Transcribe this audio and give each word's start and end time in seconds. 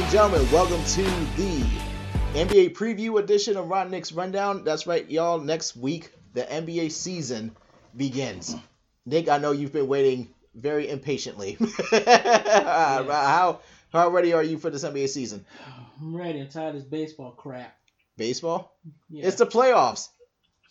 And 0.00 0.10
gentlemen, 0.10 0.50
welcome 0.50 0.82
to 0.82 1.02
the 1.36 1.62
NBA 2.32 2.72
preview 2.74 3.20
edition 3.20 3.58
of 3.58 3.68
Ron 3.68 3.90
Nick's 3.90 4.12
Rundown. 4.12 4.64
That's 4.64 4.86
right, 4.86 5.08
y'all. 5.10 5.38
Next 5.38 5.76
week, 5.76 6.10
the 6.32 6.40
NBA 6.44 6.90
season 6.90 7.54
begins. 7.94 8.56
Nick, 9.04 9.28
I 9.28 9.36
know 9.36 9.52
you've 9.52 9.74
been 9.74 9.88
waiting 9.88 10.30
very 10.54 10.88
impatiently. 10.88 11.58
how 11.90 13.60
how 13.92 14.08
ready 14.08 14.32
are 14.32 14.42
you 14.42 14.56
for 14.56 14.70
this 14.70 14.84
NBA 14.84 15.10
season? 15.10 15.44
I'm 16.00 16.16
ready. 16.16 16.40
I'm 16.40 16.48
tired 16.48 16.76
of 16.76 16.76
this 16.76 16.84
baseball 16.84 17.32
crap. 17.32 17.76
Baseball? 18.16 18.74
Yeah. 19.10 19.26
It's 19.26 19.36
the 19.36 19.46
playoffs. 19.46 20.08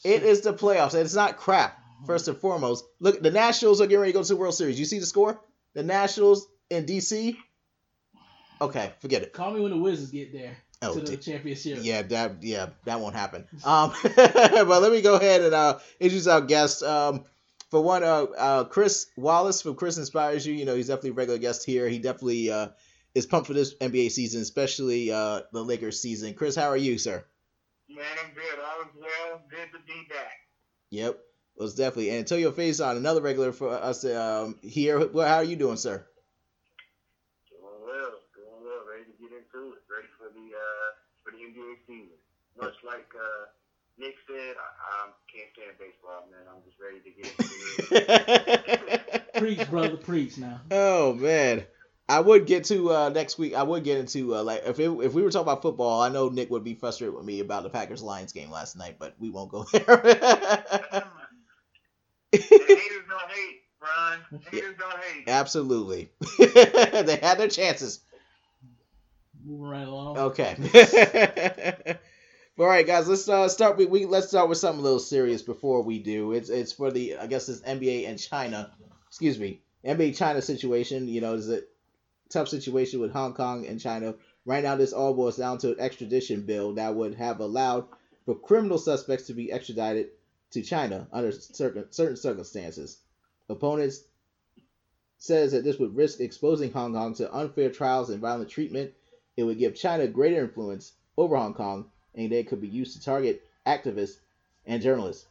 It 0.04 0.24
is 0.24 0.42
the 0.42 0.56
playoffs, 0.56 0.96
and 0.96 1.04
it's 1.04 1.14
not 1.14 1.38
crap. 1.38 1.74
Uh-huh. 1.74 2.08
First 2.08 2.28
and 2.30 2.38
foremost, 2.38 2.84
look, 3.00 3.22
the 3.22 3.30
Nationals 3.30 3.80
are 3.80 3.86
getting 3.86 4.00
ready 4.00 4.12
to 4.12 4.18
go 4.18 4.24
to 4.24 4.34
the 4.34 4.40
World 4.40 4.56
Series. 4.56 4.80
You 4.80 4.86
see 4.86 4.98
the 4.98 5.06
score? 5.06 5.40
The 5.76 5.84
Nationals 5.84 6.48
in 6.72 6.88
DC. 6.88 7.38
Okay, 8.62 8.92
forget 9.00 9.22
it. 9.24 9.34
Call 9.34 9.52
me 9.52 9.62
when 9.62 9.72
the 9.72 9.78
Wizards 9.78 10.12
get 10.12 10.34
there 10.34 10.58
Oh, 10.82 10.94
to 10.94 11.00
the 11.02 11.16
di- 11.16 11.18
championship. 11.18 11.80
Yeah, 11.82 12.02
that 12.04 12.42
yeah, 12.42 12.70
that 12.86 13.00
won't 13.00 13.16
happen. 13.16 13.46
Um, 13.66 13.94
but 14.16 14.82
let 14.82 14.92
me 14.92 15.02
go 15.02 15.16
ahead 15.16 15.42
and 15.42 15.54
uh, 15.54 15.80
introduce 16.00 16.28
our 16.28 16.42
guest. 16.42 16.84
Um, 16.84 17.26
for 17.70 17.82
one, 17.82 18.04
uh, 18.04 18.24
uh, 18.38 18.64
Chris 18.66 19.08
Wallace 19.18 19.62
from 19.62 19.76
Chris 19.76 19.98
Inspires 19.98 20.46
You. 20.48 20.54
You 20.54 20.66
know, 20.66 20.76
he's 20.76 20.88
definitely 20.88 21.12
a 21.12 21.14
regular 21.14 21.40
guest 21.40 21.66
here. 21.66 21.88
He 21.88 22.00
definitely 22.00 22.50
uh, 22.50 22.70
is 23.14 23.26
pumped 23.26 23.48
for 23.48 23.54
this 23.54 23.76
NBA 23.76 24.12
season, 24.12 24.42
especially 24.42 25.12
uh, 25.12 25.42
the 25.54 25.64
Lakers 25.64 26.02
season. 26.02 26.34
Chris, 26.34 26.56
how 26.56 26.70
are 26.70 26.78
you, 26.78 26.98
sir? 26.98 27.24
Man, 27.90 28.06
I'm 28.24 28.34
good. 28.34 28.60
All 28.60 28.82
is 28.82 28.88
well. 29.00 29.42
Good 29.50 29.72
to 29.74 29.80
be 29.86 30.08
back. 30.10 30.32
Yep, 30.92 31.20
was 31.58 31.76
definitely. 31.76 32.10
And 32.10 32.20
Antonio 32.20 32.52
Faison, 32.52 32.98
another 32.98 33.22
regular 33.22 33.52
for 33.52 33.70
us 33.70 34.06
um, 34.06 34.58
here. 34.62 35.08
Well, 35.08 35.28
how 35.28 35.36
are 35.38 35.44
you 35.44 35.56
doing, 35.56 35.78
sir? 35.78 36.06
Doing 37.50 37.82
well. 37.86 38.12
Doing 38.36 38.64
well. 38.64 38.82
Ready 38.90 39.06
to 39.06 39.16
get 39.22 39.32
into 39.38 39.74
it. 39.74 39.82
Ready 39.90 40.08
for 40.18 40.30
the 40.34 40.48
uh 40.54 40.90
for 41.24 41.32
the 41.32 41.39
NBA 41.50 41.76
season. 41.88 42.18
Much 42.60 42.76
like 42.86 43.08
uh 43.16 43.46
Nick 43.98 44.16
said, 44.28 44.56
I, 44.56 45.08
I 45.08 45.10
can't 45.32 45.50
stand 45.54 45.78
baseball, 45.78 46.28
man. 46.32 46.48
I'm 46.48 46.64
just 46.64 46.80
ready 46.80 47.00
to 47.04 47.12
get 47.12 47.28
into 47.38 49.10
it. 49.12 49.34
Preach, 49.36 49.70
brother, 49.70 49.98
preach 49.98 50.38
now. 50.38 50.62
Oh 50.72 51.14
man, 51.14 51.66
I 52.08 52.20
would 52.20 52.46
get 52.46 52.66
to 52.66 52.92
uh, 52.94 53.10
next 53.10 53.38
week. 53.38 53.54
I 53.54 53.64
would 53.64 53.84
get 53.84 53.98
into 54.00 54.36
uh, 54.36 54.44
like 54.44 54.64
if 54.66 54.80
it, 54.80 54.90
if 54.90 55.14
we 55.14 55.22
were 55.22 55.30
talking 55.32 55.44
about 55.44 55.62
football, 55.62 56.02
I 56.02 56.10
know 56.10 56.30
Nick 56.30 56.50
would 56.50 56.64
be 56.64 56.76
frustrated 56.76 57.16
with 57.16 57.26
me 57.26 57.40
about 57.40 57.64
the 57.64 57.70
Packers 57.70 58.02
Lions 58.02 58.34
game 58.34 58.50
last 58.52 58.76
night, 58.78 58.98
but 59.00 59.16
we 59.20 59.30
won't 59.30 59.52
go 59.52 59.64
there. 59.72 59.84
The 59.84 61.06
haters 62.32 63.06
don't 63.10 63.32
hate, 63.32 63.62
Ron. 63.82 64.42
Haters 64.52 64.76
don't 64.80 65.00
hate. 65.04 65.24
Absolutely, 65.28 66.12
they 66.40 67.20
had 67.22 67.38
their 67.38 67.48
chances. 67.48 68.00
Moving 69.44 69.68
right 69.68 69.88
along. 69.88 70.18
Okay. 70.18 70.56
All 72.60 72.66
right, 72.66 72.86
guys. 72.86 73.08
Let's 73.08 73.28
uh, 73.30 73.48
start. 73.48 73.78
We, 73.78 73.86
we 73.86 74.06
let's 74.06 74.28
start 74.28 74.50
with 74.50 74.58
something 74.58 74.82
a 74.82 74.84
little 74.84 75.00
serious 75.00 75.42
before 75.42 75.82
we 75.82 76.00
do. 76.00 76.34
It's 76.34 76.50
it's 76.50 76.74
for 76.74 76.92
the 76.92 77.18
I 77.18 77.28
guess 77.28 77.48
it's 77.48 77.62
NBA 77.62 78.08
and 78.08 78.20
China. 78.20 78.72
Excuse 79.08 79.40
me, 79.40 79.62
NBA 79.86 80.18
China 80.18 80.42
situation. 80.42 81.08
You 81.08 81.22
know, 81.22 81.36
is 81.36 81.50
a 81.50 81.62
tough 82.30 82.50
situation 82.50 83.00
with 83.00 83.12
Hong 83.12 83.34
Kong 83.34 83.66
and 83.66 83.80
China. 83.80 84.16
Right 84.46 84.64
now, 84.64 84.76
this 84.76 84.94
all 84.94 85.14
boils 85.14 85.38
down 85.38 85.58
to 85.60 85.70
an 85.70 85.80
extradition 85.80 86.42
bill 86.42 86.74
that 86.74 86.96
would 86.96 87.16
have 87.16 87.40
allowed 87.40 87.88
for 88.26 88.36
criminal 88.36 88.78
suspects 88.78 89.28
to 89.28 89.34
be 89.34 89.52
extradited 89.52 90.10
to 90.52 90.62
China 90.62 91.08
under 91.14 91.32
certain 91.32 91.92
certain 91.92 92.18
circumstances. 92.18 93.00
Opponents 93.48 94.04
says 95.18 95.52
that 95.52 95.64
this 95.64 95.80
would 95.80 95.96
risk 95.96 96.20
exposing 96.20 96.72
Hong 96.72 96.94
Kong 96.94 97.14
to 97.16 97.34
unfair 97.34 97.70
trials 97.70 98.10
and 98.10 98.20
violent 98.20 98.50
treatment. 98.50 98.92
It 99.40 99.44
would 99.44 99.58
give 99.58 99.74
China 99.74 100.06
greater 100.06 100.42
influence 100.42 100.92
over 101.18 101.38
Hong 101.38 101.54
Kong, 101.54 101.90
and 102.14 102.30
they 102.30 102.44
could 102.44 102.60
be 102.60 102.68
used 102.68 102.98
to 102.98 103.02
target 103.02 103.42
activists 103.66 104.18
and 104.66 104.82
journalists. 104.82 105.28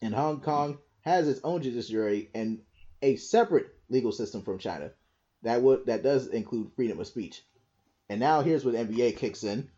And 0.00 0.14
Hong 0.14 0.40
Kong 0.40 0.78
has 1.02 1.28
its 1.28 1.42
own 1.44 1.60
judiciary 1.60 2.30
and 2.34 2.62
a 3.02 3.16
separate 3.16 3.66
legal 3.90 4.12
system 4.12 4.40
from 4.40 4.56
China 4.58 4.92
that 5.42 5.60
would 5.60 5.84
that 5.84 6.02
does 6.02 6.28
include 6.28 6.72
freedom 6.74 6.98
of 6.98 7.06
speech. 7.06 7.42
And 8.08 8.18
now 8.18 8.40
here's 8.40 8.64
what 8.64 8.76
NBA 8.76 9.18
kicks 9.18 9.44
in. 9.44 9.70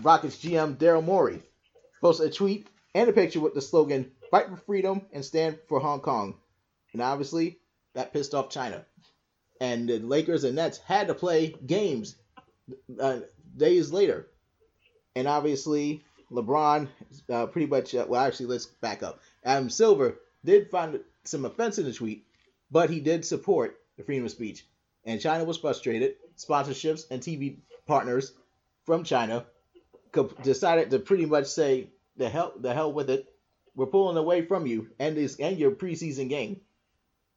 Rockets 0.00 0.38
GM 0.38 0.78
Daryl 0.78 1.04
Morey 1.04 1.42
posted 2.00 2.28
a 2.28 2.32
tweet 2.32 2.66
and 2.94 3.10
a 3.10 3.12
picture 3.12 3.40
with 3.40 3.52
the 3.52 3.60
slogan 3.60 4.10
"Fight 4.30 4.48
for 4.48 4.56
freedom 4.56 5.02
and 5.12 5.22
stand 5.22 5.58
for 5.68 5.80
Hong 5.80 6.00
Kong," 6.00 6.40
and 6.94 7.02
obviously 7.02 7.60
that 7.92 8.14
pissed 8.14 8.34
off 8.34 8.48
China. 8.48 8.86
And 9.60 9.86
the 9.86 9.98
Lakers 9.98 10.44
and 10.44 10.56
Nets 10.56 10.78
had 10.78 11.08
to 11.08 11.14
play 11.14 11.54
games 11.66 12.16
uh, 13.00 13.20
days 13.56 13.92
later, 13.92 14.26
and 15.14 15.28
obviously 15.28 16.02
LeBron 16.30 16.88
uh, 17.30 17.46
pretty 17.46 17.66
much. 17.66 17.94
Uh, 17.94 18.06
well, 18.08 18.22
actually, 18.22 18.46
let's 18.46 18.66
back 18.66 19.02
up. 19.02 19.20
Adam 19.44 19.70
Silver 19.70 20.18
did 20.44 20.70
find 20.70 21.00
some 21.24 21.44
offense 21.44 21.78
in 21.78 21.84
the 21.84 21.92
tweet, 21.92 22.26
but 22.70 22.90
he 22.90 23.00
did 23.00 23.24
support 23.24 23.78
the 23.96 24.02
freedom 24.02 24.24
of 24.24 24.30
speech. 24.30 24.66
And 25.04 25.20
China 25.20 25.44
was 25.44 25.58
frustrated. 25.58 26.16
Sponsorships 26.36 27.10
and 27.10 27.20
TV 27.20 27.56
partners 27.86 28.32
from 28.84 29.04
China 29.04 29.44
decided 30.42 30.90
to 30.90 30.98
pretty 30.98 31.26
much 31.26 31.46
say 31.46 31.88
the 32.16 32.28
hell, 32.28 32.52
the 32.58 32.72
hell 32.72 32.92
with 32.92 33.10
it. 33.10 33.28
We're 33.74 33.86
pulling 33.86 34.16
away 34.16 34.42
from 34.42 34.66
you 34.66 34.90
and 34.98 35.16
this 35.16 35.38
and 35.38 35.58
your 35.58 35.70
preseason 35.70 36.28
game. 36.28 36.60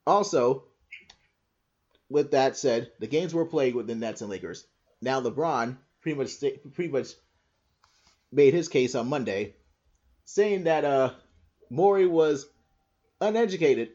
Also, 0.06 0.64
with 2.10 2.32
that 2.32 2.58
said, 2.58 2.92
the 3.00 3.08
games 3.08 3.34
were 3.34 3.46
played 3.46 3.74
with 3.74 3.88
the 3.88 3.96
Nets 3.96 4.22
and 4.22 4.30
Lakers. 4.30 4.66
Now 5.02 5.22
LeBron 5.22 5.78
pretty 6.02 6.18
much 6.18 6.40
pretty 6.74 6.92
much 6.92 7.10
made 8.32 8.54
his 8.54 8.68
case 8.68 8.96
on 8.96 9.10
Monday, 9.10 9.56
saying 10.26 10.66
that 10.66 10.86
uh 10.86 11.14
Morey 11.70 12.08
was 12.08 12.48
uneducated 13.22 13.90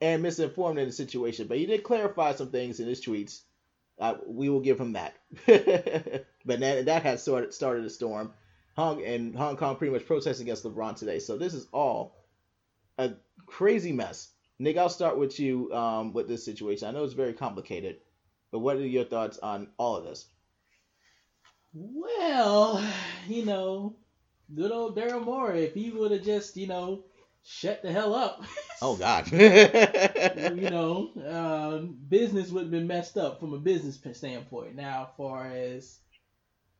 and 0.00 0.22
misinformed 0.22 0.78
in 0.78 0.86
the 0.86 0.92
situation, 0.92 1.46
but 1.46 1.58
he 1.58 1.66
did 1.66 1.82
clarify 1.82 2.32
some 2.34 2.50
things 2.50 2.80
in 2.80 2.88
his 2.88 3.04
tweets. 3.04 3.42
Uh, 3.98 4.14
we 4.26 4.48
will 4.48 4.60
give 4.60 4.80
him 4.80 4.94
that. 4.94 5.14
but 5.46 6.60
that 6.60 6.86
that 6.86 7.02
has 7.02 7.22
started 7.22 7.52
started 7.52 7.84
a 7.84 7.90
storm. 7.90 8.32
Hong 8.76 9.04
and 9.04 9.36
Hong 9.36 9.56
Kong 9.56 9.76
pretty 9.76 9.92
much 9.92 10.06
protesting 10.06 10.46
against 10.46 10.64
LeBron 10.64 10.96
today. 10.96 11.18
So 11.18 11.36
this 11.36 11.52
is 11.52 11.66
all 11.72 12.16
a 12.96 13.12
crazy 13.46 13.92
mess. 13.92 14.30
Nick, 14.58 14.76
I'll 14.76 14.88
start 14.88 15.18
with 15.18 15.38
you 15.38 15.72
um, 15.74 16.12
with 16.12 16.28
this 16.28 16.44
situation. 16.44 16.88
I 16.88 16.92
know 16.92 17.04
it's 17.04 17.12
very 17.14 17.32
complicated, 17.32 17.96
but 18.52 18.60
what 18.60 18.76
are 18.76 18.86
your 18.86 19.04
thoughts 19.04 19.38
on 19.38 19.68
all 19.78 19.96
of 19.96 20.04
this? 20.04 20.26
Well, 21.74 22.84
you 23.28 23.44
know, 23.44 23.96
good 24.54 24.72
old 24.72 24.96
Daryl 24.96 25.24
Morey, 25.24 25.64
if 25.64 25.74
he 25.74 25.90
would 25.90 26.10
have 26.10 26.24
just, 26.24 26.56
you 26.56 26.66
know, 26.66 27.04
shut 27.44 27.82
the 27.82 27.92
hell 27.92 28.14
up, 28.14 28.42
Oh 28.82 28.96
God. 28.96 29.30
you 29.32 30.70
know, 30.70 31.10
um, 31.28 31.98
business 32.08 32.50
would 32.50 32.62
have 32.64 32.70
been 32.70 32.86
messed 32.86 33.16
up 33.18 33.40
from 33.40 33.52
a 33.54 33.58
business 33.58 33.98
standpoint. 34.14 34.74
Now, 34.76 35.08
as 35.10 35.16
far 35.16 35.46
as 35.46 35.98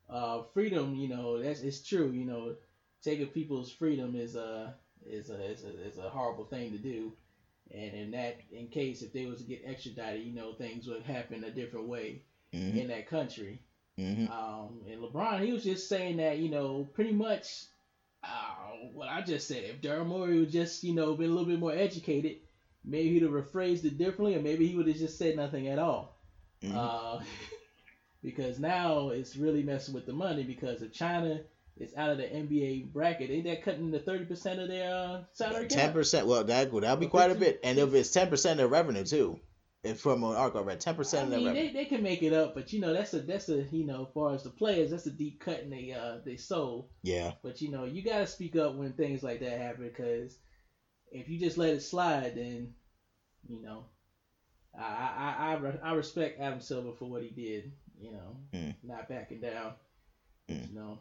uh, 0.08 0.42
freedom, 0.54 0.94
you 0.96 1.08
know, 1.08 1.42
that's 1.42 1.60
it's 1.62 1.86
true. 1.86 2.10
You 2.10 2.24
know, 2.24 2.56
taking 3.02 3.26
people's 3.28 3.72
freedom 3.72 4.16
is 4.16 4.36
a 4.36 4.74
is 5.06 5.30
a 5.30 5.42
is 5.44 5.64
a, 5.64 5.86
is 5.86 5.98
a 5.98 6.08
horrible 6.10 6.44
thing 6.46 6.72
to 6.72 6.78
do. 6.78 7.12
And 7.72 7.94
in 7.94 8.10
that, 8.12 8.36
in 8.52 8.68
case 8.68 9.02
if 9.02 9.12
they 9.12 9.26
was 9.26 9.38
to 9.38 9.44
get 9.44 9.62
extradited, 9.64 10.22
you 10.26 10.32
know, 10.34 10.52
things 10.54 10.86
would 10.88 11.02
happen 11.02 11.44
a 11.44 11.50
different 11.50 11.86
way 11.88 12.22
hmm 12.52 12.76
in 12.76 12.88
that 12.88 13.06
country. 13.06 13.62
hmm 13.96 14.26
Um, 14.26 14.82
and 14.88 15.00
LeBron, 15.00 15.40
he 15.44 15.52
was 15.52 15.64
just 15.64 15.88
saying 15.88 16.16
that, 16.18 16.38
you 16.38 16.48
know, 16.50 16.84
pretty 16.94 17.12
much 17.12 17.66
uh, 18.22 18.54
what 18.92 19.08
I 19.08 19.22
just 19.22 19.46
said. 19.48 19.64
If 19.64 19.80
Daryl 19.80 20.06
Morey 20.06 20.38
would 20.38 20.50
just, 20.50 20.82
you 20.84 20.94
know, 20.94 21.14
been 21.14 21.30
a 21.30 21.32
little 21.32 21.48
bit 21.48 21.58
more 21.60 21.72
educated, 21.72 22.36
maybe 22.84 23.14
he'd 23.14 23.22
have 23.22 23.32
rephrased 23.32 23.84
it 23.84 23.98
differently, 23.98 24.34
or 24.36 24.40
maybe 24.40 24.66
he 24.66 24.74
would 24.74 24.86
have 24.88 24.96
just 24.96 25.18
said 25.18 25.36
nothing 25.36 25.68
at 25.68 25.78
all. 25.78 26.16
Mhm. 26.62 26.74
Uh, 26.74 27.20
because 28.22 28.58
now 28.58 29.08
it's 29.08 29.36
really 29.36 29.62
messing 29.62 29.94
with 29.94 30.06
the 30.06 30.12
money 30.12 30.44
because 30.44 30.82
if 30.82 30.92
China 30.92 31.40
is 31.80 31.94
out 31.96 32.10
of 32.10 32.18
the 32.18 32.24
NBA 32.24 32.92
bracket, 32.92 33.30
ain't 33.30 33.44
that 33.44 33.62
cutting 33.64 33.90
the 33.90 33.98
thirty 33.98 34.24
percent 34.26 34.60
of 34.60 34.68
their 34.68 34.94
uh, 34.94 35.22
salary 35.32 35.66
Ten 35.66 35.92
percent. 35.92 36.26
Well, 36.26 36.44
that 36.44 36.72
would 36.72 36.82
that'll 36.84 36.96
be 36.96 37.06
quite 37.06 37.30
a 37.30 37.34
bit, 37.34 37.60
and 37.64 37.78
if 37.78 37.92
it's 37.94 38.10
ten 38.10 38.28
percent 38.28 38.60
of 38.60 38.70
revenue 38.70 39.04
too, 39.04 39.40
if 39.82 40.00
from 40.00 40.22
an 40.24 40.36
I 40.36 40.46
read, 40.48 40.80
ten 40.80 40.94
percent 40.94 41.24
of 41.24 41.30
mean, 41.30 41.44
their 41.44 41.54
they, 41.54 41.60
revenue. 41.60 41.78
they 41.78 41.84
can 41.86 42.02
make 42.02 42.22
it 42.22 42.32
up, 42.34 42.54
but 42.54 42.72
you 42.72 42.80
know 42.80 42.92
that's 42.92 43.14
a 43.14 43.20
that's 43.20 43.48
a 43.48 43.62
you 43.72 43.86
know 43.86 44.02
as 44.06 44.12
far 44.12 44.34
as 44.34 44.42
the 44.42 44.50
players, 44.50 44.90
that's 44.90 45.06
a 45.06 45.10
deep 45.10 45.40
cut 45.40 45.60
in 45.60 45.70
they 45.70 45.92
uh 45.92 46.18
they 46.24 46.36
soul. 46.36 46.90
Yeah. 47.02 47.32
But 47.42 47.60
you 47.62 47.70
know, 47.70 47.84
you 47.84 48.02
gotta 48.02 48.26
speak 48.26 48.56
up 48.56 48.74
when 48.74 48.92
things 48.92 49.22
like 49.22 49.40
that 49.40 49.58
happen 49.58 49.88
because 49.88 50.36
if 51.10 51.28
you 51.28 51.38
just 51.40 51.56
let 51.58 51.70
it 51.70 51.80
slide, 51.82 52.34
then 52.36 52.74
you 53.48 53.62
know, 53.62 53.86
I 54.78 55.54
I 55.54 55.54
I, 55.54 55.90
I 55.90 55.94
respect 55.94 56.40
Adam 56.40 56.60
Silver 56.60 56.92
for 56.98 57.06
what 57.06 57.22
he 57.22 57.30
did. 57.30 57.72
You 57.98 58.12
know, 58.12 58.36
Mm. 58.54 58.74
not 58.82 59.08
backing 59.08 59.40
down. 59.40 59.72
Mm. 60.48 60.68
You 60.68 60.74
know, 60.74 60.98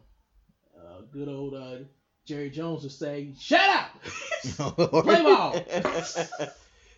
uh, 0.76 1.02
good 1.12 1.28
old 1.28 1.54
uh, 1.54 1.84
Jerry 2.26 2.50
Jones 2.50 2.82
would 2.82 2.92
say, 2.92 3.32
"Shut 3.38 3.68
up." 3.68 4.02
Play 5.02 5.22
ball. 5.22 5.54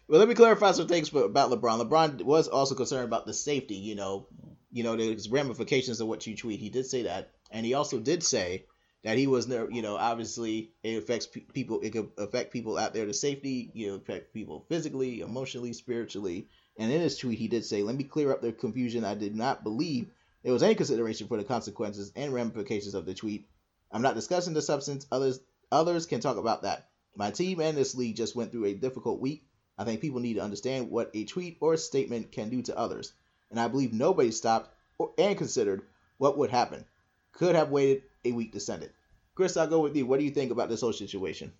well, 0.08 0.20
let 0.20 0.28
me 0.28 0.34
clarify 0.34 0.72
some 0.72 0.88
things 0.88 1.14
about 1.14 1.50
LeBron. 1.50 1.88
LeBron 1.88 2.22
was 2.22 2.48
also 2.48 2.74
concerned 2.74 3.04
about 3.04 3.26
the 3.26 3.34
safety. 3.34 3.76
You 3.76 3.94
know, 3.94 4.26
you 4.70 4.82
know, 4.82 4.96
there's 4.96 5.28
ramifications 5.28 6.00
of 6.00 6.08
what 6.08 6.26
you 6.26 6.36
tweet. 6.36 6.60
He 6.60 6.70
did 6.70 6.86
say 6.86 7.02
that, 7.02 7.30
and 7.50 7.64
he 7.64 7.74
also 7.74 7.98
did 7.98 8.22
say 8.22 8.66
that 9.04 9.18
he 9.18 9.26
was 9.26 9.48
never, 9.48 9.70
you 9.70 9.82
know, 9.82 9.96
obviously 9.96 10.72
it 10.82 10.98
affects 10.98 11.26
pe- 11.26 11.40
people. 11.40 11.80
It 11.80 11.90
could 11.90 12.10
affect 12.18 12.52
people 12.52 12.78
out 12.78 12.94
there 12.94 13.06
to 13.06 13.14
safety. 13.14 13.70
You 13.74 13.88
know, 13.88 13.94
affect 13.96 14.34
people 14.34 14.66
physically, 14.68 15.20
emotionally, 15.20 15.72
spiritually. 15.72 16.48
And 16.78 16.90
in 16.90 17.00
his 17.00 17.18
tweet, 17.18 17.38
he 17.38 17.48
did 17.48 17.64
say, 17.64 17.82
"Let 17.82 17.96
me 17.96 18.04
clear 18.04 18.32
up 18.32 18.42
the 18.42 18.52
confusion. 18.52 19.04
I 19.04 19.14
did 19.14 19.34
not 19.34 19.62
believe 19.62 20.08
there 20.42 20.52
was 20.52 20.62
any 20.62 20.74
consideration 20.74 21.28
for 21.28 21.36
the 21.36 21.44
consequences 21.44 22.12
and 22.16 22.32
ramifications 22.32 22.94
of 22.94 23.06
the 23.06 23.14
tweet. 23.14 23.46
I'm 23.92 24.02
not 24.02 24.14
discussing 24.14 24.54
the 24.54 24.62
substance. 24.62 25.06
Others 25.12 25.40
others 25.70 26.06
can 26.06 26.20
talk 26.20 26.36
about 26.36 26.62
that. 26.62 26.88
My 27.14 27.30
team 27.30 27.60
and 27.60 27.76
this 27.76 27.94
league 27.94 28.16
just 28.16 28.34
went 28.34 28.50
through 28.50 28.66
a 28.66 28.74
difficult 28.74 29.20
week. 29.20 29.44
I 29.76 29.84
think 29.84 30.00
people 30.00 30.20
need 30.20 30.34
to 30.34 30.42
understand 30.42 30.90
what 30.90 31.10
a 31.14 31.24
tweet 31.24 31.58
or 31.60 31.74
a 31.74 31.78
statement 31.78 32.32
can 32.32 32.48
do 32.48 32.62
to 32.62 32.78
others, 32.78 33.12
and 33.50 33.60
I 33.60 33.68
believe 33.68 33.92
nobody 33.92 34.30
stopped 34.30 34.74
or, 34.98 35.12
and 35.18 35.36
considered 35.36 35.82
what 36.18 36.38
would 36.38 36.50
happen. 36.50 36.84
Could 37.32 37.54
have 37.54 37.70
waited 37.70 38.02
a 38.24 38.32
week 38.32 38.52
to 38.52 38.60
send 38.60 38.82
it. 38.82 38.94
Chris, 39.34 39.56
I'll 39.56 39.66
go 39.66 39.80
with 39.80 39.96
you. 39.96 40.06
What 40.06 40.18
do 40.18 40.24
you 40.24 40.30
think 40.30 40.52
about 40.52 40.68
this 40.68 40.82
whole 40.82 40.92
situation? 40.92 41.52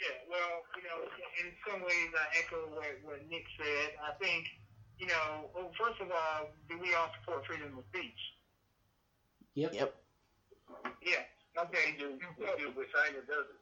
Yeah, 0.00 0.16
well, 0.30 0.62
you 0.76 0.82
know, 0.82 1.04
in 1.44 1.52
some 1.68 1.82
ways 1.82 2.08
I 2.14 2.38
echo 2.38 2.56
what, 2.74 2.84
what 3.04 3.30
Nick 3.30 3.44
said. 3.58 3.92
I 4.02 4.12
think, 4.22 4.46
you 4.98 5.06
know, 5.06 5.50
well, 5.54 5.70
first 5.78 6.00
of 6.00 6.10
all, 6.10 6.48
do 6.68 6.78
we 6.78 6.94
all 6.94 7.10
support 7.20 7.46
freedom 7.46 7.76
of 7.76 7.84
speech? 7.92 8.18
Yep. 9.54 9.74
Yep. 9.74 9.94
Yeah. 11.02 11.22
Okay. 11.56 11.96
Do, 11.98 12.18
do, 12.18 12.66
but 12.76 12.86
China 12.92 13.22
doesn't. 13.24 13.60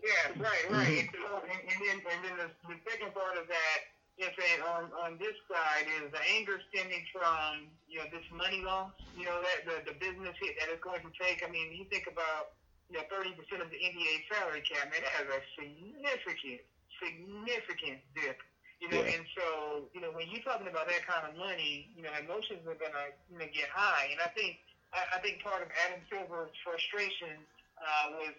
Yeah, 0.00 0.38
right, 0.38 0.64
right. 0.70 1.02
And, 1.02 1.08
so, 1.12 1.40
and, 1.42 1.60
and 1.66 1.78
then, 1.82 1.96
and 2.04 2.20
then 2.22 2.34
the, 2.38 2.48
the 2.68 2.78
second 2.86 3.10
part 3.16 3.36
of 3.40 3.48
that, 3.48 3.78
you 4.16 4.24
know, 4.24 4.64
on 4.72 4.84
on 4.96 5.10
this 5.20 5.36
side 5.44 5.84
is 6.00 6.08
the 6.08 6.22
anger 6.36 6.56
stemming 6.72 7.04
from 7.12 7.68
you 7.84 8.00
know 8.00 8.08
this 8.08 8.24
money 8.32 8.64
loss, 8.64 8.92
you 9.12 9.28
know 9.28 9.36
that 9.44 9.68
the 9.68 9.92
the 9.92 9.96
business 10.00 10.32
hit 10.40 10.56
that 10.60 10.72
it's 10.72 10.80
going 10.80 11.04
to 11.04 11.12
take. 11.20 11.44
I 11.44 11.52
mean, 11.52 11.76
you 11.76 11.84
think 11.92 12.08
about 12.08 12.56
you 12.88 12.96
know 12.96 13.04
thirty 13.12 13.36
percent 13.36 13.60
of 13.60 13.68
the 13.68 13.76
NBA 13.76 14.24
salary 14.32 14.64
cap, 14.64 14.88
man, 14.88 15.04
that 15.04 15.12
has 15.20 15.28
a 15.28 15.40
significant 15.60 16.64
significant 16.96 18.00
dip. 18.16 18.40
You 18.80 18.88
know, 18.92 19.00
Yeah. 19.04 19.16
and 19.16 19.24
so 19.36 19.88
you 19.92 20.00
know 20.00 20.12
when 20.16 20.28
you're 20.32 20.44
talking 20.44 20.68
about 20.68 20.88
that 20.88 21.04
kind 21.04 21.28
of 21.28 21.36
money, 21.36 21.92
you 21.96 22.00
know 22.04 22.12
emotions 22.16 22.64
are 22.64 22.76
gonna 22.80 23.12
you 23.28 23.36
know 23.36 23.48
get 23.52 23.68
high, 23.68 24.12
and 24.12 24.20
I 24.24 24.28
think 24.32 24.60
I, 24.92 25.18
think 25.20 25.42
part 25.42 25.62
of 25.62 25.68
Adam 25.86 26.00
Silver's 26.08 26.54
frustration 26.62 27.36
uh, 27.78 28.06
was 28.16 28.34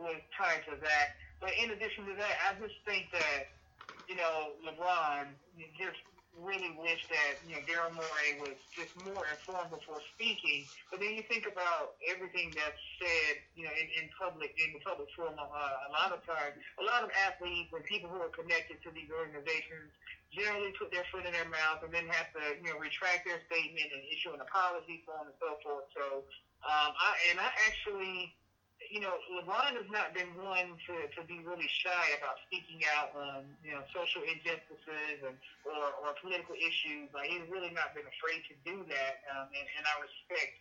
was 0.00 0.20
tied 0.36 0.62
to 0.70 0.78
that. 0.80 1.18
But 1.40 1.50
in 1.56 1.70
addition 1.70 2.06
to 2.06 2.14
that, 2.14 2.34
I 2.46 2.54
just 2.60 2.76
think 2.84 3.10
that 3.12 3.50
you 4.08 4.16
know 4.16 4.54
LeBron 4.62 5.32
just 5.78 5.98
really 6.38 6.70
wish 6.78 7.02
that 7.10 7.42
you 7.42 7.58
know 7.58 7.62
Daryl 7.66 7.90
Morey 7.92 8.38
was 8.38 8.56
just 8.70 8.94
more 9.02 9.26
informed 9.26 9.74
before 9.74 9.98
speaking. 10.14 10.64
But 10.90 11.00
then 11.00 11.18
you 11.18 11.24
think 11.26 11.48
about 11.50 11.98
everything 12.06 12.54
that's 12.54 12.78
said, 13.02 13.42
you 13.56 13.66
know, 13.66 13.74
in, 13.74 13.86
in 13.98 14.06
public 14.14 14.54
in 14.60 14.78
the 14.78 14.82
public 14.84 15.08
forum. 15.16 15.34
Uh, 15.34 15.44
a 15.44 15.90
lot 15.90 16.14
of 16.14 16.22
times, 16.22 16.54
a 16.78 16.84
lot 16.84 17.02
of 17.02 17.10
athletes 17.16 17.72
and 17.74 17.82
people 17.84 18.08
who 18.08 18.22
are 18.22 18.32
connected 18.32 18.78
to 18.86 18.90
these 18.94 19.10
organizations 19.10 19.90
generally 20.30 20.72
put 20.78 20.90
their 20.94 21.04
foot 21.10 21.26
in 21.26 21.32
their 21.34 21.50
mouth 21.50 21.82
and 21.82 21.90
then 21.90 22.06
have 22.08 22.30
to 22.34 22.42
you 22.62 22.70
know 22.70 22.78
retract 22.78 23.26
their 23.26 23.42
statement 23.50 23.90
and 23.90 24.02
issue 24.10 24.30
an 24.34 24.40
apology, 24.40 25.02
on 25.10 25.28
and 25.30 25.36
so 25.42 25.58
forth. 25.62 25.86
So 25.94 26.24
um, 26.62 26.90
I 26.94 27.10
and 27.30 27.36
I 27.38 27.50
actually 27.66 28.34
you 28.88 28.98
know, 28.98 29.12
LeBron 29.28 29.76
has 29.76 29.86
not 29.92 30.16
been 30.16 30.32
one 30.40 30.74
to, 30.88 30.94
to 31.12 31.20
be 31.28 31.44
really 31.44 31.68
shy 31.68 32.04
about 32.16 32.40
speaking 32.48 32.80
out 32.96 33.12
on, 33.12 33.44
you 33.60 33.76
know, 33.76 33.84
social 33.92 34.24
injustices 34.24 35.20
and 35.20 35.36
or, 35.68 35.92
or 36.00 36.16
political 36.18 36.56
issues. 36.56 37.12
Like 37.12 37.28
he's 37.28 37.44
really 37.52 37.70
not 37.76 37.92
been 37.92 38.08
afraid 38.08 38.40
to 38.48 38.54
do 38.64 38.80
that, 38.88 39.14
um, 39.30 39.52
and, 39.52 39.66
and 39.78 39.84
I 39.84 39.94
respect 40.00 40.52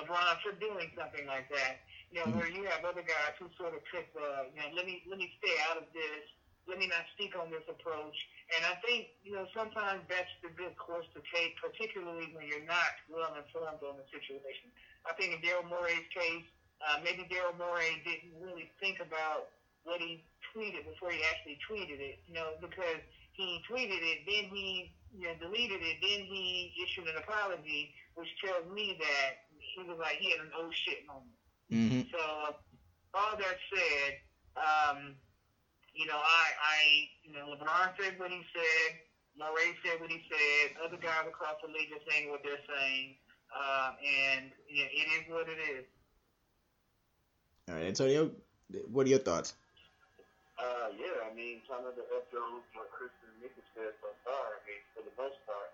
LeBron 0.00 0.34
for 0.40 0.56
doing 0.56 0.88
something 0.96 1.28
like 1.28 1.46
that. 1.52 1.84
You 2.08 2.24
know, 2.24 2.40
where 2.40 2.48
you 2.48 2.64
have 2.72 2.88
other 2.88 3.04
guys 3.04 3.36
who 3.36 3.52
sort 3.60 3.76
of 3.76 3.84
took 3.92 4.08
the, 4.16 4.48
you 4.56 4.64
know, 4.64 4.72
let 4.72 4.88
me 4.88 5.04
let 5.04 5.20
me 5.20 5.28
stay 5.38 5.54
out 5.68 5.76
of 5.76 5.84
this. 5.92 6.24
Let 6.64 6.80
me 6.80 6.88
not 6.88 7.04
speak 7.16 7.36
on 7.36 7.48
this 7.52 7.64
approach. 7.68 8.16
And 8.56 8.64
I 8.64 8.80
think, 8.80 9.12
you 9.20 9.36
know, 9.36 9.44
sometimes 9.52 10.08
that's 10.08 10.32
the 10.40 10.48
good 10.56 10.72
course 10.80 11.04
to 11.12 11.20
take, 11.28 11.60
particularly 11.60 12.32
when 12.32 12.48
you're 12.48 12.64
not 12.64 12.96
well 13.12 13.36
informed 13.36 13.84
on 13.84 14.00
the 14.00 14.08
situation. 14.08 14.72
I 15.04 15.12
think 15.20 15.36
in 15.36 15.40
Daryl 15.44 15.68
Morey's 15.68 16.08
case, 16.08 16.48
uh, 16.80 17.04
maybe 17.04 17.28
Daryl 17.28 17.52
Morey 17.60 18.00
didn't 18.08 18.32
really 18.40 18.72
think 18.80 19.04
about 19.04 19.52
what 19.84 20.00
he 20.00 20.24
tweeted 20.54 20.88
before 20.88 21.12
he 21.12 21.20
actually 21.28 21.60
tweeted 21.60 22.00
it, 22.00 22.24
you 22.24 22.34
know, 22.34 22.56
because 22.60 23.04
he 23.32 23.60
tweeted 23.68 24.00
it, 24.00 24.24
then 24.24 24.48
he, 24.48 24.96
you 25.12 25.28
know, 25.28 25.34
deleted 25.40 25.84
it, 25.84 25.96
then 26.00 26.24
he 26.24 26.72
issued 26.80 27.06
an 27.06 27.20
apology, 27.20 27.92
which 28.14 28.28
tells 28.44 28.64
me 28.72 28.96
that 28.98 29.44
he 29.60 29.84
was 29.84 29.98
like, 30.00 30.16
he 30.18 30.32
had 30.32 30.40
an 30.40 30.52
oh 30.56 30.70
shit 30.72 31.06
moment. 31.06 31.36
Mm-hmm. 31.70 32.08
So, 32.10 32.56
all 33.14 33.36
that 33.36 33.58
said, 33.68 34.12
um, 34.56 35.14
you 35.98 36.06
know, 36.06 36.14
I, 36.14 36.46
I, 36.62 36.78
you 37.26 37.34
know, 37.34 37.50
LeBron 37.58 37.90
said 37.98 38.14
what 38.22 38.30
he 38.30 38.38
said, 38.54 39.02
Morey 39.34 39.74
said 39.82 39.98
what 39.98 40.06
he 40.06 40.22
said, 40.30 40.78
other 40.78 40.94
guys 40.94 41.26
across 41.26 41.58
the 41.58 41.66
league 41.74 41.90
are 41.90 42.04
saying 42.06 42.30
what 42.30 42.46
they're 42.46 42.62
saying, 42.70 43.18
uh, 43.50 43.98
and 43.98 44.54
you 44.70 44.86
know, 44.86 44.90
it 44.94 45.06
is 45.18 45.24
what 45.26 45.50
it 45.50 45.58
is. 45.58 45.84
All 47.66 47.74
right, 47.74 47.90
Antonio, 47.90 48.30
what 48.94 49.10
are 49.10 49.12
your 49.12 49.18
thoughts? 49.18 49.58
Uh, 50.54 50.94
yeah, 50.94 51.26
I 51.26 51.34
mean, 51.34 51.66
kind 51.66 51.82
of 51.82 51.98
the 51.98 52.06
echo 52.14 52.62
what 52.78 52.90
Chris 52.94 53.10
and 53.26 53.42
said 53.74 53.90
so 53.98 54.14
far. 54.22 54.54
I 54.54 54.58
mean, 54.70 54.82
for 54.94 55.02
the 55.02 55.14
most 55.18 55.38
part, 55.50 55.70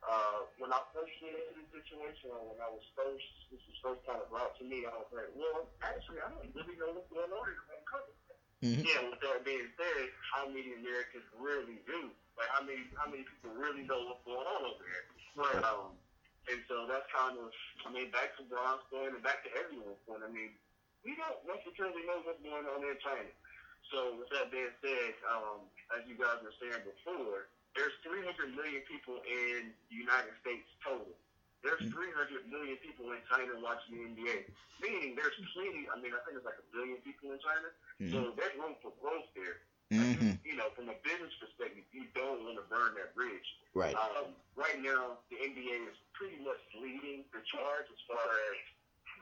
uh, 0.00 0.48
when 0.56 0.72
I 0.72 0.80
first 0.96 1.12
get 1.20 1.28
into 1.28 1.60
this 1.60 1.68
situation, 1.76 2.32
or 2.32 2.56
when 2.56 2.60
I 2.60 2.72
was 2.72 2.84
first, 2.96 3.28
this 3.52 3.60
was 3.68 3.76
first 3.84 4.00
kind 4.08 4.16
of 4.16 4.32
brought 4.32 4.56
to 4.60 4.64
me, 4.64 4.88
I 4.88 4.96
was 4.96 5.12
like, 5.12 5.28
well, 5.36 5.68
actually, 5.84 6.24
I 6.24 6.32
don't 6.32 6.48
really 6.56 6.76
know 6.80 6.96
what's 6.96 7.08
going 7.12 7.28
on 7.28 7.44
in 7.52 7.60
Vancouver. 7.68 8.31
Mhm. 8.62 8.86
Yeah, 8.86 9.02
with 9.10 9.18
that 9.26 9.42
being 9.42 9.66
said, 9.74 10.06
how 10.30 10.46
many 10.46 10.70
Americans 10.78 11.26
really 11.34 11.82
do? 11.82 12.14
Like, 12.38 12.48
how 12.54 12.62
many, 12.62 12.86
how 12.94 13.10
many 13.10 13.26
people 13.26 13.58
really 13.58 13.82
know 13.82 13.98
what's 14.06 14.22
going 14.22 14.46
on 14.46 14.62
over 14.62 14.84
there? 14.86 15.04
Right. 15.34 15.64
Um, 15.66 15.98
and 16.46 16.62
so 16.70 16.86
that's 16.86 17.06
kind 17.10 17.38
of, 17.38 17.50
I 17.86 17.90
mean, 17.90 18.10
back 18.14 18.38
to 18.38 18.46
Bron's 18.46 18.82
point 18.86 19.14
and 19.18 19.22
back 19.22 19.42
to 19.46 19.50
everyone's 19.58 19.98
point. 20.06 20.22
I 20.22 20.30
mean, 20.30 20.54
we 21.02 21.18
don't 21.18 21.42
necessarily 21.42 22.06
know 22.06 22.22
what's 22.22 22.38
going 22.42 22.66
on 22.66 22.86
in 22.86 22.98
China. 23.02 23.30
So 23.90 24.14
with 24.14 24.30
that 24.30 24.54
being 24.54 24.70
said, 24.78 25.12
um, 25.26 25.66
as 25.98 26.06
you 26.06 26.14
guys 26.14 26.38
were 26.42 26.54
saying 26.62 26.86
before, 26.86 27.50
there's 27.74 27.94
300 28.06 28.54
million 28.54 28.82
people 28.86 29.18
in 29.26 29.74
the 29.90 29.96
United 29.96 30.38
States 30.38 30.66
total. 30.86 31.10
There's 31.62 31.82
300 31.86 32.50
million 32.50 32.76
people 32.82 33.10
in 33.14 33.22
China 33.30 33.54
watching 33.62 33.94
the 33.94 34.02
NBA. 34.10 34.50
Meaning 34.82 35.14
there's 35.14 35.34
plenty, 35.54 35.86
I 35.86 35.94
mean, 36.02 36.10
I 36.10 36.20
think 36.26 36.42
it's 36.42 36.46
like 36.46 36.58
a 36.58 36.68
billion 36.74 36.98
people 37.06 37.30
in 37.30 37.38
China. 37.38 37.70
So 38.10 38.34
there's 38.34 38.54
room 38.58 38.74
for 38.82 38.90
growth 38.98 39.30
there. 39.38 39.62
Mm-hmm. 39.94 40.42
You 40.42 40.56
know, 40.58 40.72
from 40.74 40.88
a 40.90 40.96
business 41.06 41.30
perspective, 41.38 41.84
you 41.94 42.08
don't 42.16 42.42
want 42.42 42.56
to 42.58 42.66
burn 42.66 42.96
that 42.98 43.14
bridge. 43.14 43.44
Right. 43.76 43.94
Um, 43.94 44.34
right 44.58 44.80
now, 44.82 45.22
the 45.30 45.38
NBA 45.38 45.86
is 45.86 45.96
pretty 46.16 46.40
much 46.42 46.58
leading 46.80 47.28
the 47.30 47.44
charge 47.46 47.86
as 47.86 48.00
far 48.10 48.24
as 48.24 48.56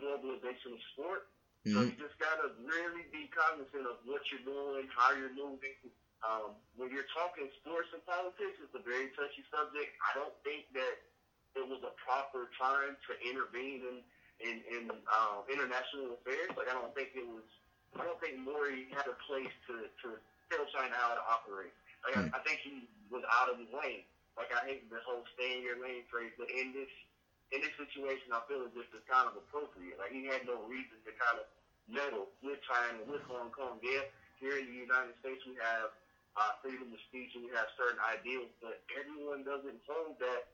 globalization 0.01 0.73
of 0.79 0.83
sport. 0.95 1.29
So 1.69 1.77
Mm-hmm. 1.77 1.93
you 1.93 1.97
just 2.01 2.17
gotta 2.17 2.57
really 2.65 3.05
be 3.13 3.29
cognizant 3.37 3.85
of 3.85 4.01
what 4.09 4.25
you're 4.33 4.41
doing, 4.49 4.89
how 4.97 5.13
you're 5.13 5.37
moving. 5.37 5.77
Um, 6.25 6.57
when 6.73 6.89
you're 6.89 7.05
talking 7.13 7.53
sports 7.61 7.93
and 7.93 8.01
politics, 8.09 8.57
it's 8.65 8.73
a 8.73 8.81
very 8.81 9.13
touchy 9.13 9.45
subject. 9.53 9.93
I 10.01 10.17
don't 10.17 10.33
think 10.41 10.73
that 10.73 11.05
it 11.57 11.66
was 11.66 11.83
a 11.83 11.92
proper 11.99 12.50
time 12.59 12.95
to 13.09 13.12
intervene 13.26 13.83
in 13.83 13.97
in, 14.40 14.57
in 14.73 14.83
uh, 14.88 15.45
international 15.52 16.16
affairs. 16.16 16.50
Like 16.57 16.71
I 16.71 16.75
don't 16.76 16.95
think 16.97 17.12
it 17.14 17.26
was. 17.26 17.45
I 17.99 18.07
don't 18.07 18.21
think 18.23 18.38
Morey 18.40 18.88
had 18.95 19.07
a 19.11 19.16
place 19.26 19.52
to 19.69 19.87
to 20.07 20.09
tell 20.49 20.64
China 20.73 20.95
how 20.97 21.14
to 21.19 21.23
operate. 21.26 21.75
Like 22.07 22.16
Hmm. 22.16 22.30
I, 22.33 22.38
I 22.38 22.40
think 22.47 22.62
he 22.64 22.87
was 23.12 23.23
out 23.28 23.50
of 23.52 23.59
his 23.61 23.69
lane. 23.75 24.07
Like 24.38 24.50
I 24.54 24.64
hate 24.66 24.87
the 24.88 25.02
whole 25.04 25.23
"stay 25.37 25.59
in 25.59 25.62
your 25.66 25.78
lane" 25.83 26.07
phrase, 26.09 26.33
but 26.38 26.49
in 26.50 26.73
this 26.73 26.90
in 27.52 27.61
this 27.61 27.75
situation, 27.76 28.30
I 28.30 28.40
feel 28.47 28.62
as 28.64 28.73
if 28.78 28.87
it's 28.95 29.07
kind 29.11 29.26
of 29.26 29.35
appropriate. 29.37 29.99
Like 29.99 30.14
he 30.14 30.25
had 30.30 30.47
no 30.47 30.62
reason 30.71 30.97
to 31.04 31.12
kind 31.19 31.37
of 31.42 31.47
meddle 31.90 32.30
with 32.40 32.62
China, 32.64 33.02
with 33.11 33.23
Hong 33.26 33.50
Kong. 33.50 33.83
Yeah, 33.83 34.07
here 34.38 34.57
in 34.57 34.71
the 34.71 34.78
United 34.78 35.19
States, 35.19 35.42
we 35.45 35.59
have 35.59 35.90
uh, 36.38 36.52
freedom 36.62 36.88
of 36.95 37.00
speech 37.11 37.35
and 37.35 37.42
we 37.45 37.52
have 37.59 37.66
certain 37.75 37.99
ideals, 38.07 38.49
but 38.62 38.80
everyone 38.95 39.42
doesn't 39.42 39.83
hold 39.85 40.14
that 40.23 40.47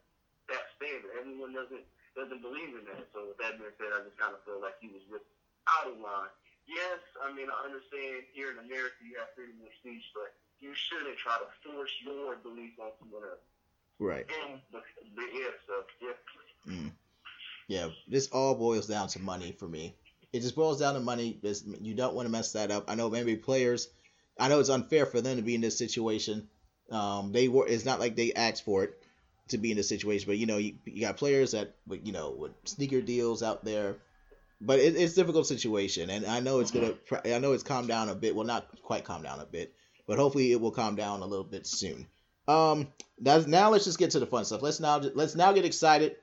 that 0.49 0.65
standard. 0.79 1.13
Everyone 1.19 1.53
doesn't 1.53 1.85
doesn't 2.15 2.41
believe 2.41 2.73
in 2.73 2.85
that. 2.89 3.05
So 3.13 3.29
with 3.29 3.39
that 3.39 3.61
being 3.61 3.75
said, 3.77 3.93
I 3.93 4.01
just 4.07 4.17
kind 4.17 4.33
of 4.33 4.41
feel 4.49 4.59
like 4.63 4.81
he 4.81 4.89
was 4.89 5.05
just 5.11 5.27
out 5.69 5.91
of 5.91 6.01
line. 6.01 6.33
Yes, 6.67 6.99
I 7.23 7.31
mean 7.31 7.47
I 7.51 7.59
understand 7.67 8.27
here 8.35 8.51
in 8.55 8.59
America 8.63 8.99
you 9.05 9.19
have 9.21 9.31
freedom 9.37 9.61
of 9.63 9.73
speech, 9.79 10.05
but 10.17 10.35
you 10.59 10.73
shouldn't 10.75 11.17
try 11.19 11.37
to 11.39 11.49
force 11.63 11.93
your 12.03 12.37
belief 12.41 12.75
on 12.81 12.91
someone 12.99 13.23
else. 13.23 13.45
Right. 13.99 14.27
And 14.29 14.61
but, 14.73 14.83
but 15.15 15.29
yeah, 15.33 15.53
so 15.67 15.75
yeah. 16.03 16.19
Mm. 16.67 16.91
Yeah, 17.69 17.89
this 18.09 18.29
all 18.29 18.55
boils 18.55 18.87
down 18.87 19.09
to 19.09 19.19
money 19.21 19.53
for 19.59 19.67
me. 19.67 19.95
It 20.33 20.41
just 20.41 20.55
boils 20.55 20.81
down 20.81 20.95
to 20.95 21.01
money. 21.01 21.39
It's, 21.43 21.65
you 21.81 21.95
don't 21.95 22.15
want 22.15 22.27
to 22.27 22.33
mess 22.33 22.53
that 22.53 22.71
up. 22.71 22.85
I 22.89 22.95
know 22.95 23.11
maybe 23.11 23.37
players. 23.37 23.89
I 24.39 24.49
know 24.49 24.61
it's 24.61 24.69
unfair 24.69 25.07
for 25.07 25.21
them 25.21 25.37
to 25.37 25.43
be 25.43 25.55
in 25.55 25.61
this 25.61 25.79
situation. 25.79 26.49
Um, 26.91 27.33
they 27.33 27.49
were. 27.49 27.67
It's 27.67 27.85
not 27.85 28.01
like 28.01 28.17
they 28.17 28.33
asked 28.35 28.65
for 28.65 28.85
it. 28.85 29.03
To 29.49 29.59
be 29.59 29.71
in 29.71 29.77
this 29.77 29.89
situation. 29.89 30.27
But 30.27 30.39
you 30.39 30.47
know, 30.47 30.59
you, 30.59 30.75
you 30.85 31.03
got 31.03 31.17
players 31.17 31.53
that 31.53 31.75
you 31.91 32.13
know 32.13 32.31
with 32.31 32.53
sneaker 32.65 33.01
deals 33.01 33.43
out 33.43 33.65
there. 33.65 33.97
But 34.61 34.79
it, 34.79 34.97
it's 34.97 35.13
a 35.13 35.17
difficult 35.17 35.47
situation, 35.47 36.09
and 36.09 36.25
I 36.25 36.41
know 36.41 36.61
it's 36.61 36.71
gonna. 36.71 36.95
I 37.25 37.39
know 37.39 37.53
it's 37.53 37.63
calmed 37.63 37.89
down 37.89 38.09
a 38.09 38.15
bit. 38.15 38.35
Well, 38.35 38.47
not 38.47 38.67
quite 38.83 39.05
calmed 39.05 39.25
down 39.25 39.41
a 39.41 39.45
bit, 39.45 39.75
but 40.07 40.19
hopefully 40.19 40.53
it 40.53 40.61
will 40.61 40.71
calm 40.71 40.97
down 40.97 41.21
a 41.21 41.27
little 41.27 41.45
bit 41.45 41.67
soon. 41.67 42.07
Um, 42.49 42.89
that's 43.21 43.47
now. 43.47 43.71
Let's 43.71 43.85
just 43.85 43.99
get 43.99 44.13
to 44.13 44.21
the 44.21 44.27
fun 44.27 44.45
stuff. 44.45 44.63
Let's 44.63 44.81
now 44.81 44.99
let's 44.99 45.35
now 45.35 45.53
get 45.53 45.67
excited 45.67 46.17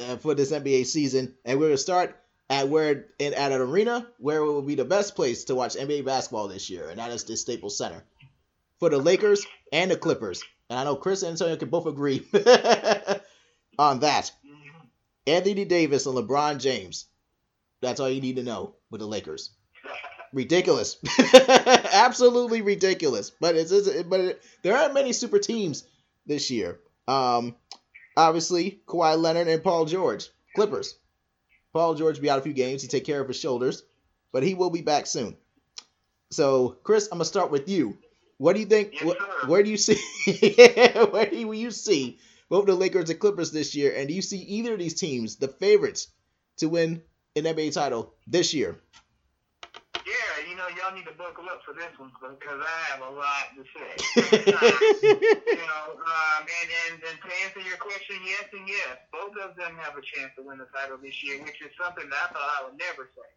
uh, 0.00 0.16
for 0.16 0.34
this 0.34 0.52
NBA 0.52 0.86
season, 0.86 1.34
and 1.44 1.58
we're 1.58 1.68
gonna 1.68 1.78
start 1.78 2.20
at 2.50 2.68
where 2.68 3.06
in 3.18 3.32
at 3.34 3.52
an 3.52 3.60
arena 3.60 4.06
where 4.18 4.38
it 4.38 4.44
will 4.44 4.62
be 4.62 4.74
the 4.74 4.84
best 4.84 5.16
place 5.16 5.44
to 5.44 5.54
watch 5.54 5.74
NBA 5.74 6.04
basketball 6.04 6.48
this 6.48 6.68
year, 6.68 6.88
and 6.88 6.98
that 6.98 7.10
is 7.12 7.24
the 7.24 7.36
Staples 7.36 7.78
Center 7.78 8.04
for 8.78 8.90
the 8.90 8.98
Lakers 8.98 9.46
and 9.72 9.90
the 9.90 9.96
Clippers. 9.96 10.42
And 10.70 10.78
I 10.78 10.84
know 10.84 10.96
Chris 10.96 11.22
and 11.22 11.32
Antonio 11.32 11.56
can 11.56 11.68
both 11.68 11.86
agree 11.86 12.26
on 13.78 14.00
that. 14.00 14.32
Anthony 15.26 15.64
Davis 15.64 16.06
and 16.06 16.16
LeBron 16.16 16.60
James. 16.60 17.06
That's 17.80 18.00
all 18.00 18.08
you 18.08 18.20
need 18.20 18.36
to 18.36 18.42
know 18.42 18.74
with 18.90 19.00
the 19.00 19.06
Lakers. 19.06 19.50
Ridiculous, 20.32 20.96
absolutely 21.92 22.60
ridiculous. 22.60 23.30
But 23.30 23.54
it's, 23.54 23.70
it's 23.70 24.02
but 24.02 24.18
it, 24.18 24.42
there 24.62 24.76
aren't 24.76 24.94
many 24.94 25.12
super 25.12 25.38
teams 25.38 25.84
this 26.26 26.50
year. 26.50 26.80
Um, 27.06 27.54
obviously 28.16 28.80
Kawhi 28.86 29.16
Leonard 29.16 29.46
and 29.46 29.62
Paul 29.62 29.84
George, 29.84 30.28
Clippers. 30.56 30.96
Paul 31.72 31.94
George 31.94 32.16
will 32.16 32.22
be 32.22 32.30
out 32.30 32.40
a 32.40 32.42
few 32.42 32.52
games. 32.52 32.82
He 32.82 32.88
take 32.88 33.04
care 33.04 33.20
of 33.20 33.28
his 33.28 33.38
shoulders, 33.38 33.84
but 34.32 34.42
he 34.42 34.54
will 34.54 34.70
be 34.70 34.82
back 34.82 35.06
soon. 35.06 35.36
So, 36.30 36.78
Chris, 36.82 37.06
I'm 37.12 37.18
gonna 37.18 37.26
start 37.26 37.52
with 37.52 37.68
you. 37.68 37.96
What 38.38 38.54
do 38.54 38.60
you 38.60 38.66
think? 38.66 38.94
Yes, 38.94 39.04
wh- 39.04 39.48
where 39.48 39.62
do 39.62 39.70
you 39.70 39.76
see? 39.76 39.96
where 41.10 41.26
do 41.26 41.36
you 41.36 41.70
see 41.70 42.18
both 42.48 42.66
the 42.66 42.74
Lakers 42.74 43.10
and 43.10 43.18
Clippers 43.18 43.52
this 43.52 43.74
year? 43.74 43.94
And 43.96 44.08
do 44.08 44.14
you 44.14 44.22
see 44.22 44.38
either 44.38 44.74
of 44.74 44.78
these 44.78 44.94
teams 44.94 45.36
the 45.36 45.48
favorites 45.48 46.08
to 46.58 46.68
win 46.68 47.02
an 47.36 47.44
NBA 47.44 47.72
title 47.72 48.14
this 48.26 48.54
year? 48.54 48.78
Yeah, 50.04 50.50
you 50.50 50.56
know, 50.56 50.68
y'all 50.76 50.94
need 50.94 51.06
to 51.06 51.16
buckle 51.16 51.48
up 51.48 51.62
for 51.64 51.72
this 51.74 51.90
one 51.98 52.10
because 52.20 52.60
I 52.60 52.78
have 52.92 53.00
a 53.00 53.10
lot 53.10 53.54
to 53.56 53.62
say. 53.72 53.92
you 55.48 55.56
know, 55.56 55.96
um, 55.96 56.42
and, 56.44 56.68
and, 56.90 56.94
and 57.00 57.16
to 57.22 57.30
answer 57.46 57.62
your 57.64 57.78
question, 57.78 58.16
yes 58.26 58.44
and 58.52 58.68
yes. 58.68 58.98
Both 59.12 59.36
of 59.40 59.56
them 59.56 59.76
have 59.80 59.96
a 59.96 60.02
chance 60.02 60.32
to 60.36 60.42
win 60.42 60.58
the 60.58 60.68
title 60.76 60.98
this 60.98 61.22
year, 61.24 61.40
which 61.42 61.62
is 61.62 61.72
something 61.80 62.04
that 62.10 62.30
I 62.30 62.32
thought 62.34 62.50
I 62.60 62.64
would 62.68 62.78
never 62.78 63.08
say. 63.16 63.28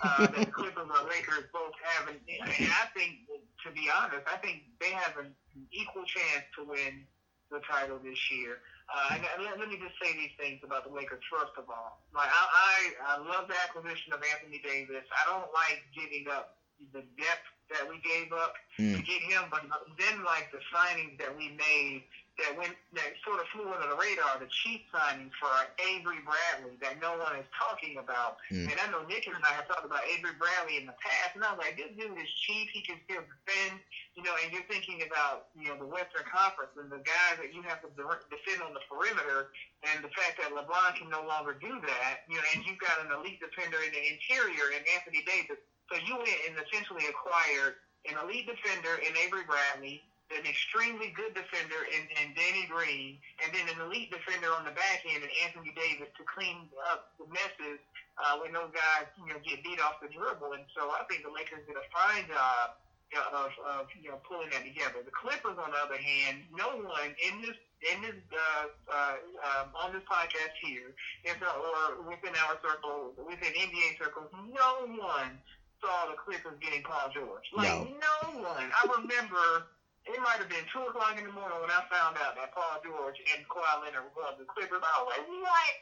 Uh, 0.00 0.26
that 0.30 0.46
the 0.46 0.46
Clippers 0.52 0.88
or 0.88 1.02
Lakers 1.10 1.44
both 1.52 1.74
have, 1.82 2.08
an, 2.08 2.16
and 2.28 2.70
I 2.72 2.86
think, 2.96 3.26
to 3.28 3.68
be 3.74 3.90
honest, 3.90 4.24
I 4.30 4.38
think 4.38 4.62
they 4.80 4.90
have 4.94 5.18
an 5.18 5.34
equal 5.72 6.04
chance 6.06 6.46
to 6.56 6.64
win 6.64 7.04
the 7.50 7.60
title 7.68 7.98
this 8.02 8.18
year. 8.30 8.62
Uh, 8.88 9.18
and 9.18 9.20
let, 9.44 9.58
let 9.60 9.68
me 9.68 9.76
just 9.76 9.98
say 10.00 10.16
these 10.16 10.32
things 10.40 10.60
about 10.64 10.88
the 10.88 10.92
Lakers. 10.94 11.20
First 11.28 11.52
of 11.60 11.68
all, 11.68 12.00
like 12.14 12.30
I, 12.32 12.42
I, 12.48 12.76
I 13.04 13.14
love 13.20 13.48
the 13.48 13.58
acquisition 13.68 14.12
of 14.16 14.20
Anthony 14.24 14.62
Davis. 14.64 15.04
I 15.12 15.22
don't 15.28 15.50
like 15.52 15.84
giving 15.92 16.24
up 16.32 16.56
the 16.94 17.04
depth 17.20 17.48
that 17.74 17.84
we 17.90 18.00
gave 18.00 18.32
up 18.32 18.54
Mm. 18.78 18.94
to 18.94 19.02
get 19.02 19.20
him, 19.26 19.42
but 19.50 19.66
then 19.98 20.22
like 20.22 20.52
the 20.54 20.62
signings 20.70 21.18
that 21.18 21.36
we 21.36 21.50
made 21.58 22.04
that 22.38 22.54
went 22.54 22.78
that 22.94 23.18
sort 23.26 23.42
of 23.42 23.50
flew 23.50 23.66
under 23.66 23.90
the 23.90 23.98
radar, 23.98 24.38
the 24.38 24.46
cheap 24.62 24.86
signing 24.94 25.26
for 25.42 25.50
Avery 25.82 26.22
Bradley 26.22 26.78
that 26.78 27.02
no 27.02 27.18
one 27.18 27.34
is 27.34 27.48
talking 27.50 27.98
about. 27.98 28.38
Mm. 28.54 28.70
And 28.70 28.78
I 28.78 28.86
know 28.94 29.02
Nick 29.10 29.26
and 29.26 29.34
I 29.42 29.58
have 29.58 29.66
talked 29.66 29.82
about 29.82 30.06
Avery 30.06 30.38
Bradley 30.38 30.78
in 30.78 30.86
the 30.86 30.94
past, 31.02 31.34
and 31.34 31.42
I 31.42 31.50
was 31.50 31.58
like, 31.58 31.74
this 31.74 31.90
dude 31.98 32.14
is 32.14 32.30
cheap. 32.46 32.70
He 32.70 32.86
can 32.86 33.02
still 33.10 33.26
defend, 33.26 33.82
you 34.14 34.22
know. 34.22 34.38
And 34.38 34.54
you're 34.54 34.66
thinking 34.70 35.02
about 35.02 35.50
you 35.58 35.66
know 35.66 35.76
the 35.82 35.90
Western 35.90 36.22
Conference 36.30 36.78
and 36.78 36.86
the 36.86 37.02
guys 37.02 37.42
that 37.42 37.50
you 37.50 37.66
have 37.66 37.82
to 37.82 37.90
defend 38.30 38.62
on 38.62 38.70
the 38.70 38.82
perimeter, 38.86 39.50
and 39.82 39.98
the 40.06 40.12
fact 40.14 40.38
that 40.38 40.54
LeBron 40.54 40.94
can 40.94 41.10
no 41.10 41.26
longer 41.26 41.58
do 41.58 41.74
that, 41.82 42.22
you 42.30 42.38
know, 42.38 42.46
and 42.54 42.62
you've 42.62 42.78
got 42.78 43.02
an 43.02 43.10
elite 43.10 43.42
defender 43.42 43.82
in 43.82 43.90
the 43.90 44.02
interior 44.14 44.70
in 44.78 44.86
Anthony 44.94 45.26
Davis. 45.26 45.58
So 45.90 45.98
you 46.06 46.14
went 46.14 46.38
and 46.46 46.54
essentially 46.62 47.10
acquired 47.10 47.82
an 48.06 48.14
elite 48.22 48.46
defender 48.46 49.02
in 49.02 49.10
Avery 49.18 49.42
Bradley, 49.42 50.02
an 50.34 50.44
extremely 50.44 51.08
good 51.16 51.32
defender 51.32 51.88
in, 51.88 52.04
in 52.20 52.36
Danny 52.36 52.68
Green, 52.68 53.16
and 53.40 53.48
then 53.52 53.64
an 53.72 53.80
elite 53.88 54.12
defender 54.12 54.52
on 54.52 54.68
the 54.68 54.74
back 54.76 55.00
end 55.08 55.24
in 55.24 55.30
Anthony 55.44 55.72
Davis 55.72 56.12
to 56.20 56.22
clean 56.28 56.68
up 56.92 57.12
the 57.16 57.24
messes 57.32 57.80
uh, 58.20 58.36
when 58.42 58.52
those 58.52 58.70
guys 58.74 59.08
you 59.16 59.28
know 59.32 59.40
get 59.40 59.64
beat 59.64 59.80
off 59.80 60.02
the 60.04 60.10
dribble. 60.12 60.52
And 60.52 60.68
so 60.76 60.92
I 60.92 61.06
think 61.08 61.24
the 61.24 61.32
Lakers 61.32 61.64
did 61.64 61.76
a 61.80 61.86
fine 61.88 62.28
job 62.28 62.76
of, 63.16 63.52
of 63.64 63.88
you 63.96 64.12
know 64.12 64.20
pulling 64.28 64.52
that 64.52 64.64
together. 64.64 65.00
The 65.00 65.14
Clippers, 65.14 65.56
on 65.56 65.72
the 65.72 65.80
other 65.80 65.96
hand, 65.96 66.44
no 66.52 66.76
one 66.84 67.12
in 67.16 67.40
this 67.40 67.56
in 67.88 68.02
this 68.02 68.20
uh, 68.34 68.66
uh, 68.90 69.16
um, 69.48 69.66
on 69.72 69.96
this 69.96 70.04
podcast 70.04 70.52
here, 70.60 70.92
if, 71.24 71.38
or 71.40 72.04
within 72.04 72.34
our 72.44 72.58
circle, 72.60 73.14
within 73.16 73.54
NBA 73.54 73.96
circles, 73.96 74.28
no 74.34 74.92
one 74.98 75.38
saw 75.80 76.10
the 76.10 76.18
Clippers 76.18 76.58
getting 76.60 76.82
Paul 76.82 77.08
George. 77.14 77.46
Like 77.54 77.70
no, 77.70 78.42
one. 78.42 78.68
I 78.68 78.82
remember 78.98 79.70
it 80.08 80.20
might 80.24 80.40
have 80.40 80.48
been 80.48 80.64
two 80.72 80.80
o'clock 80.88 81.20
in 81.20 81.28
the 81.28 81.34
morning 81.36 81.60
when 81.60 81.68
I 81.68 81.84
found 81.92 82.16
out 82.16 82.32
that 82.40 82.56
Paul 82.56 82.80
George 82.80 83.20
and 83.20 83.44
Kawhi 83.44 83.84
Leonard 83.84 84.08
were 84.08 84.14
going 84.16 84.34
to 84.36 84.40
the 84.40 84.48
Clippers. 84.48 84.80
I 84.80 84.92
was 85.04 85.08
like, 85.12 85.24
what? 85.28 85.72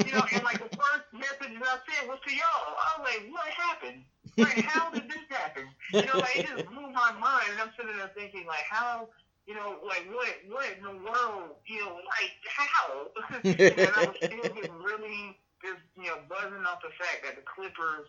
you 0.00 0.12
know, 0.16 0.24
and 0.32 0.42
like 0.44 0.60
the 0.60 0.72
first 0.72 1.06
message 1.12 1.52
that 1.60 1.68
I 1.68 1.76
sent 1.84 2.08
was 2.08 2.20
to 2.24 2.32
y'all. 2.32 2.72
I 2.80 2.88
was 2.96 3.04
like, 3.04 3.22
what 3.28 3.48
happened? 3.52 4.00
Like, 4.40 4.64
how 4.64 4.90
did 4.90 5.06
this 5.06 5.24
happen? 5.28 5.68
You 5.92 6.08
know, 6.08 6.18
like 6.18 6.36
it 6.40 6.48
just 6.48 6.66
blew 6.66 6.88
my 6.90 7.12
mind, 7.20 7.54
and 7.54 7.60
I'm 7.60 7.70
sitting 7.76 7.94
there 7.94 8.10
thinking, 8.16 8.48
like, 8.48 8.66
how? 8.66 9.08
You 9.46 9.54
know, 9.54 9.76
like 9.84 10.08
what? 10.08 10.32
What 10.48 10.66
in 10.72 10.82
the 10.82 10.96
world? 11.04 11.60
You 11.68 11.84
know, 11.84 12.00
like 12.00 12.34
how? 12.48 13.12
and 13.44 13.92
I 13.92 14.08
was 14.08 14.16
still 14.16 14.48
just 14.56 14.72
really 14.80 15.36
just 15.60 15.84
you 16.00 16.08
know 16.08 16.18
buzzing 16.26 16.64
off 16.64 16.80
the 16.80 16.90
fact 16.96 17.22
that 17.28 17.36
the 17.36 17.44
Clippers 17.44 18.08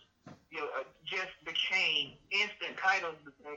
you 0.51 0.59
know, 0.63 0.67
uh, 0.79 0.87
just 1.03 1.35
became 1.43 2.15
instant 2.31 2.79
title 2.79 3.11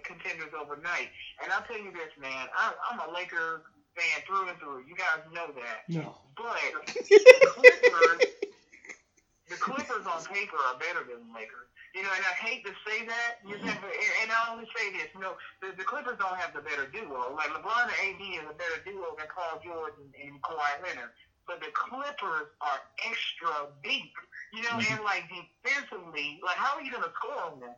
contenders 0.04 0.52
overnight. 0.52 1.08
And 1.42 1.52
I'll 1.52 1.62
tell 1.64 1.78
you 1.78 1.92
this, 1.92 2.10
man, 2.20 2.50
I, 2.52 2.74
I'm 2.90 2.98
a 2.98 3.14
Lakers 3.14 3.62
fan 3.94 4.18
through 4.26 4.50
and 4.50 4.58
through. 4.58 4.84
You 4.86 4.98
guys 4.98 5.22
know 5.30 5.50
that. 5.54 5.86
No. 5.86 6.18
But 6.34 6.58
the 6.94 7.50
Clippers, 7.54 8.20
the 9.50 9.58
Clippers 9.58 10.04
on 10.06 10.22
paper 10.26 10.58
are 10.70 10.78
better 10.78 11.06
than 11.06 11.26
the 11.26 11.32
Lakers. 11.34 11.70
You 11.96 12.04
know, 12.04 12.12
and 12.14 12.22
I 12.22 12.36
hate 12.36 12.62
to 12.68 12.72
say 12.84 13.02
that, 13.08 13.40
you 13.42 13.56
know, 13.64 13.74
and 14.22 14.28
I 14.28 14.52
only 14.52 14.68
say 14.76 14.92
this, 14.92 15.08
you 15.16 15.24
know, 15.24 15.34
the, 15.64 15.72
the 15.74 15.82
Clippers 15.82 16.20
don't 16.20 16.36
have 16.36 16.52
the 16.52 16.60
better 16.60 16.84
duo. 16.86 17.32
Like 17.32 17.48
LeBron 17.50 17.88
and 17.88 17.98
AD 18.12 18.22
is 18.22 18.44
a 18.44 18.54
better 18.54 18.78
duo 18.84 19.16
than 19.16 19.26
Paul 19.32 19.58
George 19.64 19.96
and, 19.98 20.12
and 20.20 20.36
Kawhi 20.44 20.84
Leonard. 20.84 21.10
But 21.48 21.60
the 21.64 21.72
Clippers 21.72 22.46
are 22.60 22.80
extra 23.08 23.72
deep. 23.82 24.12
You 24.52 24.62
know, 24.62 24.80
and 24.80 25.00
like 25.04 25.28
defensively, 25.28 26.40
like 26.44 26.56
how 26.56 26.76
are 26.76 26.82
you 26.82 26.92
gonna 26.92 27.12
score 27.16 27.42
on 27.52 27.60
them? 27.60 27.74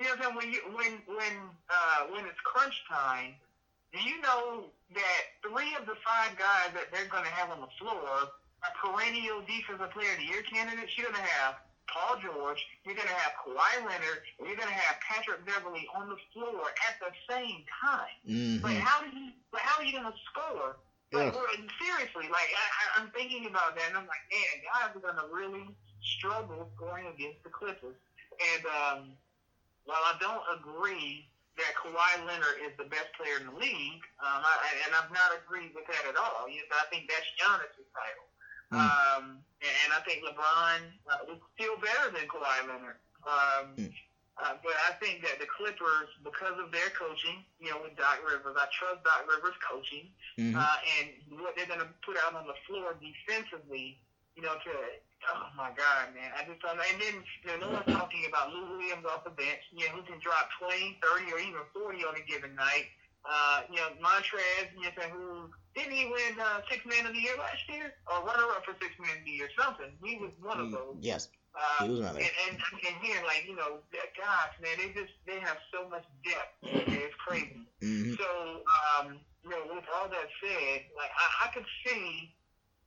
You 0.00 0.06
know, 0.08 0.16
what 0.16 0.36
when 0.36 0.52
you 0.52 0.60
when 0.72 0.92
when 1.06 1.34
uh, 1.70 2.00
when 2.12 2.26
it's 2.26 2.40
crunch 2.44 2.74
time, 2.88 3.36
do 3.92 4.00
you 4.00 4.20
know 4.20 4.68
that 4.92 5.20
three 5.40 5.74
of 5.76 5.86
the 5.86 5.94
five 6.04 6.36
guys 6.36 6.72
that 6.74 6.90
they're 6.92 7.08
gonna 7.08 7.30
have 7.32 7.50
on 7.50 7.60
the 7.60 7.72
floor 7.78 8.28
are 8.64 8.72
perennial 8.82 9.40
defensive 9.46 9.90
player 9.92 10.12
of 10.12 10.18
the 10.18 10.24
year 10.28 10.42
candidates? 10.42 10.92
You're 10.98 11.08
gonna 11.12 11.24
have 11.24 11.54
Paul 11.88 12.16
George, 12.20 12.66
you're 12.84 12.96
gonna 12.96 13.14
have 13.14 13.32
Kawhi 13.40 13.86
Leonard, 13.86 14.20
and 14.38 14.48
you're 14.48 14.56
gonna 14.56 14.72
have 14.76 15.00
Patrick 15.00 15.44
Beverley 15.46 15.86
on 15.94 16.08
the 16.08 16.16
floor 16.34 16.68
at 16.88 16.98
the 17.00 17.12
same 17.30 17.64
time. 17.80 18.12
Mhm. 18.28 18.60
But 18.60 18.72
how 18.76 19.00
do 19.00 19.08
you? 19.08 19.32
But 19.52 19.60
how 19.62 19.80
are 19.80 19.84
you 19.84 19.92
gonna 19.92 20.14
score? 20.26 20.76
Like, 21.12 21.32
Yeah. 21.34 21.68
seriously, 21.80 22.28
like 22.28 22.50
I, 22.54 22.66
I- 22.80 22.92
I'm 23.00 23.10
thinking 23.10 23.46
about 23.46 23.76
that, 23.76 23.88
and 23.88 23.96
I'm 23.98 24.06
like, 24.06 24.24
man, 24.32 24.54
guys 24.66 24.90
are 24.96 25.00
gonna 25.04 25.28
really 25.32 25.68
struggle 26.02 26.70
going 26.76 27.06
against 27.06 27.42
the 27.44 27.50
Clippers. 27.50 27.96
And 28.34 28.62
um, 28.66 29.00
while 29.84 30.02
I 30.02 30.16
don't 30.18 30.42
agree 30.58 31.28
that 31.56 31.70
Kawhi 31.78 32.26
Leonard 32.26 32.58
is 32.66 32.74
the 32.76 32.84
best 32.90 33.12
player 33.14 33.38
in 33.38 33.46
the 33.46 33.54
league, 33.54 34.02
um, 34.18 34.42
I, 34.42 34.52
and 34.86 34.94
I've 34.94 35.12
not 35.14 35.30
agreed 35.38 35.70
with 35.74 35.86
that 35.86 36.02
at 36.08 36.16
all. 36.16 36.48
You 36.50 36.66
know, 36.66 36.76
I 36.82 36.86
think 36.90 37.06
that's 37.06 37.26
Giannis' 37.38 37.86
title. 37.94 38.26
Mm. 38.74 38.80
Um, 38.82 39.24
and 39.62 39.88
I 39.94 40.00
think 40.02 40.24
LeBron 40.26 40.80
uh, 41.06 41.30
is 41.32 41.38
still 41.54 41.76
better 41.78 42.10
than 42.10 42.26
Kawhi 42.26 42.66
Leonard. 42.66 42.98
Um, 43.22 43.76
Mm. 43.78 43.92
Uh, 44.42 44.54
but 44.62 44.74
I 44.90 44.92
think 44.98 45.22
that 45.22 45.38
the 45.38 45.46
Clippers, 45.46 46.10
because 46.22 46.58
of 46.58 46.72
their 46.74 46.90
coaching, 46.98 47.44
you 47.60 47.70
know, 47.70 47.78
with 47.82 47.94
Doc 47.96 48.18
Rivers, 48.26 48.56
I 48.58 48.66
trust 48.74 49.04
Doc 49.06 49.22
Rivers' 49.30 49.54
coaching 49.62 50.10
Mhm. 50.38 50.56
uh, 50.58 50.78
and 50.98 51.38
what 51.40 51.54
they're 51.54 51.70
going 51.70 51.80
to 51.80 51.90
put 52.02 52.16
out 52.18 52.34
on 52.34 52.46
the 52.46 52.54
floor 52.66 52.94
defensively, 52.98 53.98
you 54.34 54.42
know, 54.42 54.54
to, 54.58 54.72
oh 55.32 55.46
my 55.56 55.70
God, 55.78 56.14
man. 56.14 56.32
I 56.36 56.44
just 56.44 56.60
don't. 56.60 56.78
And 56.78 57.00
then, 57.00 57.22
you 57.42 57.46
know, 57.54 57.56
no 57.66 57.68
one's 57.78 57.86
talking 57.86 58.26
about 58.26 58.52
Lou 58.52 58.76
Williams 58.76 59.06
off 59.06 59.22
the 59.24 59.30
bench, 59.30 59.62
you 59.72 59.86
know, 59.86 59.94
who 59.94 60.02
can 60.02 60.18
drop 60.18 60.50
20, 60.58 60.98
30, 61.02 61.30
or 61.32 61.38
even 61.38 61.62
40 61.72 62.04
on 62.04 62.16
a 62.16 62.20
given 62.26 62.54
night. 62.54 62.90
Uh, 63.24 63.62
you 63.70 63.76
know, 63.76 63.88
Montrez, 64.02 64.68
you 64.74 64.82
know, 64.82 65.08
who 65.08 65.50
didn't 65.74 65.92
he 65.92 66.04
win 66.06 66.38
uh, 66.38 66.60
Six 66.68 66.84
Man 66.84 67.06
of 67.06 67.14
the 67.14 67.20
Year 67.20 67.36
last 67.38 67.66
year? 67.70 67.94
Or 68.10 68.22
runner 68.26 68.44
up 68.52 68.64
for 68.66 68.74
Six 68.82 68.92
Man 68.98 69.16
of 69.16 69.24
the 69.24 69.30
Year, 69.30 69.48
something. 69.58 69.96
He 70.04 70.18
was 70.18 70.30
one 70.42 70.60
of 70.60 70.70
those. 70.70 70.96
Yes, 71.00 71.28
Uh, 71.54 71.84
he 71.86 71.90
was 71.90 72.00
one 72.02 72.10
of 72.10 72.16
and, 72.18 72.34
and, 72.50 72.54
and 72.58 72.96
here, 72.98 73.22
like, 73.26 73.46
you 73.46 73.54
know, 73.54 73.78
gosh, 74.18 74.54
man, 74.60 74.74
they 74.78 74.90
just, 74.90 75.14
they 75.26 75.38
have 75.38 75.56
so 75.72 75.86
much 75.88 76.02
depth. 76.26 76.50
It's 76.90 77.14
crazy. 77.22 77.62
Mhm. 77.82 78.18
So, 78.18 78.62
um, 78.66 79.20
you 79.42 79.50
know, 79.50 79.62
with 79.74 79.84
all 79.94 80.08
that 80.08 80.28
said, 80.42 80.82
like 80.98 81.10
I, 81.14 81.46
I 81.46 81.48
could 81.54 81.66
see 81.86 82.32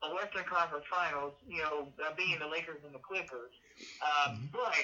a 0.03 0.13
Western 0.13 0.43
Conference 0.45 0.85
Finals, 0.91 1.33
you 1.47 1.61
know, 1.63 1.87
uh, 2.03 2.11
being 2.15 2.37
the 2.39 2.47
Lakers 2.47 2.83
and 2.85 2.93
the 2.93 2.99
Clippers, 2.99 3.51
uh, 4.01 4.29
Mhm. 4.29 4.51
but 4.51 4.75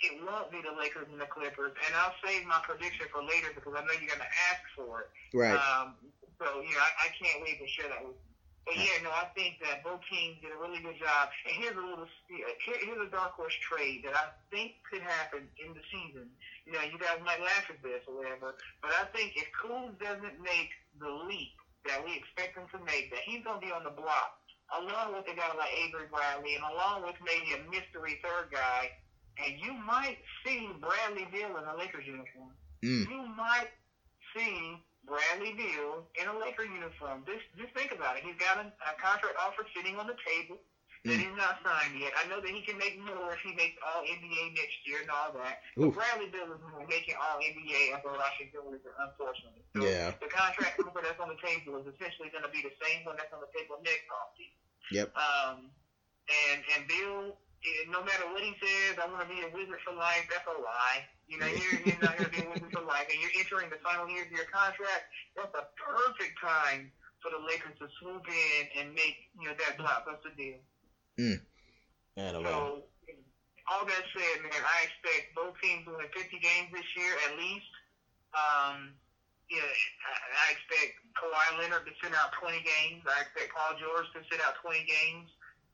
it 0.00 0.12
won't 0.22 0.50
be 0.50 0.60
the 0.60 0.72
Lakers 0.72 1.06
and 1.10 1.20
the 1.20 1.26
Clippers. 1.26 1.72
And 1.86 1.94
I'll 1.96 2.14
save 2.24 2.44
my 2.44 2.58
prediction 2.62 3.06
for 3.10 3.22
later 3.22 3.48
because 3.54 3.74
I 3.74 3.80
know 3.86 3.92
you're 3.92 4.08
going 4.10 4.20
to 4.20 4.34
ask 4.50 4.62
for 4.76 5.02
it. 5.02 5.10
Right. 5.32 5.54
Um, 5.58 5.96
so 6.38 6.60
you 6.60 6.74
know, 6.74 6.80
I, 6.82 7.06
I 7.06 7.08
can't 7.14 7.42
wait 7.42 7.58
to 7.58 7.66
share 7.68 7.88
that 7.88 8.02
with. 8.04 8.14
you. 8.14 8.27
But 8.68 8.76
yeah, 8.76 9.00
no, 9.00 9.08
I 9.08 9.32
think 9.32 9.56
that 9.64 9.80
both 9.80 10.04
teams 10.12 10.36
did 10.44 10.52
a 10.52 10.60
really 10.60 10.84
good 10.84 11.00
job. 11.00 11.32
And 11.48 11.56
here's 11.56 11.72
a 11.72 11.80
little, 11.80 12.04
here, 12.28 12.76
here's 12.84 13.00
a 13.00 13.08
dark 13.08 13.32
horse 13.32 13.56
trade 13.64 14.04
that 14.04 14.12
I 14.12 14.28
think 14.52 14.76
could 14.84 15.00
happen 15.00 15.48
in 15.56 15.72
the 15.72 15.80
season. 15.88 16.28
You 16.68 16.76
know, 16.76 16.84
you 16.84 17.00
guys 17.00 17.16
might 17.24 17.40
laugh 17.40 17.64
at 17.72 17.80
this 17.80 18.04
or 18.04 18.20
whatever, 18.20 18.60
but 18.84 18.92
I 18.92 19.08
think 19.16 19.40
if 19.40 19.48
Kuz 19.56 19.96
doesn't 19.96 20.36
make 20.44 20.68
the 21.00 21.08
leap 21.08 21.56
that 21.88 22.04
we 22.04 22.20
expect 22.20 22.60
him 22.60 22.68
to 22.76 22.80
make, 22.84 23.08
that 23.08 23.24
he's 23.24 23.40
to 23.48 23.56
be 23.56 23.72
on 23.72 23.88
the 23.88 23.96
block, 23.96 24.36
along 24.76 25.16
with 25.16 25.24
a 25.32 25.34
guy 25.34 25.48
like 25.56 25.72
Avery 25.72 26.12
Bradley, 26.12 26.60
and 26.60 26.64
along 26.68 27.08
with 27.08 27.16
maybe 27.24 27.56
a 27.56 27.64
mystery 27.72 28.20
third 28.20 28.52
guy, 28.52 28.92
and 29.40 29.56
you 29.56 29.72
might 29.72 30.20
see 30.44 30.68
Bradley 30.76 31.24
Beal 31.32 31.56
in 31.56 31.64
a 31.64 31.72
Lakers 31.72 32.04
uniform 32.04 32.52
Mm. 32.84 33.10
you 33.10 33.22
might 33.34 33.70
see 34.36 34.78
Bradley 35.08 35.56
Beal 35.56 36.04
in 36.20 36.28
a 36.28 36.34
Laker 36.36 36.68
uniform. 36.68 37.24
Just, 37.24 37.48
just 37.56 37.72
think 37.72 37.90
about 37.96 38.20
it. 38.20 38.22
He's 38.22 38.36
got 38.36 38.60
a, 38.60 38.68
a 38.68 38.92
contract 39.00 39.34
offer 39.40 39.64
sitting 39.74 39.96
on 39.96 40.06
the 40.06 40.16
table 40.22 40.60
that 41.06 41.14
Mm. 41.14 41.30
he's 41.30 41.36
not 41.38 41.62
signed 41.62 41.94
yet. 41.94 42.10
I 42.18 42.26
know 42.26 42.42
that 42.42 42.50
he 42.50 42.58
can 42.66 42.74
make 42.76 42.98
more 42.98 43.30
if 43.30 43.38
he 43.46 43.54
makes 43.54 43.78
All 43.86 44.02
NBA 44.02 44.50
next 44.58 44.82
year 44.82 44.98
and 45.00 45.08
all 45.08 45.30
that. 45.38 45.62
Oof. 45.78 45.94
But 45.94 46.02
Bradley 46.02 46.26
Beal 46.34 46.50
is 46.50 46.58
making 46.90 47.14
All 47.22 47.38
NBA 47.38 47.94
after 47.94 48.10
Washington 48.12 48.66
Wizards, 48.66 48.98
unfortunately. 48.98 49.62
So 49.78 49.86
Yeah. 49.86 50.10
the 50.18 50.26
contract 50.26 50.74
offer 50.82 50.98
that's 51.00 51.22
on 51.22 51.30
the 51.30 51.38
table 51.38 51.78
is 51.78 51.86
essentially 51.94 52.28
going 52.34 52.42
to 52.42 52.50
be 52.50 52.66
the 52.66 52.74
same 52.82 53.06
one 53.06 53.14
that's 53.14 53.30
on 53.32 53.38
the 53.40 53.48
table 53.54 53.78
next 53.86 54.10
offseason. 54.10 54.58
Yep. 54.90 55.08
Um, 55.14 55.70
and 56.26 56.60
and 56.76 56.82
Bill, 56.90 57.38
eh, 57.62 57.86
no 57.94 58.02
matter 58.02 58.26
what 58.34 58.42
he 58.42 58.58
says, 58.58 58.98
I 58.98 59.06
want 59.06 59.22
to 59.22 59.30
be 59.30 59.40
a 59.46 59.48
wizard 59.54 59.78
for 59.86 59.94
life. 59.94 60.26
That's 60.28 60.44
a 60.50 60.56
lie. 60.60 61.06
You 61.28 61.36
know, 61.36 61.46
you're, 61.46 61.80
you're 61.84 62.00
not 62.00 62.16
going 62.16 62.32
to 62.32 62.34
be 62.34 62.40
a 62.40 62.48
wizard 62.48 62.72
for 62.72 62.80
life, 62.88 63.04
and 63.12 63.20
you're 63.20 63.36
entering 63.36 63.68
the 63.68 63.76
final 63.84 64.08
year 64.08 64.24
of 64.24 64.32
your 64.32 64.48
contract. 64.48 65.12
That's 65.36 65.52
a 65.52 65.68
perfect 65.76 66.40
time 66.40 66.88
for 67.20 67.28
the 67.28 67.40
Lakers 67.44 67.76
to 67.84 67.86
swoop 68.00 68.24
in 68.24 68.62
and 68.80 68.96
make 68.96 69.28
you 69.36 69.52
know 69.52 69.56
that 69.60 69.76
blockbuster 69.76 70.32
deal. 70.40 70.56
Man, 72.16 72.32
oh, 72.34 72.40
man. 72.40 72.48
So, 72.48 72.88
all 73.68 73.84
that 73.84 74.04
said, 74.16 74.36
man, 74.40 74.56
I 74.56 74.88
expect 74.88 75.36
both 75.36 75.52
teams 75.60 75.84
to 75.84 75.92
win 76.00 76.08
50 76.16 76.40
games 76.40 76.72
this 76.72 76.88
year 76.96 77.12
at 77.28 77.36
least. 77.36 77.68
Um, 78.32 78.96
yeah, 79.52 79.60
I, 79.60 80.12
I 80.16 80.46
expect 80.56 80.96
Kawhi 81.12 81.60
Leonard 81.60 81.84
to 81.84 81.92
sit 82.00 82.16
out 82.16 82.32
20 82.40 82.64
games. 82.64 83.04
I 83.04 83.28
expect 83.28 83.52
Paul 83.52 83.76
George 83.76 84.08
to 84.16 84.20
sit 84.32 84.40
out 84.40 84.56
20 84.64 84.80
games. 84.88 85.28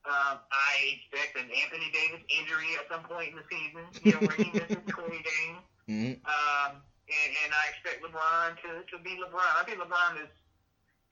Um, 0.04 0.36
I 0.52 0.72
expect 1.00 1.32
an 1.40 1.48
Anthony 1.48 1.88
Davis 1.88 2.20
injury 2.28 2.76
at 2.76 2.84
some 2.92 3.08
point 3.08 3.32
in 3.32 3.40
the 3.40 3.46
season, 3.48 3.84
you 4.04 4.12
know, 4.12 4.20
where 4.28 4.36
he 4.36 4.52
misses 4.52 4.84
20 4.92 5.16
games. 5.16 5.64
Mhm. 5.88 6.12
Um, 6.28 6.84
and, 7.08 7.30
and 7.44 7.50
I 7.56 7.64
expect 7.72 8.04
LeBron 8.04 8.56
to, 8.64 8.70
to 8.84 8.96
be 9.00 9.16
LeBron. 9.16 9.52
I 9.56 9.64
think 9.64 9.80
LeBron 9.80 10.20
is 10.20 10.28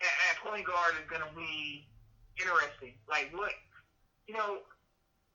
at, 0.05 0.15
at 0.29 0.35
point 0.45 0.65
guard 0.69 0.93
is 1.01 1.09
going 1.09 1.25
to 1.25 1.33
be 1.33 1.89
interesting. 2.37 2.93
Like 3.09 3.33
what, 3.33 3.53
you 4.29 4.37
know, 4.37 4.61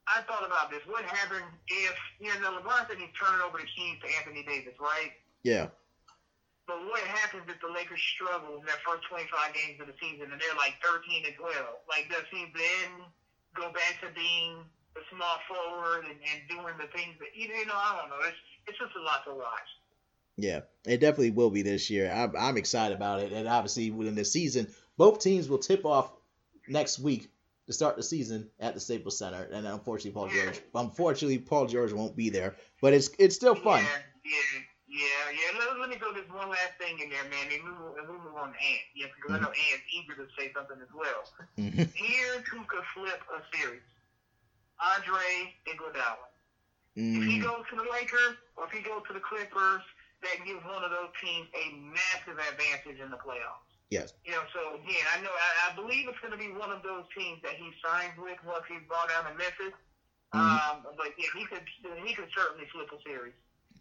I 0.05 0.21
thought 0.29 0.45
about 0.45 0.69
this. 0.69 0.81
What 0.85 1.03
happens 1.05 1.45
if 1.67 1.97
you 2.21 2.29
know 2.41 2.61
LeBron 2.61 2.85
said 2.87 2.97
he's 3.01 3.13
turning 3.17 3.41
over 3.41 3.57
the 3.57 3.67
keys 3.69 3.97
to 4.01 4.07
Anthony 4.21 4.45
Davis, 4.45 4.77
right? 4.79 5.17
Yeah. 5.43 5.67
But 6.65 6.83
what 6.93 7.01
happens 7.09 7.43
if 7.49 7.57
the 7.63 7.71
Lakers 7.73 8.01
struggle 8.01 8.59
in 8.59 8.65
their 8.67 8.77
first 8.85 9.07
25 9.09 9.29
games 9.55 9.79
of 9.79 9.87
the 9.87 9.95
season 10.03 10.29
and 10.31 10.37
they're 10.39 10.57
like 10.59 10.75
13 10.83 11.23
and 11.25 11.35
12? 11.39 11.53
Like, 11.87 12.11
does 12.11 12.27
he 12.29 12.43
then 12.51 13.07
go 13.57 13.71
back 13.73 13.99
to 14.01 14.07
being 14.15 14.63
a 14.95 15.01
small 15.13 15.37
forward 15.49 16.05
and, 16.05 16.13
and 16.13 16.39
doing 16.49 16.75
the 16.77 16.87
things 16.95 17.15
that 17.19 17.35
you 17.35 17.47
know? 17.65 17.73
I 17.73 17.97
don't 17.99 18.09
know. 18.09 18.25
It's 18.27 18.37
it's 18.67 18.77
just 18.77 18.95
a 18.95 19.03
lot 19.03 19.25
to 19.25 19.33
watch. 19.33 19.69
Yeah, 20.37 20.61
it 20.85 20.99
definitely 20.99 21.31
will 21.31 21.49
be 21.49 21.63
this 21.63 21.89
year. 21.89 22.11
I'm, 22.11 22.33
I'm 22.37 22.57
excited 22.57 22.95
about 22.95 23.21
it, 23.21 23.31
and 23.31 23.47
obviously 23.47 23.89
within 23.89 24.13
the 24.13 24.23
season, 24.23 24.67
both 24.95 25.19
teams 25.19 25.49
will 25.49 25.57
tip 25.57 25.83
off 25.83 26.11
next 26.67 26.99
week 26.99 27.31
to 27.65 27.73
start 27.73 27.97
the 27.97 28.03
season 28.03 28.49
at 28.59 28.73
the 28.73 28.79
Staples 28.79 29.17
Center. 29.17 29.47
And 29.51 29.65
unfortunately, 29.65 30.11
Paul 30.11 30.29
George, 30.29 30.61
unfortunately, 30.75 31.39
Paul 31.39 31.65
George 31.65 31.91
won't 31.91 32.15
be 32.15 32.29
there, 32.29 32.55
but 32.81 32.93
it's 32.93 33.09
it's 33.17 33.35
still 33.35 33.55
fun. 33.55 33.83
Yeah, 33.83 33.89
yeah, 34.25 34.61
yeah, 34.97 35.23
yeah. 35.29 35.49
Let, 35.57 35.77
let 35.79 35.89
me 35.89 35.97
go 36.01 36.11
this 36.11 36.27
one 36.29 36.49
last 36.49 36.73
thing 36.81 36.97
in 36.99 37.09
there, 37.09 37.23
man. 37.29 37.47
And 37.53 37.61
we 37.63 37.69
move, 37.71 37.93
and 38.01 38.05
we 38.09 38.17
move 38.17 38.35
on 38.35 38.51
to 38.51 38.59
Ant. 38.59 38.85
Yeah, 38.97 39.07
because 39.13 39.31
I 39.31 39.39
know 39.39 39.53
Ant's 39.53 39.85
eager 39.93 40.15
to 40.17 40.25
say 40.37 40.49
something 40.57 40.77
as 40.81 40.89
well. 40.93 41.29
Mhm. 41.57 41.85
Here's 41.93 42.43
who 42.49 42.65
could 42.65 42.83
flip 42.93 43.21
a 43.33 43.39
series: 43.55 43.85
Andre 44.81 45.53
Iguodala. 45.67 46.27
If 46.95 47.23
he 47.23 47.37
Mhm. 47.37 47.43
goes 47.43 47.63
to 47.69 47.75
the 47.75 47.83
Lakers 47.83 48.35
or 48.55 48.65
if 48.65 48.71
he 48.71 48.81
goes 48.81 49.03
to 49.07 49.13
the 49.13 49.21
Clippers, 49.21 49.83
that 50.23 50.43
gives 50.45 50.63
one 50.65 50.83
of 50.83 50.89
those 50.91 51.09
teams 51.21 51.47
a 51.53 51.69
massive 51.69 52.39
advantage 52.39 52.99
in 52.99 53.09
the 53.09 53.17
playoffs. 53.17 53.61
Yes. 53.89 54.13
You 54.25 54.31
know, 54.31 54.43
so 54.51 54.73
again, 54.73 55.05
I 55.13 55.21
know 55.21 55.29
I, 55.31 55.69
I 55.71 55.75
believe 55.75 56.07
it's 56.09 56.19
going 56.19 56.31
to 56.31 56.37
be 56.37 56.49
one 56.49 56.71
of 56.71 56.81
those 56.81 57.05
teams 57.15 57.39
that 57.43 57.53
he 57.55 57.71
signs 57.85 58.17
with 58.17 58.37
once 58.43 58.65
he's 58.67 58.81
brought 58.87 59.09
down 59.09 59.27
in 59.27 59.37
Memphis. 59.37 59.73
Mhm. 60.33 60.69
Um, 60.71 60.81
but 60.97 61.13
yeah, 61.17 61.29
he 61.37 61.45
could 61.45 61.63
he 62.05 62.13
could 62.13 62.29
certainly 62.35 62.65
flip 62.71 62.89
a 62.91 62.99
series. 63.07 63.35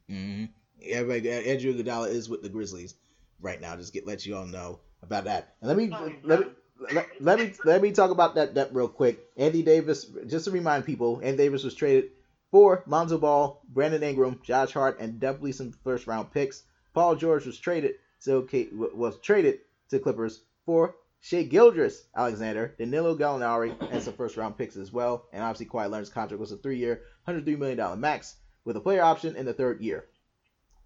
hmm 0.09 0.44
Everybody, 0.85 1.31
Andrew 1.31 1.75
Iguodala 1.75 2.09
is 2.09 2.29
with 2.29 2.43
the 2.43 2.49
Grizzlies 2.49 2.95
right 3.41 3.61
now. 3.61 3.77
Just 3.77 3.93
get 3.93 4.07
let 4.07 4.27
you 4.27 4.37
all 4.37 4.47
know 4.47 4.81
about 5.03 5.25
that. 5.25 5.55
And 5.61 5.69
let 5.69 5.77
me 5.77 5.91
Oh, 5.93 6.12
let 6.23 6.41
me 6.41 6.47
let, 6.93 7.23
let 7.23 7.39
me 7.39 7.53
let 7.65 7.83
me 7.83 7.93
talk 7.93 8.11
about 8.11 8.35
that 8.35 8.55
that 8.55 8.75
real 8.75 8.89
quick. 8.89 9.19
Andy 9.37 9.62
Davis, 9.62 10.05
just 10.27 10.45
to 10.45 10.51
remind 10.51 10.85
people, 10.85 11.21
Andy 11.23 11.39
Davis 11.39 11.65
was 11.65 11.75
traded 11.75 12.11
for 12.51 12.83
Lonzo 12.87 13.19
Ball, 13.19 13.62
Brandon 13.69 14.03
Ingram, 14.03 14.41
Josh 14.45 14.73
Hart, 14.73 15.01
and 15.01 15.19
definitely 15.19 15.53
some 15.53 15.73
first 15.85 16.07
round 16.07 16.33
picks. 16.33 16.62
Paul 16.95 17.17
George 17.17 17.47
was 17.47 17.59
traded 17.59 17.95
to 18.23 18.35
okay, 18.35 18.69
was 18.73 19.19
traded 19.21 19.61
to 19.91 19.99
Clippers 19.99 20.43
for 20.65 20.95
Shai 21.21 21.43
Gilgeous, 21.43 22.05
Alexander, 22.15 22.75
Danilo 22.79 23.17
Gallinari, 23.17 23.75
and 23.91 24.03
some 24.03 24.15
first 24.15 24.37
round 24.37 24.57
picks 24.57 24.77
as 24.77 24.93
well. 24.93 25.27
And 25.33 25.43
obviously, 25.43 25.67
Kawhi 25.67 25.91
Leonard's 25.91 26.11
contract 26.11 26.41
was 26.41 26.53
a 26.53 26.57
three 26.57 26.79
year, 26.79 27.03
$103 27.27 27.59
million 27.59 28.01
max 28.01 28.37
with 28.65 28.77
a 28.77 28.81
player 28.81 29.03
option 29.03 29.37
in 29.37 29.47
the 29.47 29.55
third 29.55 29.81
year. 29.81 30.07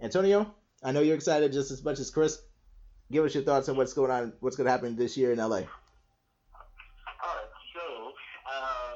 Antonio, 0.01 0.55
I 0.83 0.93
know 0.93 1.01
you're 1.01 1.15
excited 1.17 1.53
just 1.53 1.71
as 1.71 1.85
much 1.85 1.99
as 2.01 2.11
Chris. 2.11 2.41
Give 3.13 3.25
us 3.25 3.35
your 3.35 3.45
thoughts 3.45 3.69
on 3.69 3.77
what's 3.77 3.93
going 3.93 4.11
on, 4.11 4.33
what's 4.41 4.57
going 4.57 4.65
to 4.67 4.71
happen 4.71 4.97
this 4.97 5.17
year 5.17 5.33
in 5.33 5.39
LA. 5.39 5.45
All 5.45 7.37
right, 7.37 7.51
so 7.75 7.85
uh, 8.49 8.93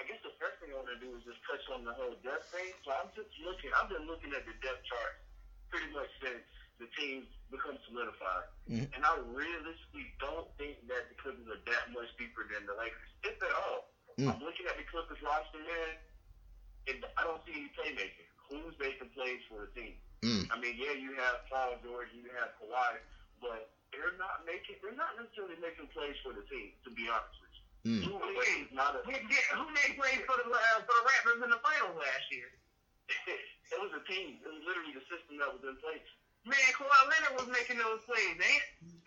I 0.00 0.02
guess 0.08 0.22
the 0.24 0.32
first 0.40 0.56
thing 0.62 0.70
I 0.72 0.78
want 0.80 0.88
to 0.96 1.00
do 1.02 1.12
is 1.18 1.22
just 1.28 1.42
touch 1.44 1.60
on 1.74 1.84
the 1.84 1.92
whole 1.92 2.14
depth 2.24 2.48
thing. 2.54 2.72
So 2.86 2.94
I'm 2.94 3.10
just 3.12 3.28
looking. 3.44 3.68
I've 3.76 3.90
been 3.90 4.06
looking 4.08 4.32
at 4.32 4.46
the 4.48 4.54
depth 4.64 4.86
chart 4.86 5.20
pretty 5.68 5.90
much 5.92 6.08
since 6.22 6.46
the 6.78 6.88
teams 6.96 7.26
become 7.50 7.76
solidified, 7.88 8.48
Mhm. 8.70 8.86
and 8.94 9.00
I 9.04 9.16
realistically 9.32 10.08
don't 10.20 10.46
think 10.56 10.86
that 10.88 11.08
the 11.10 11.16
Clippers 11.20 11.48
are 11.48 11.60
that 11.72 11.84
much 11.92 12.08
deeper 12.16 12.46
than 12.52 12.66
the 12.68 12.74
Lakers, 12.76 13.10
if 13.24 13.36
at 13.42 13.52
all. 13.66 13.90
Mm. 14.18 14.28
I'm 14.32 14.40
looking 14.44 14.66
at 14.68 14.76
the 14.76 14.84
Clippers 14.84 15.20
roster, 15.22 15.58
and 16.86 17.04
I 17.16 17.24
don't 17.24 17.40
see 17.44 17.52
any 17.52 17.68
playmaking. 17.76 18.28
Who's 18.48 18.78
making 18.78 19.10
plays 19.10 19.40
for 19.48 19.66
the 19.66 19.72
team? 19.80 19.96
Mm. 20.26 20.50
I 20.50 20.58
mean, 20.58 20.74
yeah, 20.74 20.90
you 20.98 21.14
have 21.22 21.46
Paul 21.46 21.78
George, 21.86 22.10
you 22.10 22.26
have 22.34 22.50
Kawhi, 22.58 22.98
but 23.38 23.70
they're 23.94 24.18
not 24.18 24.42
making. 24.42 24.82
They're 24.82 24.98
not 24.98 25.14
necessarily 25.14 25.54
making 25.62 25.86
plays 25.94 26.18
for 26.26 26.34
the 26.34 26.42
team. 26.50 26.74
To 26.82 26.90
be 26.90 27.06
honest 27.06 27.38
with 27.38 27.54
you, 27.54 27.56
Mm. 27.86 28.02
Drew 28.02 28.18
Wade 28.18 28.66
is 28.66 28.72
not 28.74 28.98
a. 28.98 29.06
Who 29.06 29.66
made 29.70 29.94
plays 29.94 30.18
for 30.26 30.34
the 30.34 30.50
uh, 30.50 30.82
for 30.82 30.94
the 30.98 31.04
Raptors 31.06 31.38
in 31.46 31.50
the 31.54 31.62
finals 31.62 31.94
last 31.94 32.26
year? 32.34 32.50
it 33.70 33.78
was 33.78 33.94
a 33.94 34.02
team. 34.10 34.42
It 34.42 34.50
was 34.50 34.58
literally 34.66 34.90
the 34.98 35.06
system 35.06 35.38
that 35.38 35.54
was 35.54 35.62
in 35.62 35.78
place. 35.78 36.02
Man, 36.42 36.58
Kawhi 36.74 36.98
Leonard 37.06 37.38
was 37.38 37.46
making 37.46 37.78
those 37.78 38.02
plays, 38.02 38.34
man. 38.42 38.62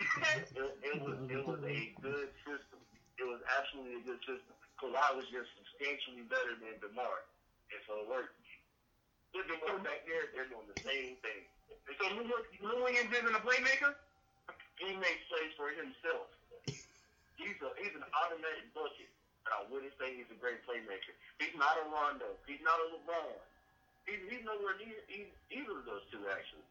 it, 0.56 0.72
it 0.80 0.96
was 1.04 1.20
it 1.28 1.44
was 1.44 1.60
a 1.68 1.92
good 2.00 2.32
system. 2.48 2.80
It 3.20 3.28
was 3.28 3.44
absolutely 3.60 4.00
a 4.00 4.06
good 4.08 4.24
system. 4.24 4.56
Kawhi 4.80 5.08
was 5.12 5.28
just 5.28 5.52
substantially 5.60 6.24
better 6.32 6.56
than 6.56 6.80
Demar, 6.80 7.28
and 7.76 7.84
so 7.84 8.00
it 8.00 8.08
worked. 8.08 8.39
Look 9.34 9.46
at 9.46 9.62
them 9.62 9.86
back 9.86 10.06
there; 10.10 10.30
they're 10.34 10.50
doing 10.50 10.66
the 10.66 10.80
same 10.82 11.18
thing. 11.22 11.42
So 11.98 12.06
Lou, 12.18 12.26
Lou 12.66 12.78
Williams 12.86 13.14
isn't 13.14 13.36
a 13.36 13.44
playmaker. 13.46 13.94
He 14.82 14.96
makes 14.98 15.22
plays 15.30 15.54
for 15.60 15.70
himself. 15.74 16.30
He's 17.38 17.58
a 17.62 17.70
he's 17.78 17.94
an 17.94 18.06
automatic 18.14 18.70
bucket. 18.74 19.10
But 19.44 19.52
I 19.56 19.60
wouldn't 19.72 19.96
say 19.98 20.14
he's 20.14 20.30
a 20.30 20.38
great 20.38 20.62
playmaker. 20.68 21.14
He's 21.42 21.56
not 21.56 21.80
a 21.80 21.86
Rondo. 21.90 22.38
He's 22.46 22.62
not 22.62 22.78
a 22.78 22.86
LeBron. 22.94 23.40
He's, 24.06 24.22
he's 24.28 24.44
nowhere 24.44 24.76
near 24.78 25.00
either, 25.10 25.36
either 25.50 25.76
of 25.80 25.86
those 25.88 26.06
two 26.12 26.22
actually. 26.30 26.66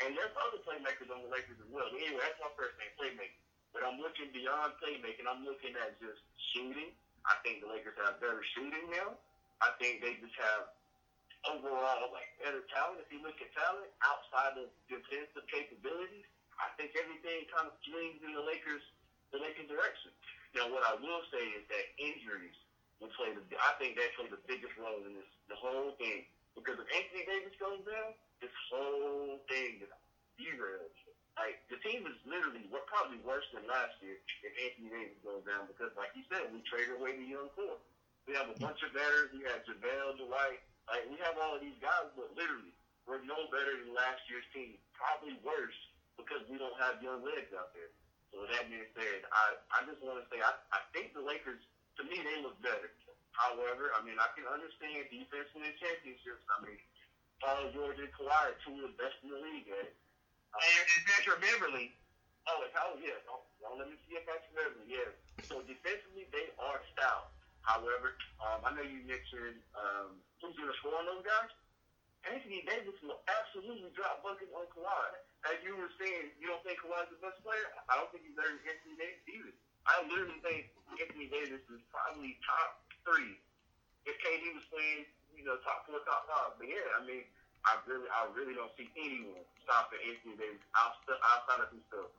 And 0.00 0.16
there's 0.16 0.32
other 0.34 0.58
playmakers 0.64 1.12
on 1.12 1.22
the 1.22 1.30
Lakers 1.30 1.60
as 1.60 1.70
well. 1.70 1.86
Anyway, 1.92 2.18
that's 2.18 2.38
my 2.40 2.50
first 2.58 2.74
name, 2.80 2.90
playmaking. 2.98 3.38
But 3.70 3.84
I'm 3.86 4.00
looking 4.00 4.28
beyond 4.34 4.76
playmaking. 4.80 5.28
I'm 5.28 5.44
looking 5.44 5.72
at 5.78 5.96
just 6.00 6.20
shooting. 6.52 6.92
I 7.24 7.38
think 7.46 7.62
the 7.62 7.70
Lakers 7.70 7.94
have 8.02 8.18
better 8.18 8.42
shooting 8.56 8.90
now. 8.90 9.14
I 9.62 9.70
think 9.78 10.02
they 10.02 10.18
just 10.18 10.34
have 10.42 10.74
overall 11.48 12.10
like 12.14 12.30
better 12.38 12.62
talent. 12.70 13.02
If 13.02 13.10
you 13.10 13.22
look 13.22 13.38
at 13.42 13.50
talent 13.54 13.90
outside 14.02 14.58
of 14.58 14.70
defensive 14.86 15.46
capabilities, 15.50 16.26
I 16.58 16.70
think 16.78 16.94
everything 16.94 17.48
kind 17.50 17.66
of 17.66 17.74
swings 17.82 18.22
in 18.22 18.34
the 18.34 18.44
Lakers' 18.44 18.84
the 19.34 19.40
Lakers' 19.40 19.66
direction. 19.66 20.12
Now, 20.52 20.68
what 20.68 20.84
I 20.84 21.00
will 21.00 21.24
say 21.32 21.42
is 21.56 21.64
that 21.72 21.84
injuries 21.96 22.54
will 23.00 23.10
play 23.16 23.32
the. 23.32 23.42
I 23.56 23.72
think 23.80 23.96
that 23.96 24.12
plays 24.14 24.30
the 24.30 24.42
biggest 24.44 24.76
role 24.76 25.00
in 25.02 25.16
this, 25.16 25.30
the 25.48 25.58
whole 25.58 25.96
thing. 25.96 26.28
Because 26.52 26.76
if 26.76 26.88
Anthony 26.92 27.24
Davis 27.24 27.56
goes 27.56 27.80
down, 27.88 28.12
this 28.44 28.52
whole 28.68 29.40
thing 29.48 29.80
is 29.80 29.88
derailed. 30.36 30.92
Like 31.32 31.64
the 31.72 31.80
team 31.80 32.04
is 32.04 32.18
literally 32.28 32.68
what 32.68 32.84
probably 32.84 33.16
worse 33.24 33.48
than 33.56 33.64
last 33.64 33.96
year 34.04 34.20
if 34.44 34.52
Anthony 34.52 34.92
Davis 34.92 35.16
goes 35.24 35.40
down 35.48 35.64
because, 35.64 35.88
like 35.96 36.12
you 36.12 36.28
said, 36.28 36.52
we 36.52 36.60
traded 36.68 37.00
away 37.00 37.16
the 37.16 37.24
young 37.24 37.48
core. 37.56 37.80
We 38.28 38.36
have 38.36 38.52
a 38.52 38.58
bunch 38.60 38.84
of 38.84 38.92
veterans. 38.92 39.32
We 39.32 39.48
have 39.48 39.64
JaVale, 39.64 40.20
Dwight. 40.20 40.60
Like 40.90 41.06
we 41.06 41.16
have 41.22 41.38
all 41.38 41.58
of 41.58 41.62
these 41.62 41.78
guys, 41.78 42.10
but 42.18 42.32
literally 42.34 42.74
we're 43.06 43.22
no 43.26 43.38
better 43.50 43.74
than 43.82 43.94
last 43.94 44.22
year's 44.30 44.46
team. 44.54 44.78
Probably 44.94 45.34
worse 45.42 45.76
because 46.14 46.42
we 46.46 46.58
don't 46.58 46.76
have 46.78 47.02
young 47.02 47.22
legs 47.26 47.50
out 47.54 47.74
there. 47.74 47.90
So 48.30 48.48
that 48.48 48.70
being 48.72 48.88
said, 48.96 49.28
I, 49.28 49.60
I 49.76 49.78
just 49.84 50.00
want 50.00 50.22
to 50.22 50.26
say 50.32 50.40
I, 50.40 50.56
I 50.72 50.80
think 50.96 51.12
the 51.12 51.22
Lakers 51.22 51.60
to 52.00 52.02
me 52.08 52.16
they 52.22 52.38
look 52.40 52.56
better. 52.64 52.90
However, 53.34 53.92
I 53.96 54.00
mean 54.04 54.16
I 54.16 54.28
can 54.32 54.48
understand 54.48 55.10
defense 55.12 55.50
in 55.52 55.66
championships. 55.78 56.44
I 56.48 56.56
mean 56.64 56.80
Paul 57.42 57.74
George 57.74 57.98
and 57.98 58.12
Kawhi 58.14 58.54
are 58.54 58.58
two 58.62 58.76
of 58.86 58.94
the 58.94 58.94
best 58.96 59.18
in 59.26 59.34
the 59.34 59.40
league 59.40 59.66
it. 59.66 59.92
And, 60.52 60.86
Patrick 61.08 61.40
Beverley. 61.40 61.96
Oh, 62.44 62.60
it's 62.66 62.76
how 62.76 62.92
yeah. 63.00 63.16
Don't, 63.24 63.44
don't 63.64 63.76
let 63.80 63.88
me 63.88 63.96
see 64.04 64.20
Patrick 64.22 64.52
Beverley. 64.52 64.86
Yeah. 64.88 65.10
So 65.48 65.64
defensively 65.64 66.28
they 66.30 66.52
are 66.60 66.80
stout. 66.92 67.31
However, 67.62 68.18
um, 68.42 68.58
I 68.66 68.74
know 68.74 68.82
you 68.82 69.06
mentioned 69.06 69.62
um, 69.78 70.18
who's 70.42 70.54
going 70.58 70.70
to 70.70 70.78
score 70.82 70.98
on 70.98 71.06
those 71.06 71.22
guys. 71.22 71.50
Anthony 72.22 72.62
Davis 72.66 72.94
will 73.02 73.18
absolutely 73.26 73.90
drop 73.98 74.22
buckets 74.22 74.50
on 74.54 74.66
Kawhi. 74.70 75.06
As 75.50 75.58
you 75.66 75.74
were 75.74 75.90
saying, 75.98 76.30
you 76.38 76.46
don't 76.46 76.62
think 76.62 76.78
Kawhi's 76.78 77.10
the 77.10 77.18
best 77.18 77.42
player? 77.42 77.66
I 77.90 77.98
don't 77.98 78.10
think 78.14 78.22
he's 78.26 78.34
better 78.38 78.54
than 78.54 78.62
Anthony 78.62 78.94
Davis 78.94 79.22
either. 79.26 79.54
I 79.90 79.94
literally 80.06 80.38
think 80.46 80.70
Anthony 80.94 81.26
Davis 81.26 81.62
is 81.66 81.82
probably 81.90 82.38
top 82.46 82.86
three. 83.02 83.34
If 84.06 84.14
KD 84.22 84.54
was 84.54 84.66
playing, 84.70 85.06
you 85.34 85.42
know, 85.42 85.58
top 85.66 85.86
four, 85.86 85.98
top 86.06 86.30
five. 86.30 86.54
But 86.58 86.70
yeah, 86.70 86.86
I 86.94 87.02
mean, 87.02 87.26
I 87.66 87.78
really, 87.86 88.06
I 88.10 88.30
really 88.34 88.54
don't 88.54 88.70
see 88.78 88.86
anyone 88.94 89.42
stopping 89.66 90.02
Anthony 90.06 90.34
Davis 90.38 90.62
outside, 90.78 91.18
outside 91.22 91.60
of 91.66 91.68
himself. 91.74 92.10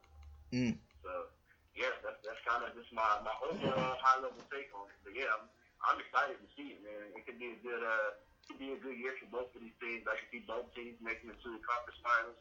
Mm. 0.52 0.76
So 1.04 1.32
yeah, 1.74 1.94
that's 2.06 2.22
that's 2.22 2.42
kind 2.46 2.62
of 2.62 2.74
just 2.78 2.90
my 2.94 3.06
my 3.26 3.34
overall 3.42 3.98
high 3.98 4.22
level 4.22 4.42
take 4.54 4.70
on 4.78 4.90
it. 4.90 4.98
But 5.02 5.18
yeah, 5.18 5.30
I'm 5.34 5.46
I'm 5.82 5.98
excited 6.00 6.38
to 6.38 6.48
see 6.54 6.78
it, 6.78 6.80
man. 6.86 7.14
It 7.18 7.26
could 7.26 7.42
be 7.42 7.58
a 7.58 7.60
good 7.66 7.82
uh, 7.82 8.18
it 8.18 8.44
could 8.46 8.62
be 8.62 8.72
a 8.78 8.80
good 8.80 8.98
year 8.98 9.18
for 9.18 9.28
both 9.34 9.50
of 9.58 9.60
these 9.62 9.76
teams. 9.82 10.06
I 10.06 10.16
can 10.22 10.28
see 10.30 10.42
both 10.46 10.70
teams 10.78 10.98
making 11.02 11.34
it 11.34 11.40
to 11.42 11.50
the 11.50 11.62
conference 11.66 12.00
finals. 12.06 12.40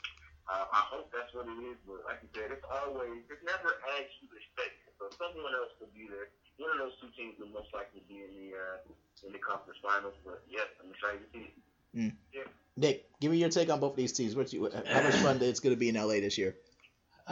Uh, 0.51 0.67
I 0.69 0.83
hope 0.91 1.09
that's 1.15 1.31
what 1.33 1.47
it 1.47 1.59
is, 1.71 1.79
but 1.87 2.03
like 2.03 2.19
you 2.21 2.31
said, 2.35 2.51
it's 2.51 2.67
always 2.67 3.23
it's 3.31 3.45
never 3.47 3.79
as 3.97 4.07
you 4.21 4.29
expect. 4.35 4.75
So 5.01 5.09
someone 5.17 5.55
else 5.57 5.73
could 5.81 5.91
be 5.97 6.07
there. 6.07 6.31
One 6.61 6.77
of 6.77 6.79
those 6.87 6.97
two 7.01 7.11
teams 7.17 7.41
will 7.41 7.51
most 7.51 7.73
likely 7.73 8.05
be 8.07 8.23
in 8.27 8.33
the 8.37 8.49
uh, 8.53 9.27
in 9.27 9.33
the 9.33 9.41
conference 9.41 9.81
finals. 9.81 10.15
But 10.27 10.45
yes, 10.51 10.69
I'm 10.83 10.93
excited 10.93 11.25
to 11.25 11.29
see 11.33 11.45
it. 11.49 11.55
Mm. 11.97 12.13
Yeah. 12.33 12.49
Nick, 12.77 13.09
give 13.21 13.31
me 13.31 13.39
your 13.39 13.51
take 13.51 13.71
on 13.71 13.81
both 13.81 13.93
of 13.93 13.97
these 13.97 14.13
teams. 14.13 14.35
What 14.35 14.53
you, 14.53 14.71
how 14.71 15.03
much 15.03 15.15
fun 15.17 15.39
it's 15.43 15.61
going 15.61 15.75
to 15.75 15.79
be 15.79 15.89
in 15.89 15.95
LA 15.95 16.21
this 16.21 16.39
year? 16.39 16.57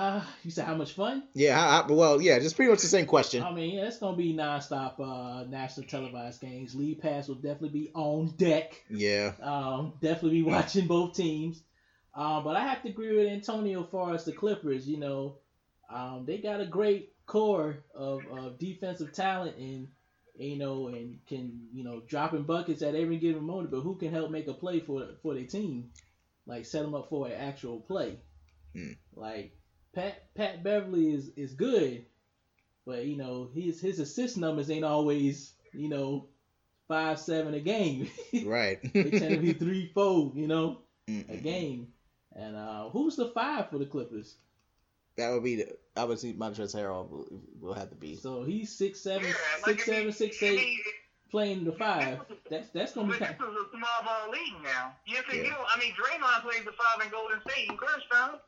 Uh, 0.00 0.22
you 0.44 0.50
said 0.50 0.64
how 0.64 0.74
much 0.74 0.94
fun? 0.94 1.24
Yeah, 1.34 1.58
how- 1.82 1.92
well, 1.94 2.22
yeah, 2.22 2.38
just 2.38 2.56
pretty 2.56 2.70
much 2.70 2.80
the 2.80 2.86
same 2.88 3.04
question. 3.04 3.42
I 3.42 3.52
mean, 3.52 3.74
yeah, 3.74 3.84
it's 3.86 3.98
gonna 3.98 4.16
be 4.16 4.32
nonstop 4.32 4.98
uh, 4.98 5.44
national 5.44 5.86
televised 5.88 6.40
games. 6.40 6.74
League 6.74 7.02
Pass 7.02 7.28
will 7.28 7.34
definitely 7.34 7.80
be 7.80 7.90
on 7.94 8.28
deck. 8.38 8.82
Yeah, 8.88 9.32
Um, 9.42 9.92
definitely 10.00 10.40
be 10.40 10.42
watching 10.54 10.86
both 10.86 11.14
teams. 11.14 11.62
Um, 12.14 12.44
but 12.44 12.56
I 12.56 12.60
have 12.66 12.82
to 12.82 12.88
agree 12.88 13.14
with 13.14 13.28
Antonio 13.28 13.84
as 13.84 13.90
far 13.90 14.14
as 14.14 14.24
the 14.24 14.32
Clippers. 14.32 14.88
You 14.88 14.96
know, 14.98 15.36
um, 15.92 16.24
they 16.26 16.38
got 16.38 16.60
a 16.62 16.66
great 16.66 17.12
core 17.26 17.84
of, 17.94 18.22
of 18.32 18.58
defensive 18.58 19.12
talent 19.12 19.58
and 19.58 19.88
you 20.34 20.56
know 20.56 20.88
and 20.88 21.18
can 21.28 21.68
you 21.74 21.84
know 21.84 22.00
dropping 22.08 22.44
buckets 22.44 22.80
at 22.80 22.94
every 22.94 23.18
given 23.18 23.44
moment. 23.44 23.70
But 23.70 23.80
who 23.82 23.96
can 23.96 24.10
help 24.12 24.30
make 24.30 24.48
a 24.48 24.54
play 24.54 24.80
for 24.80 25.08
for 25.22 25.34
their 25.34 25.44
team, 25.44 25.90
like 26.46 26.64
set 26.64 26.82
them 26.82 26.94
up 26.94 27.10
for 27.10 27.26
an 27.26 27.34
actual 27.34 27.80
play? 27.80 28.18
Hmm. 28.74 28.92
Like 29.14 29.52
Pat 29.94 30.34
Pat 30.34 30.62
Beverley 30.62 31.12
is 31.12 31.30
is 31.36 31.54
good, 31.54 32.04
but 32.86 33.04
you 33.06 33.16
know 33.16 33.50
his 33.54 33.80
his 33.80 33.98
assist 33.98 34.36
numbers 34.36 34.70
ain't 34.70 34.84
always 34.84 35.52
you 35.72 35.88
know 35.88 36.28
five 36.88 37.18
seven 37.18 37.54
a 37.54 37.60
game. 37.60 38.08
right. 38.44 38.78
they 38.92 39.10
tend 39.10 39.34
to 39.34 39.38
be 39.40 39.52
three, 39.52 39.90
four, 39.94 40.32
you 40.34 40.46
know, 40.48 40.78
a 41.08 41.10
Mm-mm. 41.10 41.42
game. 41.42 41.88
And 42.34 42.56
uh, 42.56 42.88
who's 42.90 43.16
the 43.16 43.28
five 43.28 43.70
for 43.70 43.78
the 43.78 43.86
Clippers? 43.86 44.36
That 45.16 45.32
would 45.32 45.42
be 45.44 45.56
the, 45.56 45.76
obviously 45.96 46.32
Montrezl 46.32 46.74
Harrell 46.76 47.10
will, 47.10 47.26
will 47.60 47.74
have 47.74 47.90
to 47.90 47.96
be. 47.96 48.16
So 48.16 48.42
he's 48.44 48.70
six 48.76 49.00
seven, 49.00 49.26
Yeah, 49.28 49.34
six 49.64 49.66
like, 49.66 49.80
I 49.80 49.84
seven, 49.84 50.02
mean, 50.04 50.12
six 50.12 50.42
I 50.42 50.46
eight, 50.46 50.56
mean, 50.56 50.78
playing 51.30 51.64
the 51.64 51.72
five. 51.72 52.20
That's 52.50 52.70
that's 52.70 52.92
gonna 52.92 53.12
be 53.12 53.18
But 53.18 53.26
kind. 53.28 53.36
this 53.38 53.48
is 53.48 53.56
a 53.56 53.70
small 53.70 54.02
ball 54.04 54.30
league 54.30 54.62
now. 54.64 54.94
You 55.06 55.14
know, 55.16 55.20
Yeah. 55.32 55.42
you 55.42 55.52
I 55.74 55.78
mean, 55.78 55.92
Draymond 55.92 56.42
plays 56.42 56.64
the 56.64 56.72
five 56.72 57.04
in 57.04 57.10
Golden 57.12 57.40
State 57.48 57.68
in 57.70 57.76
Crunchtown. 57.76 58.38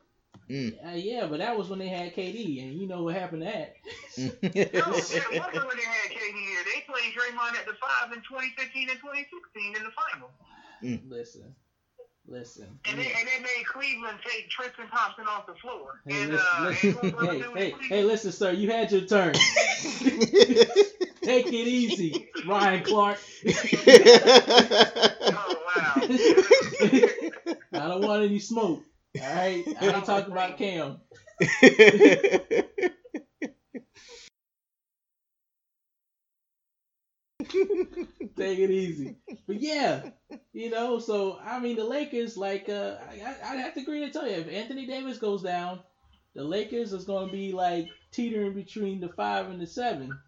Mm. 0.49 0.85
Uh, 0.85 0.95
yeah, 0.95 1.25
but 1.25 1.39
that 1.39 1.57
was 1.57 1.69
when 1.69 1.79
they 1.79 1.87
had 1.87 2.13
KD, 2.13 2.61
and 2.63 2.79
you 2.79 2.87
know 2.87 3.03
what 3.03 3.15
happened 3.15 3.43
to 3.43 3.45
that. 3.45 3.75
No, 4.17 4.29
it 4.51 4.73
wasn't 4.73 5.67
when 5.67 5.77
they 5.77 5.87
had 5.87 6.11
KD 6.11 6.35
here. 6.35 6.63
They 6.65 6.83
played 6.85 7.13
Draymond 7.13 7.57
at 7.57 7.65
the 7.65 7.73
five 7.79 8.11
in 8.11 8.19
2015 8.19 8.89
and 8.89 8.99
2016 8.99 9.75
in 9.77 9.83
the 9.83 9.91
final. 9.91 10.29
Listen, 11.09 11.55
listen. 12.27 12.79
And 12.85 12.99
they, 12.99 13.05
and 13.05 13.27
they 13.27 13.39
made 13.41 13.65
Cleveland 13.71 14.19
take 14.27 14.49
Tristan 14.49 14.87
Thompson 14.89 15.25
off 15.27 15.47
the 15.47 15.55
floor. 15.55 16.01
Hey, 16.05 16.23
and, 16.23 16.31
listen, 16.33 16.47
uh, 16.55 16.63
listen. 16.65 16.89
and 16.89 17.11
who 17.41 17.51
was 17.51 17.55
hey, 17.55 17.69
hey, 17.69 17.87
hey, 17.87 18.03
listen, 18.03 18.31
sir. 18.33 18.51
You 18.51 18.69
had 18.69 18.91
your 18.91 19.01
turn. 19.01 19.33
Take 21.23 21.47
it 21.47 21.53
easy, 21.53 22.29
Ryan 22.45 22.83
Clark. 22.83 23.17
Oh, 25.25 25.55
wow. 25.75 25.93
I 27.73 27.87
don't 27.87 28.01
want 28.01 28.23
any 28.23 28.39
smoke. 28.39 28.83
All 29.19 29.27
right, 29.27 29.67
I 29.79 29.93
ain't 29.93 30.05
talking 30.05 30.31
about 30.31 30.57
Cam. 30.57 30.99
Take 38.35 38.59
it 38.59 38.69
easy. 38.71 39.15
But 39.47 39.61
yeah, 39.61 40.03
you 40.53 40.69
know, 40.69 40.99
so 40.99 41.37
I 41.43 41.59
mean 41.59 41.75
the 41.75 41.83
Lakers, 41.85 42.37
like 42.37 42.69
uh 42.69 42.95
I 43.09 43.35
I 43.43 43.55
have 43.57 43.73
to 43.75 43.81
agree 43.81 43.99
to 44.01 44.11
tell 44.11 44.27
you, 44.27 44.33
if 44.35 44.47
Anthony 44.49 44.85
Davis 44.85 45.17
goes 45.17 45.41
down, 45.43 45.81
the 46.35 46.43
Lakers 46.43 46.93
is 46.93 47.05
gonna 47.05 47.31
be 47.31 47.51
like 47.51 47.89
teetering 48.11 48.53
between 48.53 48.99
the 48.99 49.09
five 49.09 49.49
and 49.49 49.59
the 49.61 49.67
seven 49.67 50.19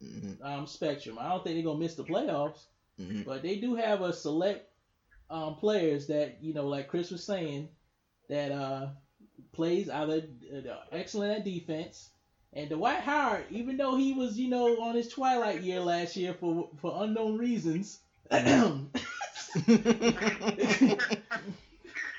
Mhm, 0.00 0.38
um 0.40 0.66
spectrum. 0.66 1.18
I 1.18 1.28
don't 1.28 1.42
think 1.44 1.56
they're 1.56 1.64
gonna 1.64 1.78
miss 1.78 1.94
the 1.94 2.04
playoffs, 2.04 2.66
mhm. 2.98 3.24
but 3.24 3.42
they 3.42 3.56
do 3.56 3.74
have 3.76 4.02
a 4.02 4.12
select 4.12 4.68
um 5.30 5.56
players 5.56 6.06
that, 6.08 6.42
you 6.42 6.52
know, 6.54 6.66
like 6.68 6.88
Chris 6.88 7.10
was 7.10 7.24
saying, 7.24 7.68
that 8.28 8.52
uh 8.52 8.88
plays 9.52 9.88
either 9.88 10.22
uh, 10.54 10.76
excellent 10.92 11.38
at 11.38 11.44
defense. 11.44 12.10
And 12.52 12.70
Dwight 12.70 13.00
Howard, 13.00 13.44
even 13.50 13.76
though 13.76 13.96
he 13.96 14.14
was, 14.14 14.38
you 14.38 14.48
know, 14.48 14.80
on 14.80 14.94
his 14.94 15.08
twilight 15.08 15.60
year 15.62 15.80
last 15.80 16.16
year 16.16 16.34
for 16.34 16.70
for 16.80 17.04
unknown 17.04 17.36
reasons, 17.38 18.00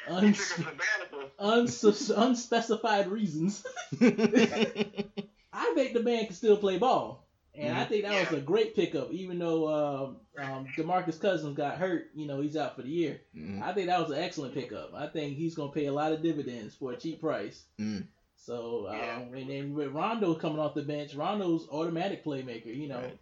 He 0.07 0.13
uns- 0.13 0.55
took 0.55 0.59
a 0.59 0.63
sabbatical. 0.63 1.31
uns- 1.39 2.09
unspecified 2.09 3.07
reasons, 3.07 3.65
I 4.01 5.71
think 5.75 5.93
the 5.93 6.01
man 6.03 6.25
can 6.25 6.35
still 6.35 6.57
play 6.57 6.77
ball. 6.77 7.26
And 7.57 7.75
I 7.77 7.85
think 7.85 8.03
that 8.03 8.29
was 8.29 8.37
a 8.37 8.41
great 8.41 8.75
pickup, 8.75 9.11
even 9.11 9.39
though 9.39 9.67
um, 9.67 10.17
um, 10.43 10.67
Demarcus 10.77 11.19
Cousins 11.19 11.57
got 11.57 11.77
hurt. 11.77 12.09
You 12.13 12.27
know, 12.27 12.39
he's 12.41 12.55
out 12.55 12.75
for 12.75 12.83
the 12.83 12.89
year. 12.89 13.21
Mhm. 13.35 13.61
I 13.63 13.73
think 13.73 13.87
that 13.87 13.99
was 13.99 14.11
an 14.11 14.23
excellent 14.23 14.53
pickup. 14.53 14.93
I 14.93 15.07
think 15.07 15.35
he's 15.37 15.55
gonna 15.55 15.71
pay 15.71 15.85
a 15.87 15.93
lot 15.93 16.11
of 16.13 16.21
dividends 16.21 16.75
for 16.75 16.91
a 16.93 16.97
cheap 16.97 17.19
price. 17.19 17.63
Mm. 17.79 18.05
So, 18.35 18.87
um, 18.87 18.95
Yeah. 18.95 19.19
and 19.39 19.49
then 19.49 19.73
with 19.73 19.89
Rondo 19.91 20.35
coming 20.35 20.59
off 20.59 20.75
the 20.75 20.83
bench, 20.83 21.15
Rondo's 21.15 21.67
automatic 21.71 22.23
playmaker. 22.23 22.73
You 22.75 22.89
know, 22.89 23.01
Right. 23.01 23.19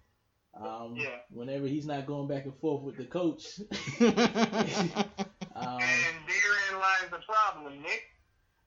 um, 0.83 0.95
Yeah. 0.97 1.15
whenever 1.29 1.65
he's 1.67 1.85
not 1.85 2.05
going 2.05 2.27
back 2.27 2.43
and 2.45 2.55
forth 2.57 2.83
with 2.83 2.97
the 2.97 3.05
coach. 3.05 3.59
Um, 4.01 4.05
And 5.55 6.17
therein 6.27 6.81
lies 6.81 7.09
the 7.09 7.19
problem, 7.25 7.81
Nick. 7.81 8.03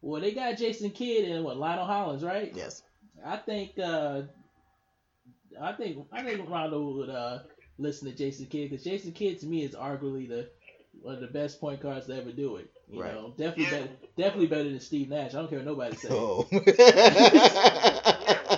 well, 0.01 0.21
they 0.23 0.33
got 0.33 0.57
Jason 0.57 0.91
Kidd 0.91 1.29
and 1.31 1.45
what 1.45 1.59
Lionel 1.59 1.85
Hollins, 1.85 2.23
right? 2.25 2.53
yes. 2.55 2.83
I 3.25 3.37
think 3.37 3.79
uh, 3.79 4.23
I 5.61 5.73
think 5.73 6.07
I 6.13 6.23
think 6.23 6.49
Rondo 6.49 6.81
would 6.97 7.11
uh, 7.11 7.41
listen 7.79 8.09
to 8.11 8.17
Jason 8.17 8.47
Kidd 8.47 8.71
because 8.71 8.85
Jason 8.85 9.13
Kidd 9.13 9.41
to 9.41 9.47
me 9.47 9.63
is 9.65 9.75
arguably 9.75 10.29
the 10.29 10.49
one 11.03 11.15
of 11.15 11.21
the 11.21 11.27
best 11.29 11.61
point 11.61 11.81
guards 11.81 12.07
to 12.07 12.17
ever 12.17 12.33
do 12.33 12.57
it. 12.57 12.71
You 12.91 13.03
Right. 13.03 13.15
know, 13.15 13.31
definitely 13.37 13.65
Yeah. 13.65 13.71
better, 13.71 13.89
definitely 14.17 14.47
better 14.47 14.71
than 14.71 14.81
Steve 14.81 15.09
Nash. 15.11 15.35
I 15.35 15.39
don't 15.39 15.49
care 15.49 15.59
what 15.59 15.67
nobody 15.67 15.97
says. 15.97 16.11
Oh. 16.13 16.47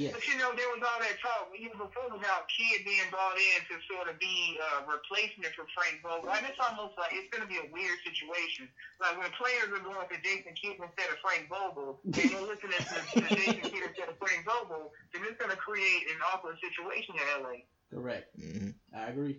Yes. 0.00 0.16
But 0.16 0.24
you 0.24 0.40
know, 0.40 0.56
there 0.56 0.64
was 0.72 0.80
was 0.80 0.88
all 0.88 1.00
that 1.04 1.20
talk, 1.20 1.52
even 1.52 1.76
before 1.76 2.08
without 2.08 2.48
Kidd 2.48 2.88
being 2.88 3.04
brought 3.12 3.36
in 3.36 3.60
to 3.68 3.76
sort 3.84 4.08
of 4.08 4.16
be 4.16 4.56
a 4.56 4.88
replacement 4.88 5.52
for 5.52 5.68
Frank 5.76 6.00
Vogel, 6.00 6.32
and 6.32 6.48
it's 6.48 6.56
almost 6.56 6.96
like 6.96 7.12
it's 7.12 7.28
going 7.28 7.44
to 7.44 7.50
be 7.52 7.60
a 7.60 7.68
weird 7.68 8.00
situation. 8.00 8.64
Like 8.96 9.20
when 9.20 9.28
players 9.36 9.68
are 9.68 9.84
going 9.84 10.08
to 10.08 10.16
Jason 10.24 10.56
Kidd 10.56 10.80
instead 10.80 11.12
of 11.12 11.20
Frank 11.20 11.52
Vogel, 11.52 12.00
and 12.08 12.16
they're 12.16 12.48
listening 12.48 12.80
to, 12.80 12.96
to 12.96 13.28
Jason 13.36 13.68
Kidd 13.68 13.84
instead 13.92 14.08
of 14.08 14.16
Frank 14.16 14.48
Vogel, 14.48 14.88
then 15.12 15.28
it's 15.28 15.36
going 15.36 15.52
to 15.52 15.60
create 15.60 16.08
an 16.08 16.18
awkward 16.32 16.56
situation 16.64 17.20
in 17.20 17.26
LA. 17.44 17.56
Correct. 17.92 18.32
hmm 18.40 18.72
I 18.96 19.12
agree. 19.12 19.36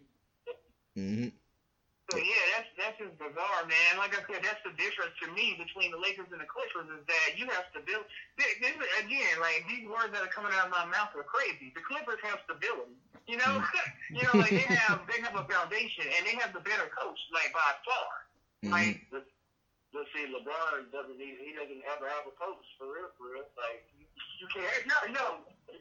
hmm 0.93 1.33
So 2.11 2.19
yeah, 2.19 2.43
that's 2.55 2.69
that's 2.77 2.97
just 2.99 3.15
bizarre, 3.17 3.63
man. 3.65 3.95
Like 3.97 4.11
I 4.13 4.21
said, 4.27 4.43
that's 4.43 4.59
the 4.67 4.75
difference 4.75 5.15
to 5.23 5.31
me 5.31 5.55
between 5.57 5.91
the 5.95 5.99
Lakers 5.99 6.27
and 6.31 6.43
the 6.43 6.49
Clippers 6.49 6.87
is 6.91 7.03
that 7.07 7.39
you 7.39 7.47
have 7.49 7.63
stability. 7.71 8.07
This, 8.37 8.75
again, 8.99 9.39
like 9.39 9.63
these 9.67 9.87
words 9.87 10.11
that 10.11 10.23
are 10.23 10.31
coming 10.31 10.51
out 10.53 10.67
of 10.67 10.73
my 10.73 10.85
mouth 10.85 11.11
are 11.15 11.25
crazy. 11.25 11.71
The 11.75 11.81
Clippers 11.87 12.19
have 12.27 12.39
stability. 12.43 12.99
You 13.27 13.39
know, 13.39 13.63
you 14.15 14.23
know, 14.27 14.35
like 14.37 14.53
they 14.55 14.67
have 14.67 15.01
they 15.07 15.19
have 15.23 15.35
a 15.39 15.45
foundation 15.47 16.05
and 16.11 16.27
they 16.27 16.35
have 16.39 16.51
the 16.53 16.61
better 16.63 16.87
coach, 16.91 17.19
like 17.33 17.51
by 17.55 17.71
far. 17.87 18.11
hmm 18.63 18.69
Like, 18.71 18.99
but 19.93 20.07
see, 20.15 20.27
LeBron 20.27 20.91
doesn't 20.91 21.17
need, 21.19 21.39
he 21.39 21.51
doesn't 21.55 21.83
ever 21.87 22.07
have 22.07 22.27
a 22.27 22.35
coach 22.35 22.63
for 22.79 22.91
real, 22.91 23.07
for 23.17 23.31
real. 23.35 23.47
Like, 23.55 23.83
you, 23.95 24.05
you 24.39 24.47
can't, 24.51 24.67
no, 24.87 24.97
no, 25.11 25.25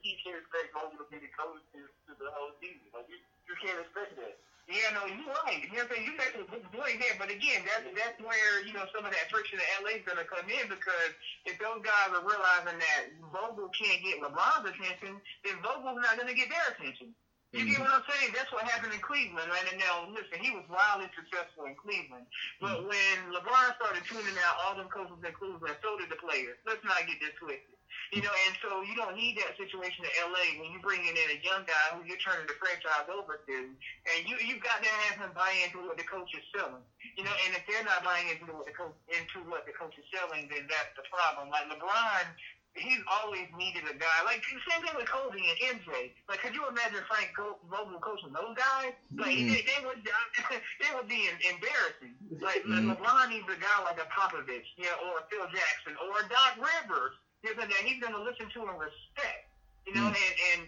you 0.02 0.16
can't 0.22 0.38
expect 0.38 0.70
Vogel 0.74 0.98
to 0.98 1.06
be 1.10 1.18
the 1.22 1.30
coach 1.34 1.62
to, 1.74 1.80
to 2.06 2.10
the 2.18 2.30
whole 2.34 2.50
season. 2.62 2.86
Like, 2.94 3.06
you, 3.10 3.18
you 3.46 3.54
can't 3.62 3.78
expect 3.82 4.14
that. 4.18 4.34
Yeah, 4.70 4.94
no, 4.94 5.02
you're 5.10 5.26
right. 5.42 5.66
You 5.66 5.82
know 5.82 5.82
what 5.82 5.90
I'm 5.90 5.98
saying? 5.98 6.06
You 6.06 6.14
make 6.14 6.34
a 6.38 6.46
good 6.46 6.62
point 6.70 7.02
there, 7.02 7.18
but 7.18 7.26
again, 7.26 7.66
that's 7.66 7.90
that's 7.90 8.18
where 8.22 8.62
you 8.62 8.70
know 8.70 8.86
some 8.94 9.02
of 9.02 9.10
that 9.10 9.26
friction 9.26 9.58
in 9.58 9.66
LA 9.82 9.98
is 9.98 10.06
going 10.06 10.22
to 10.22 10.28
come 10.30 10.46
in 10.46 10.70
because 10.70 11.10
if 11.42 11.58
those 11.58 11.82
guys 11.82 12.14
are 12.14 12.22
realizing 12.22 12.78
that 12.78 13.10
Vogel 13.34 13.66
can't 13.74 13.98
get 13.98 14.22
LeBron's 14.22 14.70
attention, 14.70 15.18
then 15.42 15.58
Vogel's 15.58 15.98
not 15.98 16.14
going 16.14 16.30
to 16.30 16.38
get 16.38 16.54
their 16.54 16.70
attention. 16.70 17.10
You 17.50 17.66
get 17.66 17.82
mm-hmm. 17.82 17.90
what 17.90 17.98
I'm 17.98 18.06
saying? 18.06 18.30
That's 18.30 18.54
what 18.54 18.62
happened 18.62 18.94
in 18.94 19.02
Cleveland. 19.02 19.50
Right? 19.50 19.66
And 19.66 19.82
now, 19.82 20.06
listen, 20.14 20.38
he 20.38 20.54
was 20.54 20.62
wildly 20.70 21.10
successful 21.18 21.66
in 21.66 21.74
Cleveland. 21.74 22.30
But 22.62 22.78
mm-hmm. 22.78 22.94
when 22.94 23.16
LeBron 23.34 23.74
started 23.74 24.06
tuning 24.06 24.38
out 24.46 24.54
all 24.62 24.78
them 24.78 24.86
coaches 24.86 25.18
in 25.18 25.34
Cleveland, 25.34 25.74
so 25.82 25.98
did 25.98 26.14
the 26.14 26.20
players. 26.22 26.62
Let's 26.62 26.86
not 26.86 27.02
get 27.10 27.18
this 27.18 27.34
twisted. 27.42 27.79
You 28.12 28.22
know, 28.22 28.34
and 28.46 28.54
so 28.62 28.82
you 28.82 28.94
don't 28.98 29.14
need 29.14 29.38
that 29.38 29.54
situation 29.56 30.02
in 30.02 30.12
LA 30.30 30.58
when 30.58 30.72
you're 30.74 30.82
bringing 30.82 31.14
in 31.14 31.28
a 31.30 31.38
young 31.46 31.62
guy 31.66 31.86
who 31.94 32.02
you're 32.06 32.18
turning 32.18 32.46
the 32.46 32.56
franchise 32.58 33.06
over 33.06 33.38
to, 33.46 33.56
and 33.70 34.18
you 34.26 34.34
you've 34.42 34.62
got 34.62 34.82
to 34.82 34.90
have 35.06 35.18
him 35.22 35.30
buy 35.34 35.54
into 35.62 35.78
what 35.86 35.96
the 35.96 36.06
coach 36.06 36.30
is 36.34 36.42
selling. 36.54 36.82
You 37.16 37.22
know, 37.22 37.34
and 37.46 37.54
if 37.54 37.62
they're 37.70 37.84
not 37.86 38.02
buying 38.02 38.26
into 38.30 38.50
what 38.50 38.66
the 38.66 38.74
coach 38.74 38.94
into 39.10 39.46
what 39.46 39.66
the 39.66 39.72
coach 39.74 39.94
is 39.98 40.06
selling, 40.10 40.50
then 40.50 40.66
that's 40.66 40.92
the 40.98 41.06
problem. 41.10 41.50
Like 41.54 41.70
LeBron, 41.70 42.26
he's 42.74 43.02
always 43.06 43.46
needed 43.58 43.86
a 43.86 43.94
guy. 43.94 44.18
Like 44.26 44.42
same 44.66 44.82
thing 44.82 44.94
with 44.98 45.06
Kobe 45.10 45.38
and 45.38 45.78
MJ. 45.78 46.10
Like, 46.28 46.42
could 46.42 46.54
you 46.54 46.66
imagine 46.66 47.02
Frank 47.06 47.30
Vogel 47.38 47.98
coaching 48.02 48.34
those 48.34 48.54
guys? 48.58 48.94
Like, 49.14 49.34
Mhm. 49.38 49.54
they, 49.54 49.62
they 49.66 49.80
would 49.86 50.02
they 50.82 50.90
would 50.94 51.08
be 51.08 51.30
embarrassing. 51.46 52.14
Like 52.42 52.62
Mhm. 52.66 52.90
LeBron 52.94 53.30
needs 53.30 53.46
a 53.50 53.58
guy 53.58 53.78
like 53.86 53.98
a 53.98 54.06
Popovich, 54.10 54.66
yeah, 54.76 54.94
or 55.06 55.18
a 55.18 55.24
Phil 55.30 55.46
Jackson, 55.50 55.94
or 55.98 56.20
a 56.20 56.26
Doc 56.28 56.58
Rivers. 56.58 57.14
Know, 57.40 57.56
that 57.56 57.72
he's 57.88 58.00
going 58.00 58.12
to 58.12 58.20
listen 58.22 58.46
to 58.52 58.60
and 58.68 58.76
respect. 58.78 59.48
You 59.88 59.96
know, 59.96 60.06
Mm. 60.06 60.12
and, 60.12 60.34
and 60.52 60.60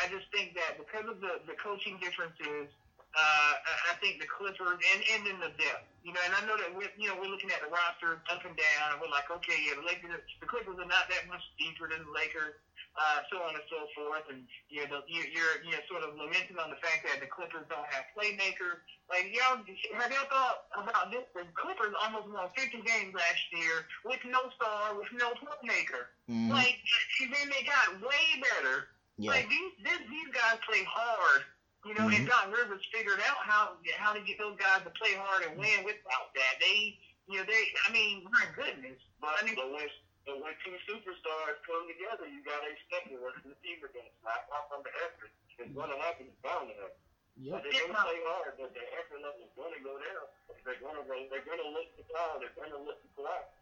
I 0.00 0.08
just 0.08 0.26
think 0.32 0.56
that 0.56 0.80
because 0.80 1.04
of 1.06 1.20
the, 1.20 1.44
the 1.44 1.54
coaching 1.60 2.00
differences, 2.00 2.72
uh, 3.12 3.52
I 3.92 3.94
think 4.00 4.20
the 4.20 4.26
Clippers 4.28 4.80
and, 4.80 5.00
and 5.12 5.22
in 5.28 5.36
the 5.40 5.52
depth, 5.60 5.84
you 6.04 6.12
know, 6.16 6.20
and 6.24 6.32
I 6.34 6.40
know 6.48 6.56
that 6.56 6.72
we're, 6.72 6.88
you 6.96 7.08
know, 7.08 7.16
we're 7.20 7.28
looking 7.28 7.52
at 7.52 7.60
the 7.60 7.68
roster 7.68 8.20
up 8.32 8.42
and 8.44 8.56
down, 8.56 8.86
and 8.92 8.98
we're 9.00 9.12
like, 9.12 9.28
okay, 9.28 9.56
yeah, 9.60 9.76
the 9.76 9.84
Lakers, 9.84 10.24
the 10.40 10.48
Clippers 10.48 10.76
are 10.80 10.88
not 10.88 11.04
that 11.12 11.28
much 11.28 11.44
deeper 11.60 11.88
than 11.88 12.00
the 12.04 12.12
Lakers, 12.12 12.56
uh, 12.96 13.20
so 13.28 13.36
on 13.44 13.52
and 13.54 13.64
so 13.68 13.84
forth, 13.92 14.24
and 14.32 14.44
you 14.72 14.80
know, 14.88 14.98
the, 14.98 14.98
you, 15.08 15.20
you're, 15.28 15.60
you 15.64 15.72
know, 15.76 15.82
sort 15.88 16.02
of 16.02 16.16
lamenting 16.16 16.56
on 16.56 16.72
the 16.72 16.80
fact 16.80 17.04
that 17.04 17.20
the 17.20 17.28
Clippers 17.28 17.68
don't 17.68 17.84
have 17.92 18.08
playmakers. 18.16 18.80
Like, 19.08 19.30
y'all, 19.30 19.60
have 19.60 20.10
y'all 20.10 20.26
thought 20.32 20.66
about 20.74 21.12
this? 21.12 21.24
The 21.36 21.44
Clippers 21.54 21.92
almost 22.02 22.26
won 22.32 22.48
50 22.56 22.82
games 22.82 23.12
last 23.14 23.44
year 23.52 23.84
with 24.08 24.20
no 24.26 24.40
star, 24.56 24.96
with 24.96 25.12
no 25.14 25.36
playmaker. 25.38 26.10
hmm 26.26 26.50
Like, 26.50 26.80
and 27.22 27.30
then 27.32 27.46
they 27.52 27.62
got 27.68 28.00
way 28.02 28.24
better. 28.42 28.88
Yeah. 29.16 29.32
Like 29.32 29.48
these, 29.48 29.72
this, 29.84 30.00
these 30.12 30.28
guys 30.32 30.60
play 30.68 30.84
hard, 30.84 31.40
you 31.88 31.94
know. 31.96 32.04
Mhm. 32.08 32.16
And 32.20 32.24
Doc 32.28 32.52
Rivers 32.52 32.84
figured 32.92 33.20
out 33.24 33.40
how 33.40 33.76
how 33.96 34.12
to 34.12 34.20
get 34.20 34.36
those 34.36 34.56
guys 34.60 34.84
to 34.84 34.92
play 34.92 35.16
hard 35.16 35.44
and 35.48 35.56
win 35.56 35.84
without 35.88 36.32
that. 36.36 36.54
They, 36.60 36.98
you 37.28 37.40
know, 37.40 37.44
they. 37.48 37.62
I 37.88 37.92
mean, 37.92 38.28
my 38.28 38.44
goodness. 38.52 39.00
But 39.20 39.32
I 39.40 39.44
mean, 39.44 39.54
but 39.56 39.72
when 39.72 39.88
but 40.26 40.42
when 40.42 40.52
two 40.66 40.74
superstars 40.90 41.56
come 41.62 41.86
together, 41.86 42.26
you 42.26 42.42
gotta 42.42 42.66
expect 42.74 43.14
the 43.14 43.18
rest 43.22 43.38
of 43.46 43.54
the 43.54 43.58
team 43.62 43.78
against. 43.78 44.10
Not 44.26 44.50
off 44.50 44.66
on 44.74 44.82
the 44.82 44.90
effort. 45.06 45.30
It's 45.54 45.70
gonna 45.70 45.94
happen. 46.02 46.26
It's 46.26 46.42
bound 46.42 46.66
to 46.68 46.74
happen. 46.74 47.00
Yep. 47.38 47.62
They're 47.62 47.86
gonna 47.86 48.02
play 48.02 48.20
hard, 48.26 48.58
but 48.58 48.74
their 48.74 48.90
effort 48.98 49.22
level 49.22 49.46
is 49.46 49.54
gonna 49.54 49.78
go 49.86 49.94
down. 50.02 50.26
They're 50.66 50.82
gonna 50.82 51.06
go. 51.06 51.14
They're 51.30 51.46
gonna 51.46 51.70
look 51.70 51.88
to 51.94 52.02
foul. 52.10 52.42
They're 52.42 52.56
gonna 52.58 52.82
look 52.82 52.98
to 52.98 53.08
collapse. 53.14 53.54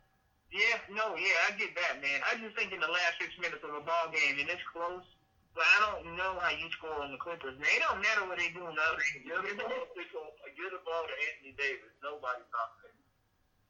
Yeah, 0.54 0.78
no, 0.88 1.18
yeah, 1.18 1.50
I 1.50 1.58
get 1.58 1.74
that, 1.74 1.98
man. 1.98 2.22
I 2.30 2.38
just 2.38 2.54
think 2.54 2.70
in 2.70 2.78
the 2.78 2.88
last 2.88 3.18
six 3.18 3.34
minutes 3.42 3.66
of 3.66 3.74
a 3.74 3.82
ball 3.82 4.06
game, 4.14 4.38
and 4.38 4.46
it's 4.46 4.62
close, 4.70 5.02
but 5.50 5.66
I 5.66 5.76
don't 5.82 6.14
know 6.14 6.38
how 6.38 6.54
you 6.54 6.70
score 6.78 6.94
on 7.02 7.10
the 7.10 7.18
Clippers. 7.18 7.58
Man, 7.58 7.66
it 7.66 7.82
don't 7.82 7.98
matter 7.98 8.22
what 8.30 8.38
they 8.38 8.54
do 8.54 8.62
in 8.62 8.74
the 8.78 8.84
other 8.86 9.02
games. 9.02 9.26
Get 9.26 10.70
the 10.70 10.80
ball 10.86 11.02
to 11.02 11.14
Anthony 11.18 11.52
Davis. 11.58 11.90
Nobody's 11.98 12.46
talking. 12.54 12.84
Mm. 12.88 12.93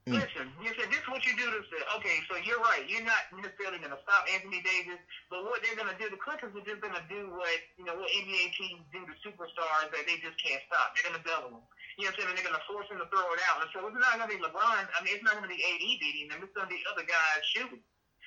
Mm. 0.04 0.20
Listen, 0.20 0.52
you 0.60 0.68
said 0.76 0.92
this 0.92 1.00
is 1.00 1.08
what 1.08 1.24
you 1.24 1.32
do 1.32 1.48
to 1.48 1.64
say, 1.72 1.80
okay, 1.96 2.20
so 2.28 2.36
you're 2.44 2.60
right. 2.60 2.84
You're 2.84 3.08
not 3.08 3.24
necessarily 3.32 3.80
going 3.80 3.96
to 3.96 4.02
stop 4.04 4.28
Anthony 4.28 4.60
Davis, 4.60 5.00
but 5.32 5.48
what 5.48 5.64
they're 5.64 5.80
going 5.80 5.88
to 5.88 5.96
do, 5.96 6.12
the 6.12 6.20
Clippers 6.20 6.52
are 6.52 6.66
just 6.68 6.84
going 6.84 6.92
to 6.92 7.06
do 7.08 7.32
what, 7.32 7.56
you 7.80 7.88
know, 7.88 7.96
what 7.96 8.12
NBA 8.12 8.52
teams 8.52 8.84
do 8.92 9.00
to 9.00 9.14
superstars 9.24 9.88
that 9.88 10.04
they 10.04 10.20
just 10.20 10.36
can't 10.36 10.60
stop. 10.68 10.92
They're 10.92 11.08
going 11.08 11.16
to 11.16 11.24
double 11.24 11.56
them. 11.56 11.64
You 11.96 12.04
know 12.04 12.12
what 12.12 12.20
I'm 12.20 12.20
saying? 12.20 12.28
And 12.28 12.36
they're 12.36 12.48
going 12.52 12.60
to 12.60 12.68
force 12.68 12.84
him 12.92 13.00
to 13.00 13.08
throw 13.08 13.24
it 13.32 13.40
out. 13.48 13.64
And 13.64 13.70
so 13.72 13.80
it's 13.88 13.96
not 13.96 14.20
going 14.20 14.28
to 14.28 14.32
be 14.36 14.40
LeBron. 14.44 14.84
I 14.92 14.98
mean, 15.00 15.16
it's 15.16 15.24
not 15.24 15.40
going 15.40 15.48
to 15.48 15.54
be 15.54 15.56
AD 15.56 15.84
beating 15.96 16.28
them. 16.28 16.44
It's 16.44 16.52
going 16.52 16.68
to 16.68 16.74
be 16.74 16.84
other 16.84 17.08
guys 17.08 17.40
shooting. 17.56 17.80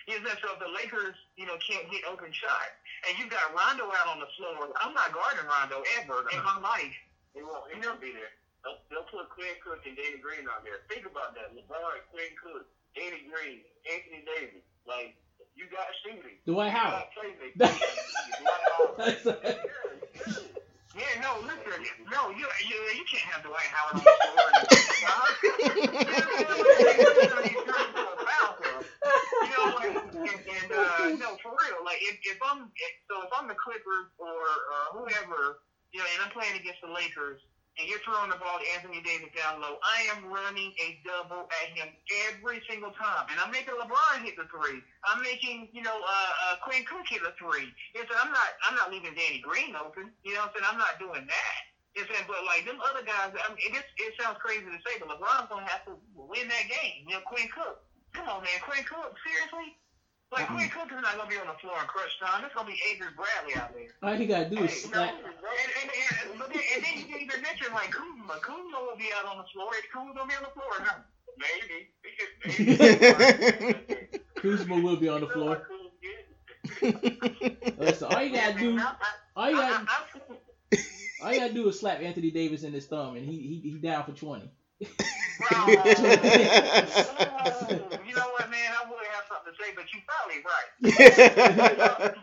You 0.10 0.18
know 0.18 0.26
what 0.26 0.34
I'm 0.34 0.40
saying? 0.40 0.42
So 0.42 0.48
if 0.56 0.60
the 0.66 0.72
Lakers, 0.74 1.18
you 1.38 1.46
know, 1.46 1.62
can't 1.62 1.86
get 1.94 2.10
open 2.10 2.34
shots, 2.34 2.74
and 3.06 3.13
you've 3.22 3.30
got 3.30 3.54
Rondo 3.54 3.92
out 3.92 4.08
on 4.10 4.24
the 4.24 4.30
floor, 4.40 4.72
I'm 4.82 4.98
not 4.98 5.13
guarding 5.13 5.46
Rondo 5.46 5.84
ever 6.02 6.26
in 6.32 6.42
my 6.42 6.58
life. 6.58 6.96
He 7.36 7.44
won't. 7.44 7.70
He'll 7.70 7.84
never 7.86 8.00
be 8.02 8.16
there. 8.16 8.34
They'll, 8.67 8.84
they'll 8.91 9.08
put 9.08 9.32
Quinn 9.32 9.56
Cook 9.63 9.80
and 9.88 9.95
Danny 9.95 10.19
Green 10.19 10.43
out 10.51 10.67
there. 10.67 10.84
Think 10.91 11.08
about 11.08 11.32
that. 11.39 11.56
LeBron, 11.56 12.03
Quinn 12.12 12.36
Cook, 12.36 12.67
Danny 12.99 13.23
Green, 13.32 13.63
Anthony 13.88 14.27
Davis. 14.27 14.67
Like, 14.84 15.15
you 15.56 15.71
got 15.71 15.88
shooting. 16.03 16.36
Dwight 16.43 16.75
Howard. 16.75 17.08
Dwight 17.15 17.47
Howard. 17.56 18.91
That's 18.99 19.23
right. 19.23 19.56
Yeah, 20.99 21.21
no, 21.21 21.39
listen, 21.45 21.77
no, 22.10 22.34
you 22.34 22.41
you, 22.65 22.77
you 22.97 23.06
can't 23.06 23.21
have 23.30 23.45
Dwight 23.45 23.69
Howard 23.69 24.01
on 24.01 24.03
the 24.03 24.17
floor. 24.34 24.49
you 29.45 29.51
know, 29.53 29.77
like, 29.77 29.93
and, 29.93 30.41
and 30.41 30.71
uh, 30.73 31.13
no, 31.21 31.38
for 31.38 31.53
real, 31.53 31.86
like 31.86 32.01
if, 32.01 32.17
if 32.25 32.41
I'm 32.41 32.65
if, 32.73 32.93
so 33.06 33.21
if 33.21 33.30
I'm 33.30 33.47
the 33.47 33.53
Clippers 33.53 34.10
or 34.17 34.25
uh, 34.34 34.97
whoever, 34.97 35.62
you 35.93 36.01
know, 36.01 36.10
and 36.17 36.25
I'm 36.25 36.34
playing 36.34 36.58
against 36.58 36.82
the 36.82 36.89
Lakers, 36.89 37.45
and 37.78 37.86
you're 37.86 38.02
throwing 38.02 38.34
the 38.34 38.42
ball 38.42 38.58
to 38.58 38.68
Anthony 38.74 39.06
Davis 39.06 39.30
down 39.38 39.62
low, 39.62 39.78
I 39.86 40.10
am 40.18 40.26
running 40.34 40.74
a 40.82 40.98
double 41.06 41.46
at 41.46 41.70
him 41.78 41.94
every 42.30 42.62
single 42.66 42.90
time, 42.98 43.30
and 43.30 43.38
I'm 43.38 43.54
making 43.54 43.78
LeBron 43.78 44.26
hit 44.26 44.34
the 44.34 44.50
three. 44.50 44.82
I'm 45.06 45.22
making, 45.22 45.70
you 45.72 45.86
know, 45.86 45.94
uh, 45.94 46.32
uh, 46.50 46.56
Quinn 46.66 46.82
Cook 46.90 47.06
hit 47.06 47.22
the 47.22 47.38
three. 47.38 47.70
So 47.94 48.13
I'm 48.18 48.34
not, 48.34 48.50
I'm 48.66 48.74
not 48.74 48.90
leaving 48.90 49.13
Danny 49.13 49.40
Green 49.46 49.78
open. 49.78 50.10
You 50.26 50.34
know 50.34 50.50
what 50.50 50.58
I'm 50.58 50.62
saying? 50.62 50.70
I'm 50.74 50.82
not 50.82 50.98
doing 50.98 51.26
that. 51.30 51.60
You? 51.98 52.06
But 52.30 52.46
like 52.46 52.62
them 52.66 52.78
other 52.78 53.02
guys, 53.02 53.34
I 53.34 53.50
mean, 53.50 53.74
it, 53.74 53.82
it 53.98 54.13
sounds 54.22 54.38
crazy 54.38 54.66
to 54.66 54.82
say, 54.86 55.02
but 55.02 55.10
LeBron's 55.10 55.50
gonna 55.50 55.66
have 55.66 55.82
to 55.90 55.98
win 56.13 56.46
that 56.46 56.66
game. 56.70 57.10
You 57.10 57.18
know, 57.18 57.26
Quinn 57.26 57.50
Cook. 57.50 57.82
Come 58.13 58.30
on, 58.30 58.46
man, 58.46 58.62
Quinn 58.62 58.86
Cook. 58.86 59.18
Seriously? 59.26 59.74
Like 60.32 60.48
Quinn 60.48 60.70
Cook 60.70 60.92
is 60.92 61.02
not 61.02 61.16
gonna 61.16 61.30
be 61.30 61.38
on 61.38 61.48
the 61.48 61.54
floor 61.62 61.80
in 61.80 61.88
crunch 61.88 62.12
time. 62.20 62.44
It's 62.44 62.54
gonna 62.54 62.68
be 62.68 62.76
Adrian 62.92 63.13
Bradley 63.16 63.56
out 63.56 63.72
there. 63.74 63.88
All 64.04 64.16
he 64.16 64.26
gotta 64.26 64.50
do 64.50 64.63
is 64.63 64.84
Hey, 64.84 64.90
no, 64.92 64.98
slap. 64.98 65.13
and, 65.16 65.72
and, 65.82 65.90
and, 66.32 66.40
but 66.40 66.50
then, 66.52 66.62
and 66.76 66.84
then 66.84 66.94
you 67.00 67.06
didn't 67.08 67.22
even 67.32 67.42
mention 67.42 67.72
like 67.74 67.92
Kuzma. 67.92 68.40
Kuzma 68.44 68.78
will 68.84 68.98
be 68.98 69.08
out 69.16 69.26
on 69.26 69.38
the 69.38 69.48
floor. 69.54 69.72
Is 69.76 69.86
Kuzma 69.94 70.13
gonna 70.13 70.28
be 70.28 70.36
on 70.36 70.44
the 70.44 70.52
floor? 70.52 70.74
No. 70.84 70.96
Maybe. 71.40 71.88
Maybe. 72.60 74.20
Kuzma 74.36 74.76
will 74.82 74.98
be 74.98 75.08
on 75.08 75.22
the 75.22 75.28
floor. 75.28 75.62
Listen, 77.78 78.08
all 78.12 78.22
you 78.22 78.34
gotta 78.34 78.54
do, 78.60 78.80
all 79.36 79.50
you 79.50 79.56
gotta, 79.56 79.86
all 81.24 81.32
you 81.34 81.40
gotta 81.40 81.54
do 81.54 81.68
is 81.70 81.80
slap 81.80 82.02
Anthony 82.02 82.32
Davis 82.32 82.63
in 82.63 82.74
his 82.74 82.86
thumb, 82.86 83.16
and 83.16 83.26
he 83.26 83.60
he, 83.63 83.72
he 83.72 83.78
down 83.78 84.04
for 84.04 84.12
twenty. 84.12 84.50
You 88.06 88.13
know 88.16 88.30
what, 88.34 88.50
man? 88.50 88.72
I 88.74 88.84
would 88.90 89.06
have 89.13 89.26
something 89.30 89.54
to 89.54 89.58
say, 89.62 89.74
but 89.76 89.86
you're 89.94 90.04
probably 90.08 90.42
right. 90.46 90.70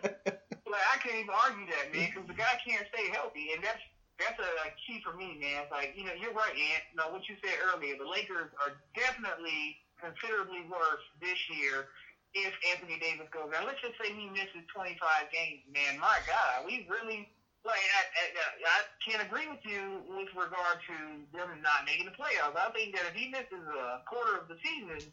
Like 0.67 0.81
I 0.91 0.97
can't 0.99 1.15
even 1.23 1.31
argue 1.33 1.67
that, 1.71 1.93
man, 1.93 2.09
because 2.11 2.27
the 2.27 2.35
guy 2.35 2.57
can't 2.65 2.83
stay 2.91 3.07
healthy, 3.13 3.53
and 3.55 3.63
that's 3.63 3.79
that's 4.19 4.39
a, 4.39 4.49
a 4.67 4.71
key 4.87 4.99
for 5.03 5.13
me, 5.15 5.37
man. 5.39 5.63
It's 5.63 5.71
like 5.71 5.93
you 5.95 6.03
know, 6.03 6.13
you're 6.17 6.33
right, 6.33 6.51
Ant. 6.51 6.83
Now, 6.97 7.11
what 7.13 7.27
you 7.29 7.35
said 7.43 7.55
earlier, 7.71 7.95
the 7.97 8.07
Lakers 8.07 8.51
are 8.63 8.73
definitely 8.97 9.77
considerably 10.01 10.65
worse 10.67 11.05
this 11.21 11.37
year 11.53 11.87
if 12.33 12.51
Anthony 12.71 12.99
Davis 12.99 13.27
goes 13.31 13.51
out. 13.55 13.65
Let's 13.65 13.79
just 13.81 13.95
say 14.01 14.11
he 14.11 14.27
misses 14.27 14.65
25 14.75 14.99
games, 15.31 15.63
man. 15.71 15.99
My 15.99 16.19
God, 16.27 16.65
we 16.67 16.85
really 16.91 17.29
like. 17.65 17.81
I, 17.81 18.01
I, 18.21 18.25
I 18.63 18.77
can't 19.03 19.21
agree 19.23 19.47
with 19.49 19.61
you 19.65 20.01
with 20.07 20.29
regard 20.37 20.79
to 20.87 20.95
them 21.33 21.49
not 21.61 21.85
making 21.85 22.05
the 22.07 22.15
playoffs. 22.15 22.55
I 22.55 22.69
think 22.71 22.95
that 22.95 23.05
if 23.09 23.15
he 23.15 23.27
misses 23.27 23.65
a 23.65 23.99
quarter 24.07 24.37
of 24.37 24.47
the 24.47 24.57
season 24.63 25.11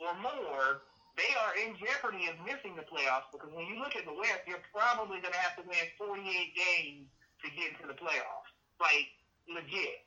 or 0.00 0.14
more, 0.14 0.80
they 1.18 1.30
are 1.36 1.52
in 1.60 1.76
jeopardy 1.78 2.28
of 2.30 2.38
missing 2.46 2.76
the 2.76 2.86
playoffs 2.86 3.28
because 3.32 3.50
when 3.52 3.66
you 3.66 3.78
look 3.78 3.96
at 3.96 4.06
the 4.06 4.14
West, 4.14 4.46
you're 4.46 4.62
probably 4.74 5.20
going 5.20 5.34
to 5.34 5.42
have 5.44 5.54
to 5.58 5.64
win 5.66 5.84
48 5.98 6.22
games 6.54 7.06
to 7.44 7.46
get 7.52 7.74
into 7.74 7.86
the 7.86 7.98
playoffs. 7.98 8.50
Like 8.80 9.08
legit. 9.50 10.00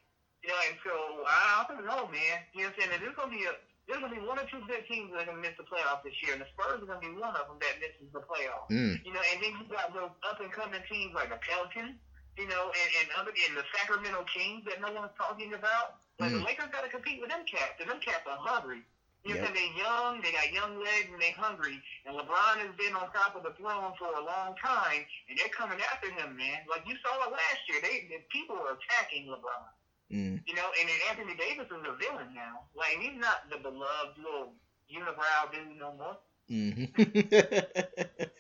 You 0.43 0.49
know, 0.51 0.59
and 0.67 0.77
so 0.83 0.95
I 1.27 1.63
don't 1.69 1.85
know, 1.85 2.07
man. 2.07 2.43
You 2.53 2.67
know 2.67 2.71
what 2.71 2.75
I'm 2.75 2.75
saying? 2.79 2.91
And 2.95 3.01
there's 3.03 3.15
gonna 3.15 3.31
be 3.31 3.45
a 3.47 3.55
there's 3.87 3.99
gonna 3.99 4.15
be 4.15 4.23
one 4.23 4.39
or 4.39 4.47
two 4.47 4.63
good 4.67 4.83
teams 4.87 5.11
that 5.11 5.23
are 5.23 5.29
gonna 5.31 5.43
miss 5.43 5.55
the 5.59 5.67
playoffs 5.67 6.03
this 6.03 6.15
year, 6.23 6.33
and 6.33 6.41
the 6.41 6.49
Spurs 6.55 6.79
are 6.81 6.87
gonna 6.87 7.03
be 7.03 7.11
one 7.19 7.35
of 7.35 7.47
them 7.51 7.59
that 7.59 7.79
misses 7.83 8.07
the 8.15 8.23
playoffs. 8.23 8.71
Mm. 8.71 9.03
You 9.03 9.11
know, 9.11 9.23
and 9.33 9.37
then 9.43 9.51
you 9.59 9.63
got 9.67 9.91
those 9.93 10.13
up 10.23 10.39
and 10.39 10.51
coming 10.51 10.79
teams 10.87 11.11
like 11.13 11.29
the 11.29 11.39
Pelicans, 11.43 11.99
you 12.39 12.47
know, 12.47 12.71
and 12.71 12.89
and 13.03 13.07
other 13.19 13.31
and 13.35 13.53
the 13.57 13.65
Sacramento 13.75 14.23
Kings 14.31 14.63
that 14.71 14.79
no 14.79 14.91
one's 14.95 15.11
talking 15.19 15.53
about. 15.53 15.99
Like 16.19 16.31
the 16.31 16.39
Mm. 16.39 16.45
Lakers 16.45 16.69
got 16.71 16.83
to 16.85 16.89
compete 16.89 17.19
with 17.19 17.29
them 17.29 17.43
cats, 17.45 17.75
and 17.81 17.89
them 17.89 17.99
cats 17.99 18.23
are 18.27 18.37
hungry. 18.39 18.83
You 19.23 19.35
know, 19.35 19.47
Yep. 19.47 19.55
what 19.55 19.59
I'm 19.59 19.77
young, 19.79 20.11
they 20.21 20.31
got 20.35 20.51
young 20.51 20.83
legs, 20.83 21.07
and 21.09 21.21
they 21.21 21.31
hungry. 21.31 21.79
And 22.05 22.15
LeBron 22.19 22.59
has 22.59 22.75
been 22.75 22.93
on 22.93 23.07
top 23.13 23.35
of 23.39 23.43
the 23.43 23.53
throne 23.55 23.93
for 23.97 24.11
a 24.11 24.19
long 24.19 24.53
time, 24.59 25.05
and 25.29 25.39
they're 25.39 25.47
coming 25.55 25.79
after 25.79 26.11
him, 26.11 26.35
man. 26.35 26.59
Like 26.67 26.83
you 26.85 26.95
saw 26.99 27.23
it 27.23 27.31
last 27.31 27.61
year, 27.69 27.79
they 27.81 28.07
the 28.11 28.19
people 28.31 28.57
are 28.59 28.75
attacking 28.75 29.27
LeBron. 29.27 29.67
Mm. 30.13 30.41
You 30.45 30.55
know, 30.55 30.69
and 30.79 30.89
then 30.89 30.95
Anthony 31.09 31.35
Davis 31.35 31.65
is 31.65 31.71
a 31.71 31.95
villain 31.97 32.33
now. 32.35 32.61
Like 32.75 32.99
he's 32.99 33.19
not 33.19 33.49
the 33.49 33.57
beloved 33.57 34.17
little 34.17 34.53
unibrow 34.93 35.51
dude 35.51 35.79
no 35.79 35.93
more. 35.97 36.17
Mm-hmm. 36.51 38.23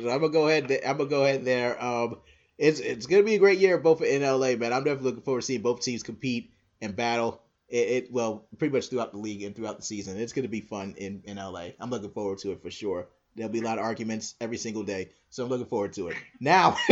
So 0.00 0.08
I'm 0.08 0.20
gonna 0.20 0.32
go 0.32 0.48
ahead. 0.48 0.68
th- 0.68 0.82
I'm 0.86 0.96
gonna 0.96 1.10
go 1.10 1.24
ahead 1.24 1.44
there. 1.44 1.82
Um, 1.82 2.20
it's 2.56 2.80
it's 2.80 3.06
gonna 3.06 3.22
be 3.22 3.34
a 3.34 3.38
great 3.38 3.58
year 3.58 3.76
both 3.78 4.00
in 4.02 4.22
LA, 4.22 4.56
man. 4.56 4.72
I'm 4.72 4.84
definitely 4.84 5.10
looking 5.10 5.22
forward 5.22 5.40
to 5.40 5.46
seeing 5.46 5.62
both 5.62 5.82
teams 5.82 6.02
compete 6.02 6.52
and 6.80 6.96
battle. 6.96 7.42
It, 7.68 7.88
it 7.88 8.12
well, 8.12 8.46
pretty 8.58 8.72
much 8.72 8.88
throughout 8.88 9.12
the 9.12 9.18
league 9.18 9.42
and 9.42 9.54
throughout 9.54 9.76
the 9.76 9.84
season. 9.84 10.18
It's 10.18 10.32
gonna 10.32 10.48
be 10.48 10.62
fun 10.62 10.94
in 10.96 11.22
in 11.24 11.36
LA. 11.36 11.70
I'm 11.78 11.90
looking 11.90 12.10
forward 12.10 12.38
to 12.38 12.52
it 12.52 12.62
for 12.62 12.70
sure. 12.70 13.08
There'll 13.36 13.52
be 13.52 13.60
a 13.60 13.64
lot 13.64 13.78
of 13.78 13.84
arguments 13.84 14.34
every 14.40 14.56
single 14.56 14.82
day, 14.82 15.10
so 15.28 15.44
I'm 15.44 15.50
looking 15.50 15.66
forward 15.66 15.92
to 15.94 16.08
it. 16.08 16.16
Now, 16.40 16.76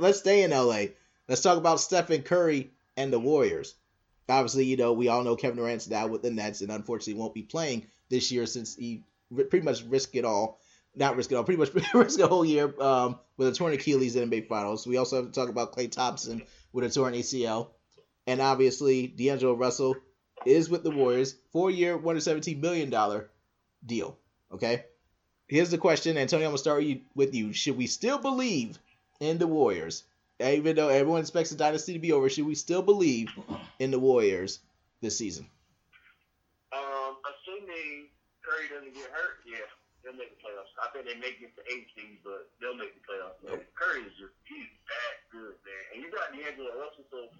let's 0.00 0.18
stay 0.18 0.42
in 0.42 0.50
LA. 0.50 0.86
Let's 1.28 1.40
talk 1.40 1.56
about 1.56 1.80
Stephen 1.80 2.22
Curry 2.22 2.70
and 2.96 3.12
the 3.12 3.18
Warriors. 3.18 3.74
Obviously, 4.28 4.64
you 4.64 4.76
know 4.76 4.92
we 4.92 5.08
all 5.08 5.22
know 5.22 5.36
Kevin 5.36 5.58
Durant's 5.58 5.88
now 5.88 6.06
with 6.06 6.22
the 6.22 6.30
Nets, 6.30 6.60
and 6.60 6.70
unfortunately 6.70 7.20
won't 7.20 7.34
be 7.34 7.42
playing 7.42 7.86
this 8.08 8.32
year 8.32 8.46
since 8.46 8.74
he 8.74 9.04
pretty 9.34 9.62
much 9.62 9.82
risked 9.84 10.16
it 10.16 10.24
all 10.24 10.60
not 10.96 11.16
risk 11.16 11.32
it 11.32 11.34
all, 11.34 11.44
pretty 11.44 11.58
much 11.58 11.74
risk 11.94 12.20
a 12.20 12.26
whole 12.26 12.44
year 12.44 12.72
um, 12.80 13.18
with 13.36 13.48
a 13.48 13.52
torn 13.52 13.72
Achilles 13.72 14.16
in 14.16 14.28
the 14.28 14.40
NBA 14.40 14.48
Finals. 14.48 14.86
We 14.86 14.96
also 14.96 15.16
have 15.16 15.26
to 15.26 15.32
talk 15.32 15.48
about 15.48 15.72
Klay 15.72 15.90
Thompson 15.90 16.42
with 16.72 16.84
a 16.84 16.90
torn 16.90 17.14
ACL, 17.14 17.68
and 18.26 18.40
obviously 18.40 19.06
D'Angelo 19.06 19.54
Russell 19.54 19.96
is 20.46 20.68
with 20.68 20.82
the 20.82 20.90
Warriors, 20.90 21.36
four 21.52 21.70
year, 21.70 21.96
one 21.96 22.14
hundred 22.14 22.20
seventeen 22.20 22.60
million 22.60 22.90
dollar 22.90 23.30
deal. 23.84 24.18
Okay, 24.52 24.84
here's 25.48 25.70
the 25.70 25.78
question, 25.78 26.16
Antonio. 26.16 26.46
I'm 26.46 26.50
gonna 26.50 26.58
start 26.58 26.78
with 26.78 26.88
you, 26.88 27.00
with 27.14 27.34
you. 27.34 27.52
Should 27.52 27.76
we 27.76 27.86
still 27.86 28.18
believe 28.18 28.78
in 29.20 29.38
the 29.38 29.46
Warriors, 29.46 30.04
even 30.52 30.76
though 30.76 30.88
everyone 30.88 31.20
expects 31.20 31.50
the 31.50 31.56
dynasty 31.56 31.92
to 31.94 31.98
be 31.98 32.12
over? 32.12 32.28
Should 32.28 32.46
we 32.46 32.54
still 32.54 32.82
believe 32.82 33.28
in 33.78 33.90
the 33.90 33.98
Warriors 33.98 34.60
this 35.00 35.16
season? 35.16 35.48
Um, 36.72 37.16
assuming 37.22 38.10
Curry 38.42 38.68
doesn't 38.68 38.92
get 38.94 39.08
hurt, 39.14 39.40
yeah, 39.46 39.62
they'll 40.02 40.18
make 40.18 40.34
the 40.34 40.40
playoffs. 40.42 40.74
I 40.82 40.90
think 40.90 41.06
they 41.06 41.14
may 41.16 41.32
get 41.38 41.54
the 41.54 41.62
eight 41.70 41.86
seed, 41.94 42.18
but 42.26 42.50
they'll 42.60 42.74
make 42.76 42.92
the 42.98 43.04
playoffs. 43.06 43.38
Man. 43.46 43.62
Curry 43.78 44.02
is 44.04 44.12
just 44.18 44.34
he's 44.44 44.66
that 44.90 45.14
good, 45.30 45.54
man. 45.62 45.82
And 45.94 45.96
you 46.02 46.10
got 46.10 46.34
D'Angelo 46.34 46.74
Russell, 46.76 47.06
so 47.14 47.30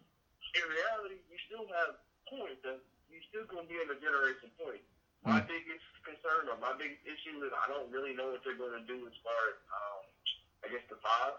in 0.54 0.64
reality, 0.70 1.18
you 1.26 1.36
still 1.50 1.66
have 1.74 1.98
points. 2.30 2.62
And 2.62 2.78
you're 3.10 3.26
still 3.28 3.44
gonna 3.50 3.66
be 3.66 3.74
able 3.82 3.94
to 3.94 4.00
generate 4.00 4.38
some 4.40 4.54
points. 4.54 4.86
My 5.26 5.40
Mm. 5.40 5.48
biggest 5.48 5.84
concern 6.04 6.48
or 6.48 6.56
my 6.58 6.72
biggest 6.78 7.00
issue 7.04 7.42
is 7.42 7.50
I 7.52 7.66
don't 7.66 7.90
really 7.90 8.14
know 8.14 8.30
what 8.30 8.44
they're 8.44 8.54
gonna 8.54 8.84
do 8.86 9.06
as 9.06 9.16
far 9.24 9.40
as 9.50 9.56
um, 9.72 10.00
I 10.64 10.68
guess 10.68 10.84
the 10.88 10.96
five. 11.02 11.34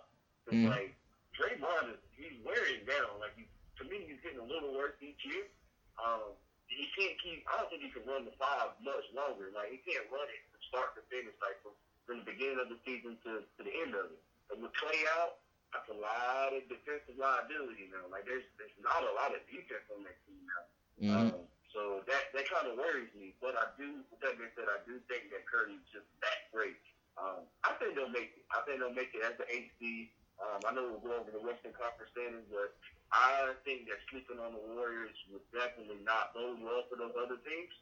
It's 0.48 0.56
Mm. 0.56 0.70
like 0.70 0.96
Draymond 1.36 1.96
is 1.96 2.02
he's 2.16 2.40
wearing 2.44 2.84
down. 2.88 3.20
Like 3.20 3.36
he, 3.36 3.46
to 3.80 3.84
me, 3.88 4.08
he's 4.08 4.20
getting 4.24 4.40
a 4.40 4.48
little 4.48 4.72
worse 4.72 4.96
each 5.04 5.20
year. 5.28 5.52
Um, 6.00 6.36
he 6.68 6.88
can't 6.96 7.16
keep. 7.22 7.46
I 7.48 7.62
don't 7.62 7.70
think 7.70 7.86
he 7.86 7.92
can 7.92 8.08
run 8.08 8.26
the 8.26 8.36
five 8.40 8.76
much 8.82 9.06
longer. 9.14 9.52
Like 9.52 9.72
he 9.72 9.80
can't 9.84 10.08
run 10.10 10.26
it 10.32 10.42
from 10.50 10.62
start 10.72 10.90
to 10.98 11.04
finish, 11.12 11.36
like 11.44 11.60
from, 11.62 11.76
from 12.08 12.16
the 12.24 12.28
beginning 12.28 12.60
of 12.60 12.72
the 12.72 12.80
season 12.84 13.20
to, 13.28 13.46
to 13.46 13.62
the 13.62 13.74
end 13.86 13.94
of 13.94 14.12
it. 14.12 14.22
And 14.52 14.64
with 14.64 14.74
Klay 14.78 15.02
out, 15.20 15.42
that's 15.76 15.92
a 15.92 15.98
lot 15.98 16.56
of 16.56 16.64
defensive 16.72 17.20
liability 17.20 17.92
now. 17.92 18.08
Like 18.08 18.24
there's 18.24 18.48
there's 18.56 18.76
not 18.80 19.04
a 19.04 19.14
lot 19.14 19.36
of 19.36 19.44
defense 19.52 19.86
on 19.92 20.08
that 20.08 20.18
team 20.24 20.42
now. 20.48 20.64
Mm-hmm. 20.96 21.16
Um, 21.36 21.44
so 21.76 22.00
that 22.08 22.32
that 22.32 22.48
kind 22.48 22.72
of 22.72 22.80
worries 22.80 23.12
me. 23.20 23.36
But 23.44 23.60
I 23.60 23.68
do, 23.76 24.00
with 24.08 24.24
that 24.24 24.40
being 24.40 24.52
said, 24.56 24.72
I 24.72 24.80
do 24.88 24.96
think 25.12 25.28
that 25.36 25.44
Curry's 25.44 25.84
just 25.92 26.08
that 26.24 26.48
great. 26.56 26.80
Um, 27.20 27.44
I 27.68 27.76
think 27.80 28.00
they'll 28.00 28.12
make 28.12 28.36
it. 28.36 28.48
I 28.52 28.64
think 28.64 28.80
they'll 28.80 28.96
make 28.96 29.12
it 29.12 29.24
as 29.24 29.36
the 29.36 29.48
eighth 29.52 29.76
seed. 29.80 30.12
Um, 30.42 30.60
I 30.68 30.72
know 30.76 30.92
we'll 30.92 31.04
go 31.04 31.16
over 31.16 31.32
the 31.32 31.40
Western 31.42 31.72
Conference 31.76 32.12
standings, 32.12 32.48
but 32.52 32.76
I 33.16 33.56
think 33.64 33.88
that 33.88 34.00
sleeping 34.12 34.40
on 34.40 34.52
the 34.56 34.64
Warriors 34.76 35.16
would 35.32 35.46
definitely 35.56 36.04
not 36.04 36.36
bode 36.36 36.60
well 36.60 36.84
for 36.92 37.00
those 37.00 37.16
other 37.16 37.40
teams. 37.44 37.74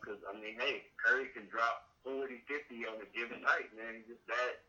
Because, 0.00 0.20
I 0.24 0.32
mean, 0.36 0.56
hey, 0.56 0.88
Curry 0.96 1.28
can 1.36 1.44
drop 1.52 1.92
40, 2.04 2.40
50 2.48 2.88
on 2.88 3.00
a 3.04 3.08
given 3.12 3.44
night, 3.44 3.68
man. 3.76 4.00
He's 4.00 4.16
just 4.16 4.24
that, 4.28 4.64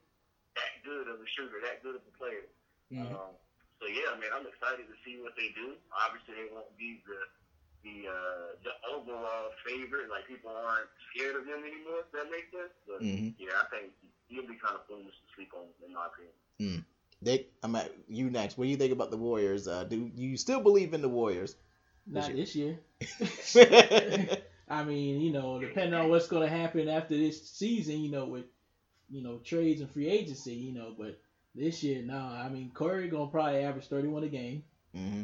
that 0.60 0.72
good 0.84 1.08
of 1.08 1.20
a 1.24 1.28
shooter, 1.36 1.60
that 1.64 1.80
good 1.84 1.96
of 1.96 2.04
a 2.04 2.14
player. 2.20 2.48
Mhm. 2.92 3.08
Um, 3.16 3.32
so, 3.80 3.88
yeah, 3.88 4.12
man, 4.20 4.32
I'm 4.36 4.48
excited 4.48 4.88
to 4.92 4.96
see 5.08 5.16
what 5.24 5.36
they 5.40 5.56
do. 5.56 5.80
Obviously, 5.96 6.36
they 6.36 6.48
won't 6.52 6.72
be 6.76 7.00
the 7.08 7.20
the 7.80 8.12
uh, 8.12 8.48
the 8.60 8.76
overall 8.92 9.56
favorite. 9.64 10.12
Like, 10.12 10.28
people 10.28 10.52
aren't 10.52 10.92
scared 11.16 11.40
of 11.40 11.48
them 11.48 11.64
anymore, 11.64 12.04
if 12.04 12.12
that 12.12 12.28
makes 12.28 12.52
sense. 12.52 12.76
But, 12.84 13.00
Mhm. 13.00 13.32
yeah, 13.40 13.56
I 13.56 13.66
think 13.72 13.96
he'll 14.28 14.44
be 14.48 14.60
kind 14.60 14.76
of 14.76 14.84
foolish 14.86 15.16
to 15.16 15.28
sleep 15.36 15.54
on, 15.56 15.72
in 15.80 15.94
my 15.96 16.08
opinion. 16.08 16.36
Dick, 17.22 17.52
I'm 17.64 17.76
at 17.76 17.92
you 18.08 18.30
next. 18.30 18.58
What 18.58 18.66
do 18.66 18.70
you 18.70 18.78
think 18.78 18.94
about 18.94 19.12
the 19.12 19.18
Warriors? 19.18 19.68
Uh, 19.68 19.84
do 19.84 20.10
you 20.16 20.38
still 20.38 20.62
believe 20.62 20.94
in 20.94 21.02
the 21.02 21.10
Warriors? 21.10 21.56
Not 22.08 22.32
This 22.34 22.54
this 22.54 22.56
year. 22.56 22.80
I 24.70 24.84
mean, 24.84 25.20
you 25.20 25.32
know, 25.32 25.60
depending 25.60 25.94
on 25.96 26.10
what's 26.10 26.28
going 26.28 26.48
to 26.48 26.56
happen 26.56 26.88
after 26.88 27.18
this 27.18 27.50
season, 27.50 28.00
you 28.00 28.12
know, 28.12 28.26
with 28.26 28.46
you 29.10 29.24
know 29.24 29.40
trades 29.40 29.82
and 29.82 29.90
free 29.90 30.08
agency, 30.08 30.54
you 30.54 30.74
know, 30.74 30.94
but 30.98 31.20
this 31.56 31.84
year, 31.84 32.02
no. 32.02 32.18
I 32.18 32.50
mean, 32.50 32.72
Curry 32.74 33.10
gonna 33.10 33.28
probably 33.28 33.64
average 33.64 33.88
31 33.88 34.24
a 34.24 34.28
game. 34.28 34.64
hmm 34.94 35.24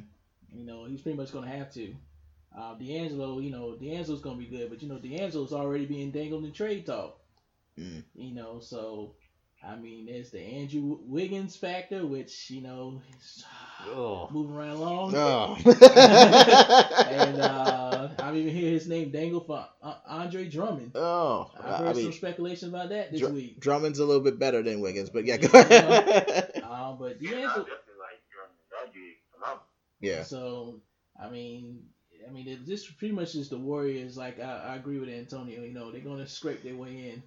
You 0.54 0.66
know, 0.66 0.86
he's 0.86 1.02
pretty 1.02 1.18
much 1.18 1.32
gonna 1.32 1.48
have 1.48 1.72
to. 1.74 1.96
Uh, 2.58 2.74
D'Angelo, 2.76 3.40
you 3.40 3.52
know, 3.52 3.76
D'Angelo's 3.76 4.22
gonna 4.22 4.38
be 4.38 4.46
good, 4.46 4.70
but 4.70 4.82
you 4.82 4.90
know, 4.90 4.98
D'Angelo's 4.98 5.54
already 5.54 5.86
being 5.86 6.12
dangled 6.12 6.46
in 6.46 6.52
trade 6.52 6.86
talk. 6.86 7.20
Mm. 7.80 8.04
You 8.16 8.34
know, 8.34 8.60
so 8.60 9.16
I 9.68 9.76
mean, 9.76 10.06
there's 10.06 10.30
the 10.30 10.40
Andrew 10.42 11.00
Wiggins 11.06 11.56
factor, 11.56 12.06
which 12.06 12.50
you 12.52 12.62
know, 12.62 13.02
is 13.20 13.44
Oh. 13.88 14.30
moving 14.34 14.56
right 14.56 14.70
along. 14.70 15.14
Oh. 15.16 15.58
And 17.08 17.42
uh, 17.42 18.10
I 18.20 18.36
even 18.36 18.54
hear 18.54 18.72
his 18.72 18.88
name 18.88 19.12
dangle 19.12 19.42
for 19.42 19.66
uh, 19.82 19.96
Andre 20.08 20.48
Drummond. 20.48 20.92
oh, 20.96 21.52
I've 21.58 21.66
I 21.66 21.78
heard 21.78 21.96
mean, 21.96 22.06
some 22.06 22.14
speculation 22.14 22.70
about 22.70 22.90
that 22.90 23.12
this 23.12 23.22
Dr- 23.22 23.34
week. 23.34 23.60
Drummond's 23.60 24.00
a 24.00 24.06
little 24.06 24.24
bit 24.24 24.38
better 24.40 24.62
than 24.62 24.82
Wiggins, 24.82 25.10
but 25.10 25.26
yeah, 25.26 25.38
go 25.38 25.48
Yeah. 25.54 25.62
ahead. 25.64 26.62
Um, 26.64 26.98
but 27.00 27.22
Yeah, 27.22 27.30
I 27.30 27.34
D'Angelo, 27.34 27.48
definitely 27.48 28.00
like 28.00 28.22
Drummond. 28.32 28.60
That'd 28.72 28.94
be 28.94 29.14
phenomenal. 29.34 29.64
yeah. 30.02 30.24
So 30.24 30.82
I 31.22 31.30
mean, 31.30 31.84
I 32.28 32.32
mean, 32.32 32.64
this 32.66 32.90
pretty 32.92 33.14
much 33.14 33.36
is 33.36 33.50
the 33.50 33.58
Warriors. 33.58 34.18
Like 34.18 34.40
I, 34.40 34.72
I 34.72 34.76
agree 34.76 35.00
with 35.00 35.10
Antonio. 35.10 35.62
You 35.64 35.74
know, 35.74 35.92
they're 35.92 36.02
gonna 36.02 36.28
scrape 36.28 36.64
their 36.64 36.76
way 36.76 37.12
in. 37.14 37.24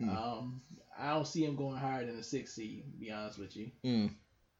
Hmm. 0.00 0.10
Um, 0.10 0.62
I 0.98 1.14
don't 1.14 1.26
see 1.26 1.44
him 1.44 1.56
going 1.56 1.76
higher 1.76 2.04
than 2.04 2.18
a 2.18 2.22
six 2.22 2.54
seed. 2.54 2.84
To 2.92 2.98
be 2.98 3.10
honest 3.10 3.38
with 3.38 3.56
you. 3.56 3.70
Mm. 3.84 4.10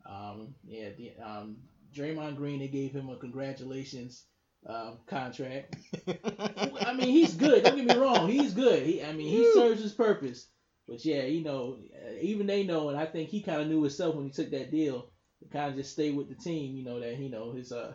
Um, 0.09 0.55
yeah, 0.65 0.91
the, 0.97 1.13
um, 1.23 1.59
Draymond 1.95 2.37
Green, 2.37 2.61
they 2.61 2.69
gave 2.69 2.93
him 2.93 3.09
a 3.09 3.17
congratulations 3.17 4.25
um, 4.67 4.99
contract. 5.07 5.77
I 6.07 6.93
mean, 6.95 7.09
he's 7.09 7.35
good. 7.35 7.65
Don't 7.65 7.77
get 7.77 7.87
me 7.87 8.03
wrong. 8.03 8.29
He's 8.29 8.55
good. 8.55 8.83
He, 8.85 9.03
I 9.03 9.13
mean, 9.13 9.29
he 9.29 9.53
serves 9.53 9.83
his 9.83 9.93
purpose. 9.93 10.47
But 10.87 11.05
yeah, 11.05 11.25
you 11.25 11.45
know, 11.45 11.77
uh, 11.95 12.15
even 12.21 12.47
they 12.47 12.65
know, 12.65 12.89
and 12.89 12.99
I 12.99 13.05
think 13.05 13.29
he 13.29 13.43
kind 13.43 13.61
of 13.61 13.69
knew 13.69 13.83
himself 13.83 14.15
when 14.15 14.25
he 14.25 14.31
took 14.31 14.51
that 14.51 14.71
deal. 14.71 15.11
To 15.41 15.49
kind 15.51 15.71
of 15.71 15.77
just 15.77 15.93
stay 15.93 16.11
with 16.11 16.29
the 16.29 16.35
team. 16.35 16.75
You 16.77 16.85
know 16.85 16.99
that 16.99 17.19
you 17.19 17.29
know 17.29 17.53
his 17.53 17.71
uh, 17.71 17.93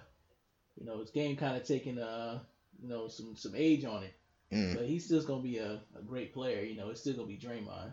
you 0.80 0.86
know 0.86 1.00
his 1.00 1.10
game 1.10 1.36
kind 1.36 1.58
of 1.58 1.66
taking 1.66 1.98
uh, 1.98 2.40
you 2.82 2.88
know 2.88 3.08
some 3.08 3.36
some 3.36 3.54
age 3.56 3.84
on 3.84 4.04
it. 4.04 4.14
Mm. 4.54 4.76
But 4.76 4.86
he's 4.86 5.06
still 5.06 5.22
gonna 5.24 5.42
be 5.42 5.58
a, 5.58 5.82
a 5.98 6.02
great 6.06 6.34
player. 6.34 6.62
You 6.64 6.76
know, 6.78 6.90
it's 6.90 7.02
still 7.02 7.14
gonna 7.16 7.28
be 7.28 7.38
Draymond. 7.38 7.92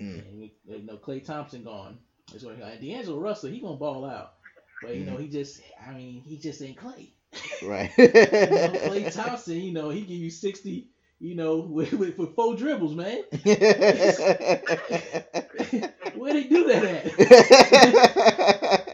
Mm. 0.00 0.26
And 0.28 0.40
we- 0.40 0.54
you 0.66 0.82
know, 0.82 0.96
Klay 0.96 1.24
Thompson 1.24 1.62
gone. 1.62 1.98
That's 2.32 2.44
what 2.44 2.54
and 2.60 2.80
D'Angelo 2.80 3.18
Russell, 3.18 3.50
he 3.50 3.60
gonna 3.60 3.76
ball 3.76 4.04
out. 4.04 4.34
But 4.82 4.96
you 4.96 5.04
know, 5.04 5.16
he 5.16 5.28
just, 5.28 5.60
I 5.86 5.92
mean, 5.92 6.22
he 6.22 6.38
just 6.38 6.62
ain't 6.62 6.78
Klay. 6.78 7.10
Right. 7.62 7.90
You 7.98 8.04
know, 8.06 8.80
Klay 8.88 9.12
Thompson, 9.24 9.60
you 9.60 9.72
know, 9.72 9.90
he 9.90 10.00
give 10.02 10.16
you 10.18 10.30
60, 10.30 10.88
you 11.18 11.34
know, 11.34 11.56
with, 11.70 11.92
with, 11.92 12.16
with 12.18 12.34
four 12.34 12.56
dribbles, 12.56 12.94
man. 12.94 13.24
Where 16.14 16.32
they 16.32 16.44
do 16.44 16.64
that 16.68 16.84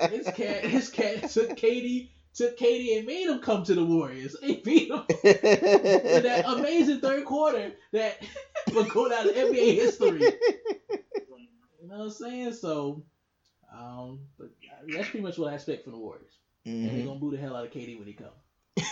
at? 0.02 0.10
His 0.10 0.26
cat, 0.28 0.64
his 0.64 0.88
cat 0.90 1.30
took 1.30 1.50
KD, 1.56 2.08
took 2.36 2.58
KD 2.58 2.98
and 2.98 3.06
made 3.06 3.28
him 3.28 3.40
come 3.40 3.64
to 3.64 3.74
the 3.74 3.84
Warriors. 3.84 4.36
He 4.42 4.56
beat 4.56 4.90
him 4.90 5.04
in 5.24 6.22
that 6.22 6.44
amazing 6.46 7.00
third 7.00 7.24
quarter 7.24 7.72
that 7.92 8.22
will 8.74 8.84
go 8.84 9.08
down 9.08 9.28
in 9.28 9.34
NBA 9.34 9.74
history. 9.74 10.20
You 10.20 11.88
know 11.88 11.98
what 11.98 12.04
I'm 12.04 12.10
saying? 12.10 12.52
So, 12.52 13.04
um, 13.76 14.20
but 14.38 14.50
that's 14.88 15.08
pretty 15.08 15.22
much 15.22 15.38
what 15.38 15.52
I 15.52 15.54
expect 15.54 15.84
from 15.84 15.94
the 15.94 15.98
Warriors. 15.98 16.34
And 16.64 16.90
they're 16.90 17.06
gonna 17.06 17.20
boo 17.20 17.30
the 17.30 17.36
hell 17.38 17.56
out 17.56 17.64
of 17.64 17.72
KD 17.72 17.96
when 17.98 18.08
he 18.08 18.12
comes. 18.12 18.30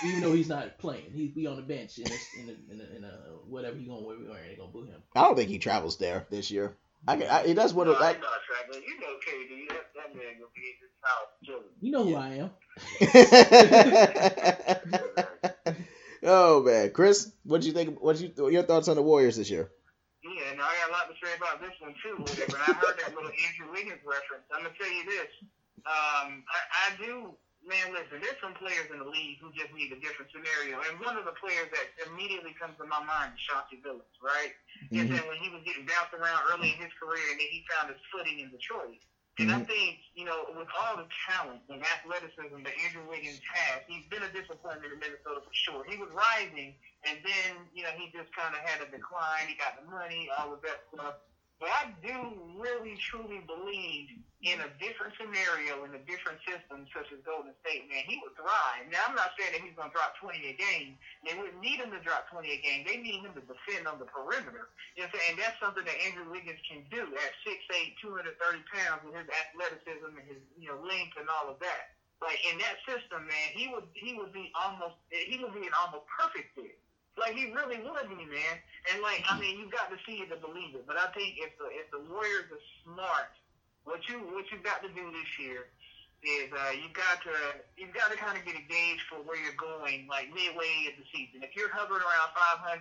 Even 0.05 0.23
though 0.23 0.33
he's 0.33 0.49
not 0.49 0.79
playing, 0.79 1.11
he 1.13 1.29
be 1.29 1.47
on 1.47 1.57
the 1.57 1.63
bench 1.63 1.99
in 1.99 2.07
a, 2.07 2.41
in 2.41 2.49
a, 2.49 2.73
in 2.73 2.81
a, 2.81 2.97
in 2.97 3.05
a 3.05 3.11
whatever 3.47 3.77
he 3.77 3.85
gonna 3.85 4.07
wear, 4.07 4.17
they're 4.17 4.57
gonna 4.57 4.71
boo 4.71 4.85
him. 4.85 5.03
I 5.15 5.23
don't 5.23 5.37
think 5.37 5.51
he 5.51 5.59
travels 5.59 5.99
there 5.99 6.27
this 6.31 6.51
year. 6.51 6.77
I, 7.07 7.17
can- 7.17 7.29
I 7.29 7.47
he 7.47 7.55
does 7.55 7.75
what 7.75 7.87
No, 7.87 7.95
I, 7.95 8.13
he's 8.13 8.23
not 8.23 8.41
traveling. 8.49 8.83
You 8.87 9.01
know 9.01 9.15
KD. 9.27 9.69
That, 9.69 9.85
that 9.95 10.15
man 10.17 10.39
gonna 10.39 10.51
be 10.55 10.63
in 10.63 10.77
his 10.81 10.95
house 11.03 11.29
chilling. 11.45 11.75
You 11.81 11.91
know 11.93 12.05
who 12.05 12.15
I 12.17 12.29
am. 12.35 12.51
oh 16.25 16.63
man, 16.63 16.91
Chris, 16.93 17.31
what 17.45 17.61
do 17.61 17.67
you 17.67 17.73
think? 17.73 18.01
What 18.03 18.21
you 18.21 18.33
your 18.51 18.63
thoughts 18.63 18.89
on 18.89 18.97
the 18.97 19.03
Warriors 19.03 19.37
this 19.37 19.51
year? 19.51 19.71
Yeah, 20.25 20.53
and 20.53 20.61
I 20.61 20.73
got 20.81 20.89
a 20.89 20.93
lot 20.93 21.07
to 21.09 21.15
say 21.21 21.35
about 21.37 21.61
this 21.61 21.75
one 21.81 21.95
too. 22.03 22.17
When 22.17 22.61
I 22.61 22.73
heard 22.73 22.97
that 22.99 23.15
little 23.15 23.31
Andrew 23.31 23.69
Wiggins 23.73 24.01
reference, 24.05 24.49
I'm 24.53 24.65
gonna 24.65 24.75
tell 24.81 24.89
you 24.91 25.05
this. 25.05 25.29
Um, 25.85 26.45
I, 26.49 26.59
I 26.73 26.97
do, 26.97 27.37
man. 27.67 27.93
Listen, 27.93 28.21
there's 28.21 28.39
some 28.41 28.55
players 28.55 28.89
in 28.91 28.99
the 28.99 29.09
league 29.09 29.41
who 29.41 29.53
just 29.53 29.73
need 29.73 29.93
a 29.93 30.01
different 30.01 30.31
scenario, 30.33 30.81
and 30.85 31.01
one 31.01 31.17
of 31.17 31.25
the 31.25 31.37
players 31.41 31.69
that 31.73 31.87
immediately 32.07 32.55
comes 32.61 32.77
to 32.79 32.85
my 32.85 33.01
mind 33.03 33.33
is 33.35 33.41
Chauncey 33.41 33.81
Billups, 33.85 34.19
right? 34.23 34.53
Mhm. 34.93 35.01
And 35.01 35.11
then 35.11 35.23
when 35.29 35.39
he 35.39 35.49
was 35.51 35.63
getting 35.65 35.85
bounced 35.87 36.15
around 36.15 36.45
early 36.53 36.73
in 36.73 36.79
his 36.79 36.93
career, 37.01 37.25
and 37.31 37.41
then 37.41 37.49
he 37.51 37.65
found 37.73 37.89
his 37.91 37.99
footing 38.13 38.41
in 38.41 38.51
Detroit. 38.51 39.01
And 39.39 39.51
I 39.51 39.59
Mhm. 39.59 39.67
think, 39.67 39.99
you 40.15 40.25
know, 40.25 40.47
with 40.55 40.69
all 40.79 40.97
the 40.97 41.09
talent 41.27 41.63
and 41.69 41.83
athleticism 41.83 42.63
that 42.63 42.79
Andrew 42.87 43.09
Wiggins 43.09 43.41
has, 43.53 43.83
he's 43.87 44.07
been 44.07 44.23
a 44.23 44.29
disappointment 44.29 44.93
in 44.93 44.99
Minnesota 45.01 45.41
for 45.43 45.53
sure. 45.53 45.85
He 45.85 45.97
was 45.97 46.11
rising, 46.13 46.77
and 47.03 47.19
then, 47.25 47.69
you 47.75 47.83
know, 47.83 47.91
he 47.99 48.11
just 48.15 48.33
kind 48.33 48.55
of 48.55 48.61
had 48.63 48.81
a 48.81 48.87
decline. 48.87 49.49
He 49.49 49.57
got 49.57 49.75
the 49.75 49.91
money, 49.91 50.31
all 50.39 50.53
of 50.53 50.63
that 50.63 50.79
stuff. 50.95 51.17
But 51.59 51.71
I 51.71 51.87
do 52.03 52.39
really, 52.59 52.97
truly 52.97 53.41
believe 53.41 54.09
in 54.45 54.61
a 54.61 54.69
different 54.77 55.17
scenario, 55.17 55.89
in 55.89 55.97
a 55.97 56.03
different 56.05 56.37
system, 56.45 56.85
such 56.93 57.09
as 57.09 57.19
Golden 57.25 57.57
State, 57.65 57.89
man, 57.89 58.05
he 58.05 58.21
would 58.21 58.37
thrive. 58.37 58.85
Now, 58.93 59.09
I'm 59.09 59.17
not 59.17 59.33
saying 59.41 59.57
that 59.57 59.65
he's 59.65 59.73
going 59.73 59.89
to 59.89 59.97
drop 59.97 60.21
20 60.21 60.37
a 60.37 60.55
game. 60.61 61.01
They 61.25 61.33
wouldn't 61.33 61.57
need 61.65 61.81
him 61.81 61.89
to 61.97 62.01
drop 62.05 62.29
20 62.29 62.45
a 62.45 62.61
game. 62.61 62.85
They 62.85 63.01
need 63.01 63.25
him 63.25 63.33
to 63.33 63.43
defend 63.45 63.89
on 63.89 63.97
the 63.97 64.05
perimeter. 64.05 64.69
You 65.01 65.09
know? 65.09 65.17
And 65.33 65.41
that's 65.41 65.57
something 65.57 65.83
that 65.89 65.97
Andrew 66.05 66.29
Wiggins 66.29 66.61
can 66.69 66.85
do 66.93 67.09
at 67.09 67.33
6'8", 67.49 67.97
230 68.05 68.37
pounds 68.69 69.01
with 69.09 69.17
his 69.17 69.29
athleticism 69.33 70.13
and 70.13 70.27
his, 70.29 70.41
you 70.61 70.69
know, 70.69 70.77
length 70.85 71.17
and 71.17 71.27
all 71.33 71.49
of 71.49 71.57
that. 71.65 71.97
Like, 72.21 72.39
in 72.45 72.61
that 72.61 72.79
system, 72.85 73.25
man, 73.25 73.49
he 73.53 73.69
would 73.69 73.85
he 73.93 74.17
would 74.17 74.33
be 74.33 74.49
almost 74.57 74.97
he 75.11 75.37
would 75.45 75.53
be 75.53 75.67
an 75.67 75.77
almost 75.77 76.09
perfect 76.09 76.57
fit. 76.57 76.79
Like 77.15 77.35
he 77.39 77.53
really 77.55 77.79
would 77.79 78.09
be, 78.11 78.27
man. 78.27 78.55
And 78.91 78.99
like, 79.03 79.23
I 79.31 79.39
mean, 79.39 79.59
you 79.59 79.71
got 79.71 79.91
to 79.91 79.99
see 80.03 80.19
it 80.19 80.31
to 80.35 80.39
believe 80.39 80.75
it. 80.75 80.83
But 80.87 80.99
I 80.99 81.11
think 81.15 81.39
if 81.39 81.55
the 81.59 81.71
if 81.71 81.87
the 81.95 82.03
Warriors 82.11 82.51
are 82.51 82.65
smart, 82.83 83.31
what 83.85 84.01
you 84.09 84.19
what 84.33 84.49
you 84.51 84.59
got 84.65 84.83
to 84.83 84.91
do 84.93 85.05
this 85.13 85.31
year 85.39 85.69
is 86.25 86.49
uh, 86.53 86.73
you 86.73 86.89
got 86.97 87.21
to 87.25 87.33
you've 87.77 87.93
got 87.93 88.09
to 88.11 88.17
kind 88.17 88.37
of 88.37 88.43
get 88.49 88.57
a 88.57 88.65
gauge 88.65 89.01
for 89.09 89.21
where 89.23 89.37
you're 89.37 89.57
going, 89.61 90.09
like 90.09 90.33
midway 90.33 90.89
of 90.89 90.97
the 90.97 91.07
season. 91.13 91.45
If 91.45 91.53
you're 91.53 91.69
hovering 91.73 92.01
around 92.01 92.33
500, 92.65 92.81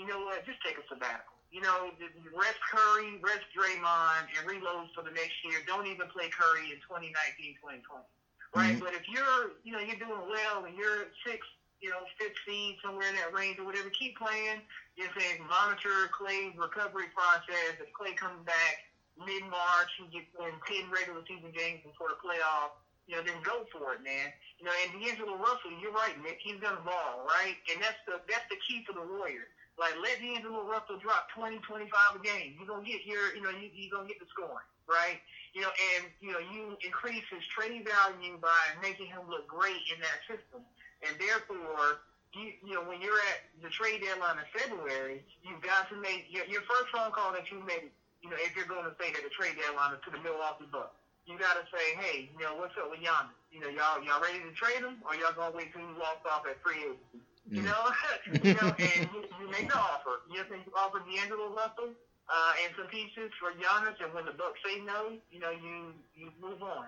you 0.00 0.08
know 0.08 0.24
what? 0.24 0.44
Just 0.48 0.64
take 0.64 0.80
a 0.80 0.84
sabbatical. 0.88 1.36
You 1.52 1.60
know, 1.60 1.90
rest 2.32 2.62
Curry, 2.62 3.20
rest 3.20 3.44
Draymond, 3.52 4.32
and 4.38 4.42
reload 4.46 4.88
for 4.94 5.02
the 5.02 5.10
next 5.12 5.34
year. 5.44 5.60
Don't 5.66 5.86
even 5.86 6.08
play 6.08 6.30
Curry 6.30 6.70
in 6.72 6.78
2019, 6.86 7.58
2020, 7.58 8.06
right? 8.54 8.78
Mhm. 8.78 8.80
But 8.80 8.94
if 8.94 9.02
you're, 9.10 9.58
you 9.66 9.74
know, 9.74 9.82
you're 9.82 9.98
doing 9.98 10.30
well 10.30 10.64
and 10.64 10.78
you're 10.78 11.10
six, 11.26 11.42
you 11.82 11.90
know, 11.90 12.06
fifth 12.22 12.38
seed 12.46 12.78
somewhere 12.80 13.10
in 13.10 13.16
that 13.18 13.34
range 13.34 13.58
or 13.58 13.66
whatever, 13.66 13.90
keep 13.90 14.16
playing. 14.16 14.62
You're 14.94 15.10
saying 15.18 15.42
monitor 15.44 16.06
Klay's 16.14 16.56
recovery 16.56 17.10
process. 17.10 17.82
If 17.82 17.90
Klay 17.98 18.14
comes 18.16 18.46
back 18.46 18.86
mid 19.24 19.44
March, 19.48 19.90
he 20.00 20.06
gets 20.12 20.30
in 20.36 20.54
ten 20.64 20.88
regular 20.90 21.20
season 21.28 21.52
games 21.52 21.84
before 21.84 22.12
the 22.12 22.20
playoffs. 22.20 22.76
You 23.08 23.18
know, 23.18 23.26
then 23.26 23.42
go 23.42 23.66
for 23.74 23.98
it, 23.98 24.06
man. 24.06 24.30
You 24.62 24.70
know, 24.70 24.74
and 24.86 24.94
D'Angelo 24.94 25.34
Russell, 25.34 25.74
you're 25.82 25.90
right, 25.90 26.14
Nick. 26.22 26.38
He's 26.38 26.62
gonna 26.62 26.84
ball, 26.86 27.26
right? 27.26 27.58
And 27.72 27.82
that's 27.82 27.98
the 28.06 28.22
that's 28.30 28.46
the 28.46 28.58
key 28.62 28.86
for 28.86 28.94
the 28.94 29.02
Warriors. 29.02 29.50
Like, 29.80 29.96
let 30.04 30.20
D'Angelo 30.20 30.68
Russell 30.68 31.00
drop 31.00 31.32
20, 31.32 31.56
25 31.64 31.88
a 31.88 32.20
game. 32.20 32.52
You're 32.60 32.68
to 32.68 32.84
get 32.84 33.00
here, 33.00 33.32
you 33.32 33.40
know, 33.40 33.48
you, 33.48 33.72
you're 33.72 34.04
to 34.04 34.04
get 34.04 34.20
the 34.20 34.28
scoring, 34.28 34.68
right? 34.84 35.16
You 35.56 35.64
know, 35.64 35.72
and, 35.96 36.12
you 36.20 36.36
know, 36.36 36.42
you 36.52 36.76
increase 36.84 37.24
his 37.32 37.40
trading 37.48 37.88
value 37.88 38.36
by 38.44 38.60
making 38.84 39.08
him 39.08 39.24
look 39.32 39.48
great 39.48 39.80
in 39.88 39.96
that 40.04 40.20
system. 40.28 40.60
And 41.00 41.16
therefore, 41.16 42.04
you, 42.36 42.52
you 42.60 42.76
know, 42.76 42.84
when 42.84 43.00
you're 43.00 43.18
at 43.32 43.48
the 43.64 43.72
trade 43.72 44.04
deadline 44.04 44.36
in 44.36 44.48
February, 44.52 45.24
you've 45.40 45.64
got 45.64 45.88
to 45.88 45.96
make 45.96 46.28
your, 46.28 46.44
your 46.44 46.60
first 46.68 46.92
phone 46.92 47.10
call 47.10 47.32
that 47.32 47.48
you 47.48 47.64
made, 47.64 47.88
you 48.22 48.28
know, 48.30 48.36
if 48.40 48.54
you're 48.56 48.68
going 48.68 48.84
to 48.84 48.94
say 49.00 49.12
that 49.12 49.22
the 49.22 49.32
trade 49.32 49.56
deadline 49.58 49.92
is 49.94 50.00
to 50.04 50.10
the 50.10 50.20
Milwaukee 50.20 50.68
Bucks. 50.70 50.94
You 51.26 51.36
got 51.38 51.54
to 51.60 51.64
say, 51.70 51.94
hey, 52.00 52.30
you 52.32 52.40
know, 52.42 52.56
what's 52.56 52.74
up 52.80 52.90
with 52.90 53.00
Giannis? 53.00 53.36
You 53.52 53.60
know, 53.60 53.68
y'all 53.70 54.00
y'all 54.02 54.20
ready 54.22 54.40
to 54.40 54.52
trade 54.56 54.82
him, 54.82 54.98
or 55.04 55.14
y'all 55.14 55.34
gonna 55.36 55.54
wait 55.54 55.70
till 55.72 55.84
he 55.84 55.92
walks 55.94 56.24
off 56.26 56.42
at 56.48 56.58
free 56.64 56.82
agency? 56.88 57.20
You 57.52 57.62
Mm. 57.62 57.66
know, 57.66 57.82
you 58.46 58.54
know, 58.54 58.70
and 58.78 59.00
you, 59.12 59.20
you 59.38 59.46
make 59.50 59.68
the 59.68 59.76
offer. 59.78 60.22
You 60.30 60.42
think 60.48 60.66
you 60.66 60.72
offer 60.74 60.98
D'Angelo 61.04 61.52
Russell 61.54 61.92
uh, 62.30 62.52
and 62.64 62.72
some 62.76 62.88
pieces 62.88 63.30
for 63.38 63.52
Giannis, 63.52 64.00
and 64.00 64.12
when 64.14 64.24
the 64.26 64.32
Bucks 64.34 64.58
say 64.64 64.80
no, 64.80 65.18
you 65.30 65.38
know, 65.38 65.50
you 65.50 65.94
you 66.14 66.32
move 66.40 66.62
on. 66.62 66.86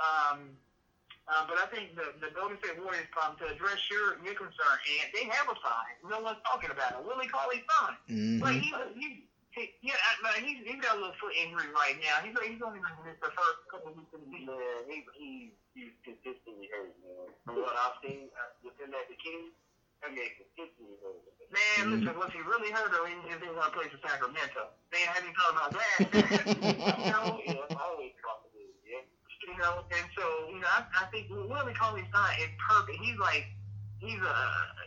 Um, 0.00 0.56
uh, 1.28 1.44
but 1.48 1.56
I 1.58 1.66
think 1.72 1.94
the 1.96 2.12
the 2.20 2.30
Golden 2.34 2.58
State 2.58 2.78
Warriors 2.80 3.08
problem 3.10 3.36
to 3.40 3.46
address 3.52 3.78
your 3.90 4.16
your 4.24 4.34
concern, 4.34 4.76
and 5.00 5.06
they 5.14 5.24
have 5.30 5.48
a 5.48 5.56
sign. 5.60 5.92
No 6.04 6.20
one's 6.20 6.40
talking 6.44 6.70
about 6.70 6.98
it. 6.98 7.04
Willie 7.04 7.28
Cauley 7.28 7.62
Stein. 7.64 7.96
Like 8.40 8.56
Mhm. 8.56 8.60
he, 8.60 8.68
he, 8.98 9.06
he 9.54 9.70
yeah, 9.86 9.94
I, 9.96 10.10
but 10.22 10.34
he's 10.42 10.58
he's 10.66 10.80
got 10.82 10.96
a 10.96 11.00
little 11.00 11.14
foot 11.22 11.34
injury 11.38 11.70
right 11.74 11.94
now. 12.02 12.20
He's 12.26 12.34
he's 12.46 12.62
only 12.62 12.82
been 12.82 12.98
missed 13.06 13.22
the 13.22 13.30
first 13.34 13.58
couple 13.70 13.90
of 13.90 13.98
weeks 13.98 14.10
of 14.14 14.20
the 14.22 14.28
season. 14.34 14.50
Man, 14.50 14.78
he, 14.90 14.96
he, 15.14 15.28
he's 15.78 15.94
consistently 16.02 16.66
hurt, 16.74 16.90
man. 17.02 17.30
From 17.46 17.62
what 17.62 17.74
I've 17.78 17.98
seen 18.02 18.28
uh, 18.34 18.50
within 18.66 18.90
that 18.90 19.06
the 19.06 19.14
Kings, 19.18 19.54
that 20.02 20.10
man 20.10 20.26
consistently 20.34 20.98
hurt. 21.02 21.22
Man, 21.54 21.82
Mhm. 21.86 21.90
listen, 22.02 22.14
what's 22.18 22.34
he 22.34 22.42
really 22.42 22.74
hurt 22.74 22.90
though? 22.90 23.06
He 23.06 23.14
just 23.30 23.38
didn't 23.38 23.54
want 23.54 23.70
to 23.70 23.74
play 23.78 23.86
for 23.92 24.00
Sacramento. 24.02 24.74
Man, 24.90 25.06
have 25.14 25.22
you 25.22 25.34
thought 25.38 25.54
about 25.54 25.70
that? 25.78 25.96
you 26.10 27.10
know, 27.14 27.38
Yeah, 27.46 27.62
that's 27.70 27.78
always 27.78 28.14
possible, 28.18 28.66
yeah. 28.82 29.06
you 29.06 29.54
know, 29.62 29.86
and 29.86 30.06
so 30.18 30.24
you 30.50 30.58
know, 30.58 30.70
I, 30.70 30.82
I 30.98 31.06
think 31.14 31.30
Willie 31.30 31.74
Cauley 31.78 32.02
Stein 32.10 32.34
is 32.42 32.50
perfect. 32.58 32.98
He's 32.98 33.18
like. 33.22 33.46
He's 33.98 34.20
a 34.20 34.36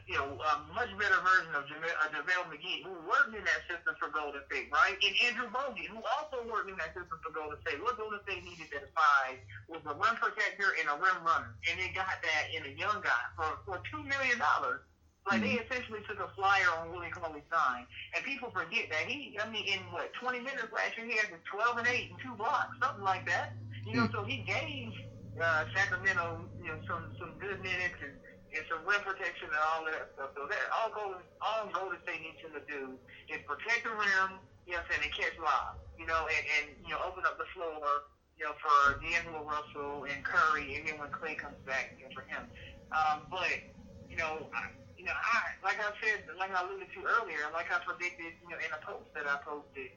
you 0.08 0.16
know 0.16 0.39
a 0.39 0.53
much 0.72 0.91
better 0.95 1.20
version 1.20 1.51
of 1.55 1.68
JaVale, 1.68 1.97
uh, 1.99 2.12
JaVale 2.16 2.47
McGee, 2.53 2.84
who 2.88 2.95
worked 3.08 3.36
in 3.36 3.43
that 3.43 3.62
system 3.68 3.95
for 3.99 4.08
Golden 4.12 4.39
State, 4.47 4.72
right? 4.72 4.95
And 4.95 5.14
Andrew 5.28 5.49
Bogut, 5.51 5.88
who 5.89 5.99
also 6.20 6.43
worked 6.47 6.70
in 6.72 6.78
that 6.80 6.95
system 6.95 7.18
for 7.20 7.32
Golden 7.36 7.60
State. 7.66 7.82
What 7.84 7.99
Golden 7.99 8.20
State 8.24 8.43
needed 8.43 8.72
at 8.72 8.88
five 8.95 9.39
was 9.68 9.84
a 9.84 9.95
rim 9.95 10.16
protector 10.20 10.76
and 10.80 10.88
a 10.91 10.95
rim 10.95 11.20
runner, 11.28 11.55
and 11.68 11.76
they 11.76 11.91
got 11.91 12.20
that 12.24 12.43
in 12.55 12.68
a 12.68 12.74
young 12.78 13.03
guy 13.03 13.24
for 13.36 13.49
for 13.68 13.78
two 13.91 14.03
million 14.05 14.39
dollars. 14.39 14.86
Like 15.28 15.43
they 15.43 15.60
essentially 15.60 15.99
took 16.08 16.24
a 16.24 16.32
flyer 16.39 16.72
on 16.80 16.95
Willie 16.95 17.12
Cauley 17.12 17.43
Stein, 17.51 17.84
and 18.16 18.24
people 18.24 18.47
forget 18.55 18.88
that 18.88 19.12
he, 19.12 19.36
I 19.43 19.49
mean, 19.51 19.68
in 19.68 19.84
what 19.91 20.08
20 20.24 20.39
minutes 20.39 20.72
last 20.72 20.95
year, 20.95 21.05
he 21.05 21.20
had 21.20 21.28
the 21.28 21.43
12 21.51 21.84
and 21.84 21.88
8 21.88 22.12
and 22.12 22.20
two 22.24 22.32
blocks, 22.39 22.72
something 22.80 23.03
like 23.03 23.28
that. 23.28 23.51
You 23.84 23.99
know, 23.99 24.08
so 24.16 24.24
he 24.24 24.39
gave 24.47 24.95
uh, 25.36 25.66
Sacramento, 25.76 26.47
you 26.64 26.72
know, 26.72 26.80
some 26.88 27.12
some 27.20 27.36
good 27.43 27.60
minutes 27.60 27.99
and, 27.99 28.16
and 28.58 28.66
some 28.66 28.82
rim 28.84 28.99
protection 29.05 29.53
and 29.53 29.64
all 29.72 29.86
that 29.86 30.10
stuff. 30.18 30.34
So 30.34 30.49
that 30.49 30.66
all 30.74 30.89
Golden 30.89 31.22
all 31.39 31.70
Golden 31.70 32.01
State 32.01 32.26
needs 32.26 32.41
him 32.41 32.58
to 32.58 32.64
do 32.66 32.97
is 33.30 33.39
protect 33.45 33.86
the 33.86 33.93
rim, 33.93 34.41
you 34.66 34.74
know, 34.74 34.82
what 34.82 34.89
I'm 34.89 34.97
saying, 34.97 35.05
and 35.05 35.14
catch 35.14 35.38
lobs, 35.38 35.78
you 35.95 36.10
know, 36.10 36.26
and, 36.26 36.43
and 36.58 36.66
you 36.82 36.91
know, 36.91 36.99
open 37.05 37.22
up 37.30 37.38
the 37.38 37.47
floor, 37.53 38.10
you 38.36 38.49
know, 38.49 38.58
for 38.58 38.97
D'Angelo 38.97 39.45
Russell 39.45 40.10
and 40.10 40.20
Curry, 40.26 40.82
and 40.82 40.89
then 40.89 40.97
when 40.97 41.14
Clay 41.14 41.38
comes 41.38 41.58
back, 41.70 41.93
you 42.01 42.10
know, 42.10 42.14
for 42.18 42.26
him. 42.26 42.43
Um, 42.89 43.30
but 43.30 43.53
you 44.10 44.18
know, 44.18 44.49
I, 44.51 44.74
you 44.97 45.05
know, 45.05 45.14
I 45.14 45.53
like 45.62 45.78
I 45.78 45.93
said, 46.01 46.26
like 46.41 46.49
I 46.49 46.66
alluded 46.66 46.89
to 46.97 47.01
earlier, 47.05 47.45
like 47.53 47.70
I 47.70 47.78
predicted, 47.86 48.34
you 48.41 48.49
know, 48.49 48.58
in 48.58 48.72
a 48.74 48.82
post 48.82 49.14
that 49.14 49.30
I 49.30 49.38
posted. 49.45 49.93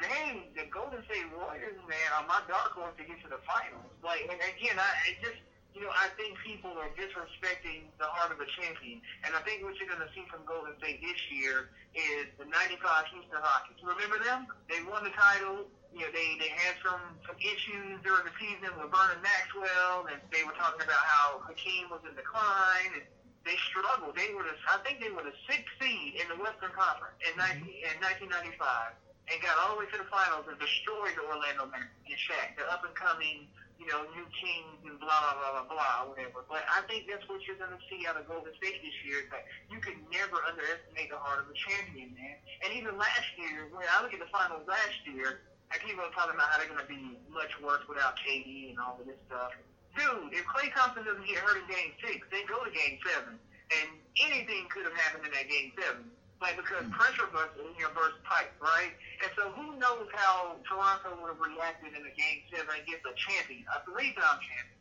Dang, 0.00 0.48
the 0.56 0.64
Golden 0.72 1.04
State 1.04 1.28
Warriors, 1.36 1.76
man, 1.84 2.08
are 2.16 2.24
my 2.24 2.40
dark 2.48 2.72
horse 2.72 2.96
to 2.96 3.04
get 3.04 3.20
to 3.20 3.28
the 3.28 3.36
finals. 3.44 3.84
Like, 4.00 4.24
and 4.32 4.40
again, 4.40 4.80
I 4.80 4.88
it 5.12 5.20
just, 5.20 5.44
you 5.74 5.80
know, 5.82 5.92
I 5.94 6.10
think 6.18 6.34
people 6.42 6.74
are 6.76 6.90
disrespecting 6.98 7.86
the 7.98 8.08
heart 8.10 8.34
of 8.34 8.42
a 8.42 8.48
champion. 8.58 9.00
And 9.22 9.34
I 9.34 9.40
think 9.46 9.62
what 9.62 9.78
you're 9.78 9.90
going 9.90 10.02
to 10.02 10.12
see 10.12 10.26
from 10.26 10.42
Golden 10.44 10.74
State 10.82 10.98
this 11.00 11.18
year 11.30 11.70
is 11.94 12.26
the 12.36 12.46
95 12.46 12.80
Houston 13.14 13.38
Rockets. 13.38 13.78
Remember 13.82 14.18
them? 14.22 14.50
They 14.66 14.82
won 14.86 15.06
the 15.06 15.14
title. 15.14 15.70
You 15.94 16.06
know, 16.06 16.12
they, 16.14 16.38
they 16.38 16.50
had 16.54 16.78
some, 16.82 17.02
some 17.26 17.38
issues 17.38 17.98
during 18.02 18.22
the 18.26 18.34
season 18.38 18.70
with 18.78 18.90
Vernon 18.94 19.18
Maxwell, 19.22 20.06
and 20.10 20.18
they 20.30 20.46
were 20.46 20.54
talking 20.54 20.82
about 20.82 21.02
how 21.02 21.42
Hakeem 21.46 21.90
was 21.90 22.02
in 22.06 22.14
decline. 22.14 22.98
And, 22.98 23.06
they 23.40 23.56
struggled. 23.72 24.12
They 24.12 24.36
were 24.36 24.44
the, 24.44 24.52
I 24.68 24.84
think 24.84 25.00
they 25.00 25.08
were 25.08 25.24
the 25.24 25.32
sixth 25.48 25.72
seed 25.80 26.20
in 26.20 26.28
the 26.28 26.36
Western 26.36 26.76
Conference 26.76 27.16
in, 27.24 27.32
mm-hmm. 27.40 27.72
19, 27.72 27.88
in 27.88 27.96
1995 28.28 29.00
and 29.30 29.38
got 29.38 29.54
all 29.62 29.78
the 29.78 29.86
way 29.86 29.88
to 29.94 29.98
the 29.98 30.10
finals 30.10 30.44
and 30.50 30.58
destroyed 30.58 31.14
the 31.14 31.22
Orlando 31.22 31.70
Magic 31.70 31.94
and 32.02 32.18
Shaq, 32.18 32.58
the 32.58 32.66
up 32.66 32.82
and 32.82 32.94
coming, 32.98 33.46
you 33.80 33.88
know, 33.88 34.04
new 34.12 34.28
kings 34.28 34.76
and 34.84 35.00
blah 35.00 35.08
blah 35.08 35.34
blah 35.40 35.64
blah 35.64 35.66
blah 35.72 36.12
whatever. 36.12 36.44
But 36.44 36.68
I 36.68 36.84
think 36.84 37.08
that's 37.08 37.24
what 37.32 37.40
you're 37.48 37.56
gonna 37.56 37.80
see 37.88 38.04
out 38.04 38.20
of 38.20 38.28
Golden 38.28 38.52
State 38.60 38.84
this 38.84 38.92
year. 39.08 39.24
Is 39.24 39.28
that 39.32 39.48
you 39.72 39.80
can 39.80 39.96
never 40.12 40.36
underestimate 40.44 41.08
the 41.08 41.16
heart 41.16 41.42
of 41.42 41.48
a 41.48 41.56
champion, 41.56 42.12
man. 42.12 42.36
And 42.60 42.76
even 42.76 43.00
last 43.00 43.32
year, 43.40 43.72
when 43.72 43.88
I 43.88 44.04
look 44.04 44.12
at 44.12 44.20
the 44.20 44.28
finals 44.28 44.68
last 44.68 45.00
year, 45.08 45.48
and 45.72 45.80
people 45.80 46.04
are 46.04 46.12
talking 46.12 46.36
about 46.36 46.52
how 46.52 46.60
they're 46.60 46.68
gonna 46.68 46.84
be 46.84 47.16
much 47.32 47.56
worse 47.64 47.80
without 47.88 48.20
KD 48.20 48.76
and 48.76 48.78
all 48.78 49.00
of 49.00 49.08
this 49.08 49.16
stuff. 49.24 49.56
Dude, 49.96 50.36
if 50.36 50.44
Klay 50.44 50.68
Thompson 50.76 51.02
doesn't 51.02 51.24
get 51.24 51.40
hurt 51.40 51.56
in 51.56 51.66
Game 51.66 51.96
Six, 52.04 52.20
they 52.28 52.44
go 52.44 52.60
to 52.62 52.70
Game 52.70 53.00
Seven, 53.00 53.40
and 53.80 53.88
anything 54.28 54.68
could 54.68 54.84
have 54.84 54.94
happened 54.94 55.24
in 55.24 55.32
that 55.32 55.48
Game 55.48 55.72
Seven. 55.80 56.04
Like 56.40 56.56
because 56.56 56.88
pressure 56.88 57.28
burst, 57.28 57.52
you 57.60 57.84
know, 57.84 57.92
burst 57.92 58.16
pipe, 58.24 58.48
right? 58.64 58.96
And 59.20 59.28
so 59.36 59.52
who 59.52 59.76
knows 59.76 60.08
how 60.16 60.56
Toronto 60.64 61.20
would 61.20 61.36
have 61.36 61.42
reacted 61.44 61.92
in 61.92 62.00
a 62.00 62.14
game 62.16 62.40
seven 62.48 62.72
against 62.80 63.04
a 63.04 63.12
champion, 63.12 63.68
a 63.68 63.84
three-time 63.84 64.40
champion. 64.40 64.80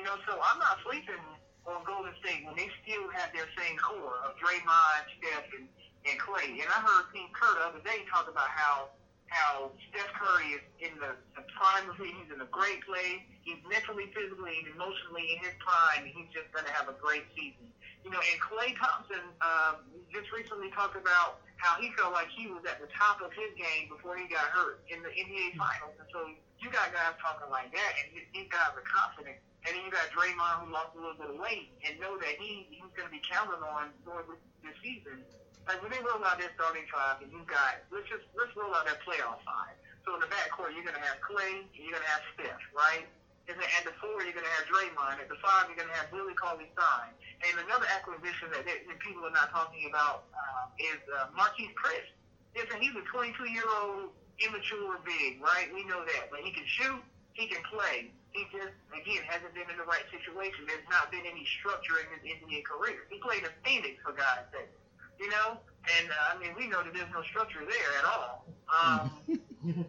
You 0.00 0.02
know, 0.08 0.16
so 0.24 0.40
I'm 0.40 0.56
not 0.56 0.80
sleeping 0.80 1.20
on 1.68 1.84
Golden 1.84 2.16
State 2.24 2.48
when 2.48 2.56
they 2.56 2.72
still 2.82 3.04
have 3.12 3.30
their 3.36 3.48
same 3.52 3.76
core 3.76 4.16
of 4.24 4.32
Draymond, 4.40 5.04
Steph, 5.20 5.48
and, 5.60 5.68
and 6.08 6.16
Klay. 6.16 6.56
And 6.56 6.68
I 6.72 6.80
heard 6.80 7.04
Steve 7.12 7.28
Kerr 7.36 7.52
the 7.52 7.64
other 7.68 7.84
day 7.84 8.08
talk 8.08 8.24
about 8.24 8.48
how 8.48 8.88
how 9.28 9.72
Steph 9.90 10.12
Curry 10.14 10.60
is 10.60 10.64
in 10.78 10.94
the, 11.00 11.16
the 11.34 11.42
prime 11.58 11.90
of 11.90 11.96
he's 11.96 12.30
in 12.30 12.38
a 12.38 12.50
great 12.54 12.84
place. 12.86 13.24
He's 13.42 13.58
mentally, 13.66 14.12
physically, 14.14 14.62
and 14.62 14.76
emotionally 14.76 15.26
in 15.34 15.38
his 15.42 15.56
prime, 15.58 16.06
and 16.06 16.12
he's 16.12 16.30
just 16.30 16.48
going 16.54 16.64
to 16.64 16.74
have 16.76 16.86
a 16.86 16.96
great 17.02 17.26
season. 17.34 17.66
You 18.04 18.12
know, 18.12 18.20
and 18.20 18.36
Klay 18.36 18.76
Thompson 18.76 19.24
uh, 19.40 19.80
just 20.12 20.28
recently 20.28 20.68
talked 20.76 20.94
about 20.94 21.40
how 21.56 21.80
he 21.80 21.88
felt 21.96 22.12
like 22.12 22.28
he 22.28 22.52
was 22.52 22.60
at 22.68 22.76
the 22.76 22.90
top 22.92 23.24
of 23.24 23.32
his 23.32 23.48
game 23.56 23.88
before 23.88 24.20
he 24.20 24.28
got 24.28 24.52
hurt 24.52 24.84
in 24.92 25.00
the 25.00 25.08
NBA 25.08 25.56
Finals. 25.56 25.96
And 25.96 26.08
so 26.12 26.28
you 26.60 26.68
got 26.68 26.92
guys 26.92 27.16
talking 27.16 27.48
like 27.48 27.72
that, 27.72 27.92
and 28.04 28.12
these 28.12 28.48
guys 28.52 28.76
are 28.76 28.84
confident. 28.84 29.40
And 29.64 29.72
then 29.72 29.80
you 29.80 29.88
got 29.88 30.12
Draymond 30.12 30.68
who 30.68 30.76
lost 30.76 30.92
a 30.92 31.00
little 31.00 31.16
bit 31.16 31.32
of 31.32 31.40
weight 31.40 31.72
and 31.88 31.96
know 31.96 32.20
that 32.20 32.36
he 32.36 32.68
he's 32.68 32.92
going 32.92 33.08
to 33.08 33.14
be 33.14 33.24
counted 33.24 33.64
on 33.64 33.96
for 34.04 34.20
this 34.28 34.76
season. 34.84 35.24
Like 35.64 35.80
when 35.80 35.88
they 35.88 36.04
roll 36.04 36.20
out 36.20 36.36
their 36.36 36.52
starting 36.52 36.84
five, 36.92 37.24
and 37.24 37.32
you 37.32 37.40
got 37.48 37.80
let's 37.88 38.04
just 38.12 38.28
let's 38.36 38.52
roll 38.52 38.76
out 38.76 38.84
that 38.84 39.00
playoff 39.00 39.40
five. 39.48 39.72
So 40.04 40.12
in 40.12 40.20
the 40.20 40.28
backcourt, 40.28 40.76
you're 40.76 40.84
going 40.84 41.00
to 41.00 41.04
have 41.04 41.16
Klay, 41.24 41.64
you're 41.72 41.96
going 41.96 42.04
to 42.04 42.12
have 42.12 42.24
Steph, 42.36 42.60
right? 42.76 43.08
And 43.44 43.60
then 43.60 43.68
at 43.76 43.84
the 43.84 43.92
four, 44.00 44.24
you're 44.24 44.32
going 44.32 44.48
to 44.48 44.56
have 44.56 44.64
Draymond. 44.64 45.20
At 45.20 45.28
the 45.28 45.36
five, 45.44 45.68
you're 45.68 45.76
going 45.76 45.92
to 45.92 45.98
have 46.00 46.08
Willie 46.08 46.32
Cauley 46.32 46.64
Stein. 46.72 47.12
And 47.44 47.60
another 47.68 47.84
acquisition 47.92 48.48
that, 48.56 48.64
that, 48.64 48.88
that 48.88 48.98
people 49.04 49.20
are 49.28 49.36
not 49.36 49.52
talking 49.52 49.84
about 49.84 50.24
uh, 50.32 50.72
is 50.80 51.00
uh, 51.12 51.28
Marquese 51.36 51.76
Chriss. 51.76 52.08
Listen, 52.56 52.80
he's 52.80 52.96
a 52.96 53.04
22 53.04 53.36
year 53.52 53.68
old 53.68 54.16
immature 54.40 54.96
big, 55.04 55.44
right? 55.44 55.68
We 55.76 55.84
know 55.84 56.00
that. 56.08 56.32
But 56.32 56.40
he 56.40 56.56
can 56.56 56.64
shoot, 56.64 57.04
he 57.36 57.46
can 57.46 57.60
play. 57.68 58.08
He 58.32 58.48
just, 58.50 58.74
again, 58.90 59.22
hasn't 59.28 59.52
been 59.52 59.68
in 59.68 59.76
the 59.76 59.86
right 59.86 60.08
situation. 60.10 60.64
There's 60.66 60.88
not 60.90 61.12
been 61.12 61.22
any 61.28 61.46
structure 61.60 62.00
in 62.00 62.08
his 62.16 62.22
NBA 62.40 62.64
career. 62.64 63.06
He 63.12 63.20
played 63.20 63.44
in 63.44 63.52
Phoenix, 63.62 64.00
for 64.02 64.16
God's 64.16 64.48
sake. 64.50 64.72
You 65.20 65.30
know? 65.30 65.60
And, 66.00 66.08
uh, 66.10 66.34
I 66.34 66.40
mean, 66.40 66.56
we 66.56 66.66
know 66.66 66.82
that 66.82 66.96
there's 66.96 67.12
no 67.12 67.22
structure 67.28 67.62
there 67.62 67.92
at 68.00 68.04
all. 68.08 68.48
Um, 68.72 69.06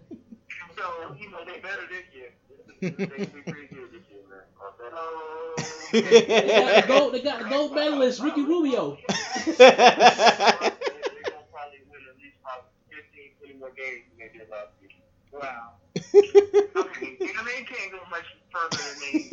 so, 0.78 1.16
you 1.18 1.32
know, 1.32 1.42
they 1.48 1.64
better 1.64 1.88
this 1.88 2.06
year. 2.14 2.36
They 5.92 7.22
got 7.22 7.40
the 7.40 7.48
gold, 7.50 7.74
medalist 7.74 8.22
Ricky 8.22 8.44
Rubio. 8.44 8.98
they're 9.46 9.56
gonna 9.56 11.46
probably 11.52 11.82
win 11.90 12.02
at 12.10 12.18
least 12.20 12.36
about 12.42 12.68
15, 12.90 13.32
20 13.40 13.54
more 13.60 13.72
games 13.72 14.04
than 14.10 14.18
they 14.20 14.38
did 14.38 14.50
last 14.50 14.72
year. 14.82 14.92
Wow. 15.32 15.74
Okay, 16.76 17.18
you 17.20 17.34
know, 17.34 17.44
they 17.44 17.64
can't 17.64 17.92
go 17.92 18.00
much 18.12 18.26
further 18.52 18.78
than 18.78 18.96
me. 19.02 19.30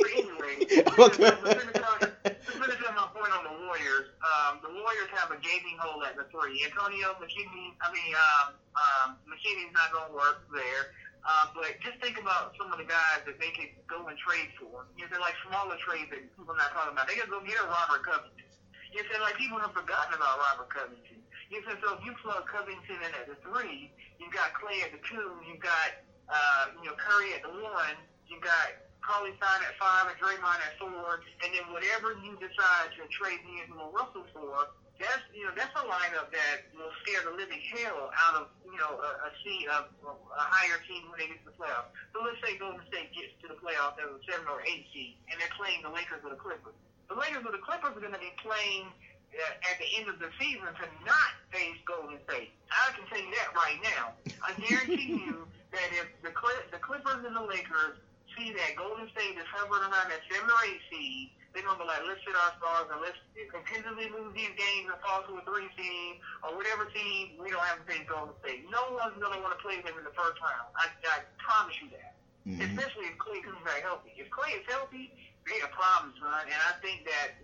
But 0.00 0.10
anyway, 0.12 0.54
Okay. 0.98 1.30
to 1.30 1.46
finish 1.56 1.80
on, 1.80 1.98
to 2.00 2.92
my 2.94 3.08
point 3.12 3.32
on 3.32 3.44
the 3.44 3.54
Warriors, 3.66 4.08
um, 4.22 4.60
the 4.62 4.68
Warriors 4.70 5.10
have 5.16 5.30
a 5.30 5.38
gaping 5.40 5.76
hole 5.80 6.02
at 6.04 6.16
the 6.16 6.24
three. 6.30 6.60
Antonio 6.64 7.16
McKinnie, 7.20 7.72
I 7.80 7.88
mean, 7.92 8.12
um, 8.14 8.46
um, 8.76 9.08
McKinnie's 9.26 9.72
not 9.72 9.92
going 9.92 10.08
to 10.08 10.14
work 10.14 10.44
there. 10.52 10.92
Uh, 11.24 11.48
but 11.56 11.72
just 11.80 11.96
think 12.04 12.20
about 12.20 12.52
some 12.60 12.68
of 12.68 12.76
the 12.76 12.84
guys 12.84 13.24
that 13.24 13.40
they 13.40 13.48
could 13.56 13.72
go 13.88 14.04
and 14.12 14.16
trade 14.20 14.52
for. 14.60 14.84
You 14.92 15.08
know, 15.08 15.16
they're 15.16 15.24
like 15.24 15.36
smaller 15.48 15.80
trades 15.80 16.12
that 16.12 16.20
people 16.20 16.52
are 16.52 16.60
not 16.60 16.76
talking 16.76 16.92
about. 16.92 17.08
They 17.08 17.16
could 17.16 17.32
go 17.32 17.40
get 17.40 17.56
a 17.56 17.64
Robert 17.64 18.04
Covington. 18.04 18.44
You 18.92 19.00
know, 19.00 19.24
like 19.24 19.40
people 19.40 19.56
have 19.56 19.72
forgotten 19.72 20.12
about 20.12 20.36
Robert 20.36 20.68
Covington. 20.68 21.24
You 21.48 21.64
know, 21.64 21.74
so 21.80 21.96
if 21.96 22.04
you 22.04 22.12
plug 22.20 22.44
Covington 22.44 23.00
in 23.00 23.12
at 23.16 23.24
the 23.24 23.40
three, 23.40 23.88
you've 24.20 24.36
got 24.36 24.52
Klay 24.52 24.84
at 24.84 24.92
the 24.92 25.00
two, 25.08 25.40
you've 25.48 25.64
got 25.64 26.04
uh, 26.28 26.76
you 26.76 26.92
know 26.92 26.96
Curry 27.00 27.32
at 27.32 27.40
the 27.40 27.52
one, 27.56 27.96
you've 28.28 28.44
got 28.44 28.84
Cauley 29.00 29.32
Stein 29.40 29.60
at 29.64 29.76
five 29.80 30.12
and 30.12 30.16
Draymond 30.20 30.60
at 30.60 30.76
four, 30.76 31.24
and 31.44 31.48
then 31.52 31.64
whatever 31.72 32.16
you 32.20 32.36
decide 32.36 32.92
to 32.96 33.04
trade 33.12 33.40
D'Angelo 33.44 33.92
Russell 33.92 34.28
for, 34.32 34.72
that's 34.98 35.26
you 35.34 35.42
know 35.42 35.54
that's 35.58 35.74
a 35.74 35.84
lineup 35.84 36.30
that 36.30 36.70
will 36.78 36.92
scare 37.02 37.26
the 37.26 37.34
living 37.34 37.58
hell 37.74 38.14
out 38.14 38.34
of 38.38 38.44
you 38.62 38.78
know 38.78 38.94
a, 38.94 39.10
a 39.26 39.30
seed 39.42 39.66
of 39.66 39.90
a 40.06 40.44
higher 40.46 40.78
team 40.86 41.10
when 41.10 41.18
they 41.18 41.28
get 41.30 41.42
to 41.42 41.50
the 41.50 41.56
playoffs. 41.58 41.90
So 42.14 42.22
let's 42.22 42.38
say 42.42 42.54
Golden 42.58 42.82
State 42.86 43.10
gets 43.10 43.34
to 43.42 43.50
the 43.50 43.58
playoffs 43.58 43.98
as 43.98 44.06
a 44.06 44.20
seven 44.30 44.46
or 44.46 44.62
eight 44.62 44.86
seed, 44.94 45.18
and 45.30 45.38
they're 45.42 45.52
playing 45.58 45.82
the 45.82 45.90
Lakers 45.90 46.22
or 46.22 46.30
the 46.30 46.38
Clippers. 46.38 46.76
The 47.10 47.18
Lakers 47.18 47.42
or 47.42 47.52
the 47.52 47.62
Clippers 47.62 47.94
are 47.94 48.02
going 48.02 48.14
to 48.14 48.22
be 48.22 48.32
playing 48.38 48.86
uh, 49.34 49.68
at 49.70 49.76
the 49.82 49.88
end 49.98 50.06
of 50.06 50.22
the 50.22 50.30
season 50.38 50.70
to 50.70 50.86
not 51.02 51.30
face 51.50 51.78
Golden 51.84 52.22
State. 52.30 52.54
I 52.70 52.94
can 52.94 53.02
tell 53.10 53.18
you 53.18 53.30
that 53.34 53.50
right 53.54 53.78
now. 53.82 54.14
I 54.46 54.54
guarantee 54.62 55.26
you 55.26 55.42
that 55.74 55.90
if 55.90 56.06
the 56.22 56.30
Cl- 56.30 56.66
the 56.70 56.78
Clippers 56.78 57.26
and 57.26 57.34
the 57.34 57.42
Lakers 57.42 57.98
see 58.38 58.54
that 58.54 58.78
Golden 58.78 59.10
State 59.10 59.34
is 59.38 59.46
hovering 59.50 59.82
around 59.90 60.10
that 60.10 60.22
seven 60.30 60.46
or 60.46 60.62
eight 60.66 60.82
seed, 60.90 61.30
they're 61.54 61.62
gonna 61.62 61.78
be 61.78 61.86
like, 61.86 62.02
let's 62.04 62.18
sit 62.26 62.34
our 62.34 62.52
stars 62.58 62.90
and 62.90 62.98
let's 63.00 63.16
continually 63.48 64.10
lose 64.10 64.34
these 64.34 64.50
games 64.58 64.90
and 64.90 64.98
fall 65.06 65.22
to 65.24 65.38
a 65.38 65.42
three 65.46 65.70
seed 65.78 66.18
or 66.42 66.52
whatever 66.58 66.90
team 66.90 67.38
we 67.38 67.48
don't 67.48 67.62
have 67.62 67.78
to 67.78 67.86
face 67.86 68.02
Golden 68.10 68.34
State. 68.42 68.66
No 68.68 68.82
one's 68.98 69.14
gonna 69.22 69.38
want 69.38 69.54
to 69.54 69.60
play 69.62 69.78
them 69.80 69.94
in 69.94 70.02
the 70.04 70.12
first 70.18 70.36
round. 70.42 70.66
I, 70.74 70.90
I 71.14 71.22
promise 71.38 71.78
you 71.78 71.88
that. 71.94 72.18
Mhm. 72.44 72.60
Especially 72.60 73.08
if 73.08 73.16
Klay 73.16 73.40
comes 73.40 73.62
back 73.64 73.80
healthy. 73.86 74.12
If 74.18 74.28
Klay 74.34 74.58
is 74.60 74.66
healthy, 74.68 75.08
they 75.48 75.62
a 75.64 75.70
problem, 75.72 76.12
son. 76.20 76.44
And 76.44 76.60
I 76.68 76.74
think 76.82 77.06
that 77.08 77.38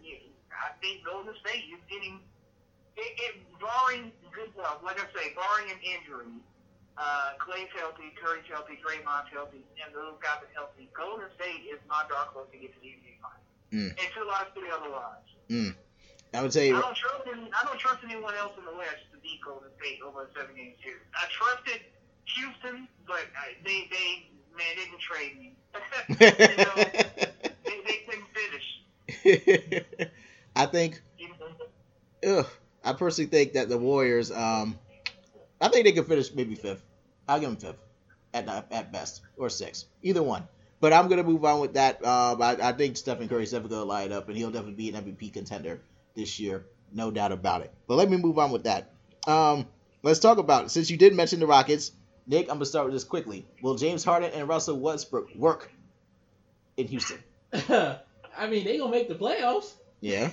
I 0.52 0.74
think 0.82 1.06
Golden 1.06 1.32
State 1.40 1.70
is 1.72 1.80
getting 1.88 2.20
it, 2.98 3.12
it 3.16 3.34
barring 3.62 4.12
good 4.34 4.52
well, 4.58 4.76
like 4.84 5.00
I 5.00 5.06
say, 5.16 5.32
barring 5.32 5.70
an 5.72 5.80
injury. 5.80 6.34
Uh, 7.00 7.32
Klay's 7.40 7.70
healthy, 7.72 8.12
Curry's 8.20 8.44
healthy, 8.44 8.76
Draymond's 8.84 9.32
healthy, 9.32 9.64
and 9.80 9.88
those 9.96 10.20
guys 10.20 10.44
are 10.44 10.52
healthy. 10.52 10.84
Golden 10.92 11.32
State 11.40 11.64
is 11.64 11.80
my 11.88 12.04
dark 12.12 12.36
horse 12.36 12.50
to 12.52 12.58
get 12.60 12.74
to 12.76 12.80
the 12.84 12.92
NBA 12.92 13.16
finals. 13.24 13.39
Mm. 13.72 13.90
Until 13.90 14.30
I 14.30 14.44
see 14.54 14.62
otherwise. 14.72 15.26
Mm. 15.48 15.74
I 16.34 16.42
would 16.42 16.52
tell 16.52 16.62
I 16.62 16.66
you. 16.66 16.72
don't 16.72 16.96
trust 16.96 17.22
any, 17.26 17.50
I 17.52 17.66
don't 17.66 17.78
trust 17.78 17.98
anyone 18.04 18.34
else 18.34 18.52
in 18.58 18.64
the 18.64 18.76
West 18.76 19.10
to 19.12 19.18
beat 19.18 19.40
Golden 19.44 19.68
State 19.80 19.98
over 20.06 20.24
a 20.24 20.26
seven 20.38 20.54
game 20.54 20.74
series. 20.82 21.02
I 21.14 21.26
trusted 21.30 21.80
Houston, 22.36 22.88
but 23.06 23.26
uh, 23.36 23.52
they 23.64 23.88
they 23.90 24.26
man 24.56 24.66
they 24.76 24.84
didn't 24.84 25.00
trade 25.00 25.38
me. 25.38 25.56
you 26.08 26.64
know, 26.64 26.74
they, 27.64 27.80
they 27.86 27.98
couldn't 28.06 28.30
finish. 29.24 29.86
I 30.56 30.66
think. 30.66 31.02
Ugh, 32.26 32.46
I 32.84 32.92
personally 32.92 33.30
think 33.30 33.54
that 33.54 33.68
the 33.68 33.78
Warriors. 33.78 34.30
Um, 34.30 34.78
I 35.60 35.68
think 35.68 35.84
they 35.84 35.92
could 35.92 36.06
finish 36.06 36.32
maybe 36.34 36.54
fifth. 36.54 36.82
I'll 37.28 37.40
give 37.40 37.48
them 37.50 37.56
fifth, 37.56 37.78
at 38.34 38.48
at 38.72 38.92
best, 38.92 39.22
or 39.36 39.48
sixth, 39.48 39.86
either 40.02 40.22
one. 40.22 40.46
But 40.80 40.92
I'm 40.94 41.08
gonna 41.08 41.22
move 41.22 41.44
on 41.44 41.60
with 41.60 41.74
that. 41.74 42.04
Um, 42.04 42.40
I, 42.40 42.56
I 42.60 42.72
think 42.72 42.96
Stephen 42.96 43.28
Curry's 43.28 43.50
definitely 43.50 43.76
gonna 43.76 43.88
light 43.88 44.12
up, 44.12 44.28
and 44.28 44.36
he'll 44.36 44.50
definitely 44.50 44.74
be 44.74 44.88
an 44.94 45.04
MVP 45.04 45.32
contender 45.32 45.80
this 46.16 46.40
year, 46.40 46.64
no 46.92 47.10
doubt 47.10 47.32
about 47.32 47.60
it. 47.62 47.72
But 47.86 47.96
let 47.96 48.10
me 48.10 48.16
move 48.16 48.38
on 48.38 48.50
with 48.50 48.64
that. 48.64 48.90
Um, 49.26 49.66
let's 50.02 50.20
talk 50.20 50.38
about 50.38 50.64
it. 50.64 50.70
Since 50.70 50.90
you 50.90 50.96
did 50.96 51.14
mention 51.14 51.38
the 51.40 51.46
Rockets, 51.46 51.92
Nick, 52.26 52.48
I'm 52.48 52.54
gonna 52.56 52.64
start 52.66 52.86
with 52.86 52.94
this 52.94 53.04
quickly. 53.04 53.46
Will 53.62 53.74
James 53.74 54.04
Harden 54.04 54.30
and 54.32 54.48
Russell 54.48 54.78
Westbrook 54.80 55.34
work 55.34 55.70
in 56.78 56.86
Houston? 56.88 57.18
I 57.52 58.46
mean, 58.48 58.64
they 58.64 58.78
gonna 58.78 58.90
make 58.90 59.08
the 59.08 59.14
playoffs. 59.16 59.72
Yeah. 60.00 60.30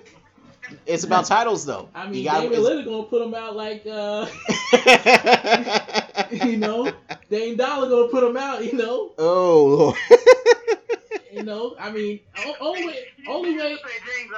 it's 0.86 1.04
about 1.04 1.24
titles, 1.24 1.64
though. 1.64 1.88
I 1.94 2.04
You 2.04 2.10
mean, 2.10 2.24
gotta- 2.24 2.48
David 2.50 2.58
Lillard 2.64 2.84
gonna 2.84 3.02
put 3.04 3.20
them 3.20 3.34
out 3.34 3.56
like, 3.56 3.86
uh, 3.86 4.26
you 6.30 6.56
know, 6.56 6.92
Dame 7.30 7.56
Dollar 7.56 7.88
gonna 7.88 8.08
put 8.08 8.22
them 8.22 8.36
out. 8.36 8.64
You 8.64 8.74
know, 8.78 9.12
oh, 9.18 9.66
Lord 9.66 9.96
you 11.32 11.42
know. 11.42 11.74
I 11.78 11.90
mean, 11.90 12.20
o- 12.38 12.56
only 12.60 12.94
only 13.28 13.56
way, 13.56 13.76
James 14.06 14.32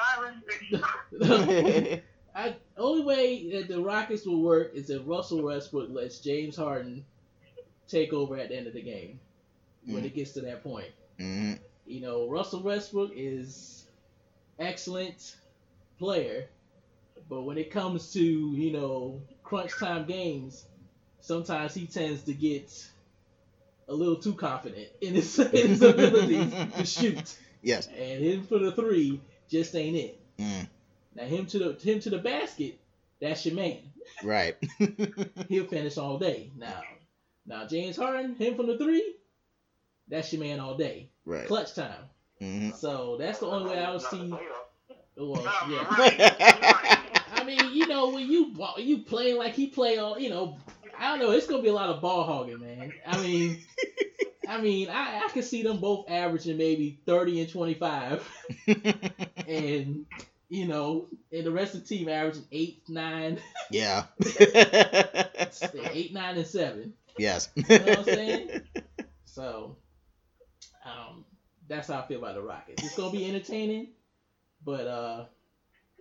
Island. 1.23 2.03
I, 2.35 2.57
only 2.77 3.05
way 3.05 3.51
that 3.53 3.69
the 3.69 3.81
Rockets 3.81 4.27
will 4.27 4.43
work 4.43 4.73
is 4.75 4.91
if 4.91 5.03
Russell 5.07 5.43
Westbrook 5.43 5.91
lets 5.91 6.19
James 6.19 6.57
Harden 6.57 7.05
take 7.89 8.13
over 8.13 8.37
at 8.37 8.49
the 8.49 8.57
end 8.57 8.67
of 8.67 8.75
the 8.75 8.83
game 8.83 9.21
when 9.87 10.03
Mhm. 10.03 10.07
it 10.07 10.15
gets 10.15 10.33
to 10.33 10.41
that 10.43 10.63
point. 10.63 10.91
Mhm. 11.19 11.59
You 11.87 12.01
know, 12.01 12.29
Russell 12.29 12.63
Westbrook 12.63 13.13
is 13.15 13.87
excellent 14.59 15.37
player, 15.99 16.49
but 17.29 17.43
when 17.43 17.59
it 17.59 17.71
comes 17.71 18.13
to 18.15 18.23
you 18.23 18.73
know 18.73 19.21
crunch 19.45 19.77
time 19.79 20.07
games, 20.07 20.67
sometimes 21.25 21.75
he 21.75 21.87
tends 21.87 22.23
to 22.25 22.35
get 22.35 22.71
a 23.89 23.95
little 23.95 24.17
too 24.17 24.35
confident 24.35 24.89
in 25.01 25.15
his, 25.15 25.39
in 25.39 25.69
his 25.69 25.83
ability 25.83 26.51
to 26.77 26.85
shoot, 26.87 27.37
Yes. 27.63 27.89
and 27.89 28.23
him 28.23 28.43
for 28.47 28.59
the 28.59 28.73
three 28.73 29.21
just 29.49 29.75
ain't 29.75 29.97
it. 29.97 30.21
Mm, 30.39 30.69
Now 31.15 31.25
him 31.25 31.47
to 31.47 31.59
the 31.59 31.73
him 31.91 32.01
to 32.01 32.11
the 32.11 32.19
basket, 32.19 32.79
that's 33.21 33.47
your 33.47 33.55
man. 33.55 33.79
right. 34.23 34.57
He'll 35.49 35.67
finish 35.67 35.97
all 35.97 36.19
day. 36.19 36.51
Now, 36.59 36.83
now 37.47 37.67
James 37.67 37.97
Harden, 37.97 38.35
him 38.37 38.57
from 38.57 38.67
the 38.67 38.77
three, 38.79 39.15
that's 40.09 40.33
your 40.33 40.43
man 40.43 40.61
all 40.61 40.77
day. 40.77 41.09
right. 41.25 41.47
Clutch 41.47 41.75
time. 41.75 42.05
hmm 42.41 42.71
So 42.73 43.17
that's 43.19 43.39
the 43.39 43.47
only 43.47 43.71
way 43.71 43.79
I 43.79 43.93
would 43.93 44.03
Not 44.03 44.11
the 44.11 44.17
see. 44.17 44.35
Well, 45.17 45.43
yeah. 45.71 45.99
right, 45.99 46.19
right. 46.19 46.99
I 47.37 47.45
mean, 47.45 47.73
you 47.73 47.87
know, 47.87 48.11
when 48.11 48.29
you 48.31 48.55
you 48.79 48.99
playing 48.99 49.37
like 49.39 49.55
he 49.55 49.69
play 49.69 49.99
on, 49.99 50.21
you 50.21 50.29
know, 50.31 50.59
I 50.99 51.11
don't 51.11 51.19
know. 51.21 51.31
It's 51.33 51.47
gonna 51.47 51.63
be 51.63 51.69
a 51.69 51.75
lot 51.75 51.91
of 51.91 52.01
ball 52.01 52.25
hogging, 52.25 52.61
man. 52.61 52.93
I 53.07 53.21
mean, 53.21 53.65
I 54.49 54.61
mean, 54.61 54.89
I 54.89 55.23
I 55.25 55.29
can 55.29 55.43
see 55.43 55.63
them 55.63 55.79
both 55.79 56.11
averaging 56.11 56.57
maybe 56.57 57.01
thirty 57.07 57.41
and 57.41 57.51
twenty 57.51 57.75
five, 57.75 58.29
and 59.47 60.07
you 60.49 60.67
know, 60.67 61.09
and 61.33 61.47
the 61.47 61.51
rest 61.51 61.75
of 61.75 61.83
the 61.83 61.87
team 61.87 62.09
averaging 62.09 62.47
eight, 62.53 62.83
nine, 62.89 63.41
yeah. 63.71 64.05
eight, 65.93 66.13
nine, 66.13 66.37
and 66.37 66.47
seven. 66.47 66.95
yes. 67.19 67.51
know 67.57 67.63
what 67.69 67.99
I'm 67.99 68.05
saying? 68.05 68.61
So, 69.25 69.77
um, 70.85 71.25
that's 71.69 71.89
how 71.89 72.01
I 72.01 72.07
feel 72.07 72.19
about 72.19 72.35
the 72.35 72.43
Rockets. 72.43 72.83
It's 72.85 72.97
gonna 72.97 73.11
be 73.11 73.29
entertaining, 73.29 73.89
but 74.65 74.87
uh, 74.87 75.25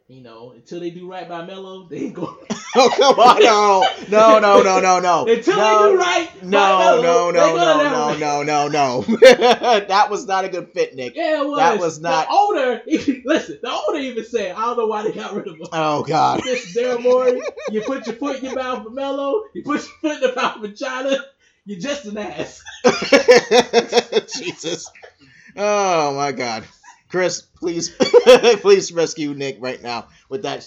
you 0.07 0.21
know, 0.21 0.51
until 0.51 0.79
they 0.81 0.89
do 0.89 1.09
right 1.09 1.27
by 1.27 1.45
Melo, 1.45 1.87
they 1.87 1.97
ain't 1.97 2.13
going. 2.13 2.35
oh 2.75 2.89
come 2.95 3.19
on! 3.19 3.41
No, 3.41 3.85
no, 4.09 4.39
no, 4.39 4.61
no, 4.61 4.79
no, 4.81 4.99
no. 4.99 5.25
Until 5.25 5.57
no, 5.57 5.87
they 5.87 5.93
do 5.93 5.99
right 5.99 6.29
by 6.41 6.47
No, 6.47 6.77
Melo, 6.79 7.01
no, 7.01 7.31
no, 7.31 7.55
no, 7.55 8.13
no, 8.13 8.43
no, 8.43 8.67
no, 8.67 9.01
no. 9.01 9.01
that 9.01 10.07
was 10.09 10.27
not 10.27 10.43
a 10.45 10.49
good 10.49 10.69
fit, 10.73 10.93
Nick. 10.95 11.15
Yeah, 11.15 11.41
it 11.41 11.47
was. 11.47 11.57
That 11.57 11.79
was 11.79 11.99
not- 12.01 12.27
The 12.27 12.33
owner, 12.33 12.81
listen, 13.25 13.59
the 13.61 13.71
owner 13.71 13.99
even 13.99 14.25
said, 14.25 14.55
I 14.55 14.61
don't 14.61 14.77
know 14.77 14.87
why 14.87 15.03
they 15.03 15.11
got 15.13 15.33
rid 15.33 15.47
of 15.47 15.55
him. 15.55 15.67
Oh 15.71 16.03
God. 16.03 16.41
This 16.43 16.75
Daryl 16.75 17.01
Morey, 17.01 17.41
you 17.71 17.81
put 17.81 18.05
your 18.05 18.15
foot 18.17 18.37
in 18.39 18.45
your 18.45 18.55
mouth 18.55 18.83
for 18.83 18.89
Melo, 18.89 19.43
you 19.53 19.63
put 19.63 19.81
your 19.85 19.95
foot 20.01 20.21
in 20.23 20.29
the 20.29 20.35
mouth 20.35 20.59
for 20.59 20.67
China, 20.71 21.17
you're 21.65 21.79
just 21.79 22.05
an 22.05 22.17
ass. 22.17 22.61
Jesus. 24.35 24.91
Oh 25.55 26.13
my 26.15 26.31
God. 26.33 26.65
Chris, 27.13 27.45
please, 27.45 27.93
please 28.65 28.89
rescue 28.91 29.37
Nick 29.37 29.61
right 29.61 29.77
now 29.85 30.09
with 30.33 30.41
that. 30.41 30.65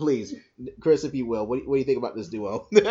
Please, 0.00 0.32
Chris, 0.80 1.04
if 1.04 1.12
you 1.12 1.26
will. 1.28 1.44
What, 1.44 1.60
do- 1.60 1.68
what 1.68 1.76
do 1.76 1.78
you 1.80 1.84
think 1.84 2.00
about 2.00 2.16
this 2.16 2.32
duo? 2.32 2.64
yeah, 2.72 2.80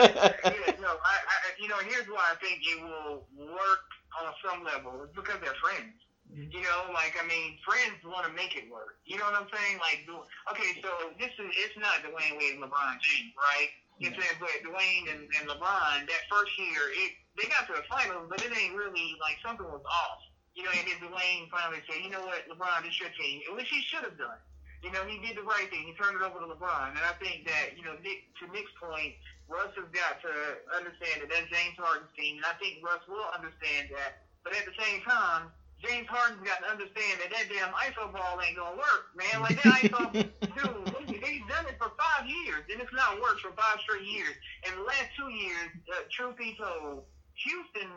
no, 0.77 0.93
I, 0.93 1.17
I, 1.17 1.37
you 1.57 1.65
know, 1.65 1.81
here's 1.81 2.05
why 2.05 2.21
I 2.29 2.37
think 2.37 2.61
it 2.61 2.77
will 2.85 3.25
work 3.41 3.89
on 4.21 4.29
some 4.45 4.61
level. 4.61 5.01
It's 5.01 5.17
because 5.17 5.41
they're 5.41 5.57
friends. 5.57 5.97
Mm-hmm. 6.29 6.53
You 6.53 6.61
know, 6.61 6.93
like 6.93 7.17
I 7.17 7.25
mean, 7.25 7.57
friends 7.65 8.05
want 8.05 8.29
to 8.29 8.33
make 8.37 8.53
it 8.53 8.69
work. 8.69 9.01
You 9.09 9.17
know 9.17 9.33
what 9.33 9.41
I'm 9.41 9.49
saying? 9.49 9.81
Like, 9.81 10.05
do- 10.05 10.21
okay, 10.53 10.77
so 10.85 11.09
this 11.17 11.33
is 11.41 11.49
it's 11.65 11.77
not 11.81 12.05
Dwyane 12.05 12.37
Wade 12.37 12.61
and 12.61 12.61
LeBron 12.61 13.01
James, 13.01 13.33
right? 13.33 13.73
It's 13.97 14.13
yeah. 14.13 14.37
but 14.37 14.53
Dwyane 14.61 15.09
and, 15.09 15.25
and 15.25 15.49
LeBron 15.49 16.05
that 16.05 16.21
first 16.29 16.53
year, 16.61 16.93
it 17.01 17.17
they 17.33 17.49
got 17.49 17.65
to 17.65 17.81
the 17.81 17.85
finals, 17.89 18.29
but 18.29 18.45
it 18.45 18.53
ain't 18.53 18.77
really 18.77 19.17
like 19.17 19.41
something 19.41 19.65
was 19.65 19.81
off. 19.89 20.21
You 20.55 20.63
know, 20.63 20.71
and 20.71 20.87
then 20.87 20.97
Dwyane 21.03 21.51
finally 21.51 21.83
said, 21.83 21.99
you 21.99 22.09
know 22.09 22.23
what, 22.23 22.47
LeBron, 22.47 22.87
this 22.87 22.95
your 22.99 23.11
team, 23.19 23.43
which 23.59 23.67
he 23.67 23.83
should 23.83 24.07
have 24.07 24.17
done. 24.17 24.39
You 24.79 24.91
know, 24.91 25.03
he 25.03 25.19
did 25.19 25.35
the 25.35 25.43
right 25.43 25.67
thing. 25.67 25.83
He 25.83 25.93
turned 25.99 26.15
it 26.15 26.23
over 26.23 26.39
to 26.39 26.47
LeBron, 26.47 26.93
and 26.93 27.03
I 27.03 27.17
think 27.17 27.43
that 27.49 27.73
you 27.73 27.83
know, 27.83 27.97
Nick 28.05 28.29
to 28.39 28.45
Nick's 28.53 28.71
point, 28.77 29.17
Russ 29.49 29.73
has 29.75 29.89
got 29.89 30.21
to 30.21 30.31
understand 30.77 31.25
that 31.25 31.29
that's 31.33 31.49
James 31.49 31.73
Harden's 31.75 32.13
team, 32.13 32.37
and 32.37 32.45
I 32.45 32.53
think 32.61 32.85
Russ 32.85 33.01
will 33.09 33.25
understand 33.33 33.89
that. 33.91 34.23
But 34.45 34.53
at 34.53 34.63
the 34.69 34.77
same 34.77 35.01
time, 35.01 35.49
James 35.81 36.07
Harden's 36.07 36.41
got 36.45 36.61
to 36.63 36.69
understand 36.69 37.17
that 37.21 37.29
that 37.33 37.45
damn 37.49 37.73
ISO 37.75 38.13
ball 38.13 38.37
ain't 38.41 38.57
gonna 38.57 38.77
work, 38.77 39.11
man. 39.17 39.41
Like 39.41 39.57
that 39.61 39.89
ISO, 39.89 40.01
dude, 40.21 41.21
they've 41.21 41.47
done 41.49 41.65
it 41.65 41.77
for 41.77 41.91
five 41.97 42.29
years, 42.29 42.63
and 42.71 42.77
it's 42.77 42.93
not 42.93 43.17
worked 43.21 43.41
for 43.41 43.51
five 43.57 43.81
straight 43.83 44.05
years. 44.05 44.37
And 44.65 44.77
the 44.77 44.85
last 44.85 45.11
two 45.17 45.29
years, 45.29 45.69
uh, 45.91 46.05
truth 46.09 46.37
be 46.37 46.55
told, 46.57 47.03
Houston 47.41 47.89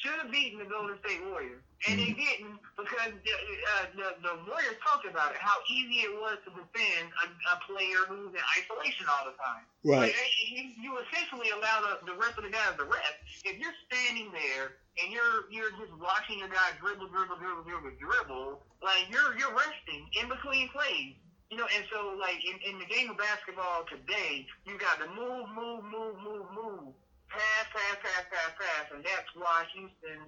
should 0.00 0.16
have 0.22 0.30
beaten 0.32 0.58
the 0.58 0.64
Golden 0.64 0.96
State 1.04 1.20
Warriors, 1.28 1.60
and 1.86 2.00
they 2.00 2.14
didn't 2.16 2.56
because 2.78 3.12
the, 3.12 3.32
uh, 3.34 3.84
the 3.92 4.08
the 4.24 4.32
Warriors 4.48 4.78
talked 4.80 5.04
about 5.04 5.34
it, 5.36 5.40
how 5.42 5.58
easy 5.68 6.06
it 6.08 6.14
was 6.16 6.38
to 6.46 6.50
defend 6.54 7.12
a, 7.20 7.26
a 7.52 7.56
player 7.68 8.00
who's 8.08 8.32
in 8.32 8.44
isolation 8.56 9.04
all 9.10 9.28
the 9.28 9.36
time. 9.36 9.64
Like, 10.08 10.16
you, 10.48 10.64
you 10.80 10.90
essentially 11.04 11.50
allow 11.52 11.82
the, 11.84 11.92
the 12.08 12.16
rest 12.16 12.38
of 12.38 12.44
the 12.44 12.54
guys 12.54 12.74
to 12.78 12.84
rest. 12.88 13.18
If 13.44 13.58
you're 13.60 13.76
standing 13.90 14.32
there 14.32 14.78
and 15.02 15.12
you're 15.12 15.50
you're 15.52 15.74
just 15.76 15.92
watching 16.00 16.38
your 16.40 16.48
guy 16.48 16.72
dribble, 16.80 17.08
dribble, 17.12 17.36
dribble, 17.36 17.64
dribble, 17.68 17.94
dribble, 18.00 18.62
like 18.80 19.06
you're 19.10 19.36
you're 19.36 19.52
resting 19.54 20.08
in 20.22 20.28
between 20.28 20.68
plays. 20.72 21.14
You 21.52 21.58
know, 21.60 21.68
and 21.76 21.84
so 21.92 22.16
like 22.16 22.40
in, 22.48 22.56
in 22.64 22.80
the 22.80 22.88
game 22.88 23.10
of 23.12 23.18
basketball 23.20 23.84
today, 23.84 24.46
you 24.64 24.78
got 24.80 24.96
to 25.04 25.08
move, 25.12 25.52
move, 25.52 25.84
move, 25.84 26.16
move, 26.24 26.46
move, 26.56 26.94
pass, 27.32 27.66
pass, 27.72 27.96
pass, 28.02 28.24
pass, 28.30 28.52
pass, 28.60 28.84
and 28.94 29.04
that's 29.04 29.30
why 29.34 29.64
Houston 29.74 30.20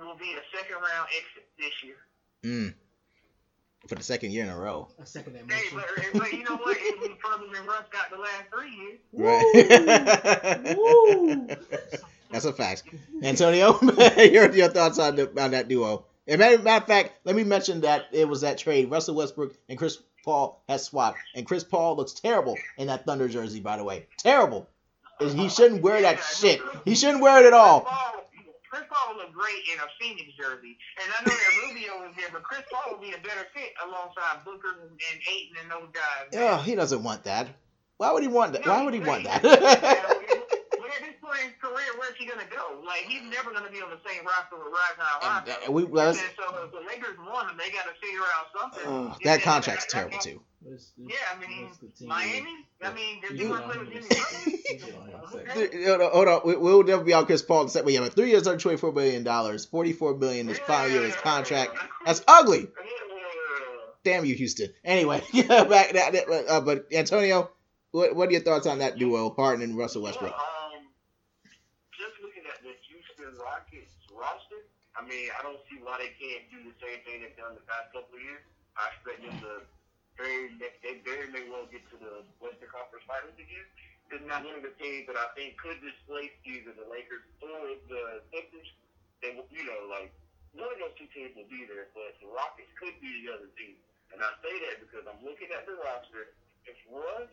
will 0.00 0.16
be 0.16 0.32
a 0.32 0.42
second 0.56 0.76
round 0.76 1.08
exit 1.12 1.46
this 1.58 1.72
year. 1.84 1.96
Mm. 2.44 2.74
For 3.88 3.96
the 3.96 4.02
second 4.02 4.30
year 4.30 4.44
in 4.44 4.50
a 4.50 4.56
row. 4.56 4.88
I 5.00 5.04
second 5.04 5.34
that 5.34 5.50
Hey, 5.50 5.68
but, 5.74 5.84
but 6.14 6.32
you 6.32 6.44
know 6.44 6.56
what? 6.56 6.76
It 6.80 7.00
was 7.00 7.10
probably 7.18 7.48
than 7.52 7.66
Russ 7.66 7.84
got 7.90 8.10
the 8.10 8.18
last 8.18 8.44
three 8.54 8.70
years. 8.70 9.00
Right. 9.12 10.76
Woo! 10.76 11.48
That's 12.30 12.44
a 12.44 12.52
fact. 12.52 12.84
Antonio, 13.22 13.78
your, 14.16 14.50
your 14.52 14.68
thoughts 14.68 14.98
on, 14.98 15.16
the, 15.16 15.28
on 15.42 15.50
that 15.50 15.68
duo. 15.68 16.06
And 16.28 16.38
matter, 16.38 16.58
matter 16.58 16.82
of 16.82 16.86
fact, 16.86 17.18
let 17.24 17.34
me 17.34 17.42
mention 17.42 17.80
that 17.80 18.06
it 18.12 18.28
was 18.28 18.42
that 18.42 18.56
trade. 18.56 18.90
Russell 18.90 19.16
Westbrook 19.16 19.54
and 19.68 19.76
Chris 19.76 19.98
Paul 20.24 20.62
has 20.68 20.84
swapped. 20.84 21.18
And 21.34 21.44
Chris 21.44 21.64
Paul 21.64 21.96
looks 21.96 22.12
terrible 22.12 22.56
in 22.78 22.86
that 22.86 23.04
Thunder 23.04 23.28
jersey, 23.28 23.60
by 23.60 23.76
the 23.76 23.84
way. 23.84 24.06
Terrible. 24.16 24.68
And 25.20 25.38
He 25.38 25.48
shouldn't 25.48 25.82
wear 25.82 26.00
that 26.02 26.20
shit. 26.22 26.60
He 26.84 26.94
shouldn't 26.94 27.22
wear 27.22 27.40
it 27.40 27.46
at 27.46 27.52
all. 27.52 27.86
Chris 28.70 28.84
Paul, 28.88 29.14
would 29.14 29.26
look 29.26 29.34
great 29.34 29.62
in 29.70 29.78
a 29.78 29.88
Phoenix 30.00 30.32
jersey, 30.34 30.78
and 30.96 31.12
I 31.12 31.28
know 31.28 31.36
that 31.36 31.68
Rubio 31.68 32.06
was 32.06 32.14
there, 32.16 32.28
but 32.32 32.42
Chris 32.42 32.62
Paul 32.72 32.92
would 32.92 33.02
be 33.02 33.10
a 33.12 33.18
better 33.18 33.46
fit 33.54 33.70
alongside 33.86 34.44
Booker 34.46 34.68
and, 34.80 34.98
Ayton 35.30 35.56
and 35.60 35.70
those 35.70 35.90
guys. 35.92 36.40
Oh, 36.40 36.56
he 36.62 36.74
doesn't 36.74 37.02
want 37.02 37.24
that. 37.24 37.48
Why 37.98 38.12
would 38.12 38.22
he 38.22 38.28
want 38.28 38.54
that? 38.54 38.64
No, 38.64 38.72
Why 38.72 38.84
would 38.84 38.94
he 38.94 39.00
want 39.00 39.24
that? 39.24 40.24
But 41.22 41.30
at 41.30 41.38
point 41.38 41.40
in 41.40 41.48
his 41.50 41.58
career, 41.62 41.90
where's 41.98 42.16
he 42.18 42.26
gonna 42.26 42.48
go? 42.50 42.82
Like 42.84 43.06
he's 43.06 43.22
never 43.22 43.52
gonna 43.52 43.70
be 43.70 43.80
on 43.80 43.90
the 43.90 44.00
same 44.06 44.26
roster 44.26 44.58
with 44.58 44.74
Rajon 44.74 45.06
and, 45.22 45.46
Rondo. 45.48 45.68
uh, 45.68 45.72
we, 45.72 45.82
let's, 45.84 46.18
And 46.18 46.30
so 46.36 46.64
if 46.64 46.72
the 46.72 46.80
Lakers 46.80 47.16
want 47.18 47.50
him, 47.50 47.56
they 47.56 47.70
got 47.70 47.84
to 47.86 47.94
figure 48.02 48.20
out 48.34 48.46
something. 48.58 48.86
uh, 49.12 49.14
Yeah, 49.20 49.36
that 49.36 49.42
contract's 49.44 49.84
that- 49.86 49.90
terrible 49.92 50.18
that- 50.18 50.22
too. 50.22 50.42
Let's- 50.64 50.92
let's- 50.98 51.12
Yeah, 51.14 51.18
I 51.34 51.40
mean 51.48 51.68
let's. 51.82 52.00
Miami. 52.02 52.66
I 52.82 52.92
mean, 52.92 53.20
You 53.34 53.50
want 53.50 53.62
to 53.64 53.68
play 53.70 53.78
with 53.78 53.92
Jimmy 53.92 54.06
second. 54.14 54.52
You 54.72 54.78
go 54.78 54.98
on 55.00 55.08
in 55.08 55.14
a 55.14 55.18
Butler. 55.18 55.44
second. 55.46 55.62
Okay. 55.62 55.84
Hold 55.84 56.00
on, 56.00 56.10
hold 56.12 56.28
on. 56.28 56.40
We, 56.44 56.56
we'll 56.56 56.82
never 56.84 57.04
be 57.04 57.14
out 57.14 57.26
Chris 57.26 57.42
Paul. 57.42 57.64
Except 57.64 57.84
we 57.86 57.94
have 57.94 58.04
a 58.04 58.10
three 58.10 58.30
years, 58.30 58.46
under 58.46 58.58
twenty-four 58.60 58.92
billion 58.92 59.22
dollars, 59.22 59.64
forty-four 59.66 60.14
billion 60.14 60.46
this 60.46 60.58
final 60.60 60.88
year 60.90 61.00
of 61.00 61.06
his 61.06 61.16
contract. 61.16 61.76
That's 62.06 62.22
ugly. 62.26 62.68
Damn 64.04 64.24
you, 64.24 64.34
Houston. 64.34 64.72
Anyway, 64.84 65.20
back 65.32 65.92
that. 65.92 66.12
that- 66.12 66.44
Uh, 66.48 66.60
but 66.60 66.86
Antonio, 66.92 67.50
what 67.92 68.16
what 68.16 68.28
are 68.28 68.32
your 68.32 68.40
thoughts 68.40 68.66
on 68.66 68.78
that 68.78 68.98
duo, 68.98 69.30
Harden 69.30 69.62
and 69.62 69.76
Russell 69.78 70.02
Westbrook? 70.02 70.32
Um, 70.32 70.86
just 71.92 72.14
looking 72.22 72.42
at 72.48 72.62
the 72.62 72.70
Houston 72.88 73.38
Rockets 73.38 73.94
roster, 74.12 74.66
I 75.02 75.04
mean, 75.10 75.34
I 75.34 75.42
don't 75.42 75.58
see 75.66 75.82
why 75.82 75.98
they 75.98 76.14
can't 76.14 76.46
do 76.54 76.62
the 76.62 76.74
same 76.78 77.02
thing 77.02 77.26
they've 77.26 77.34
done 77.34 77.58
the 77.58 77.66
past 77.66 77.90
couple 77.90 78.14
of 78.14 78.22
years. 78.22 78.38
I 78.78 78.94
expect 78.94 79.18
them 79.26 79.34
to 79.42 79.66
very, 80.14 80.54
they 80.62 81.02
very 81.02 81.26
may 81.34 81.42
well 81.50 81.66
get 81.66 81.82
to 81.90 81.98
the 81.98 82.22
Western 82.38 82.70
Conference 82.70 83.02
Finals 83.10 83.34
again. 83.34 83.66
It's 84.14 84.22
not 84.30 84.46
one 84.46 84.54
of 84.54 84.62
the 84.62 84.70
teams 84.78 85.10
that 85.10 85.18
I 85.18 85.26
think 85.34 85.58
could 85.58 85.82
displace 85.82 86.30
either 86.46 86.70
the 86.78 86.86
Lakers 86.86 87.26
or 87.42 87.74
the 87.90 88.22
Clippers. 88.30 88.70
They, 89.18 89.34
will, 89.34 89.50
you 89.50 89.66
know, 89.66 89.90
like 89.90 90.14
one 90.54 90.70
of 90.70 90.78
those 90.78 90.94
two 90.94 91.10
teams 91.10 91.34
will 91.34 91.50
be 91.50 91.66
there, 91.66 91.90
but 91.98 92.14
the 92.22 92.30
Rockets 92.30 92.70
could 92.78 92.94
be 93.02 93.26
the 93.26 93.34
other 93.34 93.50
team. 93.58 93.74
And 94.14 94.22
I 94.22 94.30
say 94.38 94.54
that 94.70 94.86
because 94.86 95.02
I'm 95.02 95.18
looking 95.26 95.50
at 95.50 95.66
the 95.66 95.82
roster. 95.82 96.30
If 96.62 96.78
Russ 96.86 97.32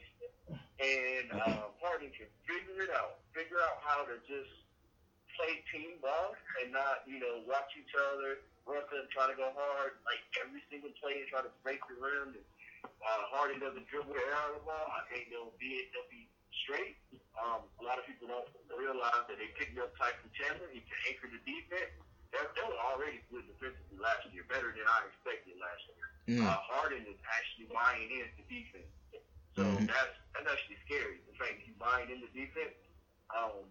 and 0.81 1.27
uh, 1.37 1.69
Harden 1.85 2.09
can 2.17 2.31
figure 2.49 2.81
it 2.81 2.89
out, 2.97 3.21
figure 3.29 3.61
out 3.61 3.77
how 3.85 4.09
to 4.09 4.17
just 4.25 4.49
play 5.37 5.61
team 5.71 5.97
ball 6.01 6.33
and 6.61 6.71
not, 6.73 7.03
you 7.05 7.19
know, 7.19 7.43
watch 7.45 7.69
each 7.77 7.93
other, 8.13 8.41
Russ 8.65 8.85
doesn't 8.93 9.09
try 9.09 9.25
to 9.29 9.35
go 9.37 9.49
hard, 9.53 9.97
like 10.05 10.21
every 10.41 10.61
single 10.69 10.93
play 11.01 11.21
and 11.21 11.27
try 11.29 11.41
to 11.41 11.51
break 11.65 11.81
the 11.89 11.97
rim. 11.97 12.37
And, 12.37 12.45
uh, 12.85 13.23
Harden 13.33 13.59
doesn't 13.59 13.87
dribble 13.89 14.13
the 14.13 14.21
air 14.21 14.35
out 14.35 14.55
of 14.55 14.61
the 14.61 14.65
ball. 14.67 14.87
I 14.93 15.03
think 15.11 15.33
they'll 15.33 15.55
be 15.59 15.89
they'll 15.91 16.07
be 16.07 16.29
straight. 16.63 16.95
Um, 17.35 17.67
a 17.79 17.83
lot 17.83 17.99
of 17.99 18.07
people 18.07 18.27
don't 18.31 18.47
realize 18.75 19.27
that 19.27 19.35
they 19.39 19.51
picked 19.59 19.75
up 19.79 19.91
Tyson 19.99 20.31
Chandler. 20.35 20.67
He 20.71 20.83
can 20.83 20.99
anchor 21.11 21.27
the 21.27 21.41
defense. 21.43 21.91
They 22.31 22.39
they 22.55 22.63
were 22.63 22.79
already 22.79 23.19
good 23.31 23.47
defensively 23.51 23.99
last 23.99 24.27
year, 24.31 24.47
better 24.47 24.71
than 24.71 24.85
I 24.87 25.07
expected 25.11 25.59
last 25.59 25.81
year. 25.91 26.07
Mm. 26.39 26.45
Uh, 26.45 26.59
Harden 26.71 27.03
is 27.09 27.19
actually 27.25 27.59
Mhm. 29.59 29.87
that's 29.87 30.15
that's 30.33 30.47
actually 30.47 30.79
scary. 30.87 31.19
The 31.27 31.35
fact 31.35 31.59
he's 31.63 31.75
buying 31.75 32.07
into 32.11 32.27
defense. 32.31 32.75
Um, 33.35 33.67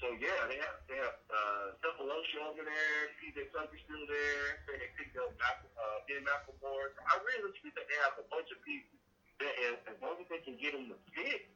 so 0.00 0.10
yeah, 0.20 0.46
they 0.50 0.58
have 0.60 0.76
they 0.90 0.98
have 0.98 1.16
uh, 1.30 1.66
Sefolosha 1.80 2.38
over 2.50 2.62
there, 2.64 2.98
PJ 3.22 3.50
Tucker's 3.54 3.80
still 3.86 4.04
there. 4.08 4.46
They 4.68 4.88
picked 4.98 5.16
up 5.16 5.30
Mac- 5.40 5.64
uh, 5.78 5.98
Ben 6.08 6.22
McLemore. 6.26 6.92
I 7.06 7.14
realistically 7.22 7.70
think 7.72 7.78
that 7.78 7.86
they 7.88 7.98
have 8.04 8.14
a 8.20 8.26
bunch 8.28 8.50
of 8.52 8.58
pieces 8.66 8.96
that 9.42 9.54
as, 9.70 9.76
as 9.94 9.96
long 10.02 10.18
as 10.20 10.26
they 10.30 10.40
can 10.42 10.54
get 10.60 10.74
them 10.76 10.90
to 10.92 10.96
fit, 11.14 11.46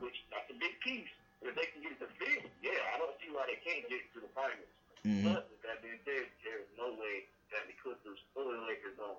which 0.00 0.16
that's 0.32 0.48
a 0.52 0.56
big 0.58 0.74
piece. 0.84 1.10
If 1.42 1.58
they 1.58 1.66
can 1.74 1.82
get 1.82 1.98
it 1.98 2.00
to 2.06 2.10
fit, 2.22 2.46
yeah, 2.62 2.78
I 2.94 3.02
don't 3.02 3.18
see 3.18 3.26
why 3.34 3.42
they 3.50 3.58
can't 3.66 3.82
get 3.90 3.98
to 4.14 4.22
the 4.22 4.30
finals. 4.30 4.70
Mhm. 5.02 5.26
But 5.34 5.50
with 5.50 5.58
that 5.66 5.82
being 5.82 5.98
said, 6.06 6.30
there's 6.46 6.70
no 6.78 6.94
way 6.94 7.26
that 7.50 7.66
the 7.66 7.74
Clippers 7.82 8.22
or 8.38 8.46
the 8.46 8.62
Lakers 8.62 8.94
don't 8.94 9.18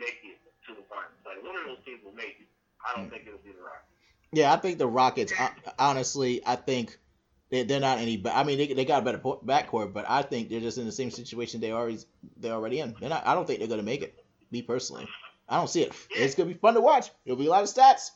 make 0.00 0.16
it 0.24 0.40
to 0.66 0.72
the 0.72 0.80
finals. 0.88 1.20
Like 1.28 1.44
one 1.44 1.52
of 1.60 1.64
those 1.68 1.84
teams 1.84 2.00
will 2.00 2.16
make 2.16 2.40
it. 2.40 2.48
I 2.80 2.96
don't 2.96 3.10
think 3.12 3.28
it'll 3.28 3.44
be 3.44 3.52
the 3.52 3.60
Rockets. 3.60 3.92
Yeah, 4.32 4.52
I 4.52 4.56
think 4.56 4.78
the 4.78 4.88
Rockets. 4.88 5.32
hon- 5.32 5.52
Honestly, 5.78 6.40
I 6.46 6.56
think 6.56 6.96
they 7.50 7.62
they're 7.62 7.80
not 7.80 7.98
any. 7.98 8.22
I 8.30 8.44
mean, 8.44 8.58
they, 8.58 8.72
they 8.72 8.84
got 8.84 9.02
a 9.02 9.04
better 9.04 9.18
backcourt, 9.18 9.92
but 9.92 10.04
I 10.08 10.22
think 10.22 10.48
they're 10.50 10.60
just 10.60 10.78
in 10.78 10.84
the 10.86 10.92
same 10.92 11.10
situation 11.10 11.60
they 11.60 11.72
already 11.72 11.98
they're 12.36 12.52
already 12.52 12.80
in. 12.80 12.94
They're 13.00 13.08
not. 13.08 13.26
I 13.26 13.34
don't 13.34 13.46
think 13.46 13.58
they're 13.58 13.68
gonna 13.68 13.82
make 13.82 14.02
it. 14.02 14.24
Me 14.50 14.62
personally, 14.62 15.08
I 15.48 15.56
don't 15.56 15.68
see 15.68 15.82
it. 15.82 15.92
It's 16.10 16.34
gonna 16.34 16.48
be 16.48 16.54
fun 16.54 16.74
to 16.74 16.80
watch. 16.80 17.10
It'll 17.24 17.38
be 17.38 17.46
a 17.46 17.50
lot 17.50 17.62
of 17.62 17.68
stats 17.68 18.10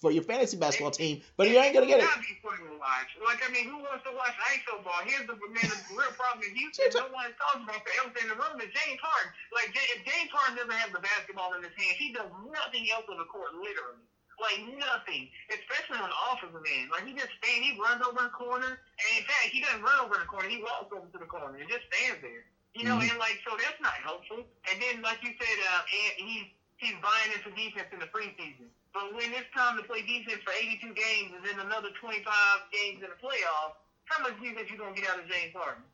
for 0.00 0.10
your 0.10 0.22
fantasy 0.22 0.56
basketball 0.56 0.90
team, 0.90 1.20
but 1.36 1.48
you 1.48 1.56
ain't 1.58 1.74
gonna 1.74 1.86
get 1.86 2.00
it. 2.00 2.08
Be 2.20 2.36
fun 2.40 2.56
to 2.56 2.76
watch. 2.80 3.12
Like 3.20 3.40
I 3.44 3.52
mean, 3.52 3.68
who 3.68 3.84
wants 3.84 4.04
to 4.04 4.12
watch 4.16 4.32
ISO 4.52 4.80
ball? 4.84 5.00
Here's 5.04 5.26
the 5.28 5.36
man. 5.36 5.68
The 5.68 5.96
real 5.96 6.12
problem 6.16 6.44
in 6.48 6.56
Houston. 6.56 6.88
No 6.94 7.08
one 7.12 7.32
talks 7.36 7.64
about 7.64 7.84
the 7.84 7.92
elephant 8.00 8.24
in 8.24 8.28
the 8.32 8.38
room 8.40 8.56
is 8.64 8.72
James 8.72 9.00
Harden. 9.00 9.32
Like 9.52 9.76
if 9.76 10.04
James 10.08 10.32
Harden 10.32 10.56
doesn't 10.56 10.72
have 10.72 10.92
the 10.92 11.04
basketball 11.04 11.52
in 11.56 11.64
his 11.64 11.74
hand, 11.76 11.96
he 12.00 12.12
does 12.12 12.28
nothing 12.48 12.88
else 12.92 13.04
on 13.12 13.20
the 13.20 13.28
court, 13.28 13.52
literally. 13.56 14.00
Like 14.40 14.58
nothing, 14.78 15.28
especially 15.50 15.98
on 16.02 16.10
the 16.10 16.20
offensive 16.32 16.64
end. 16.66 16.90
Like 16.90 17.06
he 17.06 17.14
just 17.14 17.30
stands, 17.38 17.62
he 17.64 17.72
runs 17.78 18.02
over 18.02 18.22
the 18.22 18.34
corner, 18.34 18.68
and 18.74 19.10
in 19.16 19.24
fact, 19.24 19.50
he 19.52 19.60
doesn't 19.60 19.82
run 19.82 19.98
over 20.02 20.18
the 20.18 20.26
corner. 20.26 20.48
He 20.48 20.58
walks 20.58 20.90
over 20.92 21.06
to 21.06 21.18
the 21.18 21.26
corner 21.30 21.56
and 21.58 21.68
just 21.70 21.86
stands 21.92 22.20
there. 22.20 22.44
You 22.74 22.84
know, 22.84 22.98
Mhm. 22.98 23.10
and 23.10 23.18
like 23.18 23.38
so 23.46 23.56
that's 23.56 23.78
not 23.80 23.94
helpful. 24.02 24.44
And 24.70 24.82
then, 24.82 25.00
like 25.02 25.22
you 25.22 25.32
said, 25.40 25.58
uh, 25.70 25.82
and 26.18 26.28
he's 26.28 26.46
he's 26.78 26.96
buying 27.00 27.30
into 27.32 27.50
defense 27.54 27.88
in 27.92 28.00
the 28.00 28.06
preseason. 28.10 28.70
But 28.92 29.12
when 29.14 29.32
it's 29.32 29.48
time 29.54 29.76
to 29.76 29.82
play 29.84 30.02
defense 30.02 30.42
for 30.42 30.52
82 30.52 30.92
games 30.94 31.32
and 31.34 31.44
then 31.44 31.60
another 31.60 31.90
25 32.00 32.60
games 32.72 33.02
in 33.02 33.08
the 33.10 33.16
playoffs, 33.16 33.74
how 34.06 34.22
much 34.22 34.38
defense 34.40 34.68
you 34.70 34.76
gonna 34.76 34.94
get 34.94 35.08
out 35.08 35.18
of 35.18 35.28
James 35.28 35.52
Harden? 35.54 35.84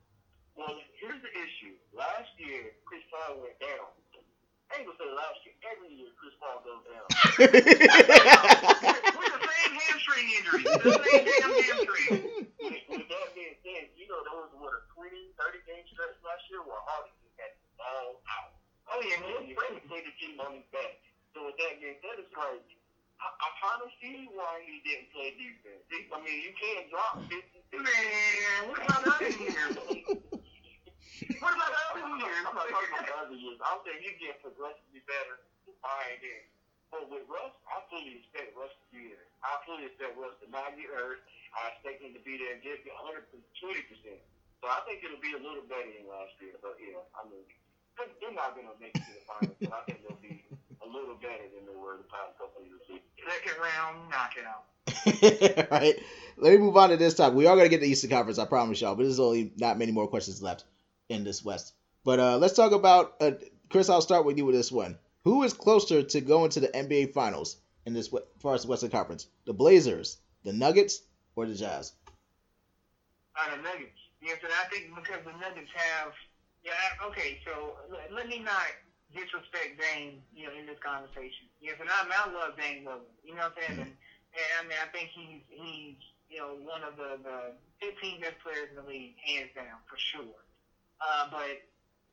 Well, 0.54 0.80
here's 1.00 1.20
the 1.22 1.32
issue. 1.32 1.76
Last 1.92 2.28
year, 2.38 2.74
Chris 2.84 3.02
Paul 3.10 3.40
went 3.40 3.58
down. 3.60 3.99
I 4.70 4.78
ain't 4.78 4.86
gonna 4.86 5.02
say 5.02 5.10
last 5.10 5.42
year. 5.42 5.54
Every 5.66 5.90
year, 5.98 6.10
Chris 6.14 6.34
Paul 6.38 6.62
goes 6.62 6.82
down. 6.86 7.06
With 7.42 9.34
the 9.34 9.42
same 9.42 9.74
hamstring 9.74 10.28
injury, 10.30 10.62
the 10.62 10.94
same 10.94 11.26
damn 11.26 11.50
hamstring. 11.58 12.46
with, 12.62 12.78
with 12.86 13.06
that 13.10 13.26
being 13.34 13.58
said, 13.66 13.90
you 13.98 14.06
know 14.06 14.22
there 14.22 14.38
was 14.38 14.54
what 14.54 14.70
a 14.70 14.80
20, 14.94 15.10
30 15.10 15.66
game 15.66 15.84
stretch 15.90 16.14
last 16.22 16.46
year 16.54 16.62
where 16.62 16.78
Harden 16.86 17.10
just 17.18 17.34
had 17.34 17.50
the 17.50 17.66
ball 17.82 18.22
out. 18.30 18.54
Oh 18.94 19.02
yeah, 19.02 19.18
he 19.42 19.58
really 19.58 19.82
played 19.90 20.06
the 20.06 20.14
team 20.22 20.38
on 20.38 20.62
his 20.62 20.66
back. 20.70 21.02
So 21.34 21.50
with 21.50 21.58
that 21.58 21.82
being 21.82 21.98
said, 21.98 22.22
it's 22.22 22.30
like 22.38 22.62
I, 23.18 23.26
I 23.26 23.48
kind 23.58 23.80
of 23.82 23.90
see 23.98 24.30
why 24.30 24.62
he 24.64 24.78
didn't 24.86 25.10
play 25.10 25.34
defense. 25.34 25.82
I 26.14 26.18
mean, 26.22 26.38
you 26.46 26.54
can't 26.54 26.86
drop 26.94 27.18
50. 27.26 27.34
man, 27.74 28.70
what 28.70 28.78
about 28.86 29.02
the 29.02 29.10
other 29.18 29.34
years? 29.34 30.29
What 31.40 31.56
about 31.56 31.72
the 31.72 31.82
other 31.88 32.04
I'm 32.46 32.54
not 32.56 32.68
talking 32.68 32.92
about 32.92 33.06
the 33.08 33.16
other 33.16 33.36
years. 33.38 33.58
I'm 33.64 33.80
saying 33.84 34.00
you 34.04 34.12
get 34.20 34.40
progressively 34.44 35.02
better 35.08 35.40
buying 35.80 36.20
in. 36.20 36.44
But 36.92 37.06
with 37.08 37.24
Russ, 37.30 37.54
I 37.70 37.80
fully 37.90 38.18
expect 38.20 38.52
Russ 38.56 38.72
to 38.74 38.86
be 38.92 39.08
there. 39.10 39.26
I 39.46 39.56
fully 39.64 39.86
expect 39.88 40.18
Russ 40.18 40.34
to 40.42 40.46
not 40.50 40.74
get 40.76 40.90
hurt. 40.90 41.22
I 41.56 41.70
expect 41.72 42.02
him 42.02 42.12
to 42.14 42.22
be 42.22 42.36
there 42.38 42.52
and 42.54 42.62
just 42.62 42.82
get 42.84 42.94
120%. 42.98 43.30
So 44.60 44.68
I 44.68 44.80
think 44.84 45.00
it'll 45.06 45.22
be 45.22 45.32
a 45.32 45.40
little 45.42 45.64
better 45.64 45.88
than 45.88 46.04
last 46.10 46.34
year. 46.42 46.58
But, 46.60 46.76
yeah, 46.82 47.00
I 47.16 47.24
mean, 47.30 47.44
they're- 47.96 48.14
they're 48.20 48.36
not 48.36 48.54
going 48.58 48.68
to 48.68 48.76
make 48.80 48.92
it 48.96 49.04
to 49.06 49.12
the 49.14 49.24
finals. 49.24 49.56
But 49.62 49.72
I 49.72 49.82
think 49.86 50.02
they'll 50.04 50.20
be 50.22 50.42
a 50.84 50.88
little 50.88 51.16
better 51.16 51.46
than 51.54 51.64
they 51.66 51.76
were 51.78 51.96
the 51.96 52.08
past 52.10 52.36
couple 52.38 52.62
of 52.62 52.68
years. 52.68 52.82
Second 53.24 53.56
round 53.60 54.10
knockout. 54.10 54.64
right. 55.70 55.96
Let 56.38 56.52
me 56.52 56.58
move 56.58 56.76
on 56.76 56.90
to 56.90 56.96
this 56.96 57.14
topic. 57.14 57.36
We 57.36 57.46
are 57.46 57.56
gonna 57.56 57.68
get 57.68 57.80
the 57.80 57.88
Eastern 57.88 58.10
Conference, 58.10 58.38
I 58.38 58.44
promise 58.46 58.80
y'all. 58.80 58.94
But 58.96 59.04
there's 59.04 59.20
only 59.20 59.52
not 59.56 59.78
many 59.78 59.92
more 59.92 60.08
questions 60.08 60.42
left 60.42 60.64
in 61.10 61.24
this 61.24 61.44
West. 61.44 61.74
But 62.04 62.18
uh, 62.18 62.38
let's 62.38 62.54
talk 62.54 62.72
about 62.72 63.16
uh, 63.20 63.32
Chris. 63.68 63.90
I'll 63.90 64.00
start 64.00 64.24
with 64.24 64.38
you 64.38 64.46
with 64.46 64.54
this 64.54 64.72
one. 64.72 64.96
Who 65.24 65.42
is 65.42 65.52
closer 65.52 66.02
to 66.02 66.20
going 66.22 66.50
to 66.50 66.60
the 66.60 66.68
NBA 66.68 67.12
Finals 67.12 67.58
in 67.84 67.92
this 67.92 68.06
as 68.12 68.20
far 68.38 68.54
as 68.54 68.66
Western 68.66 68.90
Conference? 68.90 69.26
The 69.44 69.52
Blazers, 69.52 70.18
the 70.44 70.52
Nuggets, 70.52 71.02
or 71.36 71.44
the 71.44 71.54
Jazz? 71.54 71.92
Uh, 73.36 73.56
the 73.56 73.62
Nuggets. 73.62 74.00
Yes, 74.22 74.38
and 74.42 74.52
I 74.52 74.68
think 74.70 74.94
because 74.94 75.20
the 75.24 75.32
Nuggets 75.32 75.70
have, 75.74 76.12
yeah, 76.64 76.72
okay. 77.06 77.40
So 77.44 77.76
let, 77.90 78.12
let 78.12 78.28
me 78.28 78.38
not 78.38 78.72
disrespect 79.12 79.80
Dame, 79.80 80.22
you 80.32 80.46
know, 80.46 80.52
in 80.58 80.64
this 80.64 80.78
conversation. 80.80 81.50
Yes, 81.60 81.76
and 81.80 81.90
I, 81.90 82.06
I 82.08 82.32
love 82.32 82.56
Dame 82.56 82.84
Lillard. 82.84 83.12
You 83.24 83.34
know 83.34 83.50
what 83.50 83.56
I'm 83.60 83.76
saying? 83.76 83.80
And, 83.80 83.92
and 83.92 84.48
I 84.56 84.62
mean, 84.64 84.78
I 84.80 84.88
think 84.92 85.10
he's 85.12 85.42
he's 85.50 86.00
you 86.30 86.38
know 86.38 86.56
one 86.64 86.80
of 86.84 86.96
the 86.96 87.20
the 87.20 87.52
15 87.80 88.20
best 88.20 88.40
players 88.40 88.72
in 88.72 88.76
the 88.76 88.88
league, 88.88 89.16
hands 89.20 89.50
down 89.56 89.80
for 89.84 89.98
sure. 89.98 90.40
Uh, 91.00 91.24
but 91.32 91.64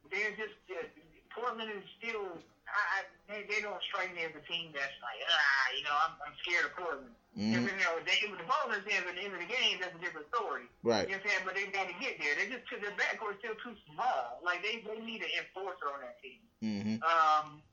they're 0.10 0.36
just 0.40 0.58
uh, 0.72 0.88
Portland 1.36 1.70
is 1.72 1.84
still. 2.00 2.40
I, 2.68 2.84
I, 2.84 3.00
they, 3.32 3.42
they 3.48 3.64
don't 3.64 3.80
strike 3.88 4.12
me 4.12 4.28
as 4.28 4.36
a 4.36 4.44
team 4.44 4.76
that's 4.76 4.92
like, 5.00 5.24
ah, 5.24 5.64
you 5.72 5.88
know, 5.88 5.96
I'm, 5.96 6.20
I'm 6.20 6.36
scared 6.44 6.68
of 6.68 6.76
Portland. 6.76 7.16
Mhm. 7.40 7.64
Because, 7.64 7.80
you 7.80 7.86
know, 7.88 7.96
they, 8.04 8.20
with 8.28 8.44
the 8.44 8.50
their 8.50 8.84
hands 8.84 9.08
at 9.08 9.16
the 9.16 9.24
end 9.24 9.32
of 9.32 9.40
the 9.40 9.48
game, 9.48 9.80
that's 9.80 9.96
a 9.96 10.04
different 10.04 10.28
story. 10.36 10.68
Right. 10.84 11.08
You 11.08 11.16
know 11.16 11.24
what 11.24 11.32
I'm 11.32 11.32
saying? 11.32 11.44
But 11.48 11.54
they 11.56 11.64
got 11.72 11.88
to 11.88 11.96
get 12.04 12.20
there. 12.20 12.36
They 12.36 12.52
just, 12.52 12.68
because 12.68 12.84
their 12.84 12.92
backcourt's 13.00 13.40
still 13.40 13.56
too 13.64 13.72
small. 13.88 14.44
Like, 14.44 14.60
they, 14.68 14.84
they 14.84 15.00
need 15.00 15.24
an 15.24 15.32
enforcer 15.40 15.88
on 15.88 16.04
that 16.04 16.20
team. 16.20 16.44
Mm-hmm. 16.60 17.00
Um, 17.08 17.64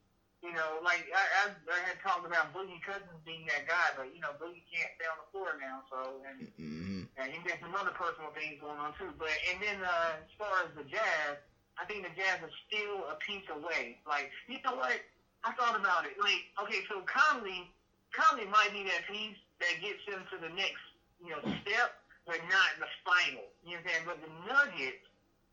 you 0.45 0.53
know, 0.53 0.77
like, 0.85 1.09
I, 1.09 1.25
I, 1.49 1.57
I 1.73 1.81
had 1.89 1.97
talked 2.05 2.29
about 2.29 2.53
Boogie 2.53 2.77
Cousins 2.85 3.17
being 3.25 3.49
that 3.49 3.65
guy, 3.65 3.97
but, 3.97 4.13
you 4.13 4.21
know, 4.21 4.37
Boogie 4.37 4.61
can't 4.69 4.93
stay 5.01 5.09
on 5.09 5.17
the 5.25 5.29
floor 5.33 5.57
now, 5.57 5.81
so, 5.89 6.21
and, 6.29 6.45
hmm 6.61 7.09
and 7.17 7.31
he 7.31 7.39
got 7.47 7.63
some 7.63 7.73
other 7.79 7.95
personal 7.95 8.35
things 8.35 8.59
going 8.59 8.75
on, 8.77 8.91
too. 8.99 9.07
But, 9.17 9.31
and 9.49 9.63
then, 9.63 9.79
uh, 9.81 10.19
as 10.19 10.33
far 10.35 10.67
as 10.67 10.71
the 10.75 10.83
Jazz, 10.83 11.39
I 11.79 11.87
think 11.87 12.03
the 12.03 12.11
Jazz 12.13 12.43
are 12.43 12.55
still 12.67 13.07
a 13.07 13.17
piece 13.23 13.47
away. 13.55 14.03
Like, 14.03 14.35
you 14.51 14.59
know 14.67 14.75
what? 14.75 14.99
I 15.47 15.55
thought 15.55 15.79
about 15.79 16.11
it. 16.11 16.19
Like, 16.19 16.43
okay, 16.67 16.83
so 16.91 17.07
Conley, 17.07 17.71
Conley 18.11 18.51
might 18.51 18.75
be 18.75 18.83
that 18.91 19.07
piece 19.07 19.39
that 19.63 19.79
gets 19.79 20.03
them 20.11 20.27
to 20.35 20.37
the 20.43 20.51
next, 20.59 20.83
you 21.23 21.31
know, 21.31 21.41
step, 21.63 22.03
but 22.27 22.43
not 22.51 22.83
the 22.83 22.91
final. 23.07 23.47
You 23.63 23.79
know 23.79 23.81
what 23.81 23.87
I'm 23.87 23.87
saying? 23.87 24.05
But 24.11 24.19
the 24.19 24.33
Nuggets, 24.51 25.05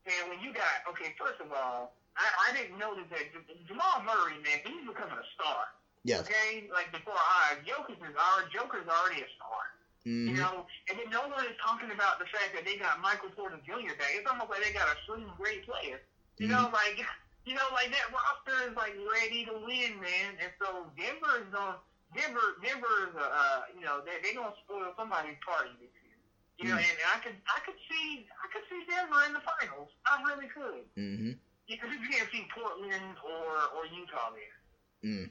and 0.02 0.34
when 0.34 0.42
you 0.42 0.50
got, 0.50 0.82
okay, 0.90 1.14
first 1.14 1.38
of 1.38 1.54
all, 1.54 1.94
I, 2.16 2.26
I 2.48 2.48
didn't 2.56 2.78
notice 2.78 3.08
that 3.10 3.24
Jamal 3.66 4.02
Murray, 4.04 4.38
man, 4.44 4.60
he's 4.64 4.84
becoming 4.86 5.16
a 5.16 5.26
star. 5.36 5.70
Yes. 6.04 6.26
Okay, 6.26 6.66
like 6.72 6.90
before 6.90 7.14
our 7.16 7.56
Jokic 7.62 8.00
is 8.02 8.14
our 8.18 8.44
Joker's 8.50 8.88
already 8.88 9.22
a 9.22 9.28
star. 9.38 9.60
You 10.04 10.34
hmm 10.34 10.38
know, 10.38 10.66
and 10.90 10.98
then 10.98 11.10
no 11.10 11.26
one 11.30 11.46
is 11.46 11.56
talking 11.62 11.90
about 11.90 12.18
the 12.18 12.26
fact 12.30 12.54
that 12.54 12.62
they 12.66 12.74
got 12.76 12.98
Michael 13.00 13.30
Porter 13.34 13.58
Jr. 13.64 13.94
back. 13.98 14.12
It's 14.14 14.26
almost 14.26 14.50
like 14.50 14.62
they 14.62 14.72
got 14.74 14.86
a 14.90 14.96
swing 15.06 15.26
great 15.38 15.62
player. 15.66 15.98
You 16.38 16.48
know, 16.48 16.70
like 16.74 16.98
you 17.48 17.54
know, 17.54 17.66
like 17.72 17.90
that 17.94 18.10
roster 18.10 18.70
is 18.70 18.74
like 18.76 18.94
ready 19.10 19.44
to 19.46 19.54
win, 19.62 19.98
man. 20.02 20.38
And 20.42 20.50
so 20.60 20.90
Denver 20.98 21.42
is 21.42 21.48
going. 21.54 21.78
Denver, 22.12 22.60
Denver 22.60 23.08
is, 23.08 23.14
uh, 23.16 23.60
you 23.72 23.80
know, 23.80 24.02
they 24.04 24.20
they 24.20 24.34
gonna 24.34 24.52
spoil 24.64 24.92
somebody's 24.98 25.38
party 25.46 25.72
this 25.80 25.88
year. 26.04 26.18
You 26.58 26.68
know, 26.68 26.76
Mm. 26.76 26.84
and 26.84 26.96
I 27.08 27.18
could, 27.24 27.36
I 27.48 27.58
could 27.64 27.78
see, 27.88 28.26
I 28.44 28.46
could 28.52 28.62
see 28.68 28.84
Denver 28.86 29.24
in 29.26 29.32
the 29.32 29.40
finals. 29.40 29.88
I 30.06 30.20
really 30.28 30.46
could. 30.52 30.84
hmm 30.96 31.32
Because 31.32 31.51
you 31.80 32.00
can't 32.10 32.28
see 32.32 32.44
Portland 32.52 33.16
or 33.24 33.48
or 33.76 33.86
Utah 33.88 34.30
there. 34.36 34.56
Mm. 35.02 35.30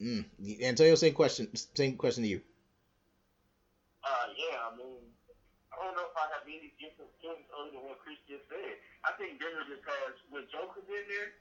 Mm. 0.00 0.24
Antonio, 0.62 0.94
same 0.94 1.14
question. 1.14 1.48
Same 1.74 1.96
question 1.96 2.22
to 2.22 2.30
you. 2.30 2.40
Uh, 4.04 4.26
yeah, 4.38 4.70
I 4.70 4.70
mean, 4.78 5.02
I 5.68 5.74
don't 5.76 5.94
know 5.98 6.06
if 6.06 6.16
I 6.16 6.30
have 6.32 6.46
any 6.46 6.70
different 6.78 7.10
points 7.20 7.50
other 7.50 7.74
than 7.74 7.82
what 7.82 7.98
Chris 8.00 8.16
just 8.30 8.46
said. 8.48 8.78
I 9.04 9.12
think 9.18 9.42
Denver 9.42 9.66
just 9.66 9.84
has, 9.84 10.14
with 10.30 10.46
Joker's 10.54 10.86
in 10.86 11.04
there, 11.10 11.34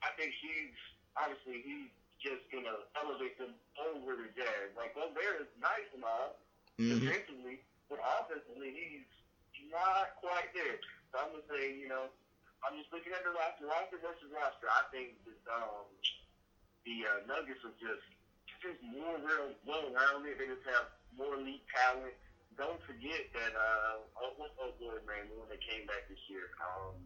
I 0.00 0.14
think 0.16 0.30
she's, 0.38 0.74
obviously, 1.18 1.60
he's 1.66 1.90
just 2.22 2.46
going 2.54 2.64
to 2.64 2.86
elevate 2.96 3.36
them 3.36 3.52
over 3.76 4.14
the 4.16 4.30
Jazz. 4.38 4.72
Like, 4.78 4.94
Gobert 4.94 5.42
is 5.44 5.50
nice 5.58 5.90
and 5.92 6.06
all, 6.06 6.38
hmm 6.78 7.02
defensively, 7.02 7.60
but 7.90 7.98
offensively, 8.00 8.72
he's 8.72 9.10
not 9.70 10.16
quite 10.22 10.54
there. 10.54 10.78
So 11.12 11.18
I'm 11.18 11.30
to 11.34 11.42
say, 11.50 11.74
you 11.76 11.90
know, 11.90 12.08
I'm 12.64 12.80
just 12.80 12.88
looking 12.96 13.12
at 13.12 13.20
the 13.20 13.32
roster, 13.36 13.68
roster 13.68 14.00
versus 14.00 14.30
roster. 14.32 14.68
I 14.72 14.88
think 14.88 15.20
that, 15.28 15.40
um, 15.52 15.84
the 16.88 16.96
uh, 17.04 17.18
Nuggets 17.28 17.60
are 17.64 17.76
just, 17.76 18.04
just 18.64 18.80
more 18.80 19.20
real 19.20 19.52
well-rounded. 19.68 20.40
They 20.40 20.48
just 20.48 20.64
have 20.72 20.88
more 21.12 21.36
elite 21.36 21.64
talent. 21.68 22.16
Don't 22.56 22.80
forget 22.88 23.28
that, 23.36 23.52
uh, 23.52 24.00
oh, 24.16 24.32
what's 24.40 24.56
good, 24.80 25.04
man, 25.04 25.28
when 25.36 25.48
they 25.52 25.60
came 25.60 25.84
back 25.84 26.08
this 26.08 26.20
year. 26.32 26.48
Um, 26.60 26.96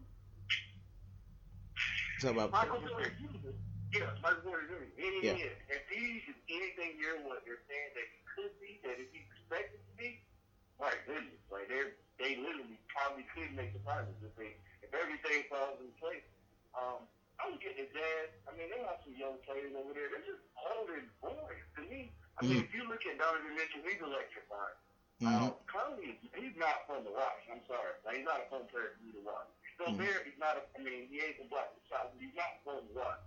Talk 2.19 2.35
about 2.35 2.51
Michael 2.51 2.83
Porter 2.83 3.15
Jr. 3.15 3.55
Yeah, 3.95 4.11
Michael 4.19 4.43
Porter 4.43 4.67
Jr. 4.67 4.91
Any 4.99 5.19
Yeah. 5.23 5.39
year. 5.39 5.55
If 5.71 5.83
he 5.87 6.19
is 6.27 6.35
anything 6.51 6.99
near 6.99 7.15
what 7.23 7.43
they're 7.47 7.63
saying 7.67 7.91
that 7.95 8.07
he 8.11 8.19
could 8.35 8.53
be, 8.59 8.79
that 8.83 8.99
if 8.99 9.07
he 9.11 9.23
expected 9.23 9.79
to 9.87 9.93
be, 9.95 10.19
my 10.79 10.91
goodness, 11.07 11.39
like 11.51 11.67
they 11.71 11.95
they 12.19 12.35
literally 12.37 12.77
probably 12.91 13.23
could 13.33 13.51
make 13.55 13.71
the 13.73 13.81
finals 13.87 14.19
if 14.21 14.35
they 14.35 14.53
if 14.83 14.91
everything 14.93 15.47
falls 15.47 15.79
in 15.79 15.89
place. 15.97 16.23
Um, 16.75 17.07
I 17.39 17.47
look 17.49 17.63
at 17.63 17.75
the 17.79 17.87
Jazz. 17.87 18.29
I 18.45 18.53
mean, 18.59 18.67
they 18.67 18.83
have 18.83 18.99
some 19.07 19.15
young 19.15 19.39
players 19.47 19.71
over 19.71 19.95
there. 19.95 20.11
They're 20.11 20.27
just 20.27 20.43
older 20.59 20.99
boys 21.23 21.63
to 21.79 21.81
me. 21.87 22.11
I 22.35 22.43
mean, 22.43 22.67
if 22.67 22.71
you 22.75 22.83
look 22.87 22.99
at 23.07 23.15
Donovan 23.15 23.55
Mitchell, 23.55 23.83
he's 23.87 23.99
electrifying. 24.03 24.79
Mhm. 25.23 25.47
Uh, 25.47 25.51
Conley, 25.67 26.15
he's 26.35 26.55
not 26.55 26.87
fun 26.87 27.03
to 27.03 27.11
watch. 27.11 27.43
I'm 27.51 27.63
sorry. 27.67 27.95
Like, 28.03 28.15
he's 28.19 28.27
not 28.27 28.43
a 28.43 28.47
fun 28.51 28.67
player 28.71 28.95
for 28.95 29.03
me 29.03 29.11
to 29.19 29.23
watch. 29.23 29.47
Still 29.75 29.91
Mhm. 29.95 30.03
there, 30.03 30.23
he's 30.23 30.39
not 30.39 30.55
a, 30.55 30.63
I 30.75 30.79
mean, 30.83 31.07
he 31.07 31.19
ain't 31.19 31.39
a 31.39 31.47
black 31.47 31.71
but 31.91 32.11
he's 32.19 32.35
not 32.35 32.63
fun 32.63 32.87
to 32.87 32.93
watch. 32.93 33.19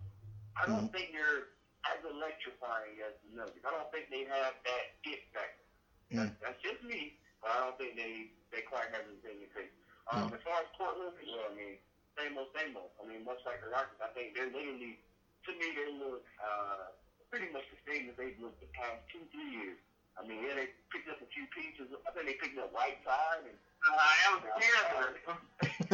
I 0.57 0.66
don't 0.66 0.93
think 0.93 1.12
they're 1.12 1.49
as 1.88 2.05
electrifying 2.05 3.01
as 3.03 3.14
the 3.24 3.36
Nuggets. 3.36 3.64
I 3.64 3.70
don't 3.70 3.90
think 3.93 4.09
they 4.09 4.24
have 4.24 4.55
that 4.64 4.84
it 5.05 5.20
factor. 5.32 5.64
That's, 6.12 6.36
that's 6.40 6.61
just 6.62 6.82
me, 6.84 7.16
but 7.43 7.51
I 7.51 7.57
don't 7.66 7.76
think 7.76 7.99
they, 7.99 8.30
they 8.55 8.62
quite 8.64 8.88
have 8.95 9.05
anything 9.05 9.43
to 9.43 9.49
take. 9.53 9.70
Um, 10.11 10.30
As 10.34 10.43
far 10.47 10.62
as 10.62 10.70
Portland, 10.78 11.14
well, 11.14 11.47
I 11.47 11.53
mean, 11.55 11.74
same 12.18 12.34
old, 12.38 12.51
same 12.55 12.74
old. 12.78 12.90
I 12.99 13.07
mean, 13.07 13.22
much 13.26 13.43
like 13.47 13.62
the 13.62 13.70
Rockets, 13.70 13.99
I 14.03 14.11
think 14.14 14.34
they're 14.34 14.51
literally, 14.51 14.99
to 15.47 15.51
me, 15.59 15.66
they 15.74 15.90
look 15.99 16.22
uh, 16.43 16.90
pretty 17.30 17.51
much 17.55 17.66
the 17.70 17.80
same 17.86 18.11
as 18.11 18.14
they've 18.18 18.38
looked 18.43 18.59
the 18.62 18.70
past 18.74 19.03
two, 19.11 19.22
three 19.34 19.51
years. 19.59 19.78
I 20.18 20.26
mean, 20.28 20.45
yeah, 20.45 20.55
they 20.59 20.68
picked 20.93 21.09
up 21.09 21.18
a 21.24 21.28
few 21.32 21.49
pieces. 21.57 21.88
I 22.05 22.11
think 22.12 22.28
they 22.28 22.36
picked 22.36 22.59
up 22.61 22.70
Whiteside 22.74 23.49
and 23.49 23.57
Uh, 23.82 23.97
that 23.97 24.30
was 24.38 24.43
terrible. 24.62 25.38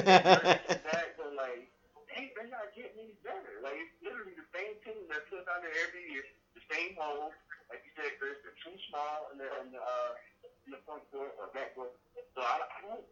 that, 0.04 1.08
but 1.16 1.32
like, 1.38 1.64
they, 2.10 2.32
they're 2.34 2.50
not 2.50 2.68
getting 2.76 2.98
any 3.08 3.16
better. 3.24 3.62
Like, 3.62 3.78
it's 3.78 3.94
literally 4.02 4.34
the 4.36 4.48
same 4.52 4.74
team 4.84 5.06
that 5.08 5.24
puts 5.30 5.46
out 5.48 5.62
there 5.62 5.72
every 5.86 6.04
year, 6.10 6.26
the 6.58 6.64
same 6.68 6.98
holes. 6.98 7.32
Like 7.70 7.84
you 7.86 7.92
said, 7.96 8.16
Chris, 8.18 8.36
they're 8.44 8.56
too 8.64 8.74
small 8.90 9.28
in 9.32 9.38
the, 9.40 9.48
in 9.62 9.72
the, 9.72 9.80
uh, 9.80 10.12
in 10.68 10.76
the 10.76 10.84
front 10.84 11.00
court 11.08 11.32
or 11.40 11.48
back 11.56 11.72
court. 11.72 11.96
So 12.36 12.44
I, 12.44 12.60
I 12.60 12.78
don't, 12.84 13.06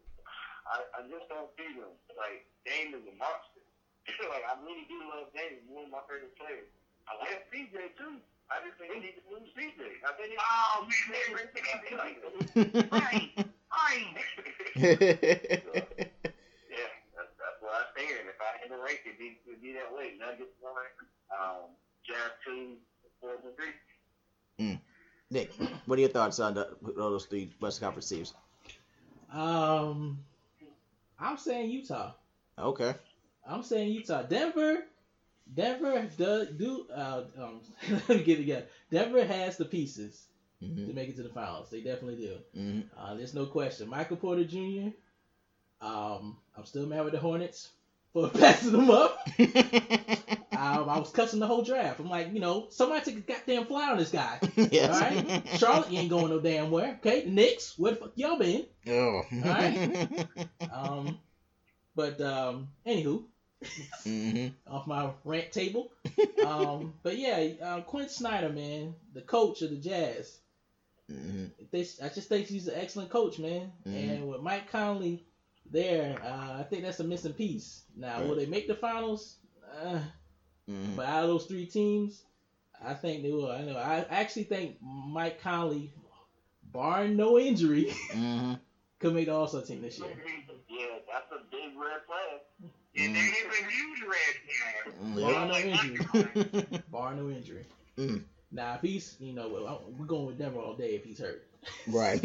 I, 0.69 0.77
I 0.93 1.01
just 1.09 1.25
don't 1.33 1.49
see 1.57 1.73
them. 1.73 1.89
Like, 2.13 2.45
Dame 2.69 2.93
is 2.93 3.01
a 3.09 3.15
monster. 3.17 3.65
like, 4.29 4.45
I 4.45 4.53
really 4.61 4.85
do 4.93 5.01
love 5.09 5.33
Dame. 5.33 5.65
He's 5.65 5.73
one 5.73 5.89
of 5.89 5.93
my 5.97 6.05
favorite 6.05 6.37
players. 6.37 6.69
I 7.09 7.17
like 7.25 7.49
CJ 7.49 7.97
too. 7.97 8.21
I 8.53 8.61
just 8.61 8.77
think 8.77 8.93
they 8.93 9.01
need 9.01 9.17
to 9.17 9.25
move 9.27 9.49
CJ. 9.57 9.81
I 10.05 10.13
think 10.21 10.37
they 10.37 10.39
Oh, 10.39 10.85
man, 11.09 11.41
right, 12.93 13.33
right. 13.73 14.13
Yeah, 16.69 16.93
that's, 17.17 17.33
that's 17.41 17.59
what 17.65 17.73
I 17.73 17.83
stand. 17.97 18.29
If 18.29 18.37
I 18.39 18.61
had 18.61 18.69
to 18.69 18.79
rank 18.79 19.01
it, 19.09 19.17
it'd 19.17 19.19
be, 19.19 19.41
it'd 19.49 19.63
be 19.65 19.73
that 19.73 19.89
way. 19.91 20.13
Nuggets 20.21 20.53
one, 20.61 20.77
um, 21.33 21.73
Jazz 22.05 22.37
two, 22.45 22.77
Portland 23.19 23.57
three. 23.57 23.73
Nick, 25.31 25.51
what 25.87 25.99
are 25.99 26.01
your 26.01 26.11
thoughts 26.11 26.39
on 26.41 26.55
the, 26.55 26.69
those 26.83 27.25
three 27.27 27.51
Western 27.61 27.87
Conference 27.87 28.09
teams? 28.09 28.33
Um, 29.33 30.19
I'm 31.19 31.37
saying 31.37 31.71
Utah. 31.71 32.13
Okay. 32.59 32.95
I'm 33.47 33.63
saying 33.63 33.93
Utah. 33.93 34.23
Denver, 34.23 34.85
Denver 35.53 36.09
does 36.17 36.49
do. 36.51 36.87
Uh, 36.95 37.23
um, 37.39 37.61
let 37.91 38.09
me 38.09 38.23
get 38.23 38.39
it 38.39 38.43
together. 38.43 38.67
Denver 38.91 39.25
has 39.25 39.57
the 39.57 39.65
pieces 39.65 40.27
hmm 40.61 40.87
to 40.87 40.93
make 40.93 41.09
it 41.09 41.17
to 41.17 41.23
the 41.23 41.29
finals. 41.31 41.71
They 41.71 41.81
definitely 41.83 42.17
do. 42.27 42.39
hmm 42.55 42.81
Uh, 42.99 43.15
there's 43.15 43.35
no 43.35 43.47
question. 43.47 43.89
Michael 43.89 44.17
Porter 44.17 44.45
Jr. 44.45 44.91
Um, 45.81 46.39
I'm 46.57 46.65
still 46.65 46.87
mad 46.87 47.05
with 47.05 47.13
the 47.13 47.21
Hornets 47.21 47.71
for 48.13 48.29
passing 48.35 48.73
them 48.73 48.91
up. 48.91 49.19
Um, 50.57 50.89
I 50.89 50.99
was 50.99 51.11
cussing 51.11 51.41
the 51.41 51.47
whole 51.47 51.63
draft. 51.63 52.01
I'm 52.01 52.09
like, 52.09 52.33
you 52.33 52.41
know, 52.41 52.69
somebody 52.71 53.05
took 53.05 53.17
a 53.17 53.21
goddamn 53.21 53.67
fly 53.67 53.91
on 53.91 53.99
this 53.99 54.11
guy. 54.11 54.39
yes. 54.57 54.91
All 54.95 55.01
right, 55.01 55.43
Charlotte, 55.59 55.93
ain't 55.93 56.11
going 56.11 56.29
no 56.31 56.41
damn 56.41 56.71
where. 56.71 56.95
Okay, 57.05 57.25
Knicks, 57.27 57.79
where 57.79 57.93
the 57.93 57.99
fuck 57.99 58.13
y'all 58.15 58.39
been? 58.39 58.65
Oh. 58.89 59.23
Alright. 59.45 60.27
Um, 60.73 61.19
but 61.95 62.21
um, 62.21 62.69
anywho, 62.87 63.25
hmm 64.05 64.47
off 64.71 64.87
my 64.87 65.11
rant 65.25 65.53
table. 65.53 65.91
Um, 66.45 66.95
but 67.03 67.17
yeah, 67.19 67.49
uh, 67.63 67.81
Quin 67.83 68.09
Snyder, 68.09 68.49
man, 68.51 68.95
the 69.15 69.23
coach 69.23 69.63
of 69.63 69.71
the 69.71 69.77
Jazz. 69.77 70.39
hmm 71.11 71.47
They, 71.71 71.81
I 72.03 72.09
just 72.09 72.29
think 72.29 72.47
he's 72.47 72.69
an 72.69 72.75
excellent 72.79 73.11
coach, 73.11 73.39
man. 73.39 73.73
Mhm. 73.87 74.11
And 74.11 74.29
with 74.29 74.41
Mike 74.43 74.71
Conley 74.71 75.25
there, 75.71 76.21
uh, 76.23 76.61
I 76.61 76.63
think 76.65 76.83
that's 76.83 77.01
a 77.01 77.05
missing 77.05 77.33
piece. 77.33 77.83
Now, 77.97 78.23
will 78.23 78.37
they 78.37 78.47
make 78.47 78.69
the 78.69 78.75
finals? 78.75 79.37
Uh, 79.83 79.99
hmm 80.69 80.97
but 80.97 81.07
out 81.07 81.25
of 81.25 81.29
those 81.31 81.47
three 81.47 81.67
teams, 81.67 82.23
I 82.85 82.95
think 82.95 83.23
they 83.23 83.31
will. 83.31 83.51
I 83.51 83.63
know. 83.63 83.77
I 83.77 84.05
actually 84.11 84.45
think 84.45 84.77
Mike 84.83 85.41
Conley, 85.41 85.93
barring 86.73 87.17
no 87.17 87.39
injury, 87.39 87.91
hmm 88.13 88.55
could 88.99 89.15
make 89.15 89.27
the 89.27 89.35
All 89.35 89.47
Star 89.47 89.63
team 89.63 89.83
this 89.83 89.99
year. 89.99 90.09
Yeah, 90.69 90.87
that's 91.13 91.31
a 91.33 91.45
big 91.51 91.77
red 91.79 92.01
flag. 92.07 92.41
And 92.99 93.15
they 93.15 93.21
give 93.21 93.51
a 93.51 93.71
huge 93.71 94.03
red 94.03 94.35
flag. 94.47 95.17
Barring 95.21 95.49
no 95.49 95.59
injury. 95.59 96.81
barring 96.91 97.19
no 97.19 97.31
injury. 97.35 97.67
Mm. 97.99 98.23
Now, 98.53 98.75
if 98.75 98.81
he's, 98.81 99.17
you 99.21 99.35
know, 99.35 99.49
we're 99.99 100.07
going 100.07 100.27
with 100.27 100.39
Denver 100.39 100.61
all 100.61 100.77
day 100.77 100.95
if 100.95 101.05
he's 101.05 101.19
hurt. 101.19 101.43
Right. 101.89 102.21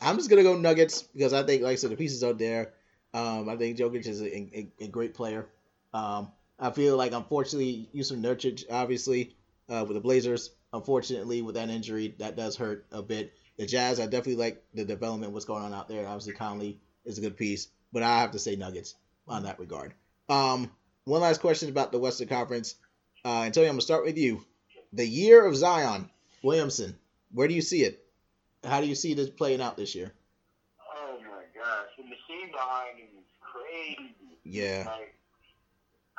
I'm 0.00 0.16
just 0.16 0.28
gonna 0.30 0.42
go 0.42 0.56
Nuggets 0.56 1.02
because 1.02 1.32
I 1.32 1.42
think, 1.42 1.62
like 1.62 1.72
I 1.72 1.74
said, 1.76 1.90
the 1.90 1.96
pieces 1.96 2.22
are 2.22 2.32
there. 2.32 2.72
Um, 3.14 3.48
I 3.48 3.56
think 3.56 3.78
Jokic 3.78 4.06
is 4.06 4.20
a, 4.20 4.26
a, 4.36 4.68
a 4.80 4.88
great 4.88 5.14
player. 5.14 5.46
Um, 5.96 6.30
I 6.58 6.70
feel 6.70 6.96
like 6.96 7.12
unfortunately 7.12 7.88
Jusuf 7.94 8.20
Nurkic, 8.20 8.64
obviously, 8.70 9.34
uh, 9.68 9.84
with 9.86 9.94
the 9.94 10.00
Blazers, 10.00 10.50
unfortunately 10.72 11.40
with 11.40 11.54
that 11.54 11.70
injury, 11.70 12.14
that 12.18 12.36
does 12.36 12.56
hurt 12.56 12.86
a 12.92 13.02
bit. 13.02 13.32
The 13.56 13.66
Jazz, 13.66 13.98
I 13.98 14.04
definitely 14.04 14.36
like 14.36 14.62
the 14.74 14.84
development, 14.84 15.32
what's 15.32 15.46
going 15.46 15.62
on 15.62 15.72
out 15.72 15.88
there. 15.88 16.06
Obviously, 16.06 16.34
Conley 16.34 16.78
is 17.06 17.16
a 17.16 17.22
good 17.22 17.36
piece, 17.36 17.68
but 17.92 18.02
I 18.02 18.20
have 18.20 18.32
to 18.32 18.38
say 18.38 18.56
Nuggets 18.56 18.94
on 19.26 19.44
that 19.44 19.58
regard. 19.58 19.94
Um, 20.28 20.70
one 21.04 21.22
last 21.22 21.40
question 21.40 21.70
about 21.70 21.92
the 21.92 21.98
Western 21.98 22.28
Conference. 22.28 22.74
Uh, 23.24 23.42
Antonio, 23.42 23.70
I'm 23.70 23.76
gonna 23.76 23.82
start 23.82 24.04
with 24.04 24.18
you. 24.18 24.44
The 24.92 25.06
year 25.06 25.46
of 25.46 25.56
Zion 25.56 26.10
Williamson. 26.42 26.96
Where 27.32 27.48
do 27.48 27.54
you 27.54 27.62
see 27.62 27.84
it? 27.84 28.04
How 28.62 28.80
do 28.80 28.86
you 28.86 28.94
see 28.94 29.14
this 29.14 29.30
playing 29.30 29.62
out 29.62 29.76
this 29.76 29.94
year? 29.94 30.12
Oh 30.78 31.18
my 31.20 31.44
gosh, 31.58 31.88
the 31.96 32.04
machine 32.04 32.52
behind 32.52 32.98
him 32.98 33.08
is 33.18 33.26
crazy. 33.40 34.14
Yeah. 34.44 34.84
Like, 34.86 35.15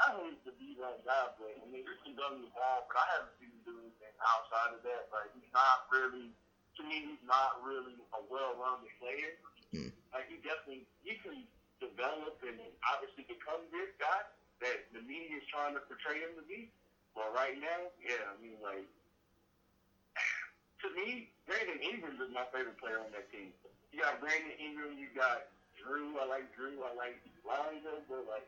I 0.07 0.15
hate 0.23 0.39
to 0.47 0.55
be 0.55 0.71
that 0.79 1.03
guy, 1.03 1.35
but 1.35 1.51
I 1.51 1.67
mean, 1.67 1.83
he 1.83 1.95
can 1.99 2.15
done 2.15 2.39
the 2.39 2.47
ball, 2.55 2.87
but 2.87 2.95
I 2.95 3.05
haven't 3.11 3.35
seen 3.43 3.51
him 3.51 3.59
do 3.67 3.73
anything 3.75 4.15
outside 4.23 4.71
of 4.71 4.81
that. 4.87 5.11
Like, 5.11 5.35
he's 5.35 5.51
not 5.51 5.91
really, 5.91 6.31
to 6.31 6.81
me, 6.87 7.11
he's 7.11 7.25
not 7.27 7.59
really 7.59 7.91
a 8.15 8.21
well-rounded 8.31 8.93
player. 9.03 9.35
Hmm. 9.75 9.91
Like, 10.15 10.31
he 10.31 10.39
definitely, 10.39 10.87
he 11.03 11.19
can 11.19 11.43
develop 11.83 12.39
and 12.39 12.55
obviously 12.87 13.27
become 13.27 13.67
this 13.67 13.91
guy 13.99 14.23
that 14.63 14.87
the 14.95 15.03
media 15.03 15.43
is 15.43 15.47
trying 15.51 15.75
to 15.75 15.83
portray 15.91 16.23
him 16.23 16.39
to 16.39 16.45
be. 16.47 16.71
But 17.11 17.35
right 17.35 17.59
now, 17.59 17.91
yeah, 17.99 18.31
I 18.31 18.39
mean, 18.39 18.63
like, 18.63 18.87
to 20.83 20.87
me, 20.95 21.27
Brandon 21.43 21.83
Ingram 21.83 22.15
is 22.15 22.31
my 22.31 22.47
favorite 22.55 22.79
player 22.79 23.03
on 23.03 23.11
that 23.11 23.27
team. 23.27 23.51
You 23.91 24.07
got 24.07 24.23
Brandon 24.23 24.55
Ingram, 24.55 24.95
you 24.95 25.11
got 25.11 25.51
Drew. 25.75 26.15
I 26.15 26.31
like 26.31 26.47
Drew. 26.55 26.79
I 26.87 26.95
like 26.95 27.19
Lonzo, 27.43 28.07
but 28.07 28.23
like, 28.31 28.47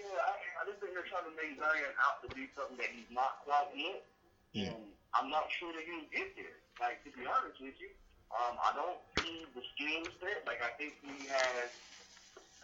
yeah, 0.00 0.16
I, 0.24 0.32
I 0.32 0.60
just 0.64 0.80
think 0.80 0.96
they're 0.96 1.08
trying 1.08 1.28
to 1.28 1.34
make 1.36 1.60
Zion 1.60 1.92
out 2.00 2.24
to 2.24 2.28
be 2.32 2.48
something 2.56 2.80
that 2.80 2.88
he's 2.92 3.08
not 3.12 3.44
quite 3.44 3.68
yet, 3.76 4.00
Yeah. 4.56 4.72
and 4.72 4.88
I'm 5.12 5.28
not 5.28 5.52
sure 5.52 5.68
that 5.76 5.84
he'll 5.84 6.08
get 6.08 6.32
there. 6.36 6.56
Like 6.80 7.04
to 7.04 7.12
be 7.12 7.28
honest 7.28 7.60
with 7.60 7.76
you, 7.76 7.92
um, 8.32 8.56
I 8.56 8.72
don't 8.72 9.00
see 9.20 9.44
the 9.52 9.60
skill 9.76 10.04
set. 10.22 10.40
Like 10.48 10.64
I 10.64 10.72
think 10.80 10.96
he 11.04 11.28
has, 11.28 11.68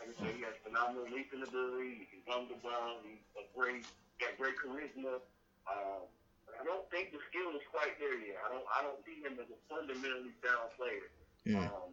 like 0.01 0.09
I 0.09 0.14
said, 0.16 0.32
he 0.32 0.43
has 0.49 0.57
phenomenal 0.64 1.05
leaping 1.12 1.45
ability. 1.45 2.01
He 2.01 2.07
can 2.09 2.22
run 2.24 2.49
the 2.49 2.57
ball. 2.64 3.05
He's 3.05 3.20
a 3.37 3.45
great, 3.53 3.84
got 4.16 4.32
great 4.41 4.57
charisma. 4.57 5.20
Um, 5.68 6.09
I 6.57 6.64
don't 6.64 6.89
think 6.89 7.12
the 7.12 7.20
skill 7.28 7.53
is 7.53 7.66
quite 7.68 7.99
there 8.01 8.16
yet. 8.16 8.41
I 8.41 8.49
don't. 8.49 8.64
I 8.72 8.80
don't 8.80 9.01
see 9.05 9.20
him 9.20 9.37
as 9.37 9.51
a 9.53 9.59
fundamentally 9.68 10.32
sound 10.41 10.72
player. 10.80 11.12
Mm. 11.45 11.61
Um, 11.68 11.93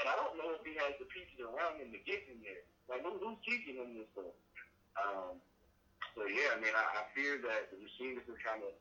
and 0.00 0.06
I 0.08 0.14
don't 0.20 0.36
know 0.36 0.52
if 0.56 0.64
he 0.64 0.76
has 0.80 0.92
the 1.00 1.08
pieces 1.08 1.40
around 1.40 1.80
him 1.80 1.88
to 1.92 2.00
get 2.04 2.24
him 2.28 2.40
there. 2.44 2.64
Like, 2.88 3.04
who, 3.04 3.16
who's 3.20 3.36
teaching 3.44 3.76
him 3.80 3.96
this 3.96 4.08
stuff? 4.12 4.32
Um, 5.00 5.40
so, 6.16 6.26
yeah, 6.28 6.52
I 6.52 6.58
mean, 6.60 6.74
I, 6.74 6.84
I 7.00 7.02
fear 7.16 7.40
that 7.40 7.72
the 7.72 7.78
machine 7.80 8.18
is 8.20 8.24
just 8.28 8.42
kind 8.44 8.60
of 8.60 8.72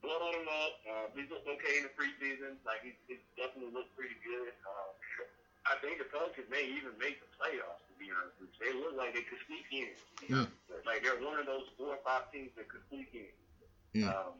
blowing 0.00 0.40
him 0.40 0.48
up. 0.48 0.74
Uh, 0.86 1.06
he's 1.14 1.28
looked 1.28 1.46
okay 1.46 1.82
in 1.82 1.86
the 1.86 1.92
preseason. 1.94 2.56
Like, 2.64 2.80
he's, 2.86 2.98
he's 3.06 3.22
definitely 3.36 3.74
looked 3.74 3.92
pretty 3.98 4.16
good. 4.24 4.54
Um, 4.64 4.90
I 5.68 5.78
think 5.78 6.02
the 6.02 6.08
Pelicans 6.10 6.50
may 6.50 6.66
even 6.66 6.96
make 6.98 7.22
the 7.22 7.30
playoffs, 7.38 7.86
to 7.86 7.94
be 8.00 8.10
honest 8.10 8.34
with 8.42 8.50
you. 8.56 8.60
They 8.66 8.74
look 8.74 8.94
like 8.98 9.14
they 9.14 9.22
could 9.22 9.42
sneak 9.46 9.68
in. 9.70 9.94
to 9.94 10.20
be 10.24 10.28
honest 10.34 10.56
with 10.66 10.82
you. 10.82 10.88
Like, 10.88 11.00
they're 11.06 11.20
one 11.22 11.38
of 11.38 11.46
those 11.46 11.70
four 11.78 11.94
or 11.94 12.02
five 12.02 12.30
teams 12.34 12.50
that 12.58 12.66
could 12.66 12.82
sneak 12.90 13.12
in. 13.14 13.30
Hmm. 13.92 14.08
Um, 14.08 14.34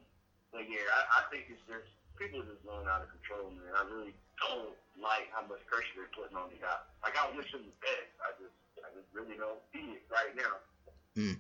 but 0.53 0.65
yeah, 0.69 0.85
I, 0.85 1.01
I 1.21 1.21
think 1.33 1.49
it's 1.49 1.63
just 1.65 1.89
people 2.21 2.45
are 2.45 2.49
just 2.49 2.63
blowing 2.65 2.89
out 2.89 3.01
of 3.05 3.09
control, 3.11 3.51
man. 3.53 3.73
I 3.73 3.83
really 3.89 4.13
don't 4.41 4.77
like 5.01 5.33
how 5.33 5.45
much 5.49 5.65
pressure 5.67 5.97
they're 5.97 6.13
putting 6.13 6.37
on 6.37 6.53
the 6.53 6.61
guy. 6.61 6.79
Like 7.01 7.17
I 7.17 7.33
wish 7.33 7.49
him 7.53 7.65
the 7.65 7.77
best. 7.81 8.13
I 8.21 8.37
just, 8.37 8.57
I 8.95 9.21
really 9.21 9.37
don't 9.37 9.59
see 9.73 9.93
it 9.93 10.03
right 10.11 10.37
now. 10.37 11.35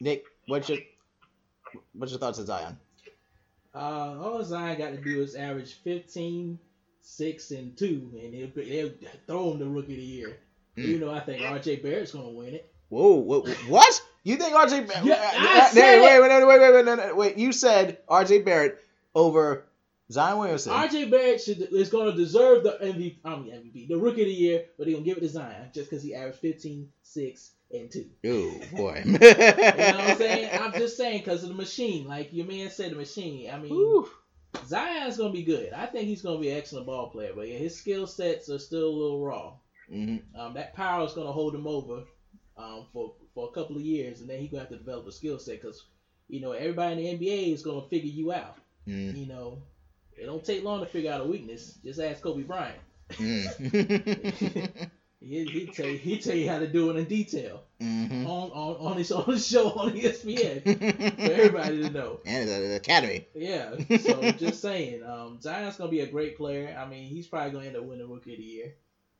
Nick, 0.00 0.24
what's 0.46 0.68
your 0.68 0.78
what's 1.94 2.12
your 2.12 2.20
thoughts 2.20 2.38
on 2.38 2.46
Zion? 2.46 2.78
Uh, 3.74 4.16
all 4.18 4.42
Zion 4.42 4.78
got 4.78 4.90
to 4.90 4.96
do 4.96 5.20
is 5.20 5.34
average 5.34 5.74
15, 5.74 6.58
6, 7.02 7.50
and 7.50 7.76
2, 7.76 8.10
and 8.22 8.32
they'll, 8.32 8.64
they'll 8.64 8.90
throw 9.26 9.52
him 9.52 9.58
the 9.58 9.66
rookie 9.66 9.92
of 9.92 9.98
the 9.98 10.04
year. 10.04 10.38
Mm. 10.78 10.84
You 10.84 10.98
know, 10.98 11.10
I 11.10 11.20
think 11.20 11.42
RJ 11.42 11.82
Barrett's 11.82 12.12
going 12.12 12.24
to 12.24 12.32
win 12.32 12.54
it. 12.54 12.72
Whoa, 12.88 13.16
what? 13.16 13.46
what? 13.68 14.02
You 14.24 14.36
think 14.36 14.54
RJ? 14.54 14.88
Barrett? 14.88 15.04
Yeah, 15.04 15.30
I 15.38 15.60
uh, 15.60 15.64
said 15.66 16.00
wait, 16.00 16.16
it. 16.16 16.22
wait, 16.22 16.28
wait, 16.28 16.46
wait, 16.46 16.60
wait, 16.60 16.72
wait, 16.72 16.84
no, 16.86 16.94
no, 16.94 17.14
wait. 17.14 17.36
You 17.36 17.52
said 17.52 17.98
RJ 18.08 18.44
Barrett 18.44 18.82
over 19.14 19.66
Zion 20.10 20.38
Williamson. 20.38 20.72
RJ 20.72 21.10
Barrett 21.10 21.40
should, 21.40 21.60
is 21.72 21.88
going 21.88 22.10
to 22.10 22.16
deserve 22.16 22.62
the 22.62 22.78
MVP, 22.80 23.16
I 23.24 23.36
mean 23.36 23.52
MVP, 23.52 23.88
the 23.88 23.96
rookie 23.96 24.22
of 24.22 24.28
the 24.28 24.34
year, 24.34 24.64
but 24.76 24.84
they're 24.86 24.94
going 24.94 25.04
to 25.04 25.10
give 25.10 25.18
it 25.18 25.22
to 25.22 25.28
Zion 25.28 25.70
just 25.74 25.90
because 25.90 26.02
he 26.02 26.14
averaged 26.14 26.38
15, 26.38 26.88
6, 27.02 27.50
and 27.72 27.90
2. 27.90 28.06
Oh 28.26 28.60
boy. 28.76 29.02
You 29.06 29.12
know 29.12 29.18
what 29.18 30.00
I'm 30.00 30.16
saying? 30.16 30.50
I'm 30.60 30.72
just 30.72 30.96
saying 30.96 31.18
because 31.18 31.42
of 31.42 31.48
the 31.48 31.54
machine. 31.54 32.06
Like 32.06 32.32
your 32.32 32.46
man 32.46 32.70
said, 32.70 32.92
the 32.92 32.96
machine. 32.96 33.50
I 33.50 33.58
mean, 33.58 33.70
Whew. 33.70 34.08
Zion's 34.64 35.16
gonna 35.16 35.32
be 35.32 35.42
good. 35.42 35.72
I 35.72 35.86
think 35.86 36.04
he's 36.04 36.22
gonna 36.22 36.38
be 36.38 36.50
an 36.50 36.58
excellent 36.58 36.86
ball 36.86 37.10
player, 37.10 37.32
but 37.34 37.48
yeah, 37.48 37.58
his 37.58 37.76
skill 37.76 38.06
sets 38.06 38.48
are 38.48 38.58
still 38.58 38.88
a 38.88 38.96
little 38.98 39.24
raw. 39.24 39.54
Mhm. 39.92 40.22
Um, 40.34 40.54
that 40.54 40.74
power 40.74 41.04
is 41.04 41.12
gonna 41.12 41.32
hold 41.32 41.54
him 41.54 41.66
over 41.66 42.04
um, 42.56 42.86
for 42.92 43.14
for 43.34 43.48
a 43.48 43.52
couple 43.52 43.76
of 43.76 43.82
years, 43.82 44.20
and 44.20 44.30
then 44.30 44.40
he's 44.40 44.50
gonna 44.50 44.62
have 44.62 44.70
to 44.70 44.78
develop 44.78 45.06
a 45.06 45.12
skill 45.12 45.38
set 45.38 45.60
because 45.60 45.84
you 46.28 46.40
know 46.40 46.52
everybody 46.52 47.06
in 47.06 47.18
the 47.18 47.26
NBA 47.26 47.52
is 47.52 47.62
gonna 47.62 47.86
figure 47.88 48.10
you 48.10 48.32
out. 48.32 48.58
Mm. 48.86 49.16
You 49.16 49.26
know, 49.26 49.62
it 50.18 50.26
don't 50.26 50.44
take 50.44 50.64
long 50.64 50.80
to 50.80 50.86
figure 50.86 51.12
out 51.12 51.20
a 51.20 51.24
weakness. 51.24 51.78
Just 51.84 52.00
ask 52.00 52.22
Kobe 52.22 52.42
Bryant. 52.42 52.78
Mm. 53.12 54.90
He 55.18 55.44
he 55.44 55.66
tell 55.66 55.86
you 55.86 55.96
he 55.98 56.18
tell 56.18 56.36
you 56.36 56.48
how 56.48 56.58
to 56.58 56.66
do 56.68 56.90
it 56.90 56.96
in 56.96 57.06
detail 57.06 57.62
Mhm. 57.80 58.26
on 58.26 58.50
on 58.50 58.76
on 58.92 58.96
his 58.98 59.10
own 59.10 59.38
show 59.38 59.70
on 59.72 59.92
ESPN 59.96 60.62
for 61.16 61.32
everybody 61.32 61.82
to 61.82 61.90
know. 61.90 62.20
And 62.26 62.48
the, 62.48 62.76
academy. 62.76 63.26
Yeah, 63.34 63.74
so 63.98 64.30
just 64.38 64.60
saying, 64.60 65.02
um, 65.02 65.40
Zion's 65.40 65.76
gonna 65.78 65.90
be 65.90 66.00
a 66.00 66.06
great 66.06 66.36
player. 66.36 66.76
I 66.78 66.86
mean, 66.86 67.08
he's 67.08 67.26
probably 67.26 67.50
gonna 67.50 67.66
end 67.66 67.76
up 67.76 67.84
winning 67.84 68.08
Rookie 68.08 68.34
of 68.34 68.38
the 68.38 68.44
Year, 68.44 68.74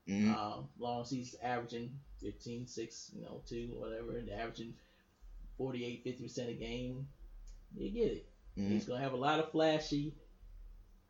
Mhm. 0.07 0.37
um, 0.37 0.69
long 0.79 1.01
as 1.01 1.11
he's 1.11 1.35
averaging 1.43 1.99
15, 2.21 2.67
6, 2.67 3.11
you 3.17 3.23
know, 3.23 3.41
two, 3.47 3.75
whatever, 3.79 4.17
and 4.19 4.31
averaging 4.31 4.75
48, 5.57 6.05
50 6.05 6.23
percent 6.23 6.51
a 6.51 6.55
game. 6.55 7.09
You 7.75 7.91
get 7.91 8.13
it. 8.13 8.29
Mhm. 8.59 8.69
He's 8.71 8.85
gonna 8.85 9.01
have 9.01 9.15
a 9.15 9.17
lot 9.17 9.41
of 9.41 9.51
flashy 9.51 10.15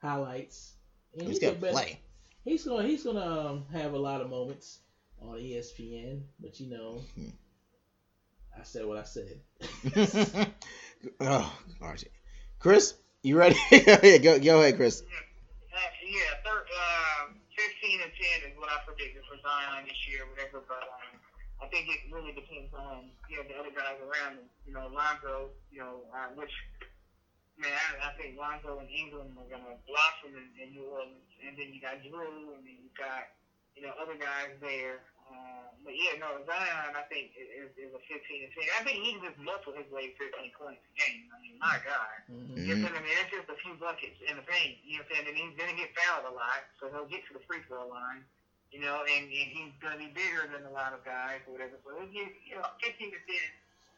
highlights. 0.07 0.75
And 1.19 1.27
He's 1.29 1.39
a 1.39 1.53
gonna 1.53 1.73
play. 1.73 2.01
He's 2.45 2.65
gonna 2.65 2.87
he's 2.87 3.05
gonna 3.05 3.49
um, 3.51 3.65
have 3.73 3.95
a 3.95 3.99
lot 3.99 4.21
of 4.21 4.31
moments 4.31 4.81
on 5.21 5.37
ESPN, 5.39 6.21
but 6.41 6.61
you 6.61 6.69
know, 6.71 7.03
Hmm. 7.15 7.31
I 8.59 8.63
said 8.65 8.87
what 8.87 8.97
I 8.99 9.05
said. 9.05 9.41
oh, 11.21 11.59
RJ. 11.83 12.05
Chris, 12.59 12.95
you 13.23 13.37
ready? 13.37 13.57
yeah, 13.71 14.17
go, 14.19 14.39
go 14.39 14.61
ahead, 14.61 14.77
Chris. 14.77 15.03
Uh, 15.03 15.79
yeah, 16.09 16.41
thir- 16.45 16.65
uh, 16.65 17.33
15 17.83 18.01
and 18.01 18.13
10 18.43 18.51
is 18.51 18.57
what 18.59 18.71
I 18.71 18.81
predicted 18.87 19.23
for 19.29 19.37
Zion 19.43 19.85
this 19.85 20.01
year, 20.09 20.25
whatever. 20.33 20.65
But 20.67 20.89
um, 20.89 21.21
I 21.61 21.67
think 21.69 21.89
it 21.93 22.09
really 22.13 22.33
depends 22.33 22.73
on 22.73 23.11
you 23.29 23.37
know 23.37 23.45
the 23.45 23.57
other 23.61 23.75
guys 23.77 24.01
around 24.01 24.41
him. 24.41 24.49
You 24.67 24.73
know, 24.73 24.89
Lonzo. 24.89 25.51
You 25.71 25.81
know, 25.85 25.95
uh, 26.17 26.33
which 26.35 26.53
man, 27.59 27.73
I, 27.73 28.09
I 28.09 28.11
think 28.17 28.37
Lonzo 28.39 28.79
and 28.81 28.89
Ingram 28.89 29.33
are 29.37 29.49
gonna 29.51 29.77
blossom 29.89 30.37
in, 30.37 30.47
in 30.61 30.73
New 30.77 30.87
Orleans, 30.89 31.29
and 31.45 31.57
then 31.57 31.73
you 31.73 31.81
got 31.81 32.01
Jrue, 32.05 32.57
and 32.57 32.63
then 32.65 32.77
you 32.81 32.91
got 32.97 33.33
you 33.77 33.85
know 33.85 33.93
other 34.01 34.17
guys 34.17 34.55
there. 34.61 35.05
Uh, 35.27 35.67
but 35.83 35.91
yeah, 35.91 36.15
no, 36.23 36.39
Zion, 36.47 36.95
I 36.95 37.03
think 37.11 37.35
is, 37.35 37.75
is 37.75 37.91
a 37.91 37.99
15 37.99 38.47
and 38.47 38.53
10. 38.55 38.79
I 38.79 38.83
think 38.87 38.97
he 39.03 39.11
can 39.19 39.27
just 39.27 39.39
muscle 39.43 39.75
his 39.75 39.91
way 39.91 40.15
15 40.15 40.55
points 40.55 40.79
a 40.87 40.93
game. 40.95 41.27
I 41.35 41.37
mean, 41.43 41.59
my 41.59 41.83
God. 41.83 42.15
Mhm. 42.31 42.55
You 42.63 42.79
know 42.79 42.87
I 42.95 43.03
mean? 43.03 43.11
It's 43.27 43.35
just 43.35 43.51
a 43.51 43.59
few 43.59 43.75
buckets 43.75 44.15
in 44.23 44.39
the 44.39 44.47
paint. 44.47 44.79
You 44.87 45.03
know 45.03 45.07
what 45.07 45.19
I'm 45.19 45.27
saying? 45.27 45.35
And 45.35 45.39
he's 45.39 45.55
going 45.59 45.75
to 45.75 45.79
get 45.83 45.91
fouled 45.99 46.31
a 46.31 46.35
lot, 46.35 46.63
so 46.79 46.87
he'll 46.95 47.11
get 47.11 47.27
to 47.27 47.35
the 47.35 47.43
free 47.43 47.59
throw 47.67 47.91
line. 47.91 48.23
You 48.71 48.87
know, 48.87 49.03
and, 49.03 49.27
and 49.27 49.49
he's 49.51 49.75
to 49.83 49.99
be 49.99 50.11
bigger 50.15 50.47
than 50.47 50.63
a 50.63 50.71
lot 50.71 50.95
of 50.95 51.03
guys 51.03 51.43
or 51.51 51.59
whatever. 51.59 51.75
So 51.83 51.91
he'll 51.99 52.11
get, 52.15 52.31
you 52.47 52.55
know, 52.59 52.67
15 52.83 53.11
to 53.11 53.19
10 53.19 53.35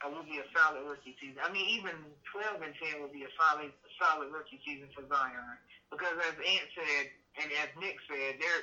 uh, 0.05 0.09
will 0.11 0.23
be 0.27 0.39
a 0.39 0.47
solid 0.55 0.85
rookie 0.87 1.17
season. 1.19 1.39
I 1.43 1.51
mean, 1.51 1.67
even 1.75 1.95
12 2.31 2.63
and 2.63 2.75
10 2.79 3.03
will 3.03 3.11
be 3.13 3.25
a 3.27 3.33
solid, 3.35 3.73
solid 3.99 4.31
rookie 4.31 4.61
season 4.65 4.87
for 4.95 5.03
Zion. 5.11 5.59
Because 5.91 6.15
as 6.23 6.37
Ant 6.39 6.69
said, 6.77 7.05
and 7.43 7.49
as 7.63 7.71
Nick 7.81 7.97
said, 8.07 8.39
there 8.39 8.61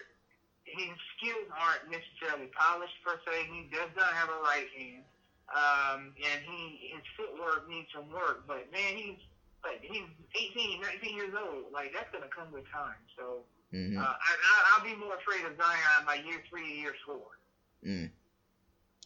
his 0.65 0.89
skills 1.17 1.45
aren't 1.53 1.85
necessarily 1.93 2.49
polished 2.57 2.97
per 3.05 3.19
se. 3.21 3.45
He 3.53 3.69
does 3.69 3.91
not 3.93 4.09
have 4.17 4.29
a 4.33 4.39
right 4.41 4.65
hand, 4.73 5.05
um, 5.53 5.99
and 6.17 6.41
he 6.41 6.89
his 6.89 7.05
footwork 7.13 7.69
needs 7.69 7.85
some 7.93 8.09
work. 8.09 8.47
But 8.49 8.71
man, 8.73 8.97
he's 8.97 9.21
like 9.61 9.81
he's 9.85 10.09
18, 10.33 10.81
19 10.81 11.15
years 11.15 11.33
old. 11.37 11.69
Like 11.71 11.93
that's 11.93 12.09
gonna 12.09 12.31
come 12.33 12.49
with 12.51 12.65
time. 12.73 12.97
So 13.17 13.45
Mhm. 13.73 13.97
uh, 13.97 14.01
I, 14.01 14.31
I, 14.33 14.53
I'll 14.73 14.83
be 14.85 14.95
more 14.95 15.15
afraid 15.15 15.45
of 15.45 15.53
Zion 15.57 16.05
by 16.05 16.15
year 16.15 16.41
three, 16.49 16.79
year 16.81 16.95
four. 17.05 17.37
Mm. 17.85 18.09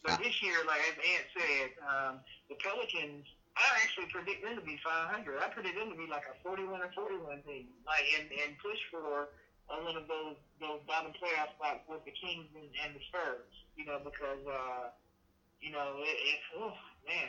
But 0.02 0.12
Ah. 0.12 0.16
this 0.22 0.42
year, 0.42 0.56
like 0.66 0.80
as 0.80 0.96
Ant 0.96 1.26
said, 1.36 1.68
um, 1.84 2.20
the 2.48 2.56
Pelicans. 2.56 3.26
I 3.56 3.82
actually 3.82 4.06
predict 4.06 4.42
them 4.44 4.54
to 4.56 4.62
be 4.62 4.78
500. 4.82 5.36
I 5.42 5.48
predict 5.48 5.74
them 5.76 5.90
to 5.90 5.96
be 5.96 6.06
like 6.06 6.22
a 6.24 6.38
41 6.42 6.80
or 6.80 6.90
41 6.94 7.42
team, 7.42 7.66
like 7.84 8.04
and, 8.18 8.30
and 8.30 8.56
push 8.58 8.78
for 8.90 9.28
one 9.66 9.96
of 9.96 10.06
those 10.08 10.36
those 10.60 10.80
bottom 10.86 11.12
playoff 11.12 11.52
spots 11.58 11.84
with 11.88 12.02
the 12.06 12.12
Kings 12.12 12.46
and, 12.54 12.70
and 12.84 12.94
the 12.94 13.00
Spurs. 13.10 13.50
You 13.76 13.84
know, 13.84 13.98
because 14.02 14.40
uh, 14.46 14.90
you 15.60 15.72
know 15.72 15.96
it, 15.98 16.16
it's 16.16 16.46
oh 16.56 16.72
man, 17.06 17.28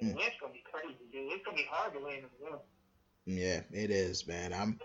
the 0.00 0.06
Mm. 0.06 0.16
West 0.16 0.36
gonna 0.40 0.52
be 0.54 0.62
crazy, 0.72 0.96
dude. 1.12 1.32
It's 1.32 1.44
gonna 1.44 1.56
be 1.56 1.66
hard 1.68 1.92
to 1.94 2.00
win 2.00 2.24
as 2.24 2.30
well. 2.40 2.64
Yeah, 3.26 3.60
it 3.72 3.90
is, 3.90 4.26
man. 4.26 4.54
I'm 4.54 4.78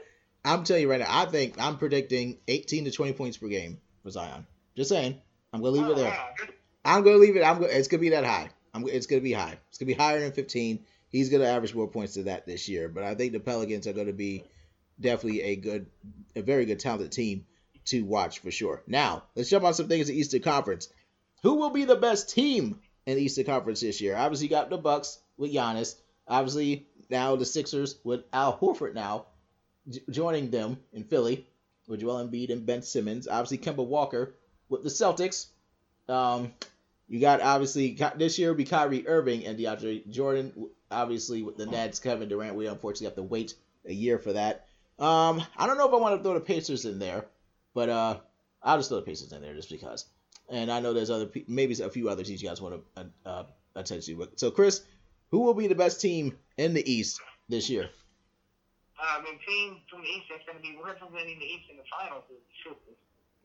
I'm 0.43 0.63
telling 0.65 0.81
you 0.81 0.89
right 0.89 0.99
now, 0.99 1.07
I 1.21 1.25
think 1.27 1.61
I'm 1.61 1.77
predicting 1.77 2.39
18 2.47 2.85
to 2.85 2.91
20 2.91 3.13
points 3.13 3.37
per 3.37 3.47
game 3.47 3.79
for 4.03 4.09
Zion. 4.09 4.45
Just 4.75 4.89
saying. 4.89 5.21
I'm 5.53 5.61
gonna 5.61 5.71
leave 5.71 5.85
it 5.87 5.91
Oh, 5.91 5.95
there. 5.95 6.09
wow. 6.09 6.29
I'm 6.87 7.03
gonna 7.03 7.17
leave 7.17 7.35
it. 7.35 7.43
I'm 7.43 7.59
gonna, 7.59 7.67
it's 7.67 7.89
gonna 7.89 8.01
be 8.01 8.09
that 8.09 8.23
high. 8.23 8.49
I'm 8.73 8.87
it's 8.87 9.07
gonna 9.07 9.21
be 9.21 9.33
high. 9.33 9.59
It's 9.67 9.77
gonna 9.77 9.87
be 9.87 9.93
higher 9.93 10.21
than 10.21 10.31
15. 10.31 10.79
He's 11.09 11.29
gonna 11.29 11.45
average 11.45 11.75
more 11.75 11.87
points 11.87 12.13
than 12.15 12.25
that 12.25 12.45
this 12.45 12.69
year. 12.69 12.87
But 12.87 13.03
I 13.03 13.13
think 13.13 13.33
the 13.33 13.41
Pelicans 13.41 13.87
are 13.87 13.93
gonna 13.93 14.13
be 14.13 14.45
definitely 14.99 15.41
a 15.41 15.55
good, 15.57 15.87
a 16.35 16.41
very 16.41 16.65
good 16.65 16.79
talented 16.79 17.11
team 17.11 17.45
to 17.85 18.03
watch 18.03 18.39
for 18.39 18.51
sure. 18.51 18.83
Now 18.87 19.23
let's 19.35 19.49
jump 19.49 19.65
on 19.65 19.73
some 19.73 19.89
things 19.89 20.07
in 20.07 20.15
the 20.15 20.21
Eastern 20.21 20.41
Conference. 20.41 20.87
Who 21.43 21.55
will 21.55 21.71
be 21.71 21.83
the 21.83 21.95
best 21.97 22.29
team 22.29 22.79
in 23.05 23.17
the 23.17 23.23
Eastern 23.23 23.45
Conference 23.45 23.81
this 23.81 23.99
year? 23.99 24.15
Obviously, 24.15 24.47
you 24.47 24.51
got 24.51 24.69
the 24.69 24.77
Bucks 24.77 25.19
with 25.35 25.53
Giannis. 25.53 25.95
Obviously, 26.25 26.87
now 27.09 27.35
the 27.35 27.45
Sixers 27.45 27.99
with 28.05 28.23
Al 28.31 28.57
Horford 28.57 28.93
now 28.93 29.25
joining 30.09 30.51
them 30.51 30.77
in 30.93 31.03
Philly 31.03 31.47
with 31.87 31.99
Joel 31.99 32.25
Embiid 32.27 32.49
and 32.49 32.65
Ben 32.65 32.81
Simmons. 32.81 33.27
Obviously, 33.27 33.57
Kemba 33.57 33.85
Walker 33.85 34.35
with 34.69 34.83
the 34.83 34.89
Celtics. 34.89 35.47
Um, 36.09 36.53
you 37.07 37.19
got 37.19 37.41
obviously 37.41 37.97
this 38.17 38.37
year 38.37 38.49
will 38.49 38.57
be 38.57 38.65
Kyrie 38.65 39.07
Irving 39.07 39.45
and 39.45 39.57
DeAndre 39.57 40.09
Jordan. 40.09 40.69
Obviously, 40.89 41.41
with 41.43 41.57
the 41.57 41.65
Nets, 41.65 41.99
Kevin 41.99 42.29
Durant, 42.29 42.55
we 42.55 42.67
unfortunately 42.67 43.07
have 43.07 43.15
to 43.15 43.23
wait 43.23 43.55
a 43.85 43.93
year 43.93 44.17
for 44.17 44.33
that. 44.33 44.67
Um, 44.99 45.43
I 45.57 45.67
don't 45.67 45.77
know 45.77 45.87
if 45.87 45.93
I 45.93 45.97
want 45.97 46.17
to 46.17 46.23
throw 46.23 46.33
the 46.33 46.39
Pacers 46.39 46.85
in 46.85 46.99
there, 46.99 47.25
but 47.73 47.89
uh, 47.89 48.19
I'll 48.63 48.77
just 48.77 48.89
throw 48.89 48.99
the 48.99 49.05
Pacers 49.05 49.31
in 49.31 49.41
there 49.41 49.53
just 49.53 49.69
because. 49.69 50.05
And 50.49 50.71
I 50.71 50.79
know 50.79 50.93
there's 50.93 51.09
other, 51.09 51.29
maybe 51.47 51.75
a 51.81 51.89
few 51.89 52.09
other 52.09 52.23
teams 52.23 52.41
you 52.41 52.47
guys 52.47 52.61
want 52.61 52.81
to 52.95 53.01
uh, 53.01 53.29
uh, 53.29 53.43
attend 53.75 54.03
to. 54.03 54.15
But 54.15 54.39
so, 54.39 54.49
Chris, 54.49 54.81
who 55.29 55.41
will 55.41 55.53
be 55.53 55.67
the 55.67 55.75
best 55.75 56.01
team 56.01 56.37
in 56.57 56.73
the 56.73 56.89
East 56.89 57.19
this 57.49 57.69
year? 57.69 57.89
Um, 58.97 59.25
and 59.29 59.37
team 59.47 59.77
from 59.91 60.01
the 60.01 60.07
East 60.07 60.25
that's 60.29 60.45
going 60.45 60.57
to 60.57 60.63
be 60.63 60.75
representing 60.83 61.37
the 61.37 61.45
East 61.45 61.69
in 61.69 61.77
the 61.77 61.83
finals 61.91 62.23
is 62.31 62.41
Sixers. 62.63 62.97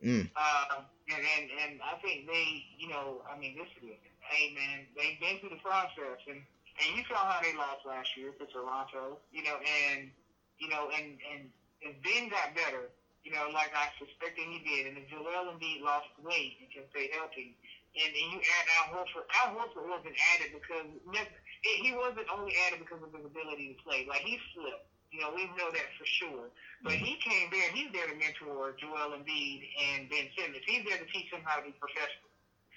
Mm. 0.03 0.27
Um, 0.35 0.83
and, 1.07 1.23
and 1.23 1.45
and 1.47 1.73
I 1.79 1.95
think 2.03 2.27
they, 2.27 2.67
you 2.75 2.91
know, 2.91 3.23
I 3.23 3.39
mean, 3.39 3.55
this 3.55 3.71
is, 3.79 3.95
hey 4.19 4.51
man, 4.51 4.83
they've 4.99 5.15
been 5.23 5.39
through 5.39 5.55
the 5.55 5.63
process, 5.63 6.19
and 6.27 6.43
and 6.43 6.89
you 6.99 7.07
saw 7.07 7.23
how 7.23 7.39
they 7.39 7.55
lost 7.55 7.87
last 7.87 8.11
year 8.19 8.35
to 8.35 8.45
Toronto, 8.51 9.23
you 9.31 9.47
know, 9.47 9.55
and 9.63 10.11
you 10.59 10.67
know, 10.67 10.91
and 10.91 11.15
and 11.31 11.41
and 11.87 11.95
Ben 12.03 12.27
got 12.27 12.51
better, 12.51 12.91
you 13.23 13.31
know, 13.31 13.47
like 13.55 13.71
I 13.71 13.95
suspected 13.95 14.43
he 14.43 14.59
did, 14.67 14.91
and 14.91 14.99
if 14.99 15.07
Joel 15.07 15.55
Embiid 15.55 15.79
lost 15.79 16.11
weight 16.19 16.59
and 16.59 16.67
can 16.67 16.83
stay 16.91 17.07
healthy, 17.15 17.55
and, 17.95 18.11
and 18.11 18.27
you 18.35 18.39
add 18.43 18.65
Al 18.83 18.85
Horford, 18.99 19.27
Al 19.39 19.55
Horford 19.55 19.87
wasn't 19.87 20.19
added 20.35 20.51
because 20.51 20.87
he 21.63 21.91
wasn't 21.95 22.27
only 22.27 22.51
added 22.67 22.83
because 22.83 22.99
of 22.99 23.11
his 23.15 23.23
ability 23.23 23.71
to 23.71 23.77
play, 23.87 24.03
like 24.09 24.27
he 24.27 24.35
flipped. 24.51 24.92
You 25.13 25.21
know, 25.21 25.29
we 25.29 25.45
know 25.53 25.69
that 25.69 25.93
for 25.93 26.09
sure. 26.09 26.49
But 26.81 26.97
he 26.97 27.21
came 27.21 27.53
there, 27.53 27.69
he's 27.69 27.93
there 27.93 28.09
to 28.09 28.17
mentor 28.17 28.73
Joel 28.81 29.13
Embiid 29.13 29.61
and 29.77 30.09
Ben 30.09 30.25
Simmons. 30.33 30.65
He's 30.65 30.81
there 30.89 30.97
to 30.97 31.07
teach 31.13 31.29
them 31.29 31.45
how 31.45 31.61
to 31.61 31.63
be 31.63 31.71
professional. 31.77 32.33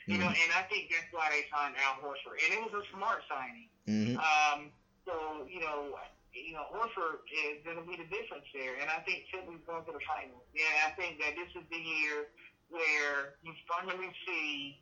You 0.07 0.23
know, 0.23 0.31
and 0.31 0.51
I 0.55 0.63
think 0.71 0.95
that's 0.95 1.11
why 1.11 1.27
they 1.35 1.43
signed 1.51 1.75
Al 1.83 1.99
Horford. 1.99 2.39
And 2.39 2.55
it 2.55 2.63
was 2.63 2.71
a 2.79 2.85
smart 2.95 3.27
signing. 3.27 3.67
Mm-hmm. 3.91 4.15
Um, 4.23 4.71
so, 5.03 5.43
you 5.51 5.59
know, 5.59 5.99
you 6.31 6.55
know, 6.55 6.63
Horford 6.71 7.27
is 7.27 7.59
going 7.67 7.75
to 7.75 7.83
be 7.83 7.99
the 7.99 8.07
difference 8.07 8.47
there. 8.55 8.79
And 8.79 8.87
I 8.87 9.03
think 9.03 9.27
Philly's 9.35 9.65
going 9.67 9.83
to 9.83 9.91
the 9.91 10.05
finals. 10.07 10.47
Yeah, 10.55 10.87
I 10.87 10.95
think 10.95 11.19
that 11.19 11.35
this 11.35 11.51
is 11.59 11.67
the 11.75 11.83
year 11.83 12.31
where 12.71 13.35
you 13.43 13.51
finally 13.67 14.15
see 14.23 14.79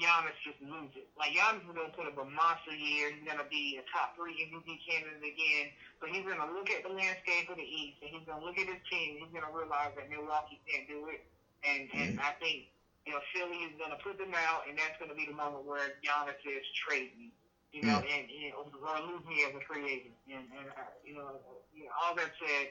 Giannis 0.00 0.36
just 0.40 0.60
lose 0.64 0.92
it. 0.96 1.08
Like 1.20 1.36
Giannis 1.36 1.68
is 1.68 1.76
gonna 1.76 1.92
put 1.92 2.08
up 2.08 2.16
a 2.16 2.24
monster 2.24 2.72
year. 2.72 3.12
He's 3.12 3.24
gonna 3.28 3.48
be 3.48 3.76
a 3.76 3.84
top 3.92 4.16
three 4.16 4.32
MVP 4.48 4.80
candidate 4.88 5.20
again. 5.20 5.68
But 6.02 6.10
he's 6.10 6.26
gonna 6.26 6.50
look 6.50 6.66
at 6.74 6.82
the 6.82 6.90
landscape 6.90 7.46
of 7.46 7.54
the 7.54 7.62
East 7.62 8.02
and 8.02 8.10
he's 8.10 8.26
gonna 8.26 8.42
look 8.42 8.58
at 8.58 8.66
his 8.66 8.82
team. 8.90 9.22
He's 9.22 9.30
gonna 9.30 9.54
realize 9.54 9.94
that 9.94 10.10
Milwaukee 10.10 10.58
can't 10.66 10.90
do 10.90 11.06
it. 11.06 11.22
And 11.62 11.86
and 11.94 12.18
I 12.18 12.34
think 12.42 12.66
you 13.06 13.14
know 13.14 13.22
Philly 13.30 13.70
is 13.70 13.78
gonna 13.78 14.02
put 14.02 14.18
them 14.18 14.34
out, 14.34 14.66
and 14.66 14.74
that's 14.74 14.98
gonna 14.98 15.14
be 15.14 15.30
the 15.30 15.38
moment 15.38 15.62
where 15.62 15.94
Giannis 16.02 16.42
is 16.42 16.66
trading. 16.74 17.30
You 17.70 17.88
know, 17.88 18.04
and, 18.04 18.28
and 18.28 18.52
or 18.52 18.68
lose 19.00 19.24
me 19.24 19.48
as 19.48 19.56
a 19.56 19.62
free 19.64 19.88
agent. 19.88 20.12
And, 20.28 20.44
and 20.52 20.68
uh, 20.76 20.92
you 21.06 21.16
know, 21.16 21.40
you 21.72 21.88
know, 21.88 21.92
all 22.04 22.12
that 22.20 22.28
said, 22.36 22.68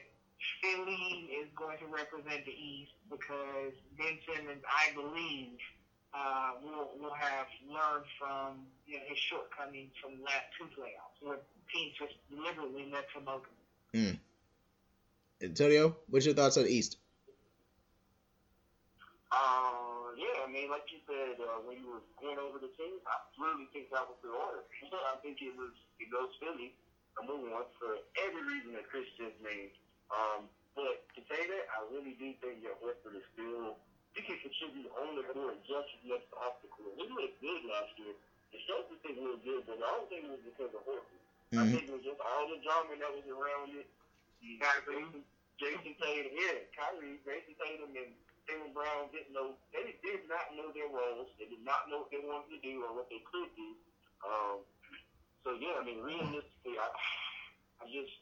Philly 0.62 1.26
is 1.42 1.50
going 1.58 1.74
to 1.82 1.90
represent 1.90 2.46
the 2.46 2.54
East 2.54 2.94
because 3.10 3.74
Ben 3.98 4.14
Simmons, 4.22 4.62
I 4.62 4.94
believe, 4.94 5.58
uh, 6.14 6.60
will 6.62 6.92
will 7.00 7.14
have 7.14 7.48
learned 7.68 8.04
from 8.18 8.66
you 8.86 8.96
know, 8.96 9.04
his 9.08 9.18
shortcomings 9.18 9.92
from 10.00 10.18
the 10.18 10.24
last 10.24 10.52
two 10.58 10.68
playoffs, 10.76 11.16
where 11.20 11.40
teams 11.72 11.96
just 11.98 12.14
deliberately 12.28 12.88
left 12.92 13.08
him 13.16 13.28
open. 13.28 13.52
Antonio, 15.42 15.96
what's 16.08 16.24
your 16.24 16.34
thoughts 16.34 16.56
on 16.56 16.64
the 16.64 16.72
East? 16.72 16.98
Uh, 19.32 20.12
yeah, 20.20 20.44
I 20.44 20.48
mean, 20.52 20.68
like 20.68 20.84
you 20.92 21.00
said, 21.08 21.40
uh, 21.40 21.64
when 21.64 21.80
you 21.80 21.88
were 21.88 22.04
going 22.20 22.36
over 22.36 22.60
the 22.60 22.68
team, 22.76 23.00
I 23.08 23.16
really 23.40 23.64
think 23.72 23.88
that 23.90 24.04
was 24.04 24.20
the 24.20 24.28
order. 24.28 24.62
I 24.92 25.16
think 25.24 25.40
it 25.40 25.56
was 25.56 25.72
it 25.98 26.12
goes 26.12 26.30
Philly 26.38 26.76
number 27.16 27.36
one 27.36 27.68
for 27.76 28.00
every 28.24 28.44
reason 28.44 28.72
that 28.76 28.88
Chris 28.88 29.08
just 29.16 29.36
named. 29.40 29.76
Um, 30.12 30.48
but 30.76 31.04
to 31.16 31.20
say 31.28 31.40
that, 31.48 31.64
I 31.72 31.84
really 31.92 32.16
do 32.16 32.32
think 32.40 32.64
that 32.64 32.76
Horford 32.80 33.16
is 33.16 33.26
still 33.36 33.80
he 34.12 34.20
can 34.20 34.38
contribute 34.44 34.92
on 34.92 35.16
the 35.16 35.24
court 35.32 35.56
just 35.64 35.88
as 35.96 36.02
much 36.04 36.24
off 36.36 36.60
the 36.60 36.68
court. 36.68 36.92
He 37.00 37.08
looked 37.08 37.40
good 37.40 37.62
last 37.64 37.92
year. 37.96 38.12
The 38.52 38.60
Celtics 38.68 39.00
think 39.00 39.16
looked 39.16 39.44
good, 39.48 39.64
but 39.64 39.80
I 39.80 39.88
don't 39.96 40.08
think 40.12 40.28
it 40.28 40.32
was 40.32 40.44
because 40.44 40.72
of 40.76 40.84
Horford. 40.84 41.22
I 41.52 41.68
think 41.68 41.84
it 41.88 41.92
was 41.92 42.04
just 42.04 42.20
all 42.20 42.48
the 42.48 42.60
drama 42.64 42.96
that 42.96 43.12
was 43.12 43.28
around 43.28 43.76
it. 43.76 43.88
You 44.40 44.56
got 44.56 44.84
Jason, 44.88 45.20
Jayson 45.60 45.94
Tatum, 46.00 46.32
yeah, 46.32 46.64
Kyrie, 46.72 47.20
Jayson 47.24 47.54
Tatum, 47.60 47.92
and 47.92 48.12
Jaylen 48.48 48.72
Brown 48.72 49.12
didn't 49.12 49.32
know. 49.36 49.56
They 49.72 49.96
did 50.00 50.24
not 50.28 50.52
know 50.56 50.72
their 50.72 50.88
roles. 50.88 51.28
They 51.36 51.48
did 51.48 51.64
not 51.64 51.88
know 51.92 52.04
what 52.04 52.10
they 52.12 52.24
wanted 52.24 52.56
to 52.56 52.60
do 52.64 52.84
or 52.84 52.92
what 52.96 53.08
they 53.12 53.20
could 53.28 53.52
do. 53.54 53.68
Um, 54.24 54.56
so 55.44 55.56
yeah, 55.60 55.76
I 55.76 55.82
mean, 55.84 56.00
realistically, 56.00 56.76
I, 56.76 56.88
I 57.80 57.84
just, 57.88 58.16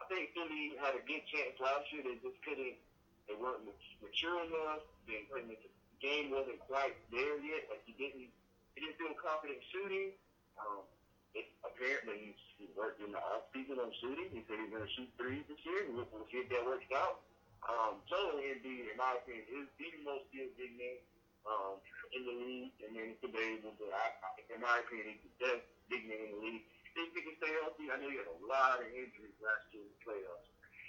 I 0.00 0.08
think 0.08 0.32
Philly 0.32 0.76
had 0.80 0.96
a 0.96 1.02
good 1.04 1.22
chance 1.28 1.54
last 1.60 1.84
year. 1.92 2.02
They 2.04 2.16
just 2.20 2.38
couldn't. 2.42 2.80
They 3.28 3.36
weren't 3.38 3.62
mature 4.02 4.42
enough. 4.42 4.82
They, 5.10 5.26
the 5.26 5.58
game 5.98 6.30
wasn't 6.30 6.62
quite 6.70 6.94
there 7.10 7.36
yet. 7.42 7.66
Like 7.68 7.82
he 7.84 7.94
didn't, 7.98 8.30
he 8.74 8.78
didn't 8.78 8.96
feel 8.96 9.14
confident 9.18 9.58
shooting. 9.74 10.14
Um, 10.56 10.86
it, 11.34 11.46
apparently, 11.62 12.34
he 12.58 12.66
worked 12.74 13.02
in 13.02 13.14
the 13.14 13.20
off 13.20 13.50
season 13.54 13.78
on 13.78 13.90
shooting. 14.02 14.30
He 14.30 14.42
said 14.46 14.58
he's 14.58 14.72
going 14.72 14.86
to 14.86 14.92
shoot 14.94 15.10
threes 15.18 15.46
this 15.46 15.60
year. 15.62 15.90
We'll, 15.90 16.06
we'll 16.10 16.26
see 16.30 16.42
if 16.42 16.48
that 16.50 16.62
works 16.66 16.90
out. 16.94 17.22
Um, 17.66 18.00
Joel 18.08 18.40
Embiid, 18.40 18.88
in 18.88 18.96
my 18.96 19.20
opinion, 19.20 19.44
is 19.52 19.68
the 19.76 19.88
most 20.02 20.26
skilled 20.32 20.56
big 20.56 20.72
man 20.80 20.96
um, 21.44 21.76
in 22.16 22.22
the 22.24 22.34
league, 22.34 22.74
and 22.82 22.96
then 22.96 23.14
it's 23.14 23.20
debatable, 23.20 23.76
but 23.76 23.92
I, 23.92 24.06
I, 24.24 24.28
in 24.48 24.60
my 24.64 24.80
opinion, 24.80 25.20
he's 25.20 25.24
the 25.28 25.34
best 25.38 25.64
big 25.92 26.02
man 26.08 26.18
in 26.18 26.30
the 26.36 26.40
league. 26.40 26.64
If 26.96 27.14
he 27.14 27.20
can 27.22 27.36
stay 27.38 27.52
healthy, 27.62 27.86
I 27.86 28.00
know 28.02 28.10
he 28.10 28.18
had 28.18 28.28
a 28.28 28.40
lot 28.44 28.82
of 28.82 28.88
injuries 28.90 29.36
last 29.38 29.70
year 29.70 29.86
in 29.86 29.92
the 29.92 30.00
playoffs. 30.02 30.48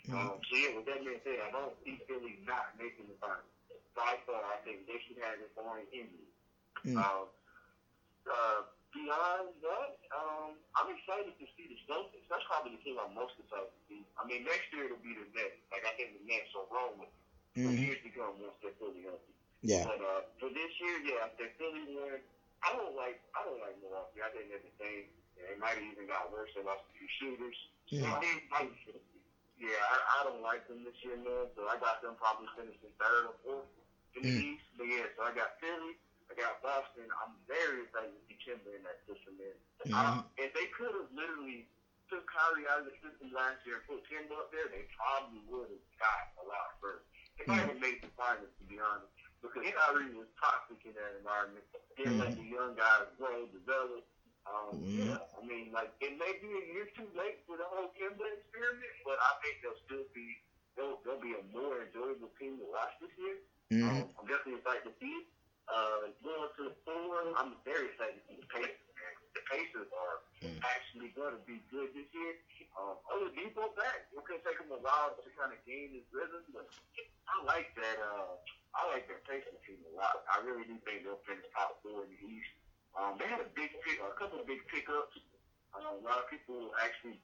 Mm-hmm. 0.09 0.17
Um, 0.17 0.35
so 0.41 0.53
yeah, 0.57 0.71
with 0.73 0.87
that 0.89 0.99
being 1.05 1.21
said, 1.21 1.39
I 1.45 1.49
don't 1.53 1.77
see 1.85 2.01
Philly 2.09 2.41
not 2.41 2.73
making 2.81 3.05
the 3.05 3.17
finals. 3.21 3.45
By 4.01 4.17
far, 4.25 4.41
I 4.41 4.57
think 4.65 4.89
they 4.89 4.97
should 5.05 5.21
have 5.21 5.37
it 5.37 5.53
on 5.61 5.85
injury. 5.93 6.33
Mm-hmm. 6.81 6.97
Um, 6.97 7.29
uh, 8.25 8.65
beyond 8.89 9.53
that, 9.61 9.93
um, 10.09 10.57
I'm 10.73 10.89
excited 10.89 11.37
to 11.37 11.45
see 11.53 11.69
the 11.69 11.77
Celtics. 11.85 12.25
That's 12.25 12.41
probably 12.49 12.73
the 12.77 12.81
team 12.81 12.97
I'm 12.97 13.13
most 13.13 13.37
excited 13.37 13.69
to 13.69 13.81
see. 13.85 14.01
I 14.17 14.25
mean, 14.25 14.41
next 14.41 14.73
year 14.73 14.89
it'll 14.89 15.05
be 15.05 15.13
the 15.13 15.29
Nets. 15.37 15.61
Like 15.69 15.85
I 15.85 15.93
think 16.01 16.17
the 16.17 16.23
Nets 16.25 16.49
are 16.57 16.65
wrong 16.73 16.97
with 16.97 17.13
mm-hmm. 17.53 17.77
years 17.77 18.01
to 18.01 18.09
come 18.09 18.41
once 18.41 18.57
they're 18.65 18.73
fully 18.81 19.05
healthy. 19.05 19.37
Yeah. 19.61 19.85
But 19.85 20.01
uh, 20.01 20.21
for 20.41 20.49
this 20.49 20.73
year, 20.81 20.97
yeah, 21.05 21.29
if 21.29 21.37
they're 21.37 21.53
Philly 21.61 21.85
win, 21.93 22.17
I 22.65 22.73
don't 22.73 22.97
like 22.97 23.21
I 23.37 23.45
don't 23.45 23.61
like 23.61 23.77
Milwaukee. 23.85 24.25
I 24.25 24.33
think 24.33 24.49
they're 24.49 24.65
the 24.65 24.77
same. 24.81 25.13
It 25.37 25.61
might 25.61 25.77
have 25.77 25.85
even 25.85 26.09
got 26.09 26.33
worse. 26.33 26.49
They 26.57 26.65
lost 26.65 26.89
a 26.89 26.93
few 26.97 27.09
shooters. 27.21 27.57
Yeah. 27.89 28.17
I, 28.53 28.65
yeah, 29.61 29.77
I, 29.77 29.95
I 30.01 30.19
don't 30.25 30.41
like 30.41 30.65
them 30.65 30.81
this 30.81 30.97
year, 31.05 31.17
man. 31.21 31.49
So 31.53 31.69
I 31.69 31.77
got 31.77 32.01
them 32.01 32.17
probably 32.17 32.49
finishing 32.57 32.93
third 32.97 33.29
or 33.29 33.37
fourth 33.45 33.69
in 34.15 34.21
the 34.23 34.29
Mm. 34.29 34.43
East. 34.55 34.65
But 34.77 34.87
yeah, 34.87 35.05
so 35.15 35.23
I 35.23 35.31
got 35.33 35.59
Philly. 35.59 35.95
I 36.29 36.33
got 36.35 36.61
Boston. 36.63 37.07
I'm 37.23 37.35
very 37.47 37.83
excited 37.83 38.15
to 38.15 38.21
see 38.27 38.39
Kemba 38.39 38.71
in 38.75 38.83
that 38.83 39.03
system, 39.05 39.35
man. 39.37 39.55
Mhm. 39.85 39.93
Um, 39.93 40.31
if 40.37 40.53
they 40.53 40.67
could 40.67 40.93
have 40.95 41.11
literally 41.11 41.67
took 42.09 42.25
Kyrie 42.27 42.67
out 42.67 42.79
of 42.79 42.85
the 42.85 42.95
system 43.03 43.31
last 43.31 43.65
year 43.65 43.77
and 43.77 43.87
put 43.87 44.03
Kemba 44.07 44.31
up 44.39 44.51
there, 44.51 44.67
they 44.67 44.83
probably 44.95 45.39
would 45.51 45.69
have 45.69 45.85
got 45.99 46.31
a 46.43 46.47
lot 46.47 46.79
further. 46.79 47.03
They 47.37 47.45
might 47.45 47.67
have 47.67 47.79
made 47.79 48.01
the 48.01 48.07
finals, 48.15 48.51
to 48.59 48.63
be 48.65 48.79
honest, 48.79 49.11
because 49.41 49.63
Kyrie 49.63 50.13
was 50.15 50.27
toxic 50.39 50.85
in 50.85 50.93
that 50.93 51.15
environment. 51.17 51.65
Didn't 51.97 52.17
let 52.19 52.35
the 52.35 52.43
young 52.43 52.75
guys 52.75 53.07
grow, 53.17 53.47
develop. 53.47 54.05
Um, 54.45 54.81
Mhm. 54.81 55.05
yeah, 55.07 55.27
I 55.37 55.41
mean, 55.45 55.71
like 55.71 55.91
it 55.99 56.17
may 56.17 56.33
be 56.39 56.51
a 56.51 56.65
year 56.73 56.85
too 56.95 57.07
late 57.13 57.45
for 57.45 57.57
the 57.57 57.65
whole 57.65 57.89
Kemba 57.93 58.25
experiment, 58.39 58.91
but 59.05 59.19
I 59.19 59.35
think 59.43 59.61
they'll 59.61 59.77
still 59.85 60.05
be 60.13 60.41
they'll, 60.75 60.97
they'll 61.03 61.19
be 61.19 61.35
a 61.35 61.43
more 61.43 61.81
enjoyable 61.83 62.29
team 62.39 62.57
to 62.57 62.65
watch 62.65 62.97
this 63.01 63.11
year. 63.17 63.37
Mhm. 63.71 63.87
Um, 63.87 64.15
I'm 64.19 64.27
definitely 64.27 64.59
excited 64.59 64.83
to 64.83 64.93
see 64.99 65.13
it. 65.23 65.25
Uh, 65.71 66.11
going 66.19 66.49
to 66.59 66.63
the 66.67 66.75
four, 66.83 67.31
I'm 67.39 67.55
very 67.63 67.87
excited 67.87 68.19
to 68.19 68.23
see 68.27 68.35
the 68.43 68.47
Pacers. 68.51 68.75
The 69.33 69.41
Pacers 69.47 69.87
are 69.95 70.19
Mm. 70.43 70.59
actually 70.63 71.09
going 71.15 71.31
to 71.39 71.43
be 71.47 71.59
good 71.71 71.93
this 71.93 72.11
year. 72.13 72.35
Um, 72.75 72.97
Oladipo 73.07 73.73
back. 73.75 74.07
It 74.11 74.23
could 74.25 74.43
take 74.43 74.59
him 74.59 74.71
a 74.71 74.77
while 74.83 75.15
to 75.15 75.29
kind 75.39 75.53
of 75.53 75.63
gain 75.63 75.93
his 75.93 76.03
rhythm, 76.11 76.43
but 76.51 76.67
I 77.27 77.43
like 77.43 77.73
that. 77.75 77.99
Uh, 77.99 78.35
I 78.75 78.87
like 78.87 79.07
that 79.07 79.23
Pacers 79.23 79.55
team 79.65 79.79
a 79.93 79.95
lot. 79.95 80.25
I 80.27 80.39
really 80.43 80.65
do 80.65 80.77
think 80.79 81.03
they'll 81.03 81.17
finish 81.23 81.45
top 81.55 81.81
four 81.81 82.03
in 82.03 82.09
the 82.11 82.19
East. 82.27 82.51
Um, 82.95 83.17
they 83.17 83.27
had 83.27 83.39
a 83.39 83.45
big 83.55 83.71
pick, 83.83 84.01
a 84.01 84.11
couple 84.19 84.39
of 84.41 84.47
big 84.47 84.67
pickups. 84.67 85.15
Uh, 85.73 85.95
a 85.95 86.03
lot 86.03 86.17
of 86.19 86.27
people 86.29 86.73
actually, 86.83 87.21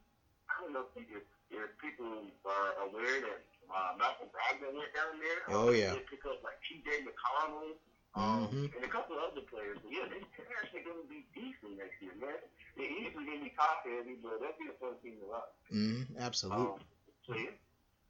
I 0.50 0.62
don't 0.62 0.72
know 0.72 0.88
if, 0.96 1.24
if 1.52 1.78
people 1.80 2.32
are 2.46 2.74
aware 2.88 3.20
that 3.20 3.44
uh, 3.72 3.98
Malcolm 3.98 4.28
Brogdon 4.34 4.74
went 4.76 4.94
down 4.96 5.14
there. 5.20 5.42
Oh, 5.56 5.72
yeah. 5.72 5.94
They 5.94 6.06
pick 6.10 6.26
up 6.26 6.44
like 6.44 6.58
T.J. 6.68 7.04
McConnell 7.06 7.76
um, 8.16 8.48
Mhm. 8.48 8.76
and 8.76 8.84
a 8.84 8.88
couple 8.88 9.16
of 9.18 9.32
other 9.32 9.42
players. 9.50 9.78
But 9.84 9.92
yeah, 9.92 10.06
they, 10.10 10.20
they're 10.38 10.58
actually 10.62 10.82
going 10.84 11.02
to 11.04 11.10
be 11.10 11.26
decent 11.36 11.78
next 11.78 12.02
year, 12.02 12.12
man. 12.20 12.38
They're 12.78 12.90
easily 12.92 13.26
going 13.26 13.40
to 13.40 13.44
be 13.46 13.54
top 13.56 13.84
heavy, 13.86 14.16
but 14.22 14.40
that'll 14.40 14.58
be 14.58 14.70
a 14.70 14.78
fun 14.80 14.96
team 15.04 15.20
to 15.22 15.28
watch. 15.28 15.54
Mhm. 15.72 16.18
Absolutely. 16.18 16.66
Um, 16.66 16.80
so 17.26 17.34
yeah. 17.36 17.52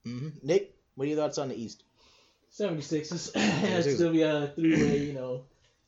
Mhm. 0.05 0.43
Nick, 0.43 0.75
what 0.95 1.05
are 1.05 1.07
your 1.09 1.17
thoughts 1.17 1.38
on 1.38 1.49
the 1.49 1.55
East? 1.61 1.84
76ers. 2.51 3.31
That's 3.61 3.93
still 3.95 4.11
be 4.11 4.21
a 4.21 4.47
three 4.55 4.75
way, 4.84 4.97
you 5.09 5.13
know. 5.13 5.45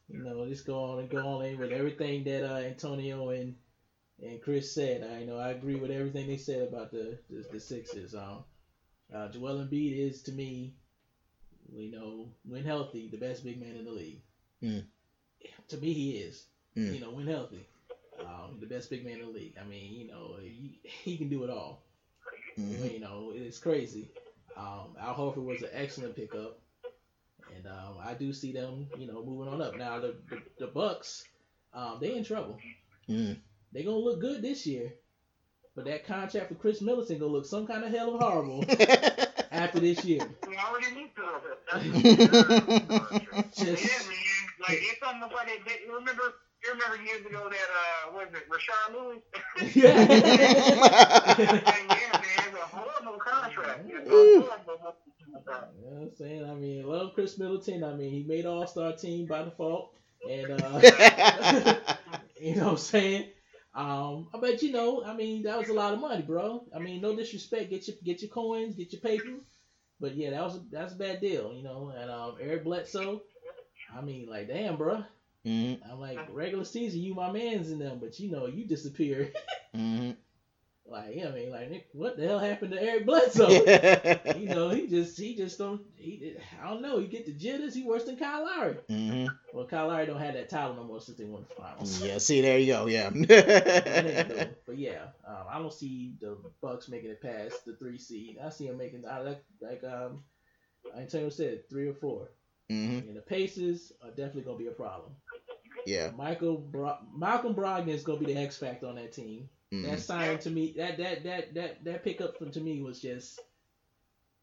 You 0.09 0.23
know, 0.23 0.47
just 0.47 0.65
go 0.65 0.83
on 0.83 0.99
and 0.99 1.09
go 1.09 1.19
on 1.19 1.45
in 1.45 1.59
with 1.59 1.71
everything 1.71 2.23
that 2.23 2.43
uh, 2.43 2.57
Antonio 2.57 3.29
and 3.29 3.55
and 4.21 4.41
Chris 4.41 4.73
said. 4.73 5.03
I 5.03 5.19
you 5.19 5.27
know 5.27 5.37
I 5.37 5.51
agree 5.51 5.75
with 5.75 5.91
everything 5.91 6.27
they 6.27 6.37
said 6.37 6.67
about 6.67 6.91
the 6.91 7.19
the, 7.29 7.45
the 7.51 7.59
Sixers. 7.59 8.15
Um, 8.15 8.43
uh, 9.13 9.27
Joel 9.29 9.65
Embiid 9.65 9.97
is 10.09 10.21
to 10.23 10.31
me, 10.31 10.73
you 11.73 11.91
know, 11.91 12.29
when 12.43 12.63
healthy, 12.65 13.09
the 13.09 13.17
best 13.17 13.43
big 13.43 13.59
man 13.59 13.75
in 13.75 13.85
the 13.85 13.91
league. 13.91 14.21
Mm. 14.63 14.83
To 15.69 15.77
me, 15.77 15.93
he 15.93 16.11
is. 16.17 16.45
Mm. 16.75 16.93
You 16.95 17.01
know, 17.01 17.11
when 17.11 17.27
healthy, 17.27 17.65
um, 18.19 18.57
the 18.59 18.67
best 18.67 18.89
big 18.89 19.05
man 19.05 19.19
in 19.19 19.27
the 19.27 19.31
league. 19.31 19.55
I 19.59 19.65
mean, 19.65 19.93
you 19.93 20.07
know, 20.07 20.35
he, 20.41 20.79
he 20.83 21.17
can 21.17 21.29
do 21.29 21.43
it 21.43 21.49
all. 21.49 21.83
Mhm. 22.57 22.93
You 22.93 22.99
know, 22.99 23.31
it's 23.33 23.59
crazy. 23.59 24.09
Um, 24.57 24.95
Al 24.99 25.15
Horford 25.15 25.45
was 25.45 25.61
an 25.61 25.69
excellent 25.71 26.15
pickup, 26.15 26.59
and 27.55 27.65
um, 27.67 27.95
I 28.03 28.13
do 28.13 28.33
see 28.33 28.51
them, 28.51 28.87
you 28.97 29.07
know, 29.07 29.23
moving 29.23 29.53
on 29.53 29.61
up. 29.61 29.77
Now 29.77 29.99
the 29.99 30.15
the, 30.29 30.41
the 30.59 30.67
Bucks, 30.67 31.23
um, 31.73 31.99
they 32.01 32.15
in 32.17 32.23
trouble. 32.25 32.59
Mhm. 33.07 33.37
They 33.71 33.83
gonna 33.83 33.97
look 33.97 34.19
good 34.19 34.41
this 34.41 34.65
year, 34.65 34.91
but 35.79 35.85
that 35.89 36.05
contract 36.05 36.49
for 36.49 36.55
Khris 36.55 36.81
Middleton 36.81 37.19
gonna 37.19 37.31
look 37.31 37.45
some 37.45 37.65
kind 37.65 37.85
of 37.85 37.91
hell 37.91 38.13
of 38.13 38.19
horrible 38.19 38.65
after 39.51 39.79
this 39.79 40.03
year. 40.03 40.19
We 40.49 40.57
already 40.57 40.91
knew 40.93 41.07
that. 41.15 41.53
Just 43.55 43.83
Yeah, 43.85 44.09
man. 44.09 44.17
Like 44.59 44.79
it's 44.81 45.01
almost 45.01 45.33
like 45.33 45.47
they, 45.47 45.59
they 45.65 45.79
you 45.87 45.95
remember 45.95 46.23
you 46.65 46.73
remember 46.73 47.01
years 47.01 47.25
ago 47.25 47.49
that 47.49 47.69
uh 47.71 48.11
what 48.11 48.27
is 48.27 48.33
it, 48.33 48.49
Rashard 48.49 48.91
Lewis? 48.93 49.23
yeah. 49.73 50.01
yeah, 50.01 51.77
man, 52.11 52.55
a 52.55 52.65
horrible 52.65 53.17
contract. 53.19 53.85
It's 53.87 54.09
horrible. 54.09 54.95
You 55.23 55.31
know 55.45 55.95
what 55.95 56.01
I'm 56.01 56.15
saying? 56.17 56.43
I 56.43 56.55
mean, 56.55 56.85
love 56.85 57.13
Khris 57.15 57.39
Middleton. 57.39 57.85
I 57.85 57.93
mean, 57.93 58.11
he 58.11 58.23
made 58.23 58.45
All 58.45 58.67
Star 58.67 58.91
team 58.91 59.27
by 59.27 59.43
default, 59.43 59.93
and 60.29 60.61
uh, 60.61 61.75
you 62.41 62.55
know 62.57 62.63
what 62.65 62.71
I'm 62.71 62.77
saying. 62.77 63.29
Um, 63.79 64.27
I 64.33 64.39
bet 64.39 64.61
you 64.61 64.73
know. 64.73 65.05
I 65.05 65.15
mean, 65.15 65.43
that 65.43 65.57
was 65.57 65.69
a 65.69 65.73
lot 65.73 65.93
of 65.93 66.01
money, 66.01 66.21
bro. 66.21 66.65
I 66.75 66.79
mean, 66.79 66.99
no 66.99 67.15
disrespect. 67.15 67.69
Get 67.69 67.87
your 67.87 67.95
get 68.03 68.21
your 68.21 68.29
coins, 68.29 68.75
get 68.75 68.91
your 68.91 68.99
paper, 68.99 69.37
but 70.01 70.15
yeah, 70.15 70.31
that 70.31 70.43
was 70.43 70.57
a, 70.57 70.61
that's 70.69 70.93
a 70.93 70.97
bad 70.97 71.21
deal, 71.21 71.53
you 71.53 71.63
know. 71.63 71.93
And 71.97 72.11
um, 72.11 72.35
Eric 72.41 72.65
Bledsoe. 72.65 73.21
I 73.95 74.01
mean, 74.01 74.27
like, 74.29 74.49
damn, 74.49 74.75
bro. 74.75 75.05
Mm-hmm. 75.45 75.89
I'm 75.89 75.99
like, 75.99 76.19
regular 76.33 76.65
season, 76.65 76.99
you 76.99 77.15
my 77.15 77.31
man's 77.31 77.71
in 77.71 77.79
them, 77.79 77.99
but 78.01 78.19
you 78.19 78.29
know, 78.29 78.47
you 78.47 78.65
disappear. 78.65 79.31
Mm-hmm. 79.77 80.13
Like, 80.91 81.15
yeah, 81.15 81.29
I 81.29 81.31
mean, 81.31 81.51
like, 81.51 81.87
what 81.93 82.17
the 82.17 82.27
hell 82.27 82.39
happened 82.39 82.71
to 82.71 82.81
Eric 82.81 83.05
Bledsoe? 83.05 83.49
you 84.37 84.47
know, 84.49 84.69
he 84.69 84.87
just, 84.87 85.17
he 85.17 85.35
just 85.35 85.57
don't, 85.57 85.81
he, 85.95 86.35
I 86.61 86.69
don't 86.69 86.81
know, 86.81 86.99
he 86.99 87.07
get 87.07 87.25
the 87.25 87.31
jitters. 87.31 87.73
He 87.75 87.83
worse 87.83 88.05
than 88.05 88.17
Kyle 88.17 88.45
Lowry. 88.45 88.77
mm-hmm. 88.89 89.27
Well, 89.53 89.65
Kyle 89.65 89.87
Lowry 89.87 90.05
don't 90.05 90.19
have 90.19 90.33
that 90.33 90.49
title 90.49 90.75
no 90.75 90.83
more 90.83 91.01
since 91.01 91.17
they 91.17 91.25
won 91.25 91.45
the 91.47 91.55
finals. 91.55 92.01
Yeah. 92.01 92.17
See, 92.17 92.41
there 92.41 92.57
you 92.57 92.73
go. 92.73 92.87
Yeah. 92.87 93.09
but 94.65 94.77
yeah, 94.77 95.03
um, 95.27 95.45
I 95.49 95.59
don't 95.59 95.73
see 95.73 96.15
the 96.19 96.37
Bucks 96.61 96.89
making 96.89 97.11
it 97.11 97.21
past 97.21 97.65
the 97.65 97.75
three 97.75 97.97
seed. 97.97 98.37
I 98.43 98.49
see 98.49 98.67
them 98.67 98.77
making, 98.77 99.05
I 99.05 99.19
like, 99.19 99.43
like 99.61 99.83
um, 99.83 100.23
Antonio 100.97 101.29
said, 101.29 101.69
three 101.69 101.87
or 101.87 101.93
four. 101.93 102.29
mm-hmm. 102.71 103.07
And 103.07 103.15
the 103.15 103.21
Pacers 103.21 103.91
are 104.03 104.09
definitely 104.09 104.43
gonna 104.43 104.57
be 104.57 104.67
a 104.67 104.71
problem. 104.71 105.11
Yeah. 105.85 106.11
Michael 106.15 106.57
Bro- 106.57 106.97
Malcolm 107.15 107.55
Brogdon 107.55 107.89
is 107.89 108.03
gonna 108.03 108.19
be 108.19 108.33
the 108.33 108.37
X 108.37 108.57
factor 108.57 108.87
on 108.87 108.95
that 108.95 109.13
team. 109.13 109.49
Mm-hmm. 109.73 109.89
That 109.89 109.99
sign 109.99 110.39
to 110.39 110.49
me, 110.49 110.73
that 110.77 110.97
that 110.97 111.23
that 111.23 111.53
that 111.53 111.83
that 111.85 112.03
pickup 112.03 112.37
from 112.37 112.49
to 112.51 112.59
me 112.59 112.81
was 112.81 112.99
just 112.99 113.39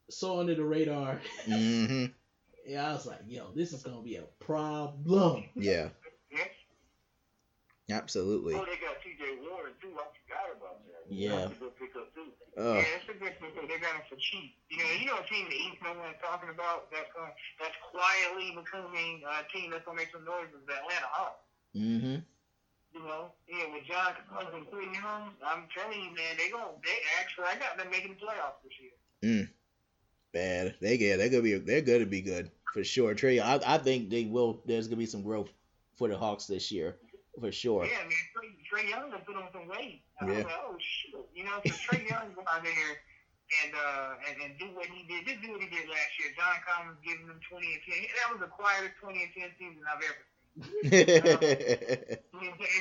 so 0.08 0.38
under 0.38 0.54
the 0.54 0.64
radar. 0.64 1.20
Mm-hmm. 1.48 2.06
yeah, 2.66 2.90
I 2.90 2.92
was 2.92 3.06
like, 3.06 3.20
yo, 3.26 3.50
this 3.54 3.72
is 3.72 3.82
gonna 3.82 4.02
be 4.02 4.16
a 4.16 4.22
problem. 4.38 5.44
Yeah. 5.56 5.88
Yes. 6.30 6.50
Absolutely. 7.90 8.54
Oh, 8.54 8.66
they 8.66 8.78
got 8.82 8.98
T.J. 9.02 9.46
Warren 9.46 9.72
too. 9.80 9.94
I 9.94 10.06
forgot 10.26 10.50
about 10.58 10.82
that. 10.86 11.06
Yeah. 11.06 11.46
That's 11.46 11.54
a 11.54 11.70
good 11.70 11.78
pickup 11.78 12.14
too. 12.14 12.30
Oh. 12.58 12.74
Yeah, 12.74 12.98
it's 12.98 13.10
a 13.10 13.18
good 13.18 13.38
thing. 13.38 13.50
They 13.54 13.78
got 13.78 13.94
him 13.94 14.06
for 14.10 14.18
cheap. 14.18 14.58
You 14.70 14.78
know, 14.78 14.90
you 14.98 15.06
know 15.06 15.18
a 15.18 15.26
team 15.26 15.46
in 15.46 15.50
the 15.50 15.58
East 15.58 15.78
no 15.82 15.94
one's 15.94 16.18
talking 16.22 16.50
about 16.50 16.90
that's 16.90 17.10
going 17.14 17.30
that's 17.58 17.78
quietly 17.82 18.54
becoming 18.58 19.22
a 19.22 19.46
team 19.50 19.70
that's 19.70 19.86
gonna 19.86 19.98
make 19.98 20.10
some 20.10 20.26
noise 20.26 20.50
is 20.50 20.66
the 20.66 20.74
Atlanta 20.74 21.10
Hawks. 21.10 21.46
Mm-hmm. 21.74 22.26
You 22.96 23.04
know, 23.04 23.28
yeah, 23.46 23.68
with 23.74 23.84
John 23.84 24.16
Collins 24.32 24.56
and 24.56 24.66
Quinn 24.72 24.88
Young, 24.94 25.36
I'm 25.44 25.68
telling 25.76 26.00
you, 26.00 26.16
man, 26.16 26.32
they 26.40 26.48
going 26.48 26.80
they 26.80 26.96
actually 27.20 27.44
I 27.44 27.60
got 27.60 27.76
them 27.76 27.90
making 27.92 28.16
the 28.16 28.24
playoffs 28.24 28.56
this 28.64 28.72
year. 28.80 28.96
Mm. 29.20 29.48
Bad. 30.32 30.74
They 30.80 30.96
get. 30.96 31.18
They're 31.18 31.28
gonna 31.28 31.42
be. 31.42 31.58
They're 31.58 31.82
gonna 31.84 32.06
be 32.06 32.22
good 32.22 32.50
for 32.72 32.82
sure. 32.82 33.14
Trae. 33.14 33.36
I, 33.36 33.60
I 33.74 33.76
think 33.76 34.08
they 34.08 34.24
will. 34.24 34.62
There's 34.64 34.88
gonna 34.88 34.96
be 34.96 35.04
some 35.04 35.22
growth 35.22 35.50
for 35.96 36.08
the 36.08 36.16
Hawks 36.16 36.46
this 36.46 36.72
year, 36.72 36.96
for 37.38 37.52
sure. 37.52 37.84
Yeah, 37.84 38.00
man, 38.00 38.16
Trae, 38.32 38.56
Trae 38.64 38.88
Young 38.88 39.10
has 39.12 39.20
put 39.26 39.36
on 39.36 39.48
some 39.52 39.68
weight. 39.68 40.00
I 40.20 40.26
Yeah. 40.32 40.38
like, 40.44 40.56
oh 40.64 40.76
shit, 40.80 41.20
you 41.34 41.44
know, 41.44 41.60
so 41.66 41.72
Trae 41.72 42.00
Young 42.08 42.32
go 42.32 42.44
out 42.48 42.64
there 42.64 42.92
and 43.64 43.72
uh 43.76 44.16
and, 44.24 44.36
and 44.40 44.58
do 44.58 44.72
what 44.72 44.86
he 44.88 45.04
did. 45.04 45.24
Just 45.28 45.42
do 45.44 45.52
what 45.52 45.60
he 45.60 45.68
did 45.68 45.84
last 45.88 46.12
year. 46.16 46.32
John 46.32 46.56
Collins 46.64 46.96
giving 47.04 47.28
them 47.28 47.40
twenty 47.44 47.76
and 47.76 47.82
ten. 47.84 48.08
That 48.24 48.32
was 48.32 48.40
the 48.40 48.48
quietest 48.52 48.96
twenty 49.00 49.20
and 49.20 49.32
ten 49.36 49.52
season 49.60 49.84
I've 49.84 50.00
ever 50.00 50.24
and 50.82 50.96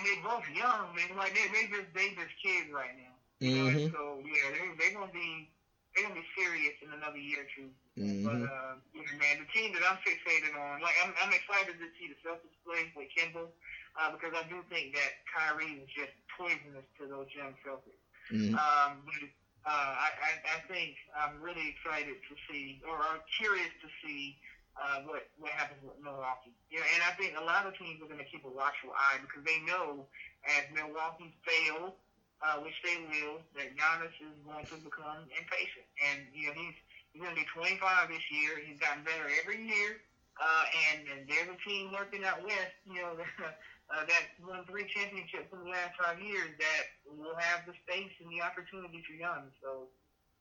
they're 0.05 0.23
both 0.23 0.47
young, 0.55 0.95
man. 0.95 1.17
Like 1.17 1.33
they 1.35 1.47
they 1.51 1.65
just 1.67 1.89
they 1.93 2.09
just 2.15 2.33
kids 2.43 2.71
right 2.71 2.95
now. 2.95 3.15
Mhm. 3.41 3.91
so 3.91 4.21
yeah, 4.25 4.51
they 4.51 4.63
they 4.79 4.93
gonna 4.93 5.11
be 5.11 5.49
they 5.95 6.03
gonna 6.03 6.15
be 6.15 6.25
serious 6.37 6.73
in 6.81 6.91
another 6.91 7.17
year 7.19 7.41
or 7.43 7.47
2 7.55 7.69
But 8.23 8.39
Mhm. 8.39 8.41
uh, 8.41 8.75
man, 9.19 9.39
the 9.39 9.47
team 9.53 9.73
that 9.73 9.83
I'm 9.85 9.97
fixated 10.03 10.55
on, 10.55 10.81
like 10.81 10.95
I'm 11.03 11.13
I'm 11.21 11.33
excited 11.33 11.77
to 11.79 11.87
see 11.99 12.07
the 12.07 12.15
Celtics 12.23 12.55
play 12.65 12.91
with 12.95 13.09
Kendall, 13.15 13.51
uh, 13.99 14.11
because 14.11 14.33
I 14.35 14.43
do 14.47 14.63
think 14.69 14.95
that 14.95 15.11
Kyrie 15.33 15.79
was 15.79 15.89
just 15.95 16.13
poisonous 16.37 16.85
to 16.99 17.07
those 17.07 17.27
young 17.35 17.55
Celtics. 17.65 17.99
Mhm. 18.31 18.53
Um, 18.55 19.03
but, 19.05 19.21
uh, 19.67 19.93
I, 20.05 20.09
I, 20.21 20.31
I 20.55 20.57
think 20.67 20.95
I'm 21.15 21.41
really 21.41 21.67
excited 21.69 22.15
to 22.29 22.35
see, 22.49 22.81
or 22.87 23.01
I'm 23.01 23.21
curious 23.37 23.69
to 23.81 23.87
see 24.03 24.37
uh, 24.75 25.07
what 25.07 25.27
what 25.39 25.51
happens 25.55 25.79
with 25.83 25.95
Milwaukee. 26.03 26.51
You 26.67 26.83
know, 26.83 26.87
and 26.95 27.01
I 27.03 27.11
think 27.15 27.35
a 27.39 27.43
lot 27.43 27.63
of 27.63 27.75
teams 27.79 28.03
are 28.03 28.09
going 28.11 28.21
to 28.21 28.27
keep 28.27 28.43
a 28.43 28.51
watchful 28.51 28.91
eye 28.91 29.23
because 29.23 29.43
they 29.47 29.59
know 29.63 30.03
as 30.43 30.67
Milwaukee 30.75 31.31
fails, 31.47 31.95
uh, 32.43 32.59
which 32.59 32.75
they 32.83 32.99
will, 33.07 33.39
that 33.55 33.71
Giannis 33.73 34.15
is 34.19 34.35
going 34.43 34.67
to 34.67 34.77
become 34.83 35.25
impatient. 35.31 35.87
And 36.11 36.27
you 36.35 36.51
know, 36.51 36.55
he's 36.59 36.77
he's 37.15 37.23
going 37.23 37.35
to 37.35 37.39
be 37.39 37.47
25 37.55 38.11
this 38.11 38.25
year. 38.27 38.59
He's 38.59 38.79
gotten 38.79 39.07
better 39.07 39.31
every 39.39 39.63
year. 39.63 40.03
Uh, 40.35 40.65
and, 40.91 41.07
and 41.07 41.21
there's 41.31 41.47
a 41.47 41.55
team 41.63 41.95
working 41.95 42.27
out 42.27 42.43
west, 42.43 42.75
you 42.83 42.99
know, 42.99 43.15
uh, 43.95 44.03
that 44.03 44.35
won 44.43 44.67
three 44.67 44.83
championships 44.91 45.47
in 45.47 45.63
the 45.63 45.71
last 45.71 45.95
five 45.95 46.19
years 46.19 46.51
that 46.59 46.83
will 47.07 47.39
have 47.39 47.63
the 47.63 47.71
space 47.87 48.11
and 48.19 48.27
the 48.27 48.43
opportunity 48.43 48.99
for 49.07 49.15
Giannis. 49.15 49.55
So 49.63 49.87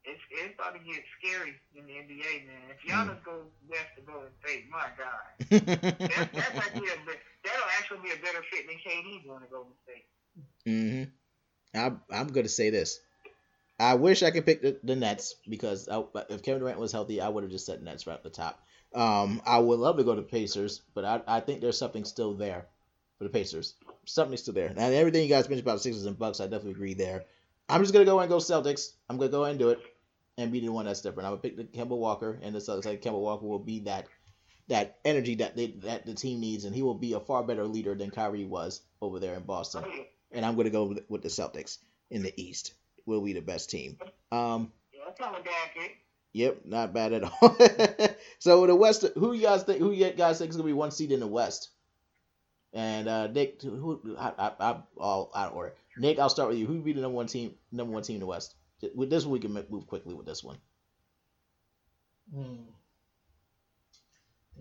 it's 0.05 0.21
it's 0.31 0.55
about 0.55 0.75
to 0.75 0.81
get 0.81 1.03
scary 1.19 1.55
in 1.75 1.87
the 1.87 1.93
NBA, 1.93 2.47
man. 2.47 2.71
If 2.71 2.79
Giannis 2.85 3.23
goes 3.25 3.45
west 3.69 3.89
to 3.97 4.03
go 4.03 4.13
Golden 4.13 4.31
State, 4.45 4.65
my 4.71 4.89
God, 4.97 5.25
that, 5.51 6.29
actually 6.57 6.89
a, 6.89 6.99
be- 7.07 7.23
that'll 7.45 7.71
actually 7.79 7.99
be 8.03 8.11
a 8.13 8.21
better 8.23 8.45
fit 8.51 8.67
than 8.67 8.77
KD 8.77 9.27
going 9.27 9.43
to 9.43 9.49
Golden 9.49 9.73
State. 9.85 10.05
hmm 10.67 11.05
I'm 11.75 12.01
I'm 12.11 12.29
gonna 12.29 12.49
say 12.49 12.71
this. 12.71 13.01
I 13.81 13.95
wish 13.95 14.23
I 14.23 14.31
could 14.31 14.47
pick 14.47 14.63
the, 14.63 14.79
the 14.85 14.95
Nets 14.95 15.35
because 15.49 15.89
I, 15.89 16.03
if 16.29 16.43
Kevin 16.43 16.61
Durant 16.61 16.79
was 16.79 16.93
healthy, 16.93 17.21
I 17.21 17.29
would 17.29 17.43
have 17.43 17.51
just 17.51 17.67
said 17.67 17.83
Nets 17.83 18.07
right 18.07 18.15
at 18.15 18.23
the 18.23 18.31
top. 18.31 18.63
Um, 18.95 19.43
I 19.45 19.59
would 19.59 19.81
love 19.81 19.97
to 19.97 20.05
go 20.05 20.15
to 20.15 20.23
Pacers, 20.23 20.83
but 20.95 21.05
I, 21.05 21.21
I 21.27 21.41
think 21.41 21.61
there's 21.61 21.79
something 21.79 22.05
still 22.05 22.35
there 22.35 22.67
for 23.19 23.25
the 23.25 23.31
Pacers. 23.31 23.75
Something's 24.05 24.43
still 24.43 24.55
there. 24.55 24.69
And 24.69 24.79
everything 24.79 25.25
you 25.25 25.29
guys 25.29 25.49
mentioned 25.49 25.67
about 25.67 25.81
Sixers 25.81 26.07
and 26.07 26.17
Bucks, 26.17 26.39
I 26.39 26.45
definitely 26.45 26.73
agree 26.73 26.95
there. 26.95 27.25
I'm 27.69 27.81
just 27.81 27.93
gonna 27.93 28.05
go 28.05 28.21
and 28.21 28.29
go 28.29 28.37
Celtics. 28.37 28.93
I'm 29.11 29.17
gonna 29.17 29.33
go 29.33 29.45
and 29.45 29.59
do 29.59 29.71
it 29.71 29.81
and 30.39 30.53
be 30.53 30.61
the 30.61 30.69
one 30.69 30.87
that's 30.87 31.01
different. 31.01 31.27
I'm 31.27 31.33
gonna 31.33 31.43
pick 31.43 31.57
the 31.57 31.65
Kemba 31.65 31.97
Walker, 31.97 32.39
and 32.43 32.55
the 32.55 32.61
Celtics. 32.61 32.87
Like 32.87 33.03
Kemba 33.03 33.21
Walker 33.21 33.47
will 33.47 33.59
be 33.59 33.81
that 33.81 34.07
that 34.69 34.99
energy 35.05 35.37
that 35.37 35.57
they, 35.57 35.69
that 35.83 36.07
the 36.07 36.15
team 36.15 36.41
needs, 36.41 36.65
and 36.65 36.75
he 36.75 36.83
will 36.83 36.95
be 36.95 37.13
a 37.13 37.21
far 37.21 37.43
better 37.43 37.67
leader 37.67 37.95
than 37.95 38.11
Kyrie 38.11 38.45
was 38.45 38.83
over 39.01 39.21
there 39.21 39.35
in 39.35 39.43
Boston 39.43 39.85
and 40.35 40.45
I'm 40.45 40.55
going 40.55 40.65
to 40.67 40.71
go 40.71 40.85
with, 40.85 41.05
with 41.09 41.23
the 41.23 41.29
Celtics 41.29 41.79
in 42.11 42.23
the 42.23 42.35
East. 42.37 42.75
Will 43.07 43.23
be 43.23 43.33
the 43.33 43.41
best 43.41 43.71
team. 43.71 43.99
Um, 44.33 44.73
Yeah, 44.93 45.01
that's 45.07 45.21
not 45.21 45.39
a 45.39 45.43
bad 45.43 45.71
pick. 45.77 45.99
yep, 46.33 46.63
not 46.65 46.95
bad 46.95 47.13
at 47.13 47.25
all. 47.25 47.57
so 48.39 48.67
the 48.67 48.75
West, 48.75 49.05
who 49.15 49.35
you 49.35 49.43
guys 49.43 49.63
think? 49.63 49.79
Who 49.79 49.93
you 49.93 50.11
guys 50.11 50.39
think 50.39 50.51
is 50.51 50.57
going 50.57 50.67
to 50.67 50.71
be 50.71 50.73
one 50.73 50.91
seed 50.91 51.13
in 51.13 51.21
the 51.21 51.27
West? 51.27 51.69
And 52.73 53.07
uh, 53.07 53.27
Nick, 53.29 53.61
who 53.63 54.17
I, 54.19 54.33
I, 54.39 54.53
I, 54.59 54.77
all 54.97 55.31
out 55.35 55.51
of 55.51 55.57
order. 55.57 55.75
Nick, 55.99 56.19
I'll 56.19 56.31
start 56.31 56.49
with 56.49 56.59
you. 56.59 56.67
Who 56.67 56.75
would 56.75 56.85
be 56.85 56.95
the 56.95 57.03
number 57.03 57.15
one 57.15 57.27
team? 57.27 57.55
Number 57.71 57.93
one 57.93 58.03
team 58.03 58.17
in 58.17 58.21
the 58.21 58.27
West. 58.27 58.55
With 58.95 59.11
this 59.11 59.25
one, 59.25 59.33
we 59.33 59.41
can 59.41 59.53
move 59.71 59.87
quickly 59.87 60.15
with 60.15 60.27
this 60.27 60.43
one. 60.43 60.59
Hmm. 62.35 62.65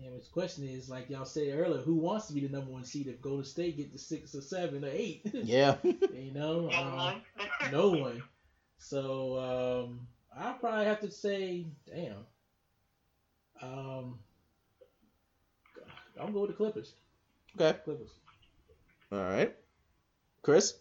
Damn, 0.00 0.12
his 0.14 0.28
question 0.28 0.64
is 0.68 0.88
like 0.88 1.08
y'all 1.08 1.24
said 1.24 1.56
earlier, 1.56 1.80
who 1.80 1.94
wants 1.94 2.26
to 2.26 2.32
be 2.32 2.40
the 2.40 2.48
number 2.48 2.70
one 2.70 2.84
seed 2.84 3.06
if 3.06 3.20
Golden 3.20 3.44
State 3.44 3.76
get 3.76 3.92
to 3.92 3.98
six 3.98 4.34
or 4.34 4.40
seven 4.40 4.84
or 4.84 4.88
eight? 4.88 5.22
Yeah. 5.32 5.76
you 5.84 6.32
know, 6.32 6.70
um, 6.72 7.22
no 7.72 7.90
one. 7.90 8.22
So 8.78 9.86
um, 9.86 10.06
I 10.36 10.52
probably 10.52 10.86
have 10.86 11.00
to 11.00 11.10
say, 11.10 11.66
damn. 11.86 12.26
Um, 13.62 14.18
I'm 16.20 16.32
going 16.32 16.42
with 16.42 16.50
the 16.50 16.56
Clippers. 16.56 16.94
okay. 17.58 17.78
Clippers. 17.84 18.10
All 19.12 19.18
right. 19.18 19.54
Chris. 20.42 20.74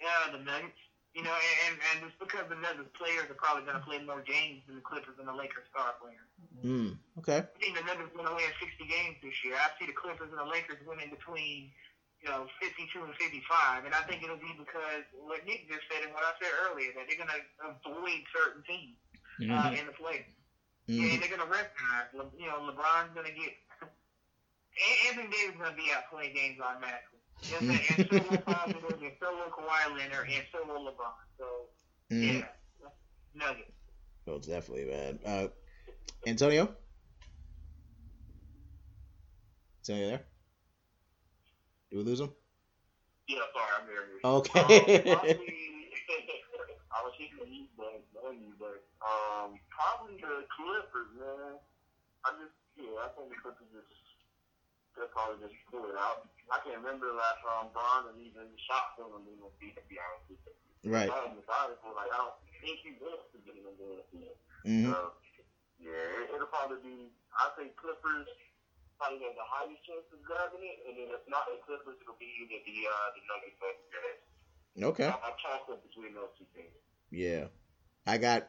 Yeah, 0.00 0.32
the 0.32 0.42
Nuggets. 0.42 0.87
You 1.18 1.26
know, 1.26 1.34
and, 1.66 1.74
and 1.90 1.96
it's 2.06 2.14
because 2.22 2.46
the 2.46 2.54
Nuggets 2.62 2.94
players 2.94 3.26
are 3.26 3.34
probably 3.34 3.66
going 3.66 3.74
to 3.74 3.82
play 3.82 3.98
more 4.06 4.22
games 4.22 4.62
than 4.70 4.78
the 4.78 4.86
Clippers 4.86 5.18
and 5.18 5.26
the 5.26 5.34
Lakers 5.34 5.66
star 5.66 5.98
players. 5.98 6.30
Hmm. 6.62 6.94
Okay. 7.18 7.42
I 7.42 7.58
think 7.58 7.74
the 7.74 7.82
Nuggets 7.82 8.14
going 8.14 8.30
to 8.30 8.38
win 8.38 8.46
60 8.62 8.86
games 8.86 9.18
this 9.18 9.34
year. 9.42 9.58
I 9.58 9.66
see 9.82 9.90
the 9.90 9.98
Clippers 9.98 10.30
and 10.30 10.38
the 10.38 10.46
Lakers 10.46 10.78
winning 10.86 11.10
between, 11.10 11.74
you 12.22 12.30
know, 12.30 12.46
52 12.62 12.86
and 13.02 13.10
55. 13.18 13.82
And 13.82 13.98
I 13.98 14.06
think 14.06 14.22
it'll 14.22 14.38
be 14.38 14.54
because 14.54 15.02
what 15.18 15.42
Nick 15.42 15.66
just 15.66 15.90
said 15.90 16.06
and 16.06 16.14
what 16.14 16.22
I 16.22 16.38
said 16.38 16.54
earlier, 16.70 16.94
that 16.94 17.10
they're 17.10 17.18
going 17.18 17.34
to 17.34 17.42
avoid 17.66 18.22
certain 18.30 18.62
teams 18.62 18.94
uh, 19.42 19.74
in 19.74 19.90
the 19.90 19.96
play. 19.98 20.22
Mhm. 20.86 21.02
And 21.02 21.18
they're 21.18 21.34
going 21.34 21.42
to 21.42 21.50
recognize, 21.50 22.14
you 22.38 22.46
know, 22.46 22.62
LeBron's 22.62 23.10
going 23.10 23.26
to 23.26 23.34
get. 23.34 23.58
Anthony 25.10 25.34
Davis 25.34 25.58
is 25.58 25.58
going 25.58 25.74
to 25.74 25.78
be 25.82 25.90
out 25.90 26.06
playing 26.14 26.30
games 26.38 26.62
automatically. 26.62 27.17
You 27.42 27.50
know 27.50 27.56
what 27.56 27.62
I'm 27.62 27.76
saying? 27.78 27.86
And 27.88 28.08
so 28.10 28.16
will 28.18 29.02
and 29.02 29.12
so 29.20 29.26
will 29.34 29.50
Kawhi 29.52 29.96
Leonard, 29.96 30.28
and 30.30 30.44
so 30.52 30.58
will 30.66 30.84
LeBron. 30.84 31.14
So, 31.38 31.46
Mhm. 32.10 32.40
yeah, 32.40 32.88
Nuggets. 33.34 33.72
Oh, 34.26 34.36
it's 34.36 34.46
definitely, 34.46 34.84
man. 34.84 35.18
Uh, 35.24 35.48
Antonio. 36.26 36.76
Antonio 39.80 40.08
there? 40.08 40.26
Did 41.90 41.96
we 41.96 42.02
lose 42.04 42.20
him? 42.20 42.34
Yeah, 43.28 43.38
sorry, 43.52 43.72
I'm 43.80 43.86
here. 43.86 44.04
Okay. 44.24 44.60
Um, 44.60 44.66
probably, 44.66 45.92
I 46.92 47.04
was 47.04 47.14
you, 47.18 47.68
but 47.76 48.04
you, 48.34 48.52
but 48.58 48.84
um, 49.00 49.60
probably 49.70 50.16
the 50.20 50.44
Clippers, 50.56 51.12
man. 51.16 51.56
I 52.24 52.30
just, 52.40 52.52
yeah, 52.76 53.04
I 53.04 53.08
think 53.16 53.28
the 53.30 53.36
Clippers 53.40 53.68
just, 53.72 53.88
they'll 54.98 55.14
probably 55.14 55.38
just 55.46 55.56
pull 55.70 55.86
it 55.88 55.96
out. 55.96 56.26
I 56.50 56.58
can't 56.64 56.80
remember 56.82 57.08
the 57.08 57.18
last 57.18 57.40
time 57.44 57.70
Bron 57.72 58.10
and 58.12 58.18
even 58.20 58.48
shot 58.66 58.98
them 58.98 59.14
in 59.24 59.36
the 59.38 59.50
seat, 59.62 59.76
to 59.78 59.84
be 59.86 59.96
honest 60.00 60.26
with 60.32 60.42
you. 60.84 60.90
right. 60.90 61.08
I'm 61.08 61.38
decided 61.38 61.78
for 61.80 61.94
like, 61.94 62.10
I 62.10 62.18
don't 62.18 62.36
think 62.60 62.82
he 62.82 62.96
wants 62.98 63.28
to 63.32 63.38
get 63.44 63.54
in 63.54 63.64
the 63.78 64.02
seat. 64.10 64.34
hmm 64.64 64.90
So, 64.90 65.14
yeah, 65.78 66.24
it, 66.24 66.34
it'll 66.34 66.50
probably 66.50 66.82
be, 66.82 66.96
I 67.36 67.52
think 67.54 67.76
Clippers, 67.78 68.26
probably 68.98 69.22
have 69.22 69.38
the 69.38 69.46
highest 69.46 69.78
chance 69.86 70.08
of 70.10 70.18
grabbing 70.26 70.64
it, 70.64 70.82
and 70.90 70.94
then 70.98 71.08
if 71.14 71.22
not 71.30 71.46
the 71.46 71.62
Clippers, 71.62 72.00
it'll 72.02 72.18
be 72.18 72.26
either 72.42 72.58
the 72.66 72.78
uh, 72.90 73.08
the 73.14 73.22
Nuggets 73.30 73.58
or 73.62 73.70
the 73.78 73.86
Jazz. 73.94 74.18
Okay. 74.90 75.06
I, 75.06 75.14
I 75.14 75.30
toss 75.38 75.70
up 75.70 75.80
between 75.86 76.14
those 76.18 76.34
two 76.34 76.48
teams. 76.56 76.74
Yeah. 77.14 77.46
I 78.06 78.18
got 78.18 78.48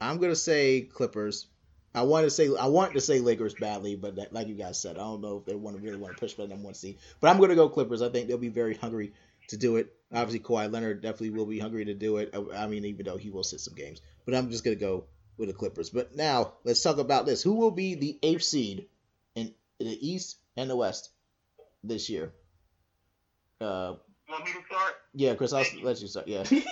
I'm 0.00 0.18
gonna 0.18 0.36
say 0.36 0.82
Clippers. 0.82 1.48
I 1.94 2.02
want 2.02 2.24
to 2.24 2.30
say 2.30 2.48
I 2.56 2.66
want 2.66 2.94
to 2.94 3.00
say 3.00 3.18
Lakers 3.18 3.54
badly, 3.54 3.96
but 3.96 4.16
that, 4.16 4.32
like 4.32 4.46
you 4.46 4.54
guys 4.54 4.80
said, 4.80 4.96
I 4.96 5.00
don't 5.00 5.20
know 5.20 5.38
if 5.38 5.44
they 5.44 5.54
want 5.54 5.76
to 5.76 5.82
really 5.82 5.98
want 5.98 6.14
to 6.14 6.20
push 6.20 6.34
for 6.34 6.46
them 6.46 6.62
one 6.62 6.74
seed. 6.74 6.98
But 7.20 7.30
I'm 7.30 7.40
gonna 7.40 7.56
go 7.56 7.68
Clippers. 7.68 8.02
I 8.02 8.08
think 8.10 8.28
they'll 8.28 8.38
be 8.38 8.48
very 8.48 8.74
hungry 8.74 9.12
to 9.48 9.56
do 9.56 9.76
it. 9.76 9.92
Obviously, 10.12 10.40
Kawhi 10.40 10.72
Leonard 10.72 11.02
definitely 11.02 11.30
will 11.30 11.46
be 11.46 11.58
hungry 11.58 11.84
to 11.86 11.94
do 11.94 12.18
it. 12.18 12.34
I, 12.54 12.66
mean, 12.68 12.84
even 12.84 13.06
though 13.06 13.16
he 13.16 13.30
will 13.30 13.42
sit 13.42 13.60
some 13.60 13.74
games, 13.74 14.00
but 14.24 14.34
I'm 14.34 14.50
just 14.50 14.62
gonna 14.62 14.76
go 14.76 15.04
with 15.36 15.48
the 15.48 15.54
Clippers. 15.54 15.90
But 15.90 16.14
now 16.14 16.52
let's 16.62 16.82
talk 16.82 16.98
about 16.98 17.26
this. 17.26 17.42
Who 17.42 17.54
will 17.54 17.72
be 17.72 17.96
the 17.96 18.18
eighth 18.22 18.44
seed 18.44 18.86
in 19.34 19.52
the 19.80 20.08
East 20.08 20.36
and 20.56 20.70
the 20.70 20.76
West 20.76 21.10
this 21.82 22.08
year? 22.08 22.32
Uh, 23.60 23.94
want 24.30 24.44
me 24.44 24.52
to 24.52 24.64
start? 24.66 24.94
yeah, 25.14 25.34
Chris, 25.34 25.52
I'll 25.52 25.64
let 25.82 26.00
you 26.00 26.06
start. 26.06 26.28
Yeah. 26.28 26.44
Yeah, 26.50 26.62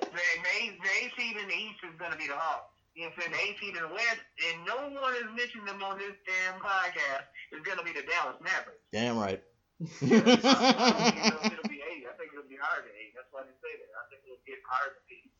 the, 0.00 0.06
the, 0.08 0.70
the 0.82 0.88
A 0.88 1.12
seed 1.16 1.36
in 1.36 1.48
the 1.48 1.54
East 1.54 1.80
is 1.84 1.98
going 1.98 2.12
to 2.12 2.18
be 2.18 2.26
the 2.26 2.34
Hawks. 2.34 2.72
You 2.94 3.08
know 3.08 3.12
I'm? 3.16 3.32
The 3.32 3.40
A 3.40 3.46
seed 3.56 3.74
West, 3.88 4.22
and 4.44 4.56
no 4.68 4.76
one 5.00 5.16
has 5.16 5.28
mentioned 5.32 5.64
them 5.64 5.80
on 5.80 5.96
this 5.96 6.12
damn 6.28 6.60
podcast, 6.60 7.24
is 7.56 7.64
going 7.64 7.80
to 7.80 7.86
be 7.86 7.96
the 7.96 8.04
Dallas 8.04 8.36
Mavericks. 8.44 8.84
Damn 8.92 9.16
right. 9.16 9.40
I 9.82 10.12
don't 10.12 11.40
think 11.40 11.56
it'll 11.56 11.72
be 11.72 11.80
eight. 11.80 12.04
I 12.04 12.14
think 12.20 12.30
it'll 12.36 12.46
be 12.46 12.60
higher 12.60 12.84
than 12.84 12.94
eight. 12.94 13.16
That's 13.16 13.32
why 13.32 13.48
they 13.48 13.56
say 13.64 13.72
that. 13.80 13.90
I 13.96 14.02
think 14.12 14.20
it'll 14.28 14.44
get 14.44 14.60
higher 14.68 14.92
than 14.92 15.04
eight. 15.08 15.32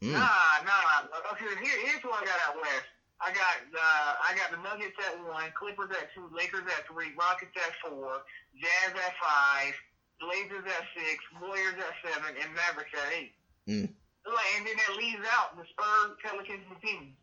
Mm. 0.00 0.16
Nah, 0.16 0.64
nah. 0.64 1.10
Okay, 1.34 1.50
here, 1.60 1.78
here's 1.84 2.00
what 2.06 2.22
I 2.22 2.24
got 2.24 2.40
out 2.48 2.56
West. 2.56 2.88
I 3.20 3.28
got 3.36 3.60
uh, 3.76 4.12
I 4.24 4.32
got 4.32 4.48
the 4.48 4.60
Nuggets 4.64 4.96
at 4.96 5.20
one, 5.28 5.52
Clippers 5.52 5.92
at 5.92 6.08
two, 6.16 6.24
Lakers 6.32 6.64
at 6.64 6.88
three, 6.88 7.12
Rockets 7.20 7.52
at 7.52 7.76
four, 7.84 8.24
Jazz 8.56 8.96
at 8.96 9.14
five, 9.20 9.76
Blazers 10.24 10.64
at 10.64 10.84
six, 10.96 11.20
Warriors 11.36 11.76
at 11.76 11.94
seven, 12.00 12.32
and 12.40 12.48
Mavericks 12.56 12.96
at 12.96 13.12
eight. 13.12 13.36
Mm. 13.68 13.92
Like, 14.26 14.46
and 14.56 14.66
then 14.66 14.76
that 14.76 14.96
leaves 14.96 15.24
out 15.32 15.56
the 15.56 15.64
Spurs, 15.70 16.16
Pelicans, 16.22 16.64
and 16.68 16.80
Kings. 16.82 17.16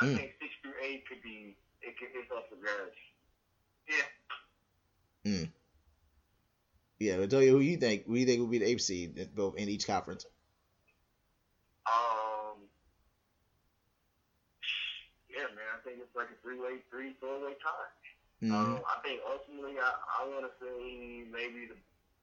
I 0.00 0.04
Mm. 0.06 0.16
think 0.16 0.34
six 0.40 0.50
through 0.62 0.74
eight 0.82 1.06
could 1.08 1.22
be 1.22 1.56
it 1.82 1.96
could 1.98 2.08
it's 2.14 2.30
up 2.32 2.48
for 2.48 2.56
grabs. 2.56 2.96
Yeah. 3.88 4.08
Hmm. 5.24 5.44
Yeah, 6.98 7.16
but 7.18 7.30
tell 7.30 7.42
you 7.42 7.50
who 7.52 7.60
you 7.60 7.76
think. 7.76 8.06
Who 8.06 8.14
you 8.14 8.26
think 8.26 8.40
will 8.40 8.48
be 8.48 8.58
the 8.58 8.66
eighth 8.66 8.82
seed 8.82 9.18
in 9.18 9.28
both 9.34 9.56
in 9.56 9.68
each 9.68 9.86
conference? 9.86 10.26
Um, 11.86 12.68
yeah, 15.28 15.44
man, 15.54 15.68
I 15.74 15.80
think 15.84 16.00
it's 16.00 16.14
like 16.16 16.28
a 16.30 16.36
three-way, 16.42 16.80
three, 16.90 17.14
four-way 17.20 17.54
tie. 17.62 18.46
Mhm. 18.46 18.52
Um, 18.52 18.84
I 18.88 19.00
think 19.02 19.20
ultimately, 19.28 19.78
I, 19.78 19.92
I 20.20 20.24
want 20.28 20.46
to 20.48 20.52
say 20.64 21.24
maybe 21.30 21.66
the 21.66 21.76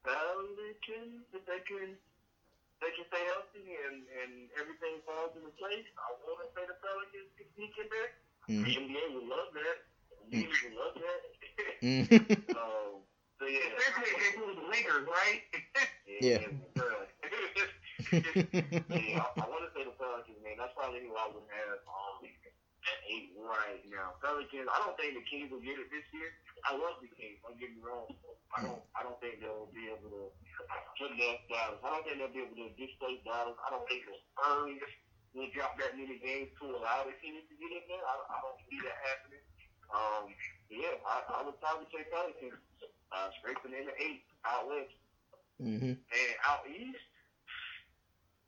Pelicans 0.04 1.26
if 1.34 1.46
they 1.46 1.60
can 1.68 1.98
they 2.82 2.92
can 2.98 3.06
stay 3.08 3.24
healthy 3.30 3.78
and 3.88 4.04
and 4.22 4.32
everything 4.60 5.00
falls 5.06 5.32
into 5.38 5.50
place. 5.62 5.86
I 5.98 6.08
want 6.26 6.42
to 6.44 6.48
say 6.58 6.66
the 6.66 6.78
Pelicans 6.82 7.30
can 7.38 7.48
sneak 7.56 7.74
in 7.78 7.88
there. 7.90 8.10
Mhm. 8.50 8.66
The 8.66 8.74
NBA 8.82 9.04
would 9.16 9.28
love 9.30 9.50
that. 9.54 9.78
The 10.30 10.38
league 10.38 10.50
would 10.66 10.74
love 10.76 10.96
that. 10.98 11.20
Mhm. 11.82 12.56
um, 12.58 13.02
so 13.40 13.46
yeah, 13.50 13.66
Especially 13.78 14.12
if 14.14 14.18
they 14.22 14.32
pull 14.38 14.54
the 14.54 14.68
Lakers, 14.70 15.06
right? 15.10 15.42
Yeah. 16.22 16.38
bruh. 16.78 17.06
yeah, 18.12 19.22
I, 19.22 19.30
I 19.42 19.46
want 19.50 19.66
to 19.66 19.72
say 19.74 19.84
the 19.86 19.94
Pelicans, 19.98 20.38
man. 20.44 20.58
That's 20.58 20.74
probably 20.78 21.02
who 21.02 21.14
I 21.18 21.26
would 21.34 21.46
have 21.50 21.78
um, 21.90 22.22
at 22.26 22.41
eight 23.12 23.36
right 23.36 23.84
now. 23.92 24.16
Pelicans. 24.24 24.72
I 24.72 24.78
don't 24.88 24.96
think 24.96 25.20
the 25.20 25.26
Kings 25.28 25.52
will 25.52 25.60
get 25.64 25.76
it 25.76 25.92
this 25.92 26.08
year. 26.16 26.32
I 26.64 26.74
love 26.80 27.04
the 27.04 27.12
Kings. 27.20 27.38
Don't 27.44 27.60
get 27.60 27.76
me 27.76 27.84
wrong. 27.84 28.08
I 28.56 28.64
don't. 28.64 28.82
I 28.96 29.04
don't 29.04 29.20
think 29.20 29.44
they'll 29.44 29.68
be 29.76 29.92
able 29.92 30.08
to 30.10 30.24
put 30.96 31.12
that 31.12 31.38
Dallas. 31.52 31.80
I 31.84 31.88
don't 31.92 32.04
think 32.08 32.18
they'll 32.24 32.32
be 32.36 32.44
able 32.48 32.58
to 32.64 32.70
displace 32.80 33.20
Dallas. 33.28 33.60
I 33.60 33.68
don't 33.76 33.84
think 33.92 34.08
the 34.08 34.16
Spurs 34.32 34.82
will 35.36 35.52
drop 35.56 35.76
that 35.80 35.96
many 36.00 36.20
games 36.24 36.52
to 36.60 36.72
allow 36.72 37.04
the 37.08 37.16
Kings 37.20 37.44
to 37.52 37.56
get 37.60 37.72
in 37.72 37.84
there. 37.92 38.04
I, 38.08 38.14
I 38.32 38.38
don't 38.44 38.60
see 38.72 38.80
that 38.84 38.98
happening. 39.04 39.44
Um, 39.92 40.24
yeah, 40.72 40.96
I, 41.04 41.16
I 41.36 41.40
would 41.44 41.60
probably 41.60 41.88
say 41.92 42.08
Pelicans. 42.08 42.60
Uh, 43.12 43.28
scraping 43.44 43.76
in 43.76 43.84
the 43.92 43.96
eight 44.00 44.24
out 44.48 44.64
west. 44.72 44.96
Mhm. 45.60 46.00
And 46.00 46.32
out 46.48 46.64
east, 46.64 46.96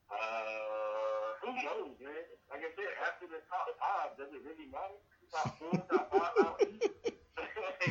uh, 0.10 1.23
who 1.44 1.52
knows, 1.64 1.96
man? 2.00 2.24
Like 2.50 2.64
I 2.64 2.72
said, 2.76 2.92
after 3.06 3.26
the 3.28 3.42
top 3.52 3.68
five, 3.80 4.16
does 4.18 4.32
it 4.32 4.42
really 4.48 4.68
matter? 4.72 5.00
Top 5.34 5.50
four, 5.60 5.76
top 5.92 6.08
five 6.14 6.36
out 6.46 6.58
east? 6.64 6.88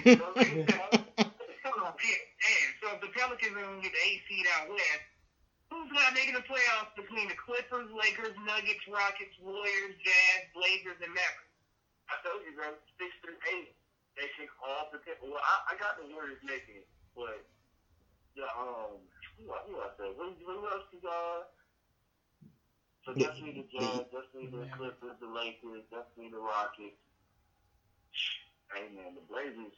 You 0.06 0.16
know 0.16 0.32
what 0.32 0.38
I'm 0.40 0.44
saying? 0.46 0.66
Damn. 0.66 1.30
So 2.82 2.86
if 2.96 3.00
the 3.02 3.10
Pelicans 3.14 3.54
are 3.54 3.62
going 3.62 3.78
to 3.78 3.84
get 3.84 3.94
the 3.94 4.02
eight 4.08 4.22
seed 4.26 4.46
out 4.58 4.66
west, 4.70 5.06
who's 5.70 5.90
not 5.94 6.14
making 6.16 6.34
the 6.34 6.42
playoffs 6.46 6.90
between 6.98 7.28
the 7.30 7.38
Clippers, 7.38 7.86
Lakers, 7.94 8.34
Nuggets, 8.42 8.82
Rockets, 8.90 9.34
Warriors, 9.42 9.94
Jazz, 10.02 10.40
Blazers, 10.56 10.98
and 11.02 11.12
Mavericks? 11.14 11.50
I 12.10 12.18
told 12.26 12.42
you, 12.44 12.52
bro, 12.58 12.74
six 12.98 13.10
through 13.22 13.38
eight, 13.54 13.72
they 14.18 14.26
can 14.36 14.50
all 14.60 14.90
pretend. 14.92 15.22
Well, 15.22 15.38
I, 15.40 15.72
I 15.72 15.74
got 15.80 15.96
the 16.02 16.10
Warriors 16.12 16.42
making 16.44 16.82
it, 16.84 16.88
but 17.16 17.40
yeah, 18.36 18.50
um, 18.58 19.00
who, 19.38 19.48
I- 19.48 19.64
who 19.70 19.78
I 19.80 19.88
say? 19.96 20.08
Who, 20.12 20.26
who 20.44 20.56
else 20.68 20.90
is 20.92 21.04
uh? 21.06 21.46
So 23.02 23.10
definitely 23.18 23.58
the 23.58 23.66
Jazz, 23.66 24.06
definitely 24.14 24.54
the 24.54 24.62
Clippers, 24.78 25.18
the 25.18 25.26
Lakers, 25.26 25.82
definitely 25.90 26.30
the 26.30 26.38
Rockets. 26.38 26.94
Hey 28.70 28.86
man, 28.94 29.18
the 29.18 29.24
Blazers, 29.26 29.74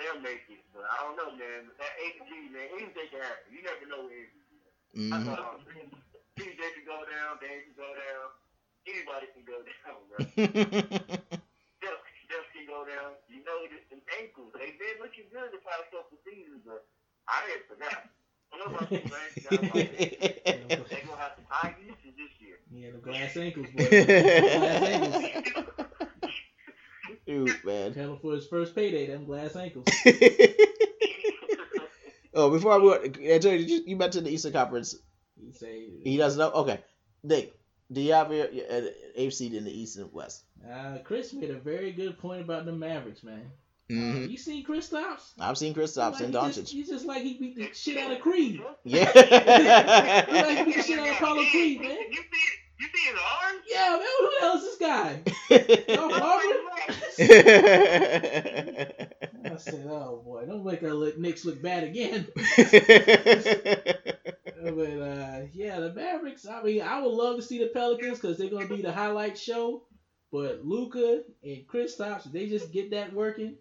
they'll 0.00 0.18
make 0.24 0.42
it, 0.48 0.64
but 0.72 0.88
I 0.88 1.04
don't 1.04 1.14
know, 1.20 1.30
man. 1.36 1.68
That 1.76 1.92
G, 2.00 2.32
man, 2.48 2.66
anything 2.74 3.06
can 3.12 3.20
happen. 3.20 3.52
You 3.52 3.60
never 3.62 3.84
know 3.86 4.02
when. 4.08 4.26
I 5.12 5.16
Mhm. 5.20 5.24
thought 5.28 5.60
TJ 6.40 6.60
can 6.74 6.84
go 6.88 7.04
down, 7.04 7.36
Dave 7.44 7.68
can 7.68 7.76
go 7.76 7.90
down, 7.92 8.26
anybody 8.88 9.26
can 9.36 9.44
go 9.44 9.58
down, 9.84 10.00
bro. 10.08 10.18
Steph, 11.76 12.02
Steph 12.24 12.48
can 12.56 12.64
go 12.66 12.88
down. 12.88 13.14
You 13.28 13.44
know, 13.44 13.58
the, 13.68 13.78
the 13.92 14.00
ankles, 14.16 14.50
they've 14.56 14.78
been 14.80 14.96
looking 15.04 15.28
good 15.28 15.52
the 15.52 15.60
past 15.60 15.92
couple 15.92 16.16
seasons, 16.24 16.64
but 16.64 16.88
I 17.28 17.44
didn't 17.46 17.68
forget. 17.68 18.08
I 18.52 18.70
about 18.70 18.90
you, 18.90 18.98
man. 18.98 19.10
You 19.36 19.42
gotta 19.50 19.68
fight 19.68 19.90
it. 19.98 20.42
They 20.44 20.60
gonna 21.06 21.16
have 21.16 21.36
to 21.36 21.42
tie 21.50 21.74
uses 21.80 22.16
this 22.16 22.30
year. 22.40 22.56
Yeah, 22.70 22.90
the 22.92 22.98
glass 22.98 23.36
ankles, 23.36 23.66
boy. 23.74 23.88
glass 23.90 24.82
ankles. 24.82 25.72
Dude, 27.26 27.64
man. 27.64 27.94
Tell 27.94 28.12
him 28.12 28.18
for 28.20 28.34
his 28.34 28.46
first 28.46 28.74
payday, 28.74 29.06
them 29.06 29.24
glass 29.24 29.54
ankles. 29.56 29.86
oh, 32.34 32.50
before 32.50 32.72
I 32.72 32.78
go, 32.78 32.94
Antonio, 32.94 33.58
did 33.58 33.70
you, 33.70 33.82
you 33.86 33.96
mentioned 33.96 34.26
the 34.26 34.30
Eastern 34.30 34.52
Conference. 34.52 34.96
He 35.40 35.52
say, 35.52 35.88
He 36.02 36.16
doesn't 36.16 36.38
know. 36.38 36.50
Okay, 36.50 36.80
Nick, 37.22 37.54
do 37.90 38.00
you 38.00 38.12
have 38.12 38.32
your, 38.32 38.50
your 38.50 38.66
uh, 38.70 38.82
eighth 39.14 39.34
seed 39.34 39.54
in 39.54 39.64
the 39.64 39.70
East 39.70 39.96
and 39.98 40.12
West? 40.12 40.44
uh, 40.68 40.98
Chris 41.04 41.32
made 41.32 41.50
a 41.50 41.58
very 41.58 41.92
good 41.92 42.18
point 42.18 42.40
about 42.40 42.64
the 42.66 42.72
Mavericks, 42.72 43.22
man. 43.22 43.50
Uh, 43.90 43.94
Mhm. 43.94 44.30
you 44.30 44.38
seen 44.38 44.64
Kristaps? 44.64 45.32
I've 45.38 45.58
seen 45.58 45.74
Kristaps 45.74 46.20
and 46.20 46.32
Like, 46.32 46.44
he 46.44 46.48
just- 46.52 46.60
Doncic. 46.60 46.68
He's 46.72 46.88
just 46.88 47.04
like 47.04 47.22
he 47.22 47.34
beat 47.38 47.56
the 47.56 47.68
shit 47.74 47.98
out 47.98 48.12
of 48.12 48.20
Creed. 48.20 48.60
Yeah. 48.84 49.10
Like 49.14 49.16
he 50.58 50.64
beat 50.64 50.76
the 50.76 50.82
shit 50.82 50.98
out 50.98 51.08
of 51.08 51.14
Apollo 51.16 51.44
Creed, 51.50 51.80
man. 51.80 51.98
You 52.10 52.16
see, 52.16 52.22
you 52.80 52.86
see 52.94 53.04
his 53.10 53.18
arms? 53.42 53.62
Yeah, 53.68 53.90
man, 53.90 54.00
who 54.18 54.30
the 54.30 54.36
hell 54.40 54.56
is 54.56 54.62
this 54.62 54.78
guy? 54.78 55.22
Dolph 55.94 56.12
Lundgren? 56.12 56.62
I 59.52 59.56
said, 59.58 59.86
oh 59.90 60.22
boy, 60.24 60.46
don't 60.46 60.64
make 60.64 60.82
our 60.82 61.12
Knicks 61.18 61.44
look 61.44 61.60
bad 61.60 61.84
again. 61.84 62.26
but 62.34 62.44
uh, 64.78 65.40
yeah, 65.52 65.80
the 65.80 65.92
Mavericks. 65.94 66.46
I 66.46 66.62
mean, 66.62 66.82
I 66.82 67.00
would 67.00 67.12
love 67.12 67.36
to 67.36 67.42
see 67.42 67.58
the 67.58 67.66
Pelicans 67.68 68.18
because 68.18 68.38
they're 68.38 68.50
gonna 68.50 68.66
be 68.68 68.82
the 68.82 68.92
highlight 68.92 69.38
show. 69.38 69.82
But 70.30 70.64
Luka 70.64 71.22
and 71.44 71.66
Kristaps, 71.68 72.26
if 72.26 72.32
they 72.32 72.48
just 72.48 72.72
get 72.72 72.90
that 72.92 73.12
working, 73.12 73.56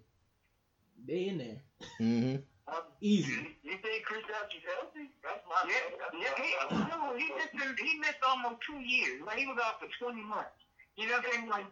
they 1.07 1.27
in 1.27 1.37
there 1.37 1.61
hmm 1.97 2.35
Um, 2.67 2.85
easy. 3.01 3.57
You 3.63 3.75
think 3.81 4.05
Chris 4.05 4.23
Jones 4.29 4.53
healthy? 4.63 5.09
That's 5.25 5.43
my 5.49 5.65
Yeah, 5.67 5.97
that's 5.97 6.15
yeah, 6.15 6.35
he, 6.37 6.51
no, 6.87 7.17
he 7.17 7.27
missed 7.35 7.79
he 7.79 7.99
missed 7.99 8.21
almost 8.23 8.61
two 8.63 8.79
years. 8.79 9.21
Like 9.25 9.37
he 9.41 9.47
was 9.47 9.57
out 9.59 9.81
for 9.81 9.89
twenty 9.99 10.23
months. 10.23 10.55
You 10.95 11.09
know 11.09 11.17
what 11.19 11.25
I'm 11.25 11.31
saying? 11.33 11.49
Like 11.49 11.67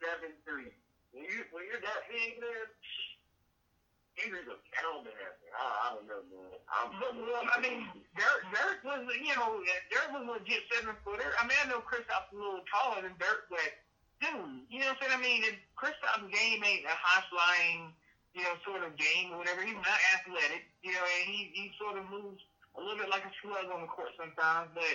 seven 0.00 0.32
three. 0.48 0.72
When 1.12 1.28
you 1.28 1.44
when 1.52 1.62
you're 1.68 1.82
that 1.84 2.00
big, 2.08 2.40
man, 2.40 2.66
injuries 4.20 4.48
are 4.48 4.60
bound. 4.72 5.08
I, 5.08 5.64
I 5.64 5.86
don't 5.94 6.06
know, 6.08 6.22
man. 6.32 6.52
I'm, 6.68 6.88
But, 6.96 7.12
well, 7.16 7.44
I 7.48 7.60
mean, 7.60 7.84
Dirk, 8.16 8.40
Dirk 8.52 8.80
was, 8.84 9.04
you 9.20 9.36
know, 9.36 9.60
Dirk 9.92 10.08
was 10.12 10.24
legit 10.24 10.64
seven 10.72 10.96
footer. 11.04 11.36
I 11.36 11.44
mean, 11.44 11.56
I 11.60 11.68
know 11.68 11.84
Kristaps 11.84 12.32
a 12.32 12.36
little 12.36 12.64
taller 12.72 13.04
than 13.04 13.12
Dirk, 13.20 13.48
but 13.52 13.68
dude, 14.20 14.64
you 14.72 14.80
know 14.80 14.92
what 14.92 15.04
I'm 15.04 15.12
saying? 15.12 15.16
I 15.16 15.20
mean, 15.20 15.40
if 15.44 15.56
Kristaps' 15.76 16.28
game 16.32 16.64
ain't 16.64 16.88
a 16.88 16.96
high 16.96 17.24
flying, 17.28 17.92
you 18.34 18.42
know, 18.42 18.54
sort 18.64 18.82
of 18.84 18.96
game 18.96 19.32
or 19.32 19.38
whatever. 19.38 19.62
He's 19.62 19.76
not 19.76 20.00
athletic, 20.16 20.64
you 20.82 20.92
know, 20.92 21.04
and 21.04 21.24
he 21.28 21.52
he 21.52 21.72
sort 21.78 21.98
of 21.98 22.04
moves 22.08 22.40
a 22.76 22.80
little 22.80 22.96
bit 22.96 23.08
like 23.12 23.24
a 23.24 23.32
slug 23.44 23.68
on 23.68 23.84
the 23.84 23.90
court 23.90 24.12
sometimes. 24.16 24.72
But 24.72 24.94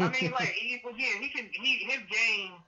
I 0.00 0.08
mean, 0.10 0.30
like 0.32 0.50
he, 0.54 0.80
again, 0.82 1.22
he 1.22 1.28
can 1.30 1.46
he 1.52 1.86
his 1.86 2.02
game 2.10 2.58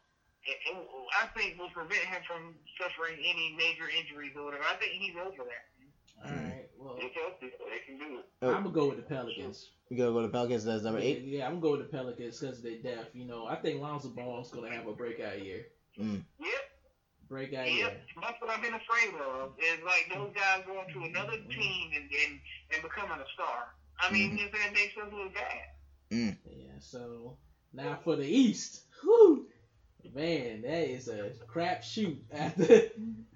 it, 0.47 0.59
it, 0.63 0.77
I 1.21 1.27
think 1.35 1.59
will 1.59 1.71
prevent 1.71 2.07
him 2.07 2.23
from 2.27 2.55
suffering 2.79 3.19
any 3.19 3.55
major 3.59 3.91
injuries 3.91 4.33
or 4.39 4.47
whatever. 4.47 4.65
I 4.65 4.77
think 4.79 4.93
he's 4.93 5.19
over 5.19 5.43
that. 5.43 5.65
All 6.25 6.33
right. 6.33 6.71
Well, 6.79 6.97
It's 6.99 7.15
healthy, 7.15 7.53
so 7.59 7.65
they 7.67 7.83
can 7.85 7.99
do 7.99 8.19
it. 8.21 8.25
Oh. 8.43 8.55
I'm 8.55 8.63
gonna 8.63 8.75
go 8.75 8.89
with 8.89 8.97
the 8.97 9.03
Pelicans. 9.03 9.71
We 9.91 9.97
gotta 9.97 10.13
go 10.13 10.23
to 10.23 10.29
Pelicans. 10.29 10.65
That's 10.65 10.85
number 10.85 11.01
eight. 11.01 11.25
Yeah, 11.25 11.47
I'm 11.47 11.61
gonna 11.61 11.63
go 11.63 11.71
with 11.73 11.91
the 11.91 11.97
Pelicans 11.97 12.39
because 12.41 12.59
of 12.59 12.65
their 12.65 12.79
depth. 12.79 13.15
You 13.15 13.27
know, 13.27 13.47
I 13.47 13.57
think 13.57 13.81
Lonzo 13.81 14.09
Ball's 14.09 14.51
gonna 14.51 14.71
have 14.71 14.87
a 14.87 14.93
breakout 14.93 15.45
year. 15.45 15.67
Mm. 15.99 16.23
Yep. 16.39 16.51
Breakout 17.29 17.67
Yep, 17.67 17.73
year. 17.73 17.91
that's 18.21 18.41
what 18.41 18.51
I've 18.51 18.63
been 18.63 18.75
afraid 18.75 19.15
of. 19.21 19.53
Is 19.59 19.83
like 19.85 20.07
those 20.13 20.31
guys 20.35 20.63
going 20.67 20.87
to 20.93 21.03
another 21.05 21.37
team 21.51 21.91
and 21.95 22.11
and, 22.11 22.41
and 22.73 22.83
becoming 22.83 23.19
a 23.19 23.27
star. 23.35 23.75
I 23.99 24.11
mean, 24.13 24.33
Mhm. 24.33 24.53
that 24.53 24.73
makes 24.73 24.97
us 24.97 25.13
look 25.13 25.35
bad. 25.35 25.69
Yeah. 26.11 26.79
So 26.81 27.39
now 27.73 27.99
for 28.05 28.17
the 28.17 28.27
East. 28.27 28.81
Whew. 29.03 29.47
Man, 30.15 30.63
that 30.63 30.89
is 30.89 31.09
a 31.09 31.31
crap 31.49 31.83
shoot. 31.83 32.23
After, 32.33 32.83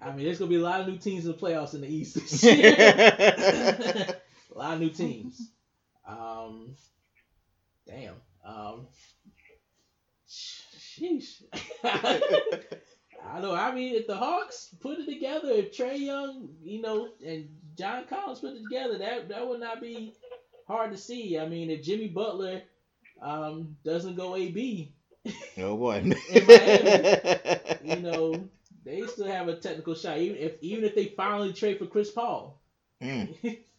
I 0.01 0.11
mean, 0.13 0.25
there's 0.25 0.39
gonna 0.39 0.49
be 0.49 0.55
a 0.55 0.61
lot 0.61 0.79
of 0.81 0.87
new 0.87 0.97
teams 0.97 1.25
in 1.25 1.31
the 1.31 1.37
playoffs 1.37 1.73
in 1.73 1.81
the 1.81 1.93
East 1.93 2.15
this 2.15 2.43
year. 2.43 2.73
a 4.55 4.57
lot 4.57 4.73
of 4.75 4.79
new 4.79 4.89
teams. 4.89 5.49
Um, 6.07 6.75
damn. 7.85 8.15
Um, 8.45 8.87
sheesh. 10.29 11.43
I 13.25 13.39
know. 13.41 13.53
I 13.53 13.73
mean, 13.73 13.95
if 13.95 14.07
the 14.07 14.15
Hawks 14.15 14.73
put 14.79 14.99
it 14.99 15.05
together, 15.05 15.49
if 15.49 15.71
Trae 15.75 15.99
Young, 15.99 16.49
you 16.63 16.81
know, 16.81 17.09
and 17.25 17.49
John 17.77 18.05
Collins 18.07 18.39
put 18.39 18.55
it 18.55 18.63
together, 18.63 18.97
that 18.99 19.29
that 19.29 19.47
would 19.47 19.59
not 19.59 19.81
be 19.81 20.13
hard 20.67 20.91
to 20.91 20.97
see. 20.97 21.37
I 21.39 21.47
mean, 21.47 21.69
if 21.69 21.83
Jimmy 21.83 22.07
Butler 22.07 22.61
um, 23.21 23.75
doesn't 23.83 24.15
go 24.15 24.35
AB, 24.35 24.93
oh 25.57 25.77
boy. 25.77 26.03
you 27.83 27.95
know, 27.97 28.49
they 28.83 29.05
still 29.07 29.27
have 29.27 29.47
a 29.47 29.55
technical 29.57 29.95
shot. 29.95 30.17
Even 30.17 30.37
if 30.37 30.53
even 30.61 30.83
if 30.83 30.95
they 30.95 31.05
finally 31.07 31.53
trade 31.53 31.79
for 31.79 31.85
Chris 31.87 32.11
Paul, 32.11 32.61
Mm. 33.01 33.59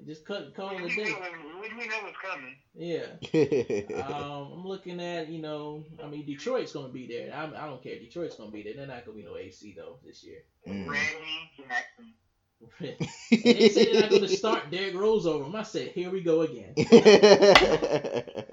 they 0.00 0.06
just 0.12 0.24
cut 0.26 0.54
call 0.54 0.70
it 0.70 0.80
a 0.80 0.84
We 0.84 0.94
day. 0.96 1.04
know, 1.10 1.18
we 1.60 1.86
know 1.86 1.96
what's 2.02 2.16
coming. 2.24 2.56
Yeah. 2.74 3.06
Um, 4.10 4.52
I'm 4.52 4.64
looking 4.66 5.00
at, 5.00 5.28
you 5.28 5.40
know, 5.42 5.84
I 6.02 6.06
mean, 6.08 6.26
Detroit's 6.26 6.72
going 6.72 6.86
to 6.88 6.92
be 6.92 7.06
there. 7.06 7.34
I, 7.34 7.44
I 7.46 7.66
don't 7.66 7.82
care. 7.82 7.98
Detroit's 7.98 8.36
going 8.36 8.50
to 8.50 8.52
be 8.54 8.62
there. 8.62 8.74
They're 8.76 8.86
not 8.86 9.04
going 9.04 9.18
to 9.18 9.22
be 9.24 9.28
no 9.28 9.36
AC, 9.36 9.74
though, 9.76 9.98
this 10.04 10.24
year. 10.24 10.38
Mm. 10.68 10.88
Randy 10.88 11.50
Jackson. 11.58 12.14
they 13.44 13.68
said 13.70 13.86
they're 13.92 14.00
not 14.02 14.10
going 14.10 14.22
to 14.22 14.28
start 14.28 14.70
Derrick 14.70 14.94
Rose 14.94 15.26
over 15.26 15.44
him. 15.44 15.56
I 15.56 15.62
said, 15.62 15.88
here 15.88 16.10
we 16.10 16.22
go 16.22 16.42
again. 16.42 16.74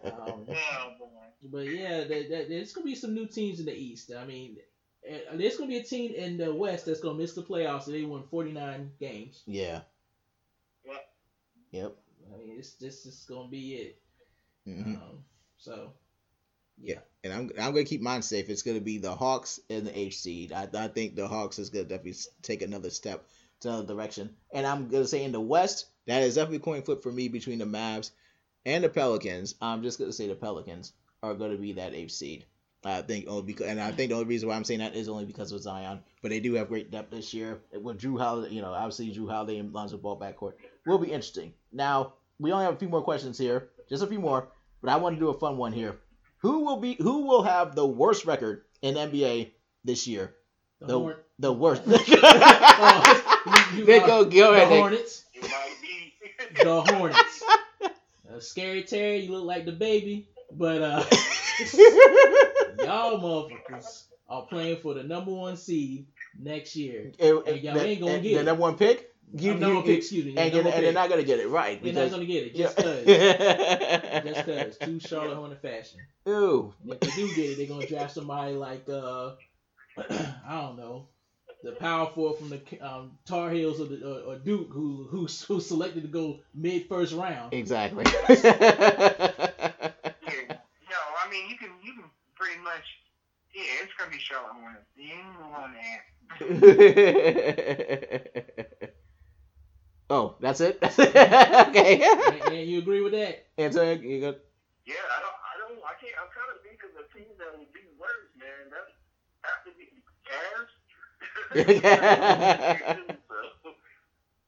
Um, 0.05 0.45
Oh 0.49 0.93
boy. 0.99 1.07
but 1.51 1.59
yeah, 1.67 2.03
there, 2.05 2.27
there- 2.29 2.47
there's 2.47 2.73
going 2.73 2.85
to 2.85 2.91
be 2.91 2.95
some 2.95 3.13
new 3.13 3.27
teams 3.27 3.59
in 3.59 3.65
the 3.65 3.73
East. 3.75 4.11
I 4.17 4.25
mean, 4.25 4.57
eh, 5.07 5.19
there's 5.33 5.57
going 5.57 5.69
to 5.69 5.75
be 5.75 5.79
a 5.79 5.83
team 5.83 6.13
in 6.15 6.37
the 6.37 6.53
West 6.53 6.85
that's 6.85 6.99
going 7.01 7.15
to 7.17 7.21
miss 7.21 7.33
the 7.33 7.43
playoffs. 7.43 7.87
and 7.87 7.95
They 7.95 8.03
won 8.03 8.23
49 8.29 8.91
games. 8.99 9.43
yeah. 9.45 9.81
Yep. 11.71 11.95
I 12.33 12.37
mean, 12.37 12.55
it's, 12.57 12.73
this 12.75 13.05
is 13.05 13.25
going 13.27 13.47
to 13.47 13.51
be 13.51 13.73
it. 13.75 14.01
hmm 14.65 14.95
Um, 14.95 15.23
so, 15.57 15.93
yeah. 16.77 16.99
And 17.23 17.33
I'm 17.33 17.51
I'm 17.59 17.73
gonna 17.73 17.83
keep 17.83 18.01
mine 18.01 18.21
safe. 18.21 18.49
It's 18.49 18.61
gonna 18.63 18.79
be 18.81 18.97
the 18.97 19.15
Hawks 19.15 19.59
and 19.69 19.85
the 19.87 19.97
H 19.97 20.19
seed. 20.19 20.51
I, 20.53 20.67
I 20.73 20.87
think 20.87 21.15
the 21.15 21.27
Hawks 21.27 21.59
is 21.59 21.69
gonna 21.69 21.85
definitely 21.85 22.15
take 22.41 22.61
another 22.61 22.89
step 22.89 23.27
to 23.61 23.69
another 23.69 23.87
direction. 23.87 24.35
And 24.53 24.65
I'm 24.65 24.87
gonna 24.89 25.07
say 25.07 25.23
in 25.23 25.31
the 25.31 25.41
West, 25.41 25.87
that 26.05 26.23
is 26.23 26.35
definitely 26.35 26.59
coin 26.59 26.81
flip 26.83 27.03
for 27.03 27.11
me 27.11 27.27
between 27.27 27.59
the 27.59 27.65
Mavs 27.65 28.11
and 28.65 28.83
the 28.83 28.89
Pelicans. 28.89 29.55
I'm 29.61 29.83
just 29.83 29.99
gonna 29.99 30.13
say 30.13 30.27
the 30.27 30.35
Pelicans 30.35 30.93
are 31.23 31.33
gonna 31.35 31.57
be 31.57 31.73
that 31.73 31.93
H 31.95 32.13
seed. 32.13 32.45
I 32.85 33.01
think 33.01 33.27
only 33.27 33.41
because, 33.43 33.67
and 33.67 33.81
I 33.81 33.91
think 33.91 34.09
the 34.09 34.15
only 34.15 34.27
reason 34.27 34.47
why 34.49 34.55
I'm 34.55 34.63
saying 34.63 34.79
that 34.79 34.95
is 34.95 35.09
only 35.09 35.25
because 35.25 35.51
of 35.51 35.61
Zion. 35.61 35.99
But 36.21 36.29
they 36.29 36.39
do 36.39 36.53
have 36.53 36.67
great 36.69 36.89
depth 36.91 37.11
this 37.11 37.33
year 37.33 37.59
with 37.73 37.99
Jrue 37.99 38.17
Holiday. 38.19 38.53
You 38.53 38.61
know, 38.61 38.71
obviously 38.73 39.11
Jrue 39.13 39.29
Holiday 39.29 39.57
and 39.59 39.73
Lonzo 39.73 39.97
Ball 39.97 40.17
backcourt 40.19 40.53
will 40.85 40.97
be 40.99 41.07
interesting. 41.07 41.53
Now 41.73 42.13
we 42.39 42.51
only 42.51 42.65
have 42.65 42.75
a 42.75 42.77
few 42.77 42.87
more 42.89 43.01
questions 43.01 43.37
here, 43.37 43.69
just 43.89 44.03
a 44.03 44.07
few 44.07 44.19
more. 44.19 44.49
But 44.81 44.91
I 44.91 44.97
want 44.97 45.15
to 45.15 45.19
do 45.19 45.29
a 45.29 45.33
fun 45.37 45.57
one 45.57 45.73
here. 45.73 45.97
Who 46.39 46.63
will 46.65 46.77
be 46.77 46.95
who 46.99 47.25
will 47.25 47.43
have 47.43 47.75
the 47.75 47.85
worst 47.85 48.25
record 48.25 48.63
in 48.81 48.93
NBA 48.95 49.49
this 49.83 50.07
year? 50.07 50.35
the, 50.79 50.87
The- 50.87 50.99
Horn- 50.99 51.15
The 51.39 51.53
worst. 51.53 51.81
Oh, 52.79 53.69
you- 53.73 53.79
you 53.79 53.85
Nick, 53.85 54.05
go 54.05 54.23
go 54.25 54.51
the 54.53 54.61
ahead. 54.63 54.79
Hornets. 54.79 55.23
It 55.33 55.41
might 55.43 55.75
be. 55.81 56.63
The 56.63 56.81
Hornets. 56.81 57.43
Uh, 58.29 58.41
scary 58.41 58.83
Terry, 58.83 59.19
you 59.21 59.31
look 59.31 59.45
like 59.45 59.63
the 59.65 59.71
baby, 59.71 60.27
but 60.51 60.81
uh, 60.81 61.01
y'all 62.79 63.19
motherfuckers 63.19 64.03
are 64.29 64.43
playing 64.43 64.77
for 64.77 64.93
the 64.93 65.03
number 65.03 65.31
one 65.31 65.55
seed 65.57 66.07
next 66.37 66.75
year. 66.75 67.11
And- 67.19 67.47
And 67.47 67.61
y'all 67.61 67.77
and- 67.77 67.87
ain't 67.87 67.99
gonna 68.01 68.13
and 68.13 68.23
get 68.23 68.37
the 68.37 68.43
number 68.43 68.61
one 68.61 68.77
pick. 68.77 69.13
You, 69.33 69.51
Uh, 69.51 69.53
number 69.55 69.67
you- 69.67 69.75
one 69.75 69.83
pick, 69.83 69.97
excuse 69.97 70.23
me. 70.25 70.35
and, 70.37 70.53
number 70.53 70.69
and 70.69 70.83
they're 70.85 70.93
not 70.93 71.09
gonna 71.09 71.23
get 71.23 71.39
it 71.39 71.49
right 71.49 71.81
They're 71.83 71.91
not 71.93 72.11
gonna 72.11 72.25
get 72.25 72.43
it 72.45 72.55
just 72.55 72.77
cause. 72.77 73.03
yeah. 73.05 74.21
just 74.23 74.45
cause. 74.45 74.77
Too 74.77 74.99
Charlotte 75.01 75.35
Hornet 75.35 75.61
fashion. 75.61 75.99
Ooh. 76.29 76.73
If 76.87 76.99
they 77.01 77.07
do 77.09 77.35
get 77.35 77.49
it, 77.51 77.57
they're 77.57 77.67
gonna 77.67 77.87
draft 77.87 78.13
somebody 78.13 78.53
like 78.53 78.87
uh, 78.87 79.31
I 79.97 80.61
don't 80.61 80.77
know, 80.77 81.07
the 81.63 81.71
power 81.73 82.09
forward 82.13 82.37
from 82.37 82.49
the 82.49 82.61
um, 82.79 83.17
Tar 83.25 83.49
Heels 83.51 83.81
or, 83.81 83.85
the, 83.85 84.07
or, 84.07 84.33
or 84.33 84.39
Duke, 84.39 84.69
who 84.71 85.07
who 85.09 85.27
who 85.47 85.59
selected 85.59 86.03
to 86.03 86.07
go 86.07 86.39
mid 86.55 86.87
first 86.87 87.13
round. 87.13 87.53
Exactly. 87.53 88.05
Yeah. 88.29 89.31
No, 90.89 90.97
I 91.25 91.29
mean 91.31 91.49
you 91.49 91.57
can 91.57 91.69
you 91.83 91.93
can 91.93 92.03
pretty 92.35 92.56
much 92.67 92.87
yeah, 93.57 93.63
it's 93.81 93.93
gonna 93.97 94.11
be 94.11 94.19
Charlotte 94.19 94.53
Hornets. 94.53 94.85
You 94.95 95.13
ain't 95.13 95.25
move 95.39 95.49
that. 98.69 98.93
oh, 100.11 100.35
that's 100.39 100.61
it. 100.61 100.77
okay. 100.83 102.03
and, 102.03 102.53
and 102.53 102.69
you 102.69 102.77
agree 102.77 103.01
with 103.01 103.13
that? 103.13 103.47
Antonio, 103.57 103.95
you 103.95 104.21
got 104.21 104.35
Yeah, 104.85 104.95
I 105.09 105.21
don't, 105.21 105.33
I 105.41 105.57
don't, 105.57 105.79
I 105.83 105.93
can't. 105.99 106.13
I'm 106.21 106.29
trying 106.31 106.53
to 106.53 106.59
think 106.61 106.83
of 106.83 106.91
the 106.93 107.05
team 107.17 107.33
that 107.39 107.57
would 107.57 107.73
be 107.73 107.81
worse, 107.97 108.29
man. 108.37 108.69
That 108.69 108.93
have 109.41 109.63
to 109.65 109.71
be 109.73 109.89
Cavs. 110.29 110.69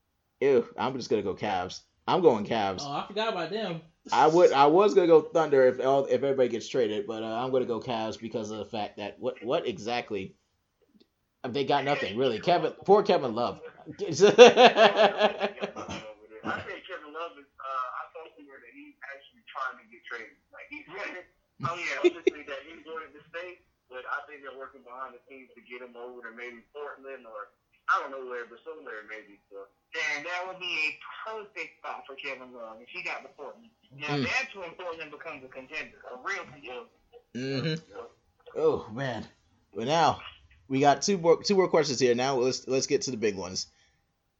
Ew, 0.41 0.68
I'm 0.78 0.96
just 0.98 1.10
gonna 1.10 1.24
go 1.24 1.34
Cavs. 1.34 1.82
I'm 2.08 2.22
going 2.22 2.46
Cavs. 2.46 2.82
Oh, 2.82 2.91
I 2.91 3.08
forgot 3.08 3.30
about 3.30 3.50
them. 3.50 3.82
I 4.11 4.27
would. 4.27 4.51
I 4.51 4.67
was 4.67 4.93
gonna 4.93 5.07
go 5.07 5.21
Thunder 5.21 5.67
if 5.67 5.80
if 5.80 6.23
everybody 6.23 6.49
gets 6.49 6.67
traded, 6.67 7.05
but 7.07 7.23
uh, 7.23 7.43
I'm 7.43 7.51
gonna 7.51 7.65
go 7.65 7.80
Cavs 7.80 8.19
because 8.19 8.51
of 8.51 8.57
the 8.59 8.65
fact 8.65 8.97
that 8.97 9.19
what 9.19 9.43
what 9.43 9.67
exactly 9.67 10.35
they 11.47 11.63
got 11.63 11.85
nothing 11.85 12.17
really. 12.17 12.39
Kevin, 12.39 12.73
poor 12.85 13.03
Kevin 13.03 13.34
Love. 13.34 13.59
I 13.88 14.03
say 14.03 14.09
Kevin 16.84 17.13
Love 17.15 17.35
is. 17.39 17.47
Uh, 17.59 17.88
I 17.95 18.03
thought 18.11 18.31
that 18.35 18.73
he's 18.76 18.95
actually 19.07 19.43
trying 19.47 19.80
to 19.80 19.85
get 19.88 20.01
traded. 20.07 20.35
Like 20.51 20.67
he's. 20.69 20.85
Oh 21.59 21.76
that 22.49 22.63
he's 22.63 22.84
going 22.88 23.11
to 23.11 23.21
stay, 23.35 23.59
but 23.91 24.07
I 24.07 24.23
think 24.31 24.47
they're 24.47 24.55
working 24.55 24.80
behind 24.80 25.11
the 25.11 25.19
scenes 25.27 25.51
to 25.59 25.61
get 25.67 25.84
him 25.84 25.99
over 25.99 26.23
to 26.23 26.31
maybe 26.31 26.63
Portland 26.71 27.27
or 27.27 27.51
I 27.90 28.02
don't 28.02 28.11
know 28.11 28.30
where, 28.30 28.45
but 28.45 28.60
somewhere 28.64 29.02
maybe. 29.10 29.40
So 29.52 29.57
And 30.16 30.26
that 30.26 30.48
would 30.48 30.60
be 30.60 30.66
a 30.66 30.99
perfect 31.30 31.78
spot 31.80 32.03
for 32.06 32.16
Kevin 32.16 32.53
Love 32.53 32.78
if 32.82 32.90
he 32.90 33.02
got 33.03 33.24
the 33.24 33.30
Portland. 33.30 33.70
Now 33.98 34.18
Mm. 34.18 34.24
that's 34.24 34.56
when 34.56 34.72
Portland 34.76 35.11
becomes 35.11 35.44
a 35.44 35.48
contender, 35.48 35.98
a 36.14 36.18
real 36.24 36.44
contender. 36.45 36.86
hmm 37.34 37.74
Oh 38.56 38.88
man. 38.91 39.28
But 39.76 39.86
now 39.86 40.22
we 40.68 40.80
got 40.80 41.02
two 41.02 41.18
more 41.18 41.41
two 41.41 41.56
more 41.56 41.68
questions 41.68 41.99
here. 41.99 42.16
Now 42.16 42.36
let's 42.36 42.68
let's 42.68 42.88
get 42.88 43.02
to 43.03 43.11
the 43.11 43.18
big 43.18 43.36
ones. 43.36 43.68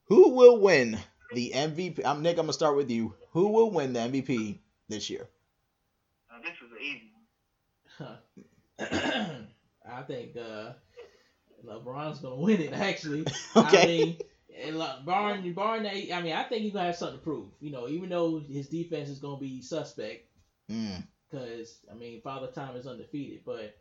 Who 0.08 0.36
will 0.36 0.60
win 0.60 0.98
the 1.34 1.52
MVP? 1.54 2.04
I'm 2.04 2.22
Nick. 2.22 2.38
I'm 2.38 2.44
gonna 2.46 2.54
start 2.54 2.76
with 2.76 2.90
you. 2.90 3.14
Who 3.32 3.50
will 3.50 3.72
win 3.72 3.94
the 3.94 4.00
MVP 4.00 4.60
this 4.88 5.10
year? 5.10 5.28
Now, 6.32 6.40
this 6.42 6.58
is 6.64 6.72
an 6.72 6.82
easy 6.82 7.12
one. 7.14 7.20
I 9.90 10.02
think 10.04 10.38
uh, 10.38 10.74
LeBron's 11.66 12.20
gonna 12.20 12.36
win 12.36 12.62
it. 12.62 12.74
Actually, 12.74 13.26
Okay. 13.56 13.84
I 13.84 13.86
mean, 13.86 14.18
and 14.64 14.78
look, 14.80 15.06
barring 15.06 15.54
that, 15.54 15.94
I 16.14 16.22
mean, 16.22 16.34
I 16.34 16.44
think 16.44 16.64
he's 16.64 16.74
gonna 16.74 16.86
have 16.88 16.96
something 16.96 17.20
to 17.20 17.24
prove. 17.24 17.48
You 17.60 17.72
know, 17.72 17.88
even 17.88 18.10
though 18.10 18.40
his 18.40 18.68
defense 18.70 19.10
is 19.10 19.20
gonna 19.20 19.40
be 19.40 19.62
suspect, 19.62 20.26
Mm. 20.70 21.04
because 21.32 21.80
I 21.92 21.96
mean, 21.96 22.22
Father 22.22 22.48
Time 22.48 22.76
is 22.76 22.86
undefeated, 22.86 23.42
but 23.46 23.76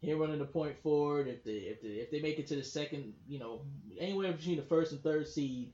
him 0.00 0.18
running 0.18 0.38
the 0.38 0.44
point 0.46 0.78
forward, 0.82 1.28
if 1.28 1.44
they 1.44 1.52
if 1.52 1.82
they 1.82 1.88
if 1.88 2.10
they 2.10 2.20
make 2.20 2.38
it 2.38 2.46
to 2.48 2.56
the 2.56 2.62
second, 2.62 3.12
you 3.28 3.38
know, 3.38 3.62
anywhere 3.98 4.32
between 4.32 4.56
the 4.56 4.62
first 4.62 4.92
and 4.92 5.02
third 5.02 5.28
seed, 5.28 5.72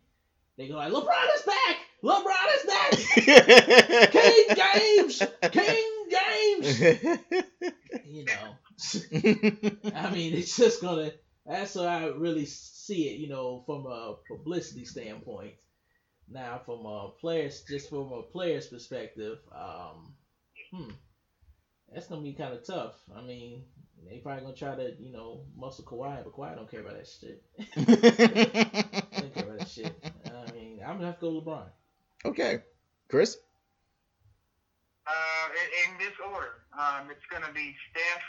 they 0.56 0.68
go 0.68 0.74
like, 0.74 0.92
LeBron 0.92 1.34
is 1.36 1.42
back, 1.42 1.76
LeBron 2.02 2.48
is 2.56 2.64
back, 2.66 4.10
King 4.12 4.56
James, 4.56 5.22
King 5.52 6.06
James. 6.10 7.02
You 8.04 8.24
know, 8.26 8.56
I 9.94 10.10
mean, 10.10 10.34
it's 10.34 10.56
just 10.56 10.82
gonna. 10.82 11.12
That's 11.46 11.74
how 11.74 11.82
I 11.82 12.06
really 12.06 12.46
see 12.46 13.08
it. 13.08 13.18
You 13.18 13.28
know, 13.28 13.62
from 13.66 13.86
a 13.86 14.16
publicity 14.28 14.84
standpoint. 14.84 15.54
Now, 16.28 16.60
from 16.64 16.86
a 16.86 17.10
players, 17.20 17.62
just 17.68 17.90
from 17.90 18.12
a 18.12 18.22
player's 18.22 18.68
perspective, 18.68 19.38
um, 19.54 20.14
hmm, 20.72 20.90
that's 21.92 22.06
gonna 22.06 22.22
be 22.22 22.32
kind 22.32 22.54
of 22.54 22.64
tough. 22.64 22.94
I 23.14 23.20
mean, 23.22 23.64
they 24.08 24.18
probably 24.18 24.42
gonna 24.42 24.54
try 24.56 24.74
to 24.76 24.94
you 24.98 25.12
know 25.12 25.44
muscle 25.56 25.84
Kawhi, 25.84 26.24
but 26.24 26.32
Kawhi 26.32 26.54
don't 26.54 26.70
care 26.70 26.80
about 26.80 26.96
that 26.96 27.08
shit. 27.08 27.42
He 27.74 27.84
don't 29.20 29.34
care 29.34 29.44
about 29.44 29.58
that 29.58 29.68
shit. 29.68 30.12
I 30.26 30.52
mean, 30.52 30.80
I'm 30.86 30.94
gonna 30.96 31.06
have 31.06 31.20
to 31.20 31.26
go 31.26 31.40
LeBron. 31.40 31.66
okay, 32.24 32.62
Chris. 33.08 33.36
Uh, 35.06 35.48
in, 35.50 35.92
in 35.92 35.98
this 35.98 36.14
order, 36.32 36.62
um, 36.78 37.10
it's 37.10 37.26
going 37.28 37.42
to 37.42 37.52
be 37.52 37.74
Steph 37.90 38.22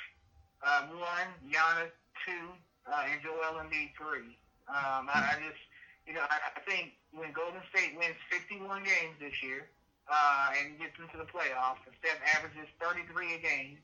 uh, 0.65 0.87
one, 0.97 1.29
Giannis 1.45 1.91
two, 2.25 2.49
uh, 2.87 3.11
and 3.11 3.19
Joel 3.23 3.59
Embiid 3.59 3.95
three. 3.95 4.35
Um, 4.67 5.11
I, 5.11 5.35
I 5.35 5.43
just, 5.43 5.59
you 6.07 6.13
know, 6.15 6.23
I, 6.23 6.39
I 6.55 6.59
think 6.63 6.95
when 7.11 7.31
Golden 7.35 7.61
State 7.71 7.95
wins 7.99 8.15
51 8.31 8.83
games 8.83 9.15
this 9.19 9.35
year 9.43 9.67
uh, 10.07 10.55
and 10.55 10.79
gets 10.79 10.95
into 10.99 11.19
the 11.19 11.27
playoffs, 11.27 11.83
and 11.87 11.95
Steph 11.99 12.19
averages 12.35 12.67
33 12.79 13.35
a 13.35 13.41
game, 13.43 13.77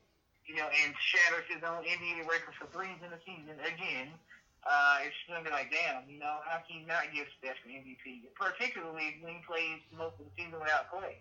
you 0.48 0.56
know, 0.56 0.68
and 0.68 0.92
shatters 0.98 1.46
his 1.48 1.62
own 1.62 1.84
NBA 1.84 2.26
record 2.26 2.56
for 2.56 2.66
threes 2.72 2.96
in 3.04 3.12
the 3.12 3.20
season 3.24 3.56
again. 3.60 4.12
Uh, 4.60 5.08
it's 5.08 5.16
going 5.24 5.40
to 5.40 5.46
be 5.48 5.52
like, 5.52 5.72
damn, 5.72 6.04
you 6.04 6.20
know, 6.20 6.44
how 6.44 6.60
can 6.68 6.84
you 6.84 6.84
not 6.84 7.08
give 7.16 7.24
Steph 7.40 7.56
an 7.64 7.80
MVP? 7.80 8.28
Particularly 8.36 9.16
when 9.24 9.40
he 9.40 9.42
plays 9.48 9.80
most 9.96 10.20
of 10.20 10.28
the 10.28 10.32
season 10.36 10.60
without 10.60 10.92
Klay. 10.92 11.16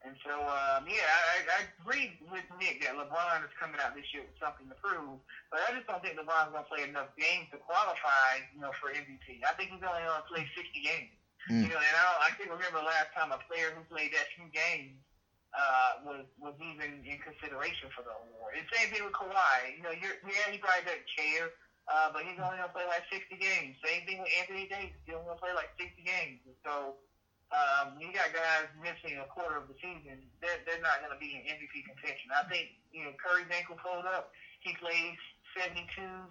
And 0.00 0.16
so, 0.24 0.32
um, 0.32 0.88
yeah, 0.88 1.04
I, 1.04 1.44
I 1.44 1.58
agree 1.76 2.16
with 2.32 2.48
Nick 2.56 2.80
that 2.88 2.96
LeBron 2.96 3.44
is 3.44 3.52
coming 3.60 3.76
out 3.84 3.92
this 3.92 4.08
year 4.16 4.24
with 4.24 4.40
something 4.40 4.64
to 4.72 4.76
prove, 4.80 5.20
but 5.52 5.60
I 5.68 5.76
just 5.76 5.84
don't 5.84 6.00
think 6.00 6.16
LeBron's 6.16 6.56
going 6.56 6.64
to 6.64 6.70
play 6.72 6.82
enough 6.88 7.12
games 7.20 7.52
to 7.52 7.60
qualify, 7.60 8.40
you 8.56 8.64
know, 8.64 8.72
for 8.80 8.88
MVP. 8.88 9.44
I 9.44 9.52
think 9.60 9.76
he's 9.76 9.84
only 9.84 10.00
going 10.00 10.24
to 10.24 10.28
play 10.32 10.48
60 10.56 10.72
games. 10.80 11.12
Mm. 11.52 11.68
You 11.68 11.70
know, 11.72 11.80
and 11.80 11.94
I, 11.96 12.02
don't, 12.04 12.20
I 12.20 12.30
can't 12.32 12.52
remember 12.52 12.80
the 12.80 12.88
last 12.88 13.12
time 13.12 13.28
a 13.32 13.40
player 13.44 13.76
who 13.76 13.84
played 13.92 14.12
that 14.16 14.28
few 14.36 14.48
games 14.52 14.96
uh, 15.52 15.90
was 16.06 16.24
was 16.38 16.54
even 16.62 17.02
in 17.02 17.18
consideration 17.20 17.90
for 17.90 18.06
the 18.06 18.12
award. 18.12 18.60
And 18.60 18.64
same 18.70 18.92
thing 18.92 19.02
with 19.02 19.16
Kawhi. 19.16 19.76
You 19.76 19.82
know, 19.82 19.94
you're, 19.94 20.16
yeah, 20.22 20.46
he 20.52 20.60
probably 20.62 20.86
doesn't 20.86 21.10
care, 21.10 21.50
uh, 21.90 22.12
but 22.14 22.22
he's 22.22 22.38
only 22.38 22.60
going 22.60 22.70
to 22.70 22.76
play 22.76 22.86
like 22.86 23.02
60 23.10 23.34
games. 23.40 23.74
Same 23.82 24.06
thing 24.06 24.22
with 24.22 24.30
Anthony 24.38 24.70
Davis. 24.70 24.94
He's 25.02 25.16
only 25.16 25.26
going 25.26 25.38
to 25.38 25.42
play 25.42 25.54
like 25.56 25.74
60 25.80 25.96
games. 26.06 26.38
And 26.46 26.56
so, 26.62 27.00
um, 27.50 27.98
you 27.98 28.14
got 28.14 28.30
guys 28.30 28.70
missing 28.78 29.18
a 29.18 29.26
quarter 29.26 29.58
of 29.58 29.66
the 29.66 29.74
season, 29.82 30.22
they're, 30.38 30.62
they're 30.66 30.82
not 30.82 31.02
going 31.02 31.10
to 31.10 31.18
be 31.18 31.34
in 31.34 31.42
MVP 31.50 31.82
contention. 31.82 32.30
I 32.30 32.46
think, 32.46 32.78
you 32.94 33.02
know, 33.02 33.12
Curry's 33.18 33.50
ankle 33.50 33.74
pulled 33.78 34.06
up. 34.06 34.30
He 34.62 34.74
plays 34.78 35.18
72, 35.58 35.82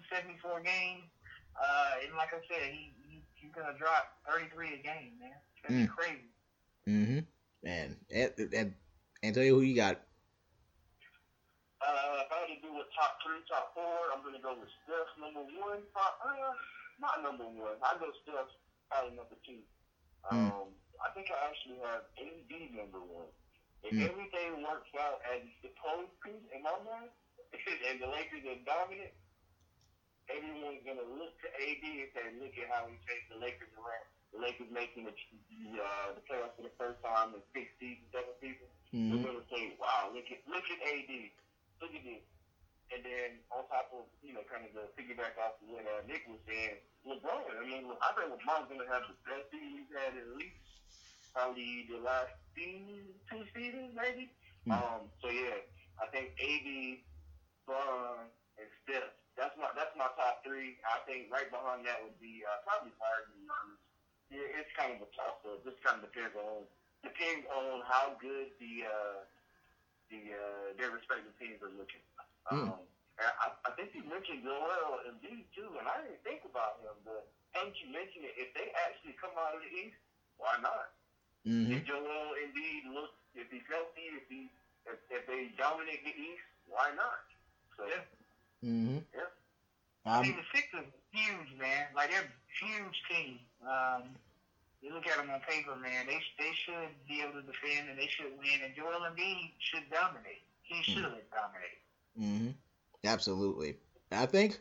74 0.08 0.64
games. 0.64 1.04
Uh, 1.58 2.06
and 2.06 2.16
like 2.16 2.32
I 2.32 2.40
said, 2.48 2.72
he, 2.72 2.96
he 3.04 3.20
he's 3.36 3.52
going 3.52 3.68
to 3.68 3.76
drop 3.76 4.16
33 4.32 4.80
a 4.80 4.80
game, 4.80 5.20
man. 5.20 5.36
It's 5.36 5.60
going 5.60 5.76
to 5.76 5.84
be 5.84 5.92
crazy. 5.92 6.30
Mm-hmm. 6.88 7.20
Man, 7.60 7.96
and, 8.08 8.32
and 8.56 8.68
Antonio, 9.20 9.60
who 9.60 9.60
you 9.60 9.76
got? 9.76 10.00
Uh, 11.80 12.24
if 12.24 12.32
I 12.32 12.36
had 12.44 12.50
to 12.56 12.60
do 12.64 12.72
a 12.72 12.84
top 12.96 13.20
three, 13.20 13.44
top 13.48 13.76
four, 13.76 14.08
I'm 14.12 14.24
gonna 14.24 14.40
go 14.40 14.56
with 14.56 14.72
Steph 14.84 15.12
number 15.20 15.44
one. 15.60 15.84
Top, 15.92 16.20
uh, 16.24 16.56
not 17.00 17.20
number 17.20 17.44
one. 17.44 17.76
I 17.84 18.00
go 18.00 18.08
Steph 18.24 18.48
probably 18.88 19.16
number 19.16 19.36
two. 19.44 19.60
Hmm. 20.24 20.48
Um, 20.48 20.68
I 21.00 21.08
think 21.16 21.28
I 21.32 21.38
actually 21.48 21.80
have 21.80 22.04
AD 22.20 22.52
number 22.76 23.00
one. 23.00 23.30
If 23.82 23.96
Hmm. 23.96 24.04
everything 24.12 24.60
works 24.62 24.92
out 25.00 25.24
as 25.32 25.40
it's 25.40 25.56
supposed 25.64 26.12
to 26.28 26.30
in 26.52 26.60
my 26.62 26.76
mind, 26.84 27.10
and 27.88 27.96
the 28.00 28.06
Lakers 28.12 28.44
are 28.44 28.60
dominant, 28.68 29.12
everyone's 30.30 30.84
gonna 30.84 31.06
look 31.16 31.34
to 31.42 31.48
AD 31.48 31.84
and 32.04 32.10
say, 32.14 32.24
"Look 32.38 32.54
at 32.58 32.68
how 32.70 32.86
he 32.86 32.94
changed 33.08 33.28
the 33.32 33.40
Lakers 33.40 33.72
around." 33.74 34.06
The 34.30 34.38
Lakers 34.38 34.70
making 34.70 35.10
the, 35.10 35.14
the, 35.50 35.82
uh, 35.82 36.14
the 36.14 36.22
playoffs 36.22 36.54
for 36.54 36.62
the 36.62 36.70
first 36.78 37.02
time 37.02 37.34
in 37.34 37.42
six 37.50 37.66
seasons, 37.82 38.06
seven 38.14 38.30
seasons. 38.38 38.70
Mm-hmm. 38.94 39.10
We're 39.10 39.24
gonna 39.26 39.46
say, 39.50 39.74
wow, 39.80 40.12
look 40.14 40.28
at 40.30 40.38
look 40.46 40.62
at 40.70 40.78
AD, 40.86 41.12
look 41.82 41.90
at 41.96 42.04
this. 42.04 42.22
And 42.94 43.02
then 43.06 43.38
on 43.50 43.66
top 43.70 43.90
of 43.90 44.06
you 44.22 44.34
know, 44.34 44.42
kind 44.46 44.66
of 44.66 44.70
the 44.74 44.86
piggyback 44.94 45.34
off 45.38 45.58
of 45.62 45.66
what 45.66 45.82
uh, 45.82 46.02
Nick 46.06 46.26
was 46.30 46.38
saying, 46.46 46.78
LeBron. 47.06 47.42
I 47.58 47.64
mean, 47.66 47.90
I 47.90 48.08
think 48.14 48.30
LeBron's 48.38 48.68
gonna 48.70 48.86
have 48.86 49.02
the 49.10 49.18
best 49.26 49.50
season 49.50 49.82
he's 49.82 49.90
had 49.98 50.14
in 50.14 50.22
at 50.22 50.36
least 50.38 50.58
probably 51.32 51.86
the 51.90 51.98
last 52.02 52.34
season, 52.54 53.06
two 53.30 53.42
seasons 53.54 53.94
maybe. 53.94 54.30
Hmm. 54.66 54.76
Um, 54.76 55.00
so 55.22 55.30
yeah, 55.32 55.64
I 56.00 56.06
think 56.12 56.36
AD, 56.36 56.68
Bron, 57.64 58.28
and 58.60 58.68
Steph. 58.84 59.14
That's 59.38 59.54
my 59.56 59.72
that's 59.72 59.94
my 59.96 60.10
top 60.18 60.44
three. 60.44 60.76
I 60.84 61.00
think 61.08 61.32
right 61.32 61.48
behind 61.48 61.86
that 61.88 62.02
would 62.04 62.18
be 62.20 62.44
uh, 62.44 62.60
probably 62.66 62.92
Harden. 63.00 63.32
to 63.32 63.38
be 63.40 63.48
honest. 63.48 63.80
Yeah, 64.30 64.58
it's 64.62 64.70
kind 64.78 64.94
of 64.94 65.02
a 65.02 65.10
toss 65.16 65.42
up. 65.48 65.64
Just 65.64 65.80
kind 65.82 65.98
of 65.98 66.06
depends 66.06 66.36
on 66.36 66.68
depends 67.02 67.46
on 67.48 67.82
how 67.88 68.14
good 68.20 68.52
the 68.60 68.84
uh, 68.84 69.18
the 70.12 70.20
uh, 70.34 70.66
their 70.76 70.92
respective 70.92 71.32
teams 71.40 71.62
are 71.64 71.72
looking. 71.72 72.04
Hmm. 72.50 72.74
Um, 72.74 72.84
I, 73.20 73.52
I 73.68 73.70
think 73.76 73.92
you 73.92 74.00
mentioned 74.08 74.44
Joel 74.44 75.04
Embiid 75.04 75.44
too, 75.52 75.68
and 75.76 75.84
I 75.84 76.00
didn't 76.04 76.24
think 76.24 76.40
about 76.48 76.80
him, 76.80 76.96
but 77.04 77.28
and 77.60 77.68
you 77.76 77.92
mentioned 77.92 78.24
it. 78.24 78.34
If 78.36 78.52
they 78.56 78.72
actually 78.88 79.16
come 79.20 79.36
out 79.36 79.56
of 79.56 79.60
the 79.60 79.70
East, 79.72 80.00
why 80.40 80.56
not? 80.64 80.96
Mm-hmm. 81.46 81.72
If 81.72 81.84
Joel 81.86 82.36
Embiid 82.44 82.92
looks, 82.94 83.16
if 83.34 83.46
he's 83.50 83.64
healthy, 83.68 84.06
if 84.16 84.28
he 84.28 84.50
if, 84.86 84.98
if 85.10 85.26
they 85.26 85.50
dominate 85.56 86.04
the 86.04 86.10
East, 86.10 86.44
why 86.68 86.90
not? 86.96 87.24
So 87.76 87.84
Yeah. 87.88 88.68
Mm-hmm. 88.68 88.98
Yeah. 89.14 89.30
I 90.04 90.16
Um, 90.18 90.22
mean, 90.22 90.36
the 90.36 90.46
Sixers 90.58 90.86
huge, 91.12 91.58
man. 91.58 91.86
Like 91.94 92.10
they're 92.10 92.20
a 92.22 92.64
huge 92.64 92.96
team. 93.10 93.38
Um, 93.62 94.02
you 94.82 94.92
look 94.94 95.06
at 95.06 95.16
them 95.16 95.28
on 95.30 95.40
paper, 95.40 95.76
man. 95.76 96.06
They 96.06 96.20
they 96.38 96.52
should 96.64 96.92
be 97.08 97.20
able 97.22 97.40
to 97.40 97.46
defend 97.46 97.88
and 97.90 97.98
they 97.98 98.08
should 98.08 98.32
win. 98.38 98.60
And 98.64 98.74
Joel 98.74 99.00
Embiid 99.08 99.52
should 99.58 99.84
dominate. 99.90 100.42
He 100.62 100.82
should 100.82 101.02
dominate. 101.02 101.80
Mm-hmm. 102.18 102.48
Absolutely. 103.04 103.76
I 104.12 104.26
think 104.26 104.58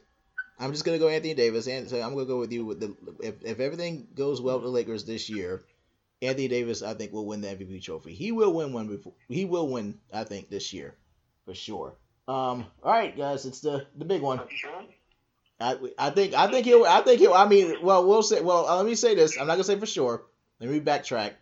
I'm 0.59 0.71
just 0.71 0.85
gonna 0.85 0.99
go 0.99 1.07
Anthony 1.07 1.33
Davis, 1.33 1.67
and 1.67 1.89
so 1.89 1.99
I'm 2.01 2.13
gonna 2.13 2.25
go 2.25 2.39
with 2.39 2.51
you 2.51 2.65
with 2.65 2.79
the 2.79 2.95
if 3.21 3.43
if 3.43 3.59
everything 3.59 4.07
goes 4.13 4.41
well 4.41 4.55
with 4.57 4.63
the 4.65 4.69
Lakers 4.69 5.05
this 5.05 5.29
year, 5.29 5.63
Anthony 6.21 6.47
Davis 6.47 6.81
I 6.81 6.93
think 6.93 7.13
will 7.13 7.25
win 7.25 7.41
the 7.41 7.47
MVP 7.47 7.83
trophy. 7.83 8.13
He 8.13 8.31
will 8.31 8.53
win 8.53 8.73
one 8.73 8.87
before 8.87 9.13
he 9.27 9.45
will 9.45 9.67
win 9.67 9.99
I 10.13 10.23
think 10.23 10.49
this 10.49 10.73
year 10.73 10.95
for 11.45 11.55
sure. 11.55 11.95
Um. 12.27 12.65
All 12.83 12.91
right, 12.91 13.15
guys, 13.17 13.45
it's 13.45 13.61
the 13.61 13.87
the 13.95 14.05
big 14.05 14.21
one. 14.21 14.39
I, 15.59 15.77
I 15.97 16.09
think 16.11 16.33
I 16.33 16.49
think 16.49 16.65
he'll 16.65 16.85
I 16.85 17.01
think 17.01 17.19
he'll 17.19 17.33
I 17.33 17.47
mean 17.47 17.77
well 17.81 18.07
we'll 18.07 18.23
say 18.23 18.41
well 18.41 18.67
uh, 18.67 18.77
let 18.77 18.85
me 18.85 18.95
say 18.95 19.15
this 19.15 19.37
I'm 19.37 19.47
not 19.47 19.53
gonna 19.53 19.63
say 19.65 19.77
for 19.77 19.85
sure 19.85 20.23
let 20.59 20.69
me 20.69 20.79
backtrack 20.79 21.33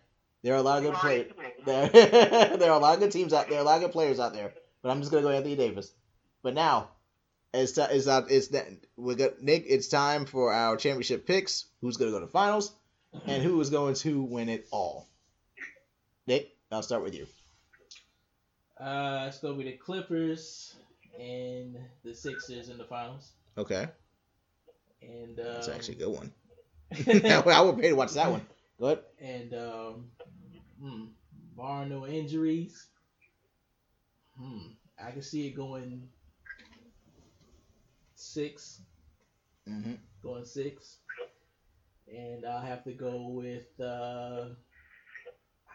there 0.42 0.54
are 0.54 0.58
a 0.58 0.62
lot 0.62 0.78
of 0.78 0.84
good 0.84 0.94
players 0.94 1.32
there 1.64 1.88
there 2.56 2.70
are 2.70 2.76
a 2.76 2.78
lot 2.78 2.94
of 2.94 3.00
good 3.00 3.12
teams 3.12 3.32
out 3.32 3.48
there 3.48 3.60
a 3.60 3.62
lot 3.62 3.76
of 3.76 3.82
good 3.82 3.92
players 3.92 4.18
out 4.18 4.32
there 4.32 4.54
but 4.82 4.90
I'm 4.90 5.00
just 5.00 5.12
gonna 5.12 5.22
go 5.22 5.30
Anthony 5.30 5.54
Davis 5.54 5.92
but 6.42 6.54
now 6.54 6.88
it's 7.54 7.78
it's 7.78 8.06
it's 8.08 8.48
that 8.48 8.66
we 8.96 9.14
got 9.14 9.40
Nick 9.40 9.66
it's 9.68 9.86
time 9.86 10.26
for 10.26 10.52
our 10.52 10.76
championship 10.76 11.24
picks 11.24 11.66
who's 11.80 11.96
gonna 11.96 12.10
go 12.10 12.20
to 12.20 12.26
finals 12.26 12.72
and 13.26 13.42
who 13.42 13.60
is 13.60 13.70
going 13.70 13.94
to 13.94 14.22
win 14.22 14.48
it 14.48 14.66
all? 14.70 15.08
Nick 16.26 16.58
I'll 16.70 16.82
start 16.82 17.02
with 17.02 17.14
you. 17.14 17.26
Uh, 18.78 19.24
it's 19.26 19.38
gonna 19.38 19.54
be 19.54 19.64
the 19.64 19.72
Clippers 19.72 20.76
and 21.18 21.76
the 22.04 22.14
Sixers 22.14 22.68
in 22.68 22.78
the 22.78 22.84
finals. 22.84 23.32
okay. 23.56 23.88
And 25.00 25.38
um, 25.38 25.46
that's 25.46 25.68
actually 25.68 25.96
a 25.96 25.98
good 25.98 26.14
one. 26.14 26.32
I 27.52 27.60
would 27.60 27.78
pay 27.78 27.88
to 27.88 27.94
watch 27.94 28.12
that 28.12 28.30
one. 28.30 28.42
Go 28.78 28.86
ahead. 28.86 28.98
And 29.20 29.54
um, 29.54 30.10
hmm, 30.80 31.04
barring 31.56 31.88
no 31.88 32.06
injuries, 32.06 32.86
hmm, 34.38 34.58
I 35.02 35.10
can 35.10 35.22
see 35.22 35.46
it 35.46 35.56
going 35.56 36.08
six, 38.14 38.80
mm-hmm. 39.68 39.94
going 40.22 40.44
six, 40.44 40.98
and 42.16 42.44
I'll 42.46 42.60
have 42.60 42.84
to 42.84 42.92
go 42.92 43.28
with. 43.28 43.66
Uh, 43.80 44.50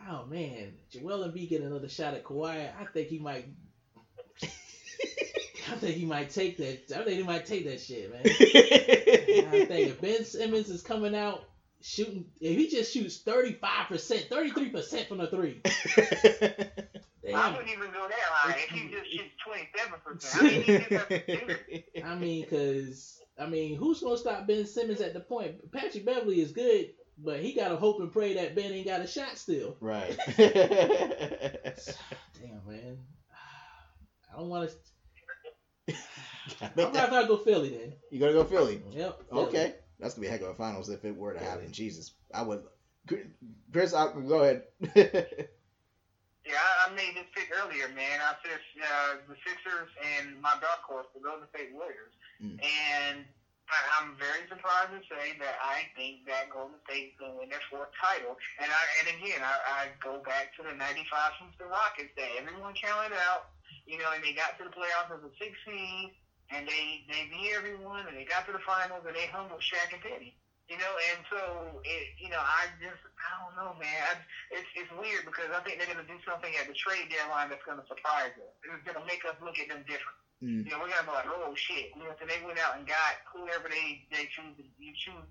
oh 0.10 0.26
man, 0.28 0.74
Joel 0.92 1.30
Embiid 1.30 1.50
getting 1.50 1.68
another 1.68 1.90
shot 1.90 2.14
at 2.14 2.24
Kawhi. 2.24 2.70
I 2.80 2.86
think 2.94 3.08
he 3.08 3.20
might. 3.20 3.48
I 5.72 5.76
think 5.76 5.96
he 5.96 6.06
might 6.06 6.30
take 6.30 6.58
that. 6.58 6.92
I 6.96 7.04
think 7.04 7.18
he 7.18 7.24
might 7.24 7.46
take 7.46 7.66
that 7.66 7.80
shit, 7.80 8.12
man. 8.12 8.22
I 8.26 9.66
think 9.66 9.90
if 9.90 10.02
Ben 10.02 10.26
Simmons 10.26 10.70
is 10.70 10.82
coming 10.82 11.16
out 11.16 11.46
shooting, 11.82 12.26
if 12.40 12.58
he 12.58 12.70
just 12.70 12.94
shoots 12.94 13.20
thirty 13.20 13.54
five 13.54 13.88
percent, 13.88 14.28
thirty 14.30 14.52
three 14.52 14.70
percent 14.70 15.08
from 15.08 15.20
the 15.20 15.28
three, 15.28 15.62
I 15.66 17.52
wouldn't 17.52 17.70
even 17.70 17.92
go 17.92 18.08
that 18.08 18.12
high. 18.12 18.58
If 18.60 18.70
he 18.70 18.90
just 18.90 19.12
shoots 19.12 19.36
twenty 19.46 19.70
seven 19.76 20.00
percent, 20.04 22.06
I 22.06 22.16
mean, 22.16 22.46
he 22.50 23.23
just 23.38 23.50
has 23.50 23.76
to 23.76 23.78
do 23.78 23.78
it. 23.78 23.78
I 23.78 23.78
mean, 23.78 23.78
cause 23.78 23.78
I 23.78 23.78
mean, 23.78 23.78
who's 23.78 24.02
gonna 24.02 24.18
stop 24.18 24.48
Ben 24.48 24.66
Simmons 24.66 25.02
at 25.02 25.14
the 25.14 25.20
point? 25.20 25.72
Patrick 25.72 26.06
Beverley 26.06 26.42
is 26.42 26.52
good, 26.52 26.90
but 27.18 27.40
he 27.40 27.54
gotta 27.54 27.76
hope 27.76 28.00
and 28.00 28.12
pray 28.12 28.34
that 28.36 28.56
Ben 28.56 28.72
ain't 28.72 28.88
got 28.88 29.02
a 29.02 29.08
shot 29.08 29.38
still. 29.38 29.78
Right. 29.80 30.18
Damn, 30.38 30.62
man. 32.68 32.98
I 34.34 34.38
don't 34.38 34.50
want 34.50 34.70
to. 34.70 34.76
I'm 36.62 36.70
gonna 36.76 37.00
have 37.00 37.10
to 37.10 37.28
go 37.28 37.38
Philly 37.38 37.70
then. 37.70 37.94
you 38.12 38.20
gonna 38.20 38.34
go 38.34 38.44
Philly? 38.44 38.82
Yep. 38.92 39.30
Philly. 39.30 39.46
Okay, 39.46 39.76
that's 40.00 40.16
gonna 40.16 40.22
be 40.22 40.28
a 40.28 40.32
heck 40.32 40.42
of 40.42 40.50
a 40.50 40.56
finals 40.56 40.90
if 40.90 41.06
it 41.06 41.16
were 41.16 41.34
to 41.34 41.40
happen. 41.40 41.72
Jesus, 41.72 42.14
I 42.34 42.44
would. 42.44 42.64
Chris, 43.72 43.94
I, 43.94 44.14
go 44.14 44.44
ahead. 44.44 44.64
Yeah, 46.46 46.56
I, 46.60 46.90
I 46.90 46.94
I 46.94 46.96
made 46.96 47.16
this 47.16 47.32
pick 47.34 47.48
earlier, 47.50 47.88
man. 47.96 48.20
I 48.20 48.36
said 48.44 48.60
uh, 48.60 49.16
the 49.28 49.36
Sixers 49.48 49.90
and 50.04 50.42
my 50.42 50.54
dark 50.60 50.84
horse, 50.84 51.08
the 51.16 51.24
Golden 51.24 51.48
State 51.50 51.72
Warriors, 51.72 52.12
Mm. 52.44 52.60
and 52.60 53.24
I'm 53.72 54.20
very 54.20 54.44
surprised 54.52 54.92
to 54.94 55.02
say 55.08 55.34
that 55.40 55.56
I 55.64 55.88
think 55.96 56.28
that 56.28 56.52
Golden 56.52 56.78
State's 56.86 57.16
going 57.18 57.34
to 57.34 57.38
win 57.40 57.50
their 57.50 57.64
fourth 57.72 57.90
title. 57.96 58.36
And 58.60 58.70
I 58.70 58.82
and 59.02 59.06
again, 59.18 59.42
I, 59.42 59.56
I 59.64 59.82
go 60.04 60.20
back 60.22 60.54
to 60.60 60.68
the 60.68 60.76
'95 60.76 61.40
Houston 61.40 61.70
Rockets 61.72 62.12
that 62.20 62.30
everyone 62.38 62.76
counted 62.76 63.16
out, 63.32 63.56
you 63.88 63.98
know, 63.98 64.12
and 64.14 64.22
they 64.22 64.36
got 64.36 64.60
to 64.60 64.68
the 64.68 64.74
playoffs 64.76 65.16
as 65.16 65.24
a 65.24 65.32
six 65.40 65.56
seed, 65.64 66.14
and 66.52 66.68
they 66.68 67.08
they 67.10 67.32
beat 67.32 67.56
everyone, 67.56 68.06
and 68.06 68.14
they 68.20 68.28
got 68.28 68.46
to 68.46 68.54
the 68.54 68.62
finals, 68.62 69.08
and 69.08 69.16
they 69.16 69.32
humbled 69.32 69.64
Shaq 69.64 69.96
and 69.96 70.04
Penny. 70.04 70.36
You 70.72 70.80
know, 70.80 70.94
and 71.12 71.20
so 71.28 71.42
it, 71.84 72.16
you 72.20 72.32
know, 72.32 72.40
I 72.40 72.72
just 72.80 73.00
I 73.20 73.32
don't 73.40 73.56
know, 73.56 73.76
man. 73.80 74.00
I, 74.06 74.20
it's 74.54 74.70
it's 74.76 74.92
weird 74.96 75.28
because 75.28 75.52
I 75.52 75.64
think 75.64 75.80
they're 75.80 75.92
going 75.92 76.04
to 76.04 76.08
do 76.08 76.20
something 76.24 76.52
at 76.60 76.68
the 76.68 76.76
trade 76.76 77.12
deadline 77.12 77.52
that's 77.52 77.64
going 77.68 77.80
to 77.80 77.88
surprise 77.88 78.36
us. 78.36 78.54
It's 78.64 78.84
going 78.88 79.00
to 79.00 79.08
make 79.08 79.24
us 79.28 79.36
look 79.44 79.60
at 79.60 79.68
them 79.72 79.84
different. 79.88 80.23
Mm. 80.44 80.68
You 80.68 80.72
know, 80.76 80.84
we're 80.84 80.92
gonna 80.92 81.08
be 81.08 81.16
like, 81.16 81.32
oh 81.32 81.56
shit. 81.56 81.96
You 81.96 82.04
know, 82.04 82.12
so 82.20 82.28
they 82.28 82.44
went 82.44 82.60
out 82.60 82.76
and 82.76 82.84
got 82.84 83.24
whoever 83.32 83.72
they 83.72 84.04
they 84.12 84.28
choose 84.28 84.52
to 84.60 84.64
you 84.76 84.92
choose 84.92 85.24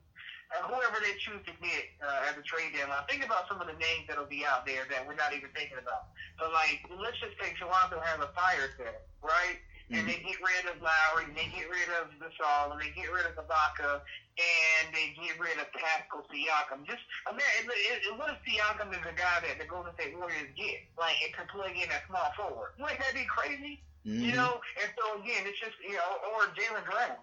uh, 0.52 0.68
whoever 0.68 1.00
they 1.00 1.16
choose 1.20 1.40
to 1.48 1.52
get 1.60 1.84
uh, 2.00 2.28
at 2.28 2.36
the 2.36 2.44
trade 2.44 2.72
deadline. 2.76 3.04
Think 3.08 3.24
about 3.24 3.48
some 3.48 3.60
of 3.60 3.68
the 3.68 3.76
names 3.76 4.08
that'll 4.08 4.28
be 4.28 4.44
out 4.44 4.64
there 4.64 4.88
that 4.88 5.04
we're 5.04 5.16
not 5.16 5.32
even 5.36 5.48
thinking 5.52 5.80
about. 5.80 6.12
So 6.40 6.48
like, 6.52 6.84
let's 6.96 7.20
just 7.20 7.36
say 7.40 7.52
Toronto 7.56 8.00
has 8.00 8.20
a 8.20 8.32
fire 8.32 8.72
sale, 8.76 9.04
right? 9.20 9.60
And 9.92 10.08
they 10.08 10.24
get 10.24 10.40
rid 10.40 10.64
of 10.72 10.80
Lowry, 10.80 11.28
and 11.28 11.36
they 11.36 11.52
get 11.52 11.68
rid 11.68 11.84
of 12.00 12.08
Gasol, 12.16 12.72
and 12.72 12.80
they 12.80 12.96
get 12.96 13.12
rid 13.12 13.28
of 13.28 13.36
Ibaka, 13.36 14.00
and 14.40 14.88
they 14.88 15.12
get 15.12 15.36
rid 15.36 15.60
of 15.60 15.68
Pascal 15.76 16.24
Siakam. 16.32 16.88
Just 16.88 17.04
I 17.28 17.36
mean, 17.36 17.44
it, 17.60 17.68
it, 17.68 18.00
it, 18.08 18.16
what 18.16 18.32
if 18.32 18.40
Siakam 18.40 18.88
is 18.96 19.04
a 19.04 19.12
guy 19.12 19.44
that 19.44 19.60
the 19.60 19.68
Golden 19.68 19.92
State 20.00 20.16
Warriors 20.16 20.48
get, 20.56 20.88
like 20.96 21.20
it 21.20 21.36
could 21.36 21.44
plug 21.52 21.76
in 21.76 21.92
at 21.92 22.08
small 22.08 22.24
forward? 22.40 22.72
Wouldn't 22.80 23.04
that 23.04 23.12
be 23.12 23.28
crazy? 23.28 23.84
Mhm. 24.06 24.20
You 24.20 24.32
know, 24.34 24.60
and 24.82 24.90
so 24.98 25.14
again, 25.22 25.46
it's 25.46 25.58
just 25.58 25.78
you 25.80 25.94
know, 25.94 26.18
or 26.34 26.46
Jaylen 26.58 26.84
Brown, 26.84 27.18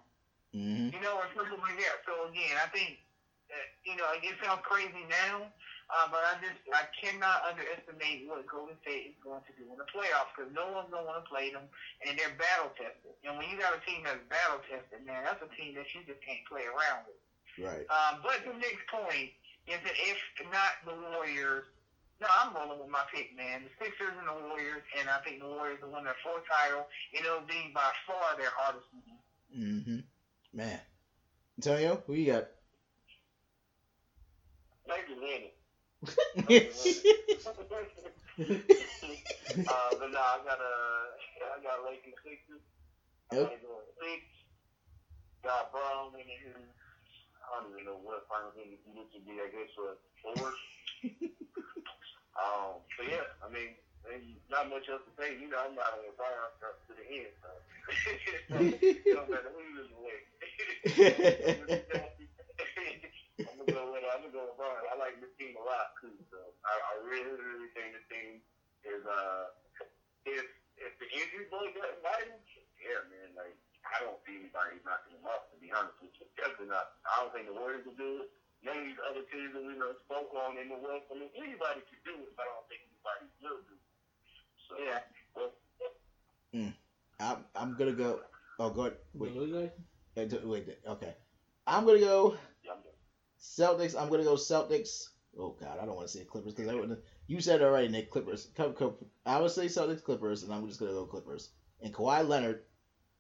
Mhm. 0.56 0.94
you 0.94 1.00
know, 1.02 1.18
or 1.20 1.28
something 1.36 1.60
like 1.60 1.78
that. 1.78 2.04
So 2.06 2.26
again, 2.28 2.56
I 2.58 2.68
think 2.72 3.00
uh, 3.52 3.56
you 3.84 3.96
know 3.98 4.08
it 4.16 4.36
sounds 4.44 4.62
crazy 4.64 5.04
now, 5.10 5.52
uh, 5.90 6.08
but 6.08 6.24
I 6.24 6.40
just 6.40 6.56
I 6.72 6.88
cannot 6.96 7.44
underestimate 7.44 8.28
what 8.28 8.46
Golden 8.48 8.80
State 8.82 9.12
is 9.12 9.18
going 9.24 9.44
to 9.44 9.54
do 9.60 9.68
in 9.72 9.78
the 9.78 9.86
playoffs 9.92 10.32
because 10.36 10.52
no 10.54 10.72
one's 10.72 10.90
going 10.90 11.04
to 11.04 11.08
want 11.12 11.24
to 11.24 11.30
play 11.30 11.52
them, 11.52 11.68
and 12.08 12.18
they're 12.18 12.32
battle 12.40 12.72
tested. 12.80 13.12
And 13.28 13.38
when 13.38 13.50
you 13.50 13.58
got 13.60 13.76
a 13.76 13.82
team 13.84 14.04
that's 14.08 14.24
battle 14.32 14.64
tested, 14.70 15.04
man, 15.06 15.26
that's 15.26 15.42
a 15.44 15.52
team 15.60 15.76
that 15.76 15.94
you 15.94 16.04
just 16.08 16.22
can't 16.24 16.46
play 16.48 16.64
around 16.64 17.04
with. 17.12 17.20
Right. 17.60 17.84
Um, 17.92 18.22
but 18.24 18.40
the 18.46 18.54
next 18.56 18.88
point 18.88 19.34
is 19.68 19.84
that 19.84 19.96
if 20.00 20.18
not 20.48 20.80
the 20.86 20.96
Warriors, 21.12 21.66
no, 22.22 22.28
I'm 22.28 22.54
rolling 22.54 22.80
with 22.80 22.90
my 22.90 23.04
pick, 23.14 23.36
man. 23.36 23.64
The 23.64 23.70
Sixers 23.86 24.14
and 24.18 24.28
the 24.28 24.34
Warriors, 24.48 24.84
and 25.00 25.10
I 25.10 25.20
think 25.24 25.40
the 25.40 25.48
Warriors 25.48 25.80
will 25.82 25.92
win 25.92 26.04
their 26.04 26.16
fourth 26.24 26.44
title. 26.50 26.86
and 27.16 27.26
It'll 27.26 27.42
be 27.48 27.72
by 27.74 27.92
far 28.08 28.36
their 28.38 28.52
hardest 28.56 28.86
win. 28.94 29.20
Mhm. 29.56 30.04
Man. 30.54 30.80
Antonio, 31.58 32.02
who 32.08 32.14
you 32.14 32.32
got? 32.34 32.48
Lakers 34.88 35.20
winning. 35.20 35.52
Uh, 38.40 39.92
but 39.98 40.14
no, 40.14 40.22
I 40.22 40.38
got 40.46 40.62
a, 40.62 40.74
I 41.42 41.58
got 41.64 41.82
Lakers 41.84 42.14
Sixers. 42.24 42.62
Yep. 43.34 43.50
gotta 43.50 43.58
go 43.66 43.82
with 43.82 43.90
six. 43.98 44.22
Got 45.44 45.72
Brown 45.74 46.14
in 46.16 46.28
here. 46.30 46.54
I 47.42 47.44
don't 47.60 47.72
even 47.74 47.82
know 47.86 47.98
what 48.06 48.28
final 48.30 48.52
thing 48.54 48.78
it 48.78 48.82
would 48.86 49.10
be. 49.26 49.42
I 49.42 49.50
guess 49.50 49.74
what 49.76 49.98
four. 50.22 50.54
um. 52.40 52.80
So 52.96 53.04
yeah, 53.04 53.28
I 53.44 53.48
mean, 53.52 53.76
not 54.50 54.70
much 54.72 54.88
else 54.90 55.04
to 55.06 55.14
say. 55.20 55.36
You 55.38 55.52
know, 55.52 55.60
I'm 55.60 55.76
not 55.76 55.92
on 55.94 56.02
the 56.08 56.14
Brown 56.16 56.50
up 56.64 56.76
to 56.88 56.94
the 56.96 57.06
end. 57.06 57.34
So 58.50 58.58
it 58.62 59.02
don't 59.10 59.30
matter 59.30 59.50
who 59.50 59.62
is 59.82 59.90
away. 59.98 60.20
I'm 63.50 63.58
gonna 63.58 63.74
go 63.74 63.84
with 63.94 64.06
I'm 64.06 64.22
gonna 64.30 64.34
go 64.34 64.46
with. 64.54 64.62
I 64.62 64.96
like 64.98 65.18
this 65.22 65.34
team 65.42 65.58
a 65.58 65.64
lot 65.66 65.90
too. 65.98 66.14
So 66.30 66.38
I, 66.66 66.74
I 66.74 66.94
really, 67.02 67.34
really 67.34 67.70
think 67.74 67.98
this 67.98 68.06
team 68.14 68.42
is 68.86 69.02
uh 69.06 69.50
if 70.30 70.46
if 70.78 70.94
the 71.02 71.08
injury 71.18 71.50
bug 71.50 71.74
bite 72.06 72.30
him, 72.30 72.40
yeah, 72.80 73.02
man, 73.10 73.34
like 73.36 73.58
I 73.90 74.06
don't 74.06 74.20
see 74.28 74.38
anybody 74.38 74.80
knocking 74.86 75.18
him 75.18 75.26
off. 75.26 75.50
To 75.50 75.58
be 75.58 75.74
honest 75.74 75.98
with 75.98 76.14
you, 76.22 76.28
definitely 76.38 76.70
not. 76.70 76.94
I 77.10 77.26
don't 77.26 77.32
think 77.34 77.50
the 77.50 77.58
Warriors 77.58 77.86
will 77.86 77.98
do 77.98 78.22
it. 78.24 78.30
None 78.64 78.78
of 78.78 78.84
these 78.84 79.02
other 79.08 79.24
teams 79.32 79.54
that 79.54 79.64
we 79.64 79.74
know 79.78 79.94
spoke 80.06 80.34
on 80.36 80.58
in 80.58 80.68
the 80.68 80.76
West. 80.76 81.08
I 81.12 81.16
mean, 81.16 81.32
anybody 81.36 81.80
could 81.88 82.04
do 82.04 82.16
it, 82.20 82.32
but 82.36 82.44
I 82.44 82.52
don't 82.60 82.68
think 82.68 82.82
anybody 82.88 83.26
will 83.40 83.62
do 83.64 83.76
it. 83.76 83.84
So 84.68 84.74
Yeah. 84.78 85.00
well, 85.36 85.52
hmm. 86.54 86.70
I'm 87.20 87.46
I'm 87.56 87.76
gonna 87.76 87.94
go. 87.94 88.20
Oh, 88.60 88.70
go 88.70 88.82
ahead. 88.82 88.98
Wait, 89.14 89.34
What 89.36 89.48
you 90.18 90.26
d- 90.26 90.40
wait. 90.44 90.68
Okay. 90.88 91.16
I'm 91.68 91.86
gonna 91.86 92.00
go 92.00 92.36
yeah, 92.64 92.72
I'm 92.72 92.82
done. 92.82 92.94
Celtics. 93.40 94.00
I'm 94.00 94.10
gonna 94.10 94.24
go 94.24 94.36
Celtics. 94.36 95.10
Oh 95.38 95.52
God, 95.60 95.78
I 95.80 95.86
don't 95.86 95.96
want 95.96 96.08
to 96.08 96.18
say 96.18 96.26
Clippers 96.26 96.54
because 96.54 96.70
I 96.70 96.76
wouldn't. 96.76 97.00
You 97.28 97.40
said 97.42 97.62
it 97.62 97.66
already, 97.66 97.88
Nick. 97.88 98.10
Clippers. 98.10 98.48
Come, 98.56 98.74
come, 98.74 98.96
I 99.26 99.40
would 99.40 99.52
say 99.52 99.66
Celtics, 99.66 100.04
Clippers, 100.04 100.44
and 100.44 100.54
I'm 100.54 100.68
just 100.68 100.80
gonna 100.80 100.92
go 100.92 101.06
Clippers. 101.06 101.50
And 101.82 101.94
Kawhi 101.94 102.28
Leonard 102.28 102.60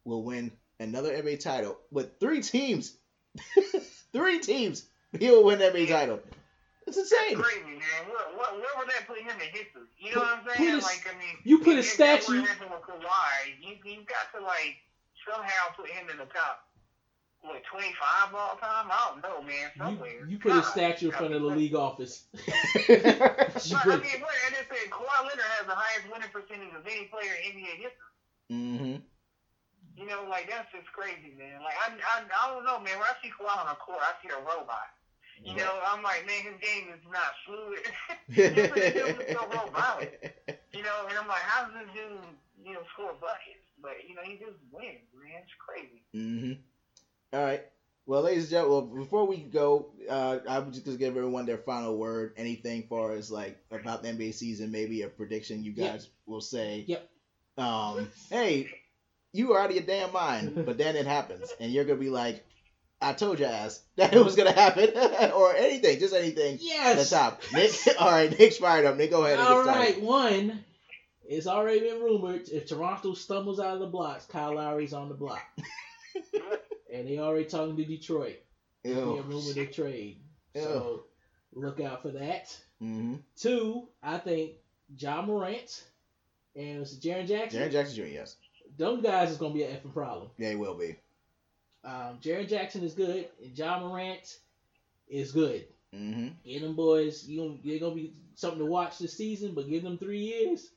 will 0.05 0.23
win 0.23 0.51
another 0.79 1.13
NBA 1.13 1.37
title 1.37 1.77
with 1.91 2.19
three 2.19 2.41
teams. 2.41 2.93
three 4.13 4.39
teams. 4.39 4.83
He 5.19 5.29
will 5.31 5.43
win 5.43 5.57
the 5.59 5.65
NBA 5.65 5.87
title. 5.89 6.19
It's 6.85 6.97
insane. 6.97 7.35
Crazy, 7.37 7.61
man. 7.65 8.09
What, 8.09 8.37
what, 8.37 8.53
where 8.57 8.73
would 8.77 8.89
that 8.89 9.05
put 9.07 9.17
him 9.19 9.29
in 9.29 9.49
history? 9.53 9.85
You 9.97 10.15
know 10.15 10.21
what 10.21 10.37
I'm 10.37 10.43
Put 10.43 10.57
saying? 10.57 10.73
a- 10.81 10.85
like, 10.85 11.05
I 11.05 11.17
mean, 11.17 11.37
you 11.43 11.59
put 11.59 11.77
a 11.77 11.83
statue- 11.83 12.41
with 12.41 12.49
Kawhi, 12.49 13.57
you 13.61 13.77
you 13.85 14.01
got 14.09 14.29
to 14.37 14.41
like 14.45 14.77
somehow 15.25 15.73
put 15.77 15.89
him 15.89 16.09
in 16.09 16.17
the 16.17 16.25
top. 16.25 16.65
What 17.41 17.61
25 17.71 18.35
all 18.35 18.57
time? 18.59 18.91
I 18.91 18.99
don't 19.13 19.23
know, 19.23 19.39
man. 19.41 19.71
Somewhere. 19.77 20.25
You, 20.27 20.35
you 20.35 20.39
put 20.39 20.51
a 20.51 20.63
statue 20.63 21.07
in 21.07 21.11
front 21.13 21.33
of 21.33 21.41
the 21.41 21.47
league 21.47 21.75
office. 21.75 22.25
But, 22.89 23.85
I 23.85 24.01
mean, 24.01 24.19
what, 24.19 24.35
and 24.49 24.55
it 24.59 24.65
said 24.67 24.89
Kawhi 24.91 25.19
Leonard 25.23 25.45
has 25.55 25.65
the 25.67 25.77
highest 25.77 26.09
winning 26.11 26.29
percentage 26.33 26.73
of 26.75 26.83
any 26.85 27.05
player 27.07 27.31
in 27.45 27.53
NBA 27.59 27.75
history. 27.85 28.11
mm-hmm. 28.51 28.95
You 29.99 30.07
know, 30.07 30.23
like 30.31 30.47
that's 30.49 30.67
just 30.71 30.87
crazy, 30.95 31.35
man. 31.37 31.59
Like 31.63 31.75
I, 31.79 31.91
I, 31.95 32.23
I 32.27 32.43
don't 32.55 32.63
know, 32.65 32.79
man. 32.79 32.95
When 32.99 33.07
I 33.07 33.15
see 33.23 33.31
Kawhi 33.35 33.51
on 33.51 33.67
the 33.71 33.75
court, 33.79 33.99
I 34.03 34.15
see 34.23 34.31
a 34.31 34.39
robot. 34.39 34.89
You 35.43 35.55
know, 35.55 35.71
I'm 35.87 36.03
like, 36.03 36.25
man, 36.27 36.43
his 36.43 36.59
game 36.61 36.89
is 36.93 37.01
not 37.11 37.31
fluid. 37.45 37.79
He's 38.29 39.35
so 39.35 39.47
robotic. 39.47 40.35
You 40.73 40.83
know, 40.83 41.07
and 41.09 41.17
I'm 41.17 41.27
like, 41.27 41.41
how 41.41 41.65
does 41.65 41.73
this 41.73 41.93
dude, 41.93 42.65
you 42.67 42.73
know, 42.73 42.81
score 42.93 43.13
buckets? 43.19 43.65
But 43.81 43.91
you 44.07 44.15
know, 44.15 44.21
he 44.23 44.33
just 44.33 44.57
wins, 44.71 44.99
man. 45.15 45.41
It's 45.41 45.53
crazy. 45.65 46.01
Mm-hmm. 46.15 47.37
All 47.37 47.43
right. 47.45 47.61
Well, 48.05 48.23
ladies 48.23 48.43
and 48.45 48.51
gentlemen, 48.51 48.89
well, 48.91 49.03
before 49.03 49.25
we 49.27 49.37
go, 49.37 49.87
uh, 50.09 50.39
I'm 50.49 50.71
just 50.71 50.83
gonna 50.85 50.97
give 50.97 51.15
everyone 51.15 51.45
their 51.45 51.59
final 51.59 51.95
word. 51.95 52.33
Anything 52.37 52.83
far 52.89 53.13
as 53.13 53.31
like 53.31 53.57
about 53.71 54.01
the 54.03 54.09
NBA 54.09 54.33
season, 54.33 54.71
maybe 54.71 55.03
a 55.03 55.07
prediction 55.07 55.63
you 55.63 55.73
Yep. 55.75 55.91
guys 55.93 56.09
will 56.25 56.41
say. 56.41 56.85
Yep. 56.87 57.09
Um, 57.57 58.09
hey, 58.31 58.69
you 59.31 59.53
are 59.53 59.59
out 59.61 59.69
of 59.69 59.75
your 59.75 59.85
damn 59.85 60.11
mind, 60.11 60.63
but 60.65 60.77
then 60.77 60.95
it 60.95 61.05
happens, 61.05 61.53
and 61.59 61.71
you're 61.71 61.85
gonna 61.85 61.99
be 61.99 62.09
like, 62.09 62.43
"I 63.01 63.13
told 63.13 63.39
your 63.39 63.49
ass 63.49 63.81
that 63.95 64.13
it 64.13 64.23
was 64.23 64.35
gonna 64.35 64.51
happen," 64.53 64.91
or 65.35 65.55
anything, 65.55 65.99
just 65.99 66.13
anything. 66.13 66.55
At 66.55 66.59
the 66.59 66.65
yes. 66.65 67.09
top. 67.09 67.41
Nick, 67.53 67.71
all 67.99 68.11
right, 68.11 68.37
Nick's 68.37 68.57
fired 68.57 68.85
up. 68.85 68.97
Nick, 68.97 69.11
go 69.11 69.25
ahead 69.25 69.39
and 69.39 69.47
All 69.47 69.63
get 69.63 69.75
right. 69.75 70.01
One. 70.01 70.63
It's 71.31 71.45
already 71.45 71.81
been 71.81 72.01
rumored 72.01 72.49
if 72.49 72.65
Toronto 72.65 73.13
stumbles 73.13 73.59
out 73.59 73.75
of 73.75 73.79
the 73.81 73.85
blocks, 73.85 74.25
Kyle 74.25 74.55
Lowry's 74.55 74.93
on 74.93 75.09
the 75.09 75.15
block, 75.15 75.43
and 76.91 77.07
they 77.07 77.19
already 77.19 77.45
talking 77.45 77.77
to 77.77 77.85
Detroit. 77.85 78.37
Be 78.83 78.93
a 78.93 78.95
rumor 78.95 79.53
to 79.53 79.65
trade. 79.67 80.21
So 80.55 81.03
look 81.53 81.79
out 81.81 82.01
for 82.01 82.09
that. 82.11 82.47
Mm-hmm. 82.81 83.17
Two, 83.35 83.89
I 84.01 84.17
think 84.17 84.53
Ja 84.97 85.21
Morant 85.21 85.83
and 86.55 86.81
it's 86.81 86.95
Jaren 86.95 87.27
Jackson. 87.27 87.61
Jaren 87.61 87.71
Jackson 87.71 87.95
Jr. 87.95 88.11
Yes, 88.11 88.35
Them 88.77 89.01
guys 89.01 89.31
is 89.31 89.37
gonna 89.37 89.53
be 89.53 89.63
an 89.63 89.75
effing 89.75 89.93
problem. 89.93 90.29
yeah, 90.37 90.49
he 90.49 90.55
will 90.55 90.75
be. 90.75 90.95
Um, 91.83 92.19
Jaren 92.21 92.49
Jackson 92.49 92.83
is 92.83 92.93
good, 92.93 93.27
and 93.43 93.57
Ja 93.57 93.79
Morant 93.79 94.37
is 95.07 95.31
good. 95.31 95.65
Mm-hmm. 95.95 96.27
Get 96.45 96.61
them 96.61 96.75
boys, 96.75 97.27
You 97.27 97.57
they're 97.63 97.79
gonna 97.79 97.95
be 97.95 98.13
something 98.35 98.59
to 98.59 98.65
watch 98.65 98.99
this 98.99 99.17
season. 99.17 99.53
But 99.55 99.69
give 99.69 99.83
them 99.83 99.97
three 99.97 100.19
years, 100.19 100.69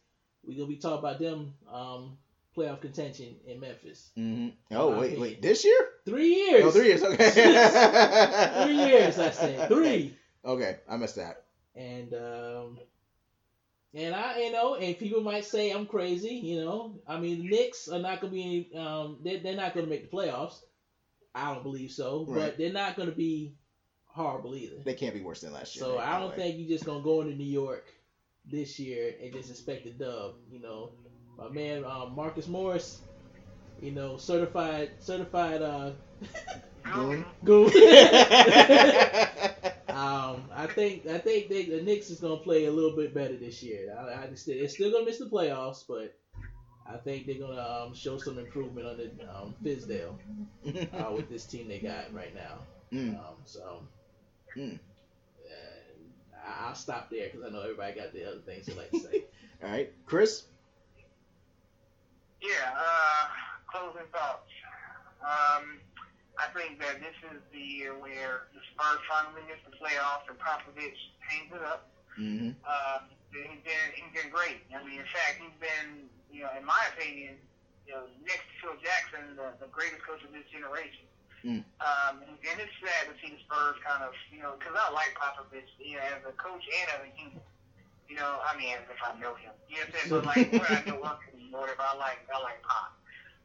we 0.46 0.54
gonna 0.54 0.68
be 0.68 0.76
talking 0.76 0.98
about 0.98 1.18
them 1.18 1.54
um, 1.70 2.16
playoff 2.56 2.80
contention 2.80 3.36
in 3.46 3.60
Memphis. 3.60 4.10
Mm-hmm. 4.16 4.74
Oh 4.74 4.90
wait, 4.90 4.98
opinion. 4.98 5.20
wait, 5.20 5.42
this 5.42 5.64
year? 5.64 5.88
Three 6.06 6.34
years. 6.34 6.64
Oh, 6.64 6.70
three 6.70 6.86
years. 6.88 7.02
Okay. 7.02 7.30
Three 8.64 8.74
years. 8.74 9.18
I 9.18 9.30
said 9.30 9.68
three. 9.68 10.16
Okay, 10.44 10.78
I 10.88 10.96
missed 10.96 11.16
that. 11.16 11.44
And 11.76 12.14
um, 12.14 12.78
and 13.94 14.14
I, 14.14 14.38
you 14.40 14.52
know, 14.52 14.76
and 14.76 14.98
people 14.98 15.20
might 15.20 15.44
say 15.44 15.70
I'm 15.70 15.86
crazy. 15.86 16.34
You 16.34 16.64
know, 16.64 17.00
I 17.06 17.18
mean, 17.18 17.42
the 17.42 17.48
Knicks 17.48 17.88
are 17.88 17.98
not 17.98 18.20
gonna 18.20 18.32
be. 18.32 18.70
Um, 18.74 19.18
they're, 19.22 19.40
they're 19.40 19.56
not 19.56 19.74
gonna 19.74 19.86
make 19.86 20.10
the 20.10 20.16
playoffs. 20.16 20.60
I 21.34 21.52
don't 21.54 21.62
believe 21.62 21.90
so, 21.90 22.24
Right. 22.28 22.40
but 22.48 22.58
they're 22.58 22.72
not 22.72 22.96
gonna 22.96 23.10
be 23.12 23.54
horrible 24.06 24.54
either. 24.54 24.76
They 24.84 24.94
can't 24.94 25.14
be 25.14 25.22
worse 25.22 25.40
than 25.40 25.52
last 25.52 25.74
year. 25.76 25.84
So 25.86 25.92
Nick, 25.92 26.00
I 26.06 26.20
don't 26.20 26.30
way. 26.30 26.36
think 26.36 26.58
you're 26.58 26.68
just 26.68 26.84
gonna 26.84 27.02
go 27.02 27.20
into 27.22 27.34
New 27.34 27.44
York 27.44 27.84
this 28.44 28.78
year 28.78 29.14
and 29.22 29.32
just 29.32 29.50
expect 29.50 29.86
a 29.86 29.90
dub. 29.90 30.34
You 30.50 30.60
know, 30.60 30.90
my 31.38 31.48
man 31.48 31.84
um, 31.84 32.14
Marcus 32.14 32.46
Morris, 32.48 33.00
you 33.80 33.92
know, 33.92 34.16
certified 34.18 34.90
certified 34.98 35.62
uh 35.62 35.92
Goon. 36.92 37.24
goon. 37.44 37.66
um, 39.88 40.50
I 40.52 40.66
think 40.74 41.06
I 41.06 41.18
think 41.18 41.48
they, 41.48 41.64
the 41.64 41.80
Knicks 41.82 42.10
is 42.10 42.20
gonna 42.20 42.36
play 42.38 42.66
a 42.66 42.70
little 42.70 42.94
bit 42.96 43.14
better 43.14 43.36
this 43.36 43.62
year. 43.62 43.96
I, 43.98 44.24
I 44.24 44.26
just, 44.26 44.46
they're 44.46 44.68
still 44.68 44.90
gonna 44.92 45.04
miss 45.04 45.18
the 45.18 45.26
playoffs, 45.26 45.84
but 45.88 46.14
I 46.86 46.96
think 46.96 47.26
they're 47.26 47.36
gonna 47.38 47.60
um, 47.86 47.94
show 47.94 48.18
some 48.18 48.38
improvement 48.38 48.86
on 48.86 48.96
the 48.96 49.10
um, 49.34 49.54
Fizdale 49.64 50.14
uh, 50.92 51.12
with 51.12 51.28
this 51.30 51.44
team 51.44 51.68
they 51.68 51.78
got 51.78 52.12
right 52.12 52.34
now. 52.34 52.58
Mm. 52.92 53.18
Um, 53.18 53.34
so 53.44 53.82
Mm. 54.56 54.78
uh, 55.46 56.36
I- 56.46 56.66
I'll 56.68 56.74
stop 56.74 57.08
there 57.10 57.28
because 57.30 57.46
I 57.46 57.50
know 57.50 57.62
everybody 57.62 57.94
got 57.98 58.12
the 58.12 58.28
other 58.28 58.40
things 58.40 58.66
they 58.66 58.74
like 58.74 58.90
to 58.90 58.98
say. 59.00 59.24
All 59.64 59.70
right, 59.70 59.92
Chris. 60.06 60.44
Yeah, 62.42 62.74
uh, 62.76 63.24
closing 63.70 64.06
thoughts. 64.12 64.50
Um, 65.22 65.78
I 66.36 66.50
think 66.58 66.80
that 66.80 66.98
this 66.98 67.14
is 67.30 67.38
the 67.52 67.58
year 67.60 67.94
where 67.94 68.50
the 68.52 68.60
Spurs 68.74 68.98
finally 69.08 69.42
miss 69.46 69.62
the 69.62 69.70
playoffs 69.78 70.26
and 70.28 70.36
Popovich 70.38 70.98
hangs 71.22 71.52
it 71.54 71.62
up. 71.62 71.88
Mm-hmm. 72.18 72.50
Uh, 72.66 72.98
he's 73.30 73.62
been 73.62 73.86
he's 73.94 74.12
been 74.22 74.30
great. 74.32 74.58
I 74.74 74.82
mean, 74.82 74.98
in 74.98 75.06
fact, 75.06 75.38
he's 75.38 75.54
been, 75.62 76.10
you 76.32 76.42
know, 76.42 76.50
in 76.56 76.64
my 76.64 76.80
opinion, 76.96 77.36
you 77.86 77.92
know, 77.92 78.08
next 78.24 78.48
to 78.48 78.54
Phil 78.64 78.76
Jackson, 78.80 79.36
the, 79.36 79.52
the 79.60 79.68
greatest 79.68 80.02
coach 80.02 80.24
of 80.24 80.32
this 80.32 80.48
generation. 80.48 81.06
Mm. 81.44 81.66
Um, 81.82 82.22
and 82.22 82.56
it's 82.56 82.76
sad 82.78 83.10
to 83.10 83.14
see 83.18 83.34
the 83.34 83.40
Spurs 83.44 83.76
kind 83.82 84.06
of, 84.06 84.14
you 84.30 84.40
know, 84.40 84.54
because 84.58 84.72
I 84.78 84.88
like 84.94 85.12
Popovich, 85.18 85.68
you 85.76 85.98
know, 85.98 86.06
as 86.06 86.22
a 86.22 86.32
coach 86.38 86.62
and 86.64 86.86
as 86.96 87.00
a 87.04 87.10
human. 87.12 87.42
You 88.08 88.20
know, 88.20 88.44
I 88.44 88.52
mean, 88.60 88.76
as 88.76 88.84
if 88.92 89.00
I 89.00 89.16
know 89.16 89.32
him. 89.40 89.56
You 89.72 89.80
know 89.80 89.88
what 89.88 89.88
I'm 89.88 89.96
saying? 89.96 90.10
But 90.12 90.22
like, 90.28 90.48
what 90.52 90.68
I 90.68 90.80
know 90.84 91.00
of 91.00 91.18
him, 91.32 91.48
whatever, 91.48 91.80
I 91.80 91.96
like, 91.96 92.20
I 92.28 92.38
like 92.44 92.60
Pop. 92.60 92.92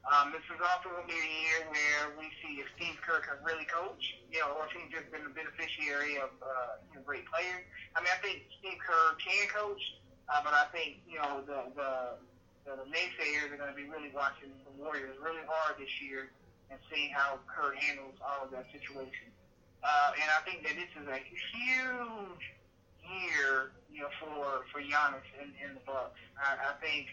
Um, 0.07 0.31
this 0.31 0.43
is 0.47 0.59
also 0.63 0.87
going 0.87 1.03
to 1.03 1.11
be 1.11 1.19
a 1.19 1.33
year 1.43 1.59
where 1.67 2.15
we 2.15 2.31
see 2.39 2.63
if 2.63 2.67
Steve 2.79 2.95
Kerr 3.03 3.19
can 3.19 3.43
really 3.43 3.67
coach, 3.67 4.15
you 4.31 4.39
know, 4.39 4.55
or 4.55 4.63
if 4.67 4.71
he's 4.71 4.87
just 4.87 5.11
been 5.11 5.27
a 5.27 5.33
beneficiary 5.35 6.15
of 6.15 6.31
uh, 6.39 6.79
you 6.87 6.95
know, 6.95 7.03
great 7.03 7.27
players. 7.27 7.67
I 7.91 7.99
mean, 7.99 8.11
I 8.15 8.19
think 8.23 8.47
Steve 8.59 8.79
Kerr 8.79 9.19
can 9.19 9.51
coach, 9.51 9.99
uh, 10.31 10.39
but 10.47 10.55
I 10.55 10.71
think 10.71 11.03
you 11.11 11.19
know 11.19 11.43
the 11.43 11.59
the, 11.75 11.91
the, 12.67 12.75
the 12.83 12.87
naysayers 12.91 13.47
are 13.47 13.55
going 13.55 13.71
to 13.71 13.79
be 13.79 13.87
really 13.87 14.11
watching 14.11 14.51
the 14.67 14.73
Warriors 14.75 15.15
really 15.23 15.43
hard 15.47 15.79
this 15.79 15.91
year 16.03 16.27
and 16.67 16.75
seeing 16.91 17.15
how 17.15 17.39
Kerr 17.47 17.71
handles 17.79 18.19
all 18.19 18.43
of 18.43 18.51
that 18.51 18.67
situation. 18.75 19.31
Uh, 19.79 20.19
and 20.19 20.27
I 20.27 20.43
think 20.43 20.67
that 20.67 20.75
this 20.75 20.91
is 20.99 21.07
a 21.07 21.19
huge 21.23 22.43
year, 23.07 23.71
you 23.87 24.03
know, 24.03 24.11
for 24.19 24.67
for 24.67 24.83
Giannis 24.83 25.23
and, 25.39 25.55
and 25.63 25.79
the 25.79 25.83
Bucks. 25.87 26.19
I, 26.35 26.59
I 26.59 26.73
think, 26.83 27.07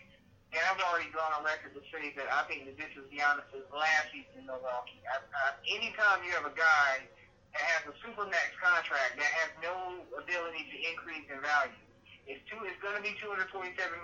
and 0.50 0.58
I've 0.66 0.82
already 0.82 1.06
gone 1.14 1.30
on 1.38 1.46
record 1.46 1.70
to 1.78 1.82
say 1.94 2.10
that 2.18 2.26
I 2.34 2.42
think 2.50 2.66
that 2.66 2.74
this 2.74 2.90
is 2.98 3.06
Giannis's 3.14 3.68
last 3.70 4.10
season 4.10 4.42
in 4.42 4.50
Milwaukee. 4.50 4.98
I, 5.06 5.22
I, 5.22 5.54
anytime 5.70 6.26
you 6.26 6.34
have 6.34 6.50
a 6.50 6.56
guy 6.56 7.06
that 7.54 7.62
has 7.62 7.82
a 7.86 7.94
supermax 8.02 8.58
contract 8.58 9.22
that 9.22 9.30
has 9.38 9.50
no 9.62 10.02
ability 10.18 10.66
to 10.66 10.76
increase 10.90 11.30
in 11.30 11.38
value, 11.38 11.78
it's 12.24 12.42
two. 12.48 12.60
It's 12.64 12.80
going 12.80 12.96
to 12.96 13.04
be 13.04 13.12
247 13.20 13.50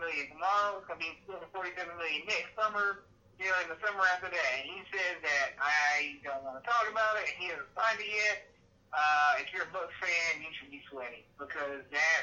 million 0.01 0.29
tomorrow. 0.33 0.81
It's 0.81 0.89
going 0.89 1.01
to 1.01 1.07
be 1.07 1.13
247 1.29 1.97
million 1.97 2.23
next 2.29 2.53
summer. 2.57 3.05
You 3.41 3.49
know, 3.49 3.57
in 3.65 3.73
the 3.73 3.81
summer 3.81 4.05
after 4.05 4.29
that, 4.29 4.49
and 4.61 4.69
he 4.69 4.85
says 4.93 5.17
that 5.25 5.57
I 5.57 6.21
don't 6.21 6.45
want 6.45 6.61
to 6.61 6.65
talk 6.69 6.85
about 6.93 7.17
it. 7.25 7.33
He 7.41 7.49
hasn't 7.49 7.73
signed 7.73 7.97
it 7.97 8.13
yet 8.13 8.51
uh, 8.91 9.39
if 9.39 9.51
you're 9.55 9.67
a 9.67 9.73
Bucks 9.73 9.95
fan, 10.03 10.43
you 10.43 10.51
should 10.59 10.71
be 10.71 10.83
sweating 10.91 11.23
because 11.39 11.87
that 11.95 12.23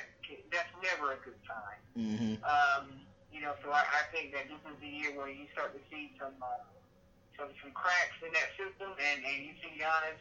that's 0.52 0.74
never 0.84 1.16
a 1.16 1.20
good 1.24 1.40
sign. 1.48 1.80
Mm-hmm. 1.96 2.36
Um, 2.44 3.00
you 3.32 3.40
know, 3.40 3.56
so 3.64 3.72
I, 3.72 3.88
I 3.88 4.04
think 4.12 4.36
that 4.36 4.52
this 4.52 4.60
is 4.68 4.76
the 4.84 4.92
year 4.92 5.16
where 5.16 5.32
you 5.32 5.48
start 5.56 5.72
to 5.72 5.82
see 5.88 6.12
some 6.20 6.36
uh, 6.44 6.68
some 7.40 7.52
some 7.64 7.72
cracks 7.72 8.20
in 8.20 8.32
that 8.36 8.52
system, 8.60 8.92
and 9.00 9.24
and 9.24 9.38
you 9.48 9.56
see 9.64 9.80
Giannis 9.80 10.20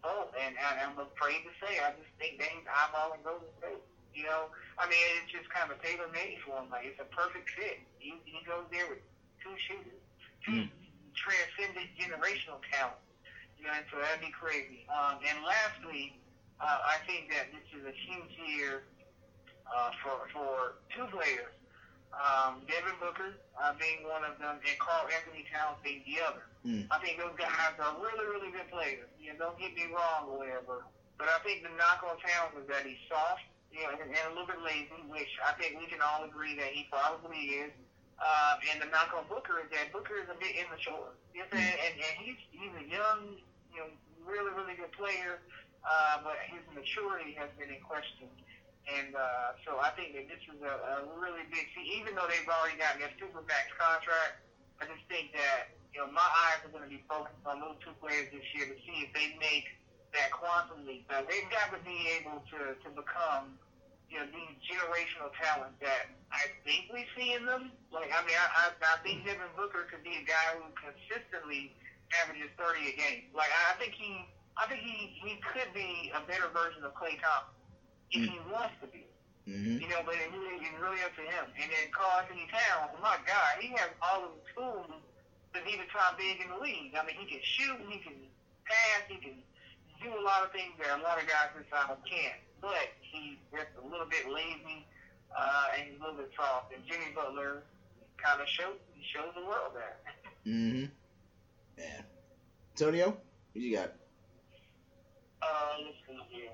bolt. 0.00 0.32
And, 0.40 0.56
and 0.56 0.74
I'm 0.80 0.96
afraid 0.96 1.44
to 1.44 1.52
say, 1.60 1.80
I 1.84 1.92
just 1.92 2.12
think 2.16 2.40
that 2.40 2.48
he's 2.48 2.64
eyeballing 2.64 3.20
Golden 3.20 3.48
State. 3.60 3.84
You 4.14 4.24
know, 4.24 4.50
I 4.78 4.86
mean, 4.86 5.02
it's 5.22 5.30
just 5.34 5.50
kind 5.50 5.70
of 5.70 5.76
a 5.76 5.80
tailor 5.82 6.08
made 6.14 6.38
for 6.46 6.56
him. 6.58 6.70
Like 6.70 6.86
it's 6.86 7.02
a 7.02 7.08
perfect 7.10 7.50
fit. 7.58 7.82
He 7.98 8.14
he 8.24 8.40
goes 8.46 8.64
there 8.70 8.86
with 8.86 9.02
two 9.42 9.54
shooters, 9.66 10.00
two 10.46 10.70
transcendent 11.18 11.90
generational 11.98 12.62
talent. 12.70 13.02
You 13.58 13.66
know, 13.66 13.74
and 13.74 13.86
so 13.90 13.98
that'd 13.98 14.22
be 14.22 14.30
crazy. 14.30 14.86
Um, 14.92 15.18
and 15.24 15.42
lastly, 15.42 16.14
uh, 16.60 16.78
I 16.84 17.02
think 17.06 17.30
that 17.34 17.50
this 17.50 17.66
is 17.74 17.82
a 17.86 17.94
huge 17.94 18.34
year 18.46 18.86
uh, 19.66 19.90
for 20.02 20.30
for 20.30 20.78
two 20.94 21.06
players. 21.10 21.52
Um, 22.14 22.62
Devin 22.70 22.94
Booker 23.02 23.34
uh, 23.58 23.74
being 23.74 24.06
one 24.06 24.22
of 24.22 24.38
them, 24.38 24.62
and 24.62 24.76
Karl-Anthony 24.78 25.42
Towns 25.50 25.82
being 25.82 26.06
the 26.06 26.22
other. 26.22 26.46
Mm. 26.62 26.86
I 26.86 27.02
think 27.02 27.18
those 27.18 27.34
guys 27.34 27.74
are 27.82 27.94
really, 27.98 28.22
really 28.30 28.54
good 28.54 28.70
players. 28.70 29.10
You 29.18 29.34
know, 29.34 29.50
don't 29.50 29.58
get 29.58 29.74
me 29.74 29.90
wrong 29.90 30.30
or 30.30 30.38
whatever. 30.46 30.86
But 31.18 31.26
I 31.30 31.42
think 31.42 31.66
the 31.66 31.74
knock 31.74 32.06
on 32.06 32.14
Towns 32.22 32.54
is 32.58 32.66
that 32.70 32.86
he's 32.86 33.02
soft, 33.10 33.42
you 33.74 33.82
and, 33.90 33.98
and 33.98 34.24
a 34.30 34.32
little 34.32 34.46
bit 34.46 34.62
lazy, 34.62 35.02
which 35.10 35.30
I 35.42 35.52
think 35.58 35.76
we 35.82 35.90
can 35.90 35.98
all 35.98 36.22
agree 36.24 36.54
that 36.56 36.70
he 36.70 36.86
probably 36.88 37.66
is. 37.66 37.74
Uh, 38.14 38.70
and 38.70 38.78
the 38.78 38.86
knock 38.94 39.10
on 39.10 39.26
Booker 39.26 39.58
is 39.58 39.68
that 39.74 39.90
Booker 39.90 40.22
is 40.22 40.30
a 40.30 40.38
bit 40.38 40.54
immature. 40.54 41.10
You 41.34 41.42
know 41.42 41.50
what 41.50 41.58
And, 41.58 41.94
and 41.98 42.14
he's 42.22 42.38
he's 42.54 42.70
a 42.78 42.86
young, 42.86 43.42
you 43.74 43.82
know, 43.82 43.90
really, 44.22 44.54
really 44.54 44.78
good 44.78 44.94
player, 44.94 45.42
uh, 45.82 46.22
but 46.22 46.38
his 46.46 46.62
maturity 46.70 47.34
has 47.34 47.50
been 47.58 47.74
in 47.74 47.82
question. 47.82 48.30
And 48.86 49.16
uh, 49.16 49.58
so 49.64 49.80
I 49.80 49.90
think 49.96 50.14
that 50.14 50.28
this 50.28 50.44
is 50.44 50.60
a, 50.62 50.74
a 50.78 50.96
really 51.18 51.42
big 51.50 51.66
see, 51.74 51.98
even 51.98 52.14
though 52.14 52.28
they've 52.28 52.46
already 52.46 52.78
gotten 52.78 53.00
their 53.00 53.12
super 53.18 53.42
max 53.48 53.72
contract, 53.74 54.44
I 54.78 54.84
just 54.84 55.02
think 55.08 55.32
that, 55.32 55.72
you 55.90 56.04
know, 56.04 56.08
my 56.12 56.28
eyes 56.46 56.60
are 56.62 56.70
going 56.70 56.84
to 56.84 56.92
be 56.92 57.00
focused 57.08 57.40
on 57.48 57.64
those 57.64 57.80
two 57.80 57.96
players 57.98 58.28
this 58.28 58.44
year 58.52 58.68
to 58.68 58.76
see 58.84 59.08
if 59.08 59.10
they 59.16 59.34
make 59.40 59.72
that 60.12 60.30
quantum 60.30 60.84
leap. 60.84 61.08
Now, 61.08 61.24
they've 61.24 61.48
got 61.48 61.72
to 61.72 61.80
be 61.80 62.12
able 62.20 62.44
to, 62.54 62.76
to 62.76 62.88
become, 62.92 63.56
you 64.10 64.20
know, 64.20 64.26
these 64.30 64.54
generational 64.62 65.32
talents 65.34 65.74
that 65.80 66.12
I 66.30 66.50
think 66.62 66.90
we 66.92 67.06
see 67.16 67.34
in 67.34 67.46
them. 67.46 67.70
Like, 67.90 68.10
I 68.14 68.20
mean, 68.26 68.36
I, 68.36 68.70
I, 68.70 68.94
I 68.94 68.96
think 69.02 69.26
Devin 69.26 69.52
Booker 69.56 69.86
could 69.90 70.02
be 70.02 70.18
a 70.18 70.24
guy 70.26 70.58
who 70.58 70.70
consistently 70.74 71.74
averages 72.22 72.52
30 72.58 72.90
a 72.90 72.94
game. 72.94 73.20
Like, 73.34 73.50
I, 73.50 73.72
I 73.72 73.74
think 73.78 73.94
he, 73.96 74.22
I 74.54 74.66
think 74.70 74.82
he, 74.82 75.18
he 75.18 75.40
could 75.42 75.70
be 75.74 76.14
a 76.14 76.22
better 76.26 76.46
version 76.54 76.86
of 76.86 76.94
Klay 76.94 77.18
Thompson 77.18 77.58
if 78.14 78.22
he 78.30 78.38
wants 78.50 78.76
to 78.82 78.86
be. 78.90 79.06
Mm-hmm. 79.44 79.76
You 79.76 79.88
know, 79.92 80.00
but 80.08 80.16
it 80.16 80.32
really, 80.32 80.56
it's 80.56 80.78
really 80.80 81.04
up 81.04 81.12
to 81.20 81.24
him. 81.24 81.44
And 81.60 81.68
then 81.68 81.84
Karl-Anthony 81.92 82.48
Towns, 82.48 82.96
my 83.04 83.20
God, 83.28 83.52
he 83.60 83.76
has 83.76 83.92
all 84.00 84.24
of 84.24 84.32
the 84.40 84.44
tools 84.56 84.88
to 85.52 85.58
be 85.68 85.76
the 85.76 85.84
top 85.92 86.16
big 86.16 86.40
in 86.40 86.48
the 86.48 86.60
league. 86.64 86.96
I 86.96 87.04
mean, 87.04 87.18
he 87.20 87.28
can 87.28 87.44
shoot, 87.44 87.76
he 87.92 88.00
can 88.00 88.16
pass, 88.64 89.04
he 89.06 89.20
can 89.20 89.36
do 90.00 90.08
a 90.16 90.24
lot 90.24 90.42
of 90.44 90.50
things 90.52 90.72
that 90.80 90.96
a 90.96 91.02
lot 91.04 91.20
of 91.20 91.28
guys 91.28 91.52
this 91.52 91.68
time 91.68 91.92
can't. 92.08 92.40
But 92.64 92.96
he's 93.04 93.36
just 93.52 93.68
a 93.76 93.84
little 93.84 94.08
bit 94.08 94.24
lazy 94.32 94.88
uh, 95.36 95.76
and 95.76 95.84
he's 95.92 96.00
a 96.00 96.02
little 96.02 96.16
bit 96.16 96.32
soft. 96.32 96.72
And 96.72 96.80
Jimmy 96.88 97.12
Butler 97.14 97.60
kind 98.16 98.40
of 98.40 98.48
shows 98.48 98.80
he 98.96 99.04
shows 99.04 99.28
the 99.36 99.44
world 99.44 99.76
that. 99.76 100.00
Mm-hmm. 100.44 100.92
Yeah. 101.80 102.04
Antonio, 102.76 103.16
what 103.16 103.56
you 103.64 103.72
got? 103.72 103.96
Uh, 105.40 105.80
let's 105.80 105.96
see 106.04 106.20
here. 106.28 106.52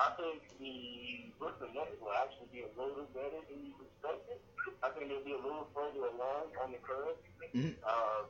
I 0.00 0.16
think 0.16 0.40
the 0.56 1.28
Brooklyn 1.36 1.76
Nets 1.76 1.92
will 2.00 2.16
actually 2.16 2.48
be 2.48 2.64
a 2.64 2.72
little 2.72 3.04
better 3.12 3.36
than 3.52 3.68
you 3.68 3.76
expected. 3.84 4.40
I 4.80 4.88
think 4.96 5.12
they'll 5.12 5.28
be 5.28 5.36
a 5.36 5.44
little 5.44 5.68
further 5.76 6.08
along 6.08 6.56
on 6.56 6.72
the 6.72 6.80
curve. 6.80 7.20
Mhm. 7.52 7.76
Uh, 7.84 8.24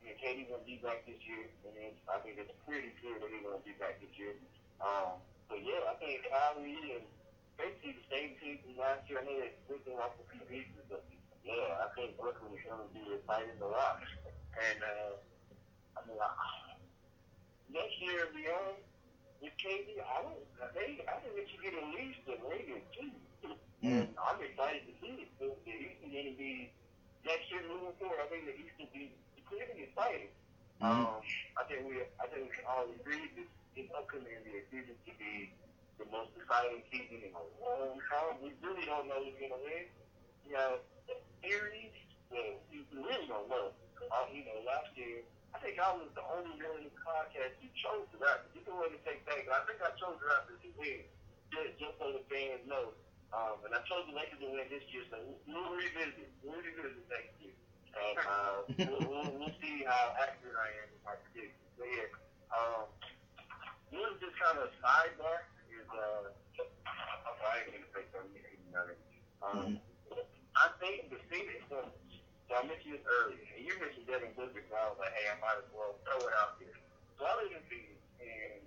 yeah, 0.00 0.16
KD's 0.16 0.48
gonna 0.48 0.64
be 0.64 0.80
back 0.80 1.04
this 1.04 1.20
year, 1.28 1.52
and 1.68 1.92
I 2.08 2.16
think 2.24 2.40
it's 2.40 2.48
pretty 2.64 2.96
clear 3.04 3.20
that 3.20 3.28
he's 3.28 3.44
gonna 3.44 3.60
be 3.60 3.76
back 3.76 4.00
this 4.00 4.16
year. 4.16 4.32
Um, 4.80 5.20
but 5.52 5.60
yeah, 5.60 5.84
I 5.84 5.94
think 6.00 6.24
Kyrie 6.24 6.96
and 6.96 7.04
basically 7.60 8.00
the 8.00 8.06
same 8.08 8.30
team 8.40 8.56
from 8.64 8.80
last 8.80 9.04
year. 9.04 9.20
I 9.20 9.28
know 9.28 9.36
they're 9.36 9.52
switching 9.68 10.00
off 10.00 10.16
a 10.16 10.24
few 10.32 10.40
pieces, 10.48 10.80
but 10.88 11.04
yeah, 11.44 11.84
I 11.84 11.92
think 11.92 12.16
Brooklyn 12.16 12.56
is 12.56 12.64
gonna 12.64 12.88
be 12.96 13.04
fighting 13.28 13.60
the 13.60 13.68
rock. 13.68 14.00
And 14.56 14.80
uh, 14.80 15.12
I 15.92 16.00
mean, 16.08 16.16
I, 16.16 16.32
next 17.68 18.00
year 18.00 18.32
beyond 18.32 18.80
with 19.44 19.52
KD, 19.60 20.00
I 20.00 20.24
don't, 20.24 20.40
they, 20.72 21.04
I 21.04 21.20
think 21.20 21.36
they 21.36 21.44
should 21.52 21.60
get 21.60 21.76
at 21.76 21.84
least 21.92 22.24
a 22.32 22.40
Lakers 22.48 22.88
too. 22.96 23.12
Mm. 23.84 24.08
And 24.08 24.08
I'm 24.16 24.40
excited 24.40 24.88
to 24.88 24.94
see 25.04 25.26
it. 25.26 25.30
The, 25.36 25.52
the 25.52 25.74
is 25.74 26.00
going 26.00 26.32
to 26.32 26.36
be 26.38 26.72
next 27.28 27.50
year 27.52 27.60
moving 27.68 27.92
forward. 28.00 28.24
I 28.24 28.30
think 28.32 28.48
the 28.48 28.56
will 28.56 28.88
be 28.94 29.12
clearly 29.44 29.90
exciting. 29.90 30.32
Mhm. 30.80 30.86
Um, 30.86 31.22
I 31.58 31.62
think 31.66 31.86
we, 31.86 31.98
I 32.18 32.26
think 32.30 32.46
we 32.46 32.50
can 32.54 32.66
all 32.66 32.86
agree 32.86 33.26
that 33.36 33.46
this 33.76 33.88
upcoming 33.96 34.32
NBA 34.44 34.68
season 34.68 34.96
to 34.96 35.12
be 35.16 35.52
the 35.96 36.06
most 36.12 36.32
exciting 36.36 36.84
season 36.92 37.24
in 37.24 37.32
a 37.32 37.44
long 37.62 37.96
time. 38.08 38.36
We 38.44 38.52
really 38.60 38.84
don't 38.84 39.08
know 39.08 39.20
who's 39.24 39.36
going 39.40 39.54
to 39.54 39.62
win. 39.64 39.84
You 40.44 40.52
know, 40.58 40.70
series, 41.40 41.92
well, 42.28 42.60
we 42.70 42.84
we 42.92 42.98
really 43.00 43.28
don't 43.28 43.48
know. 43.48 43.72
Uh, 44.02 44.26
you 44.34 44.44
know, 44.44 44.58
last 44.66 44.90
year, 44.98 45.22
I 45.54 45.62
think 45.62 45.78
I 45.78 45.94
was 45.94 46.10
the 46.12 46.24
only 46.26 46.52
one 46.58 46.82
in 46.82 46.90
the 46.90 46.96
podcast 47.00 47.54
who 47.62 47.68
chose 47.78 48.04
the 48.10 48.18
Raptors. 48.18 48.50
You 48.52 48.62
can 48.66 48.74
really 48.76 48.98
take 49.06 49.24
that. 49.30 49.46
I 49.46 49.62
think 49.64 49.78
I 49.80 49.94
chose 49.96 50.18
the 50.18 50.26
Raptors 50.26 50.60
to 50.64 50.70
win, 50.74 51.06
just, 51.54 51.78
just 51.78 51.94
so 52.02 52.12
the 52.12 52.24
fans 52.28 52.66
know. 52.66 52.92
Um, 53.32 53.64
and 53.64 53.72
I 53.72 53.80
told 53.88 54.10
the 54.10 54.14
Lakers 54.16 54.42
to 54.44 54.48
win 54.52 54.68
this 54.68 54.84
year, 54.92 55.06
so 55.08 55.16
we'll, 55.48 55.72
revisit. 55.72 56.28
We'll 56.44 56.60
revisit 56.60 57.04
next 57.08 57.32
year. 57.40 57.56
And 57.92 58.18
uh, 58.20 58.56
we'll, 58.90 59.04
we'll, 59.08 59.30
we'll 59.40 59.56
see 59.62 59.86
how 59.88 60.12
accurate 60.20 60.58
I 60.58 60.68
am 60.84 60.88
with 60.92 61.04
my 61.06 61.16
predictions. 61.16 61.72
But 61.78 61.88
yeah, 61.88 62.10
um, 62.52 62.84
kind 64.42 64.58
of 64.58 64.74
sidebar 64.82 65.46
is 65.70 65.86
uh, 65.94 66.26
I 66.26 67.62
ain't 67.62 67.70
gonna 67.70 67.90
say 67.94 68.02
something. 68.10 68.42
Um, 69.38 69.78
I 70.58 70.66
think 70.82 71.10
the 71.14 71.18
Phoenix 71.30 71.62
Suns. 71.70 71.94
So 72.50 72.58
I 72.58 72.66
mentioned 72.66 72.98
this 72.98 73.06
earlier, 73.06 73.38
and 73.54 73.62
you 73.62 73.72
mentioned 73.78 74.04
Devin 74.10 74.34
Booker, 74.34 74.60
so 74.66 74.74
I 74.74 74.90
was 74.92 74.98
like, 74.98 75.14
hey, 75.14 75.30
I 75.30 75.38
might 75.40 75.62
as 75.62 75.70
well 75.72 75.96
throw 76.04 76.20
it 76.26 76.34
out 76.42 76.58
there. 76.58 76.74
So 77.16 77.24
I 77.24 77.32
live 77.38 77.54
in 77.54 77.64
Phoenix, 77.70 77.96
and 78.18 78.60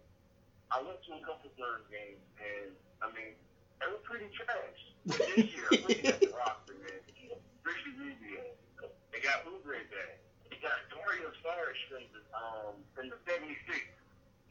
I 0.71 0.79
went 0.81 0.97
to 1.05 1.11
a 1.19 1.21
couple 1.27 1.51
Suns 1.59 1.85
games, 1.91 2.23
and 2.39 2.71
I 3.03 3.11
mean, 3.11 3.35
they 3.83 3.87
were 3.91 4.01
pretty 4.07 4.31
trash. 4.31 4.79
But 5.05 5.21
this 5.35 5.51
year, 5.53 5.67
I'm 5.75 5.83
looking 5.85 6.07
at 6.07 6.19
the 6.23 6.31
roster, 6.39 6.75
man. 6.79 7.03
Ricky 7.67 7.91
Rubio, 7.99 8.47
they 9.11 9.19
got 9.21 9.43
Oubre 9.43 9.83
back. 9.91 10.23
They 10.49 10.57
got 10.63 10.77
Dario 10.89 11.29
Saric 11.43 11.77
from 11.91 12.03
the 12.15 12.21
um 12.31 12.75
from 12.95 13.11
the 13.11 13.17
'76. 13.27 13.59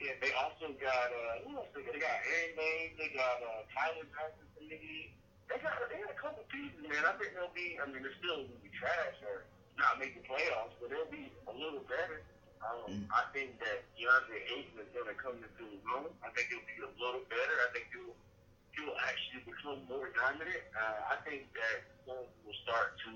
Yeah, 0.02 0.14
they 0.20 0.32
also 0.34 0.74
got 0.82 1.08
uh, 1.14 1.46
who 1.46 1.56
else 1.56 1.70
they 1.72 1.82
got? 1.86 1.94
They 1.94 2.02
got 2.02 2.18
Aron 2.18 2.52
Baynes. 2.58 2.94
They 2.98 3.10
got 3.14 3.40
uh, 3.40 3.62
Tyler 3.72 4.04
Johnson 4.10 4.46
from 4.52 4.66
the 4.68 4.76
league. 4.76 5.14
They 5.48 5.56
got 5.62 5.78
they 5.86 6.02
got 6.02 6.10
a 6.12 6.18
couple 6.18 6.42
pieces, 6.50 6.82
man. 6.82 7.06
I 7.06 7.14
think 7.16 7.32
they'll 7.38 7.54
be. 7.54 7.78
I 7.78 7.86
mean, 7.88 8.02
they're 8.02 8.18
still 8.18 8.42
gonna 8.44 8.62
be 8.64 8.72
trash 8.74 9.16
or 9.24 9.46
not 9.78 9.98
make 10.02 10.14
the 10.18 10.24
playoffs, 10.26 10.74
but 10.82 10.90
they'll 10.90 11.08
be 11.10 11.30
a 11.46 11.54
little 11.54 11.82
better. 11.86 12.22
Um, 12.64 13.04
I 13.12 13.28
think 13.36 13.60
that 13.60 13.84
DeAndre 13.92 14.40
Ayton 14.56 14.80
is 14.80 14.88
going 14.96 15.04
to 15.12 15.18
come 15.20 15.36
into 15.36 15.68
his 15.68 15.84
own. 15.92 16.08
I 16.24 16.32
think 16.32 16.48
he'll 16.48 16.64
be 16.64 16.80
a 16.80 16.88
little 16.96 17.20
better. 17.28 17.56
I 17.60 17.68
think 17.76 17.92
he'll 17.92 18.16
he'll 18.72 18.96
actually 19.04 19.44
become 19.44 19.84
more 19.84 20.08
dominant. 20.16 20.64
Uh, 20.72 21.12
I 21.12 21.16
think 21.28 21.44
that 21.54 21.84
Suns 22.08 22.32
will 22.40 22.56
start 22.64 22.96
to 23.04 23.12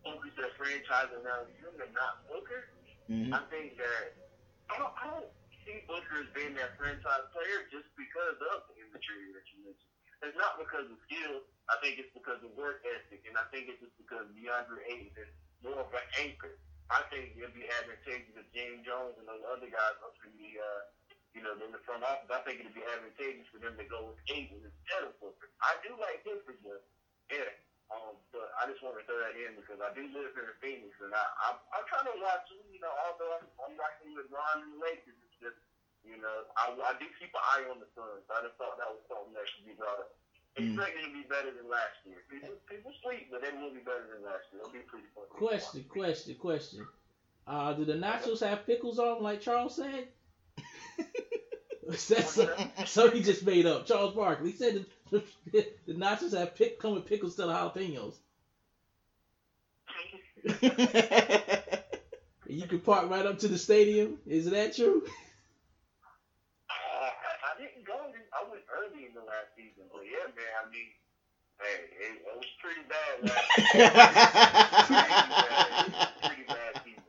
focus 0.00 0.32
their 0.40 0.48
franchise 0.56 1.12
around 1.12 1.52
him 1.60 1.76
and 1.76 1.92
not 1.92 2.24
Booker. 2.26 2.72
Mhm. 3.12 3.36
I 3.36 3.40
think 3.52 3.76
that 3.76 4.16
I 4.72 4.80
don't, 4.80 4.94
I 4.96 5.04
don't 5.12 5.28
see 5.64 5.84
Booker 5.88 6.24
as 6.24 6.30
being 6.36 6.54
that 6.60 6.76
franchise 6.76 7.26
player 7.32 7.68
just 7.72 7.88
because 7.96 8.36
of 8.52 8.68
the 8.68 8.74
immaturity 8.80 9.32
that 9.32 9.44
you 9.52 9.58
mentioned. 9.64 9.92
It's 10.24 10.38
not 10.40 10.56
because 10.56 10.88
of 10.88 10.96
skill. 11.04 11.44
I 11.68 11.76
think 11.84 12.00
it's 12.00 12.12
because 12.16 12.40
of 12.40 12.52
work 12.56 12.80
ethic, 12.84 13.24
and 13.28 13.36
I 13.36 13.44
think 13.52 13.68
it's 13.68 13.80
just 13.80 13.96
because 14.00 14.24
DeAndre 14.32 14.80
Ayton 14.88 15.12
is 15.20 15.32
more 15.60 15.84
of 15.84 15.92
an 15.92 16.06
anchor. 16.20 16.56
I 16.92 17.04
think 17.08 17.36
it'd 17.36 17.56
be 17.56 17.64
advantageous 17.80 18.36
if 18.36 18.48
James 18.52 18.84
Jones 18.84 19.16
and 19.16 19.24
those 19.24 19.44
other 19.48 19.68
guys 19.68 19.96
up 20.04 20.16
in 20.24 20.32
the, 20.36 20.52
uh, 20.60 20.80
you 21.32 21.40
know, 21.40 21.56
in 21.56 21.72
the 21.72 21.80
front 21.84 22.04
office. 22.04 22.28
I 22.28 22.44
think 22.44 22.60
it'd 22.60 22.76
be 22.76 22.84
advantageous 22.84 23.48
for 23.48 23.60
them 23.60 23.76
to 23.80 23.84
go 23.88 24.12
with 24.12 24.20
Ayton 24.28 24.60
instead 24.60 25.02
of 25.08 25.16
Booker. 25.20 25.48
I 25.64 25.76
do 25.80 25.96
like 25.96 26.20
for 26.24 26.56
just, 26.56 26.84
yeah. 27.32 27.52
Um, 27.92 28.16
but 28.32 28.48
I 28.60 28.64
just 28.68 28.80
want 28.80 28.96
to 28.96 29.04
throw 29.04 29.20
that 29.20 29.36
in 29.36 29.60
because 29.60 29.76
I 29.80 29.92
do 29.92 30.08
live 30.08 30.32
here 30.32 30.56
in 30.56 30.56
Phoenix, 30.60 30.92
and 31.04 31.12
I, 31.12 31.24
I'm, 31.48 31.56
I'm 31.72 31.84
trying 31.84 32.08
to 32.08 32.16
watch. 32.16 32.48
You 32.72 32.80
know, 32.80 32.92
although 33.08 33.32
I'm, 33.40 33.44
I'm 33.60 33.74
rocking 33.76 34.16
with 34.16 34.32
Ron 34.32 34.64
and 34.64 34.72
the 34.76 34.80
Lakers, 34.80 35.20
you 36.04 36.20
know, 36.20 36.44
I, 36.56 36.72
I 36.72 36.92
do 37.00 37.06
keep 37.18 37.32
an 37.32 37.40
eye 37.42 37.64
on 37.68 37.80
the 37.80 37.88
Suns. 37.96 38.24
I 38.28 38.44
just 38.44 38.56
thought 38.60 38.76
that 38.78 38.88
was 38.92 39.02
something 39.08 39.34
that 39.34 39.48
should 39.48 39.66
be 39.66 39.74
brought 39.76 39.98
up. 40.00 40.12
Mm. 40.56 40.76
Expect 40.76 40.94
to 41.02 41.10
be 41.10 41.24
better 41.26 41.50
than 41.50 41.66
last 41.68 41.98
year. 42.06 42.20
People, 42.30 42.54
people 42.70 42.92
sleep, 43.02 43.28
but 43.32 43.42
they 43.42 43.50
will 43.56 43.74
be 43.74 43.82
better 43.82 44.06
than 44.12 44.22
last 44.22 44.46
year. 44.52 44.62
It'll 44.62 44.72
be 44.72 44.86
pretty 44.86 45.08
fun. 45.16 45.24
Question, 45.34 45.84
question, 45.88 46.36
question. 46.36 46.86
Uh, 47.46 47.72
do 47.74 47.84
the 47.84 47.94
nachos 47.94 48.40
have 48.40 48.66
pickles 48.66 48.98
on 48.98 49.16
them 49.16 49.24
like 49.24 49.40
Charles 49.40 49.76
said? 49.76 50.08
That's 51.88 52.40
so 52.90 53.10
he 53.10 53.20
just 53.22 53.44
made 53.44 53.66
up. 53.66 53.86
Charles 53.86 54.14
Barkley 54.14 54.52
he 54.52 54.56
said 54.56 54.86
the, 55.10 55.22
the, 55.52 55.66
the 55.86 55.92
nachos 55.94 56.32
have 56.38 56.54
pick, 56.54 56.78
come 56.78 56.94
with 56.94 57.04
pickles 57.04 57.32
instead 57.38 57.48
of 57.50 57.74
jalapenos. 57.74 58.14
You 62.54 62.68
can 62.68 62.80
park 62.80 63.10
right 63.10 63.26
up 63.26 63.40
to 63.40 63.48
the 63.48 63.58
stadium. 63.58 64.18
Is 64.26 64.46
that 64.50 64.76
true? 64.76 65.02
Uh, 66.70 66.70
I, 66.70 67.10
I 67.50 67.58
didn't 67.58 67.82
go. 67.82 67.98
I 67.98 68.46
went 68.46 68.62
early 68.70 69.10
in 69.10 69.14
the 69.14 69.26
last 69.26 69.50
season, 69.56 69.90
but 69.90 70.06
yeah, 70.24 70.32
man. 70.34 70.52
I 70.60 70.62
mean, 70.70 70.90
hey, 71.60 71.76
it, 72.00 72.12
it 72.24 72.36
was 72.36 72.50
pretty 72.60 72.84
bad 72.88 73.14
last 73.28 73.48
season. 73.68 73.80
pretty 76.22 76.44
bad, 76.48 76.72
season. 76.84 77.04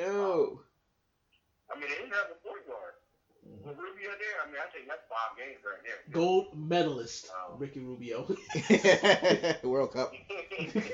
oh. 0.00 0.60
I 1.70 1.72
mean, 1.78 1.88
they 1.88 1.94
didn't 1.96 2.12
have 2.12 2.30
a 2.30 2.34
point 2.46 2.66
guard. 2.66 2.94
Mm-hmm. 3.46 3.68
With 3.68 3.78
Rubio 3.78 4.10
there, 4.18 4.40
I 4.42 4.46
mean, 4.46 4.56
I 4.60 4.66
think 4.72 4.88
that's 4.88 5.04
five 5.08 5.36
games 5.36 5.58
right 5.64 5.82
there. 5.84 5.98
Gold 6.12 6.56
medalist 6.56 7.30
um, 7.30 7.58
Ricky 7.58 7.80
Rubio. 7.80 8.26
World 9.68 9.92
Cup. 9.92 10.12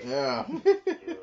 Yeah. 0.05 0.45
yeah. 0.67 1.15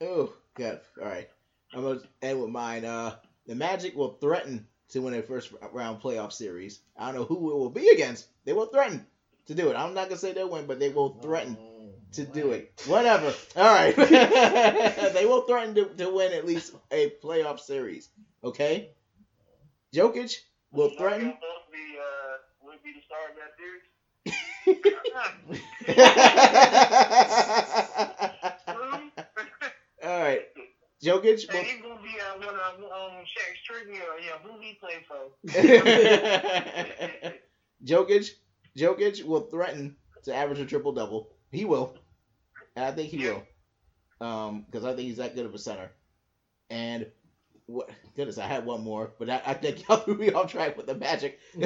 Oh, 0.00 0.32
good. 0.54 0.80
All 1.00 1.06
right. 1.06 1.28
I'm 1.72 1.82
gonna 1.82 2.00
end 2.22 2.40
with 2.40 2.50
mine. 2.50 2.84
Uh, 2.84 3.16
the 3.46 3.54
Magic 3.54 3.94
will 3.94 4.14
threaten 4.14 4.66
to 4.88 5.02
win 5.02 5.14
a 5.14 5.22
first 5.22 5.52
round 5.72 6.00
playoff 6.00 6.32
series. 6.32 6.80
I 6.96 7.06
don't 7.06 7.14
know 7.14 7.24
who 7.24 7.50
it 7.50 7.56
will 7.56 7.70
be 7.70 7.88
against. 7.90 8.26
They 8.44 8.52
will 8.52 8.66
threaten 8.66 9.06
to 9.50 9.56
do 9.56 9.68
it. 9.70 9.74
I'm 9.74 9.94
not 9.94 10.08
gonna 10.08 10.18
say 10.18 10.32
they'll 10.32 10.48
win, 10.48 10.66
but 10.66 10.78
they 10.78 10.90
will 10.90 11.18
threaten 11.20 11.58
to 12.12 12.24
do 12.24 12.52
it. 12.52 12.70
Whatever. 12.86 13.34
All 13.56 13.74
right. 13.74 13.96
they 15.14 15.26
will 15.26 15.42
threaten 15.42 15.74
to, 15.74 15.86
to 15.86 16.08
win 16.08 16.32
at 16.32 16.46
least 16.46 16.72
a 16.92 17.10
playoff 17.22 17.58
series. 17.58 18.08
Okay. 18.44 18.90
Jokic 19.92 20.36
will 20.70 20.90
threaten. 20.90 21.34
Supposed 21.34 21.66
to 21.66 21.72
be, 21.72 21.98
uh, 21.98 22.36
would 22.62 22.80
be 22.84 22.92
the 22.92 23.00
star 23.06 23.28
of 23.28 23.34
that 23.42 23.56
series. 23.58 23.82
All 30.04 30.20
right. 30.20 30.42
Jokic 31.02 31.48
And 31.48 31.58
will. 31.58 31.64
he's 31.64 31.82
gonna 31.82 32.00
be 32.02 32.20
uh, 32.20 32.36
one 32.46 32.54
of 32.54 32.74
um 32.84 33.24
Shaq's 33.24 33.62
trivia. 33.66 34.04
Yeah, 34.24 34.38
who 34.44 34.60
he 34.60 34.74
played 34.78 35.04
for? 35.08 35.22
Jokic, 37.84 38.30
Jokic 38.76 39.24
will 39.24 39.42
threaten 39.42 39.96
to 40.24 40.34
average 40.34 40.60
a 40.60 40.66
triple 40.66 40.92
double. 40.92 41.30
He 41.50 41.64
will, 41.64 41.96
and 42.76 42.84
I 42.84 42.92
think 42.92 43.10
he 43.10 43.26
will, 43.26 43.42
um, 44.20 44.64
because 44.66 44.84
I 44.84 44.90
think 44.94 45.08
he's 45.08 45.16
that 45.18 45.34
good 45.34 45.46
of 45.46 45.54
a 45.54 45.58
center. 45.58 45.90
And 46.70 47.06
what 47.66 47.90
goodness, 48.16 48.38
I 48.38 48.46
had 48.46 48.66
one 48.66 48.82
more, 48.82 49.12
but 49.18 49.30
I, 49.30 49.42
I 49.46 49.54
think 49.54 49.88
y'all 49.88 49.98
threw 49.98 50.16
me 50.16 50.32
off 50.32 50.50
track 50.50 50.76
with 50.76 50.86
the 50.86 50.94
Magic. 50.94 51.38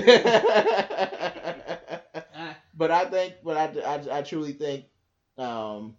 But 2.76 2.90
I 2.90 3.04
think, 3.04 3.36
but 3.44 3.56
I, 3.56 3.80
I, 3.80 4.18
I 4.18 4.22
truly 4.22 4.52
think, 4.52 4.86
um, 5.38 5.96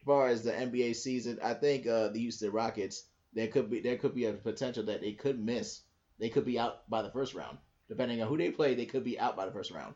as 0.00 0.04
far 0.06 0.28
as 0.28 0.42
the 0.42 0.52
NBA 0.52 0.94
season, 0.94 1.38
I 1.42 1.54
think 1.54 1.86
uh, 1.86 2.08
the 2.08 2.20
Houston 2.20 2.52
Rockets 2.52 3.04
there 3.34 3.48
could 3.48 3.70
be 3.70 3.80
there 3.80 3.96
could 3.98 4.14
be 4.14 4.24
a 4.26 4.32
potential 4.32 4.84
that 4.84 5.00
they 5.02 5.12
could 5.12 5.38
miss. 5.44 5.82
They 6.18 6.30
could 6.30 6.44
be 6.46 6.58
out 6.58 6.88
by 6.88 7.02
the 7.02 7.10
first 7.10 7.34
round, 7.34 7.58
depending 7.88 8.22
on 8.22 8.28
who 8.28 8.38
they 8.38 8.50
play. 8.50 8.74
They 8.74 8.86
could 8.86 9.04
be 9.04 9.18
out 9.18 9.36
by 9.36 9.44
the 9.46 9.52
first 9.52 9.70
round. 9.70 9.94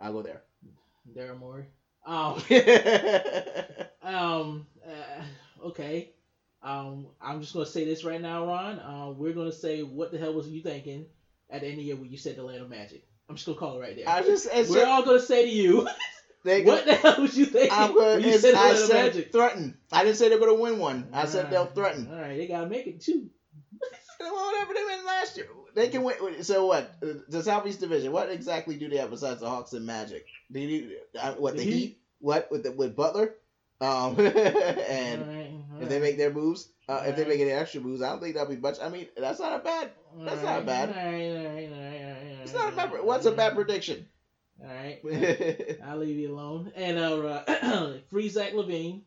I'll 0.00 0.12
go 0.12 0.22
there. 0.22 0.42
Daryl 1.16 1.38
Morey. 1.38 1.66
Um, 2.04 2.42
um, 4.02 4.66
uh, 4.86 5.66
okay. 5.66 6.10
Um, 6.62 7.06
I'm 7.20 7.40
just 7.40 7.52
gonna 7.52 7.66
say 7.66 7.84
this 7.84 8.04
right 8.04 8.20
now, 8.20 8.46
Ron. 8.46 8.78
Uh, 8.78 9.10
we're 9.16 9.32
gonna 9.32 9.52
say 9.52 9.82
what 9.82 10.12
the 10.12 10.18
hell 10.18 10.34
was 10.34 10.48
you 10.48 10.62
thinking 10.62 11.06
at 11.50 11.60
the 11.60 11.66
end 11.66 11.74
of 11.74 11.78
the 11.78 11.84
year 11.84 11.96
when 11.96 12.10
you 12.10 12.16
said 12.16 12.36
the 12.36 12.42
land 12.42 12.62
of 12.62 12.70
Magic? 12.70 13.04
I'm 13.28 13.36
just 13.36 13.46
gonna 13.46 13.58
call 13.58 13.76
it 13.76 13.80
right 13.80 13.96
there. 13.96 14.08
I 14.08 14.22
just 14.22 14.48
we're 14.70 14.86
all 14.86 15.04
gonna 15.04 15.20
say 15.20 15.44
to 15.44 15.50
you, 15.50 15.88
they 16.44 16.62
what 16.64 16.84
the 16.86 16.94
hell 16.94 17.20
was 17.20 17.36
you 17.36 17.46
thinking 17.46 17.72
I'm 17.72 17.94
when 17.94 18.20
you 18.22 18.38
said 18.38 18.54
the 18.54 18.58
I 18.58 18.74
said 18.74 19.06
Magic? 19.06 19.32
threaten. 19.32 19.76
I 19.90 20.04
didn't 20.04 20.16
say 20.16 20.28
they're 20.28 20.38
going 20.38 20.56
to 20.56 20.62
win 20.62 20.78
one. 20.78 21.08
I 21.12 21.26
said 21.26 21.50
they'll 21.50 21.66
threaten. 21.66 22.08
All 22.12 22.20
right, 22.20 22.36
they 22.36 22.46
gotta 22.46 22.68
make 22.68 22.86
it 22.86 23.00
too. 23.00 23.28
Well, 24.20 24.46
whatever 24.52 24.74
they 24.74 24.84
win 24.84 25.04
last 25.04 25.36
year, 25.36 25.46
they 25.74 25.88
can 25.88 26.02
win. 26.02 26.42
So 26.42 26.66
what? 26.66 26.94
The 27.28 27.42
Southeast 27.42 27.80
Division. 27.80 28.12
What 28.12 28.30
exactly 28.30 28.76
do 28.76 28.88
they 28.88 28.96
have 28.98 29.10
besides 29.10 29.40
the 29.40 29.48
Hawks 29.48 29.72
and 29.72 29.86
Magic? 29.86 30.26
Do 30.50 30.60
you, 30.60 30.98
uh, 31.20 31.32
what 31.34 31.56
the 31.56 31.64
The 31.64 31.70
Heat? 31.70 31.72
Heat? 31.72 31.98
What 32.20 32.50
with 32.50 32.62
the, 32.62 32.72
with 32.72 32.94
Butler? 32.96 33.34
Um, 33.80 34.16
and 34.20 35.22
All 35.22 35.28
right, 35.28 35.50
all 35.74 35.82
if 35.82 35.88
they 35.88 35.98
make 35.98 36.16
their 36.16 36.32
moves, 36.32 36.68
uh, 36.88 37.02
if 37.06 37.16
they 37.16 37.24
make 37.24 37.40
any 37.40 37.50
extra 37.50 37.80
moves, 37.80 38.00
I 38.00 38.10
don't 38.10 38.20
think 38.20 38.34
that'll 38.36 38.54
be 38.54 38.60
much. 38.60 38.78
I 38.80 38.88
mean, 38.88 39.08
that's 39.16 39.40
not 39.40 39.60
a 39.60 39.64
bad. 39.64 39.90
that's 40.20 40.42
not 40.42 40.64
bad. 40.64 40.90
It's 42.42 42.54
not 42.54 42.72
a 42.72 42.76
bad. 42.76 42.90
What's 43.02 43.26
a 43.26 43.32
bad 43.32 43.54
prediction? 43.54 44.06
All 44.62 44.68
right, 44.68 45.00
I'll 45.84 45.96
leave 45.96 46.16
you 46.16 46.32
alone. 46.32 46.72
And 46.76 46.96
uh, 46.98 47.42
free 48.10 48.28
Zach 48.28 48.52
LaVine. 48.52 49.02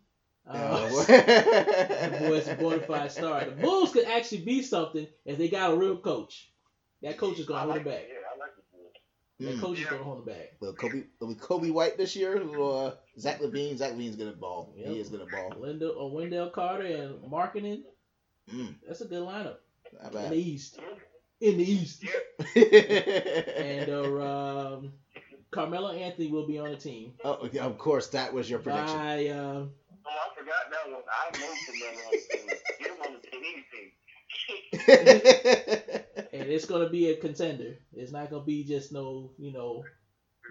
Uh, 0.47 0.87
Oh, 0.87 1.03
the 1.05 2.57
boy's 2.59 2.85
fide 2.85 3.11
star. 3.11 3.45
The 3.45 3.51
Bulls 3.51 3.93
could 3.93 4.05
actually 4.05 4.41
be 4.41 4.61
something 4.61 5.07
if 5.25 5.37
they 5.37 5.47
got 5.47 5.71
a 5.71 5.75
real 5.75 5.97
coach. 5.97 6.51
That 7.05 7.17
coach 7.17 7.39
is 7.39 7.45
gonna 7.45 7.59
I 7.59 7.63
hold 7.63 7.71
like 7.75 7.81
it 7.81 7.85
back. 7.85 7.99
it. 8.01 8.09
Yeah, 8.09 8.15
I 8.33 8.39
like 8.39 8.55
the 8.55 8.61
Bulls. 8.73 8.93
That 9.39 9.55
Mm. 9.55 9.61
coach 9.61 9.79
is 9.79 9.85
gonna 9.85 10.03
hold 10.03 10.19
it 10.19 10.25
back. 10.25 10.47
Will 10.59 10.73
Coby, 10.73 11.05
will 11.19 11.35
Coby 11.35 11.71
White 11.71 11.97
this 11.97 12.15
year? 12.15 12.41
Or 12.41 12.87
uh, 12.87 12.91
Zach 13.19 13.39
LaVine? 13.41 13.77
Zach 13.77 13.91
LaVine's 13.91 14.15
gonna 14.15 14.33
ball. 14.33 14.73
Yep. 14.75 14.87
He 14.87 14.99
is 14.99 15.09
gonna 15.09 15.25
ball. 15.27 15.53
Linda 15.55 15.89
or 15.89 16.11
Wendell 16.11 16.49
Carter 16.49 16.85
and 16.85 17.29
Marketing. 17.29 17.83
Mm, 18.51 18.75
That's 18.87 19.01
a 19.01 19.05
good 19.05 19.21
lineup 19.23 19.55
not 19.93 20.13
in 20.15 20.29
the. 20.31 20.35
East. 20.37 20.79
In 21.41 21.57
the 21.57 21.63
East. 21.71 22.03
And 22.55 23.89
uh, 23.89 24.21
um, 24.75 24.91
Carmelo 25.51 25.91
Anthony 25.91 26.29
will 26.31 26.47
be 26.47 26.57
on 26.59 26.71
the 26.71 26.77
team. 26.77 27.13
Oh, 27.23 27.47
yeah, 27.51 27.65
of 27.65 27.77
course, 27.77 28.07
that 28.09 28.33
was 28.33 28.49
your 28.49 28.59
prediction. 28.59 28.97
By 28.97 29.27
uh, 29.27 29.65
Oh, 30.07 30.11
I 30.11 30.29
forgot 30.37 30.69
that 30.71 30.91
one. 30.91 31.01
I 31.09 31.31
know 31.39 31.53
Canelo 31.65 32.01
on 32.07 32.13
the 32.13 32.21
team. 32.37 32.49
Get 32.79 32.89
him 32.89 32.99
on 33.05 33.13
the 33.13 33.19
team, 33.29 33.41
anything. 34.83 36.01
and 36.41 36.49
it's 36.51 36.65
gonna 36.65 36.89
be 36.89 37.09
a 37.09 37.15
contender. 37.15 37.77
It's 37.93 38.11
not 38.11 38.29
gonna 38.29 38.43
be 38.43 38.63
just 38.63 38.91
no, 38.91 39.31
you 39.37 39.51
know, 39.51 39.83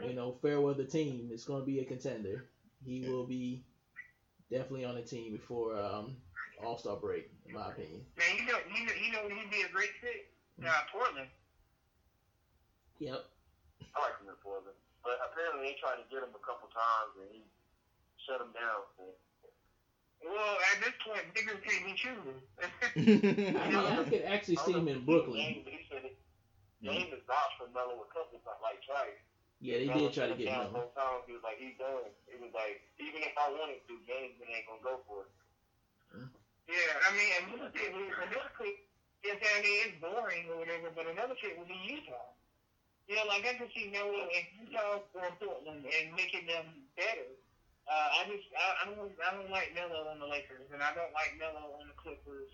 you 0.02 0.15
know, 0.15 0.36
fair 0.43 0.61
weather 0.61 0.85
team. 0.85 1.28
It's 1.32 1.44
gonna 1.44 1.65
be 1.65 1.81
a 1.81 1.85
contender. 1.85 2.47
He 2.85 3.09
will 3.09 3.27
be 3.27 3.65
definitely 4.51 4.85
on 4.85 4.94
the 4.94 5.02
team 5.02 5.32
before 5.32 5.77
um, 5.77 6.16
All 6.62 6.78
Star 6.78 6.97
break, 6.97 7.31
in 7.47 7.55
my 7.55 7.69
opinion. 7.70 8.01
Man, 8.16 8.36
you 8.36 8.47
know, 8.47 8.59
you 8.69 8.86
know, 8.86 8.93
you 8.94 9.12
know, 9.12 9.35
he'd 9.35 9.51
be 9.51 9.62
a 9.62 9.73
great 9.73 9.93
fit. 10.01 10.28
Uh, 10.62 10.70
Portland. 10.93 11.28
Yep. 12.98 13.24
I 13.90 13.97
like 14.01 14.16
him 14.23 14.31
in 14.31 14.39
Portland. 14.39 14.77
But 15.02 15.19
apparently 15.20 15.69
they 15.69 15.77
tried 15.82 16.01
to 16.01 16.06
get 16.09 16.23
him 16.23 16.32
a 16.32 16.43
couple 16.47 16.70
times 16.70 17.12
and 17.20 17.28
he 17.28 17.43
shut 18.24 18.40
him 18.40 18.55
down. 18.55 18.89
Well, 20.25 20.57
at 20.73 20.81
this 20.81 20.97
point, 21.05 21.21
niggas 21.37 21.61
can't 21.61 21.85
be 21.85 21.93
choosing. 21.93 22.41
I, 22.57 23.69
mean, 23.69 23.77
I 23.77 24.05
could 24.09 24.25
actually 24.25 24.57
see 24.57 24.73
him 24.73 24.89
in 24.89 25.05
Brooklyn. 25.05 25.37
James, 25.37 25.69
he 25.69 25.85
said 25.93 26.05
it. 26.09 26.17
James 26.81 27.13
has 27.13 27.21
vouched 27.29 27.61
for 27.61 27.69
Melo 27.77 28.01
a 28.01 28.09
couple 28.09 28.41
times, 28.41 28.61
like 28.65 28.81
twice. 28.89 29.21
Yeah, 29.61 29.85
they 29.85 29.89
Melo 29.89 30.09
did 30.09 30.17
try 30.17 30.29
to 30.29 30.37
get 30.37 30.49
him. 30.49 30.73
both 30.73 30.97
times. 30.97 31.29
He 31.29 31.37
was 31.37 31.45
like, 31.45 31.61
he's 31.61 31.77
done. 31.77 32.09
It 32.29 32.41
was 32.41 32.53
like, 32.57 32.81
even 32.97 33.21
if 33.21 33.37
I 33.37 33.53
wanted 33.53 33.85
to, 33.85 33.93
James 34.09 34.37
ain't 34.41 34.65
gonna 34.65 34.85
go 34.85 35.01
for 35.05 35.29
it. 35.29 35.33
yeah, 36.73 37.05
I 37.05 37.09
mean, 37.13 37.31
and 37.41 37.45
this 37.61 37.73
kid, 37.77 37.93
another 37.93 38.53
kid, 38.57 38.77
yes, 39.25 39.37
I 39.41 39.61
mean, 39.61 39.79
it's 39.89 39.97
boring 40.01 40.49
or 40.49 40.61
whatever, 40.61 40.89
but 40.93 41.05
another 41.05 41.37
kid 41.37 41.57
would 41.61 41.69
be 41.69 41.77
Utah. 41.85 42.33
You 43.09 43.21
know, 43.21 43.29
like 43.29 43.45
I 43.45 43.61
could 43.61 43.69
see 43.77 43.93
Melo 43.93 44.09
in 44.33 44.45
Utah 44.57 45.05
or 45.13 45.29
Portland 45.37 45.85
and 45.85 46.17
making 46.17 46.49
them 46.49 46.65
better. 46.97 47.29
Uh, 47.85 48.09
I 48.16 48.20
just, 48.32 48.48
I, 48.56 48.66
I 48.81 48.82
don't, 48.89 49.12
I 49.20 49.31
don't 49.36 49.52
like 49.52 49.77
Melo 49.77 50.09
on 50.09 50.16
the 50.16 50.27
Lakers, 50.27 50.73
and 50.73 50.81
I 50.81 50.97
don't 50.97 51.12
like 51.12 51.36
Melo 51.36 51.77
on 51.77 51.85
the 51.85 51.97
Clippers, 52.01 52.48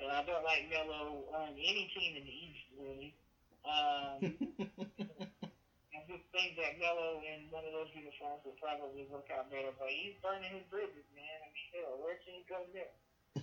and 0.00 0.08
I 0.08 0.24
don't 0.24 0.40
like 0.40 0.72
Melo 0.72 1.28
on 1.36 1.52
any 1.52 1.92
team 1.92 2.16
in 2.16 2.24
the 2.24 2.32
East, 2.32 2.64
really. 2.80 3.12
Um, 3.60 4.16
I 5.92 6.00
just 6.08 6.24
think 6.32 6.56
that 6.56 6.80
Melo 6.80 7.20
in 7.20 7.52
one 7.52 7.68
of 7.68 7.76
those 7.76 7.92
uniforms 7.92 8.40
would 8.48 8.56
probably 8.56 9.04
work 9.12 9.28
out 9.28 9.52
better, 9.52 9.68
but 9.76 9.92
he's 9.92 10.16
burning 10.24 10.48
his 10.56 10.64
bridges, 10.72 11.04
man. 11.12 11.38
I 11.44 11.48
mean, 11.52 11.68
hell, 11.76 12.00
where 12.00 12.16
can 12.24 12.40
he 12.40 12.44
go 12.48 12.64
next? 12.72 12.96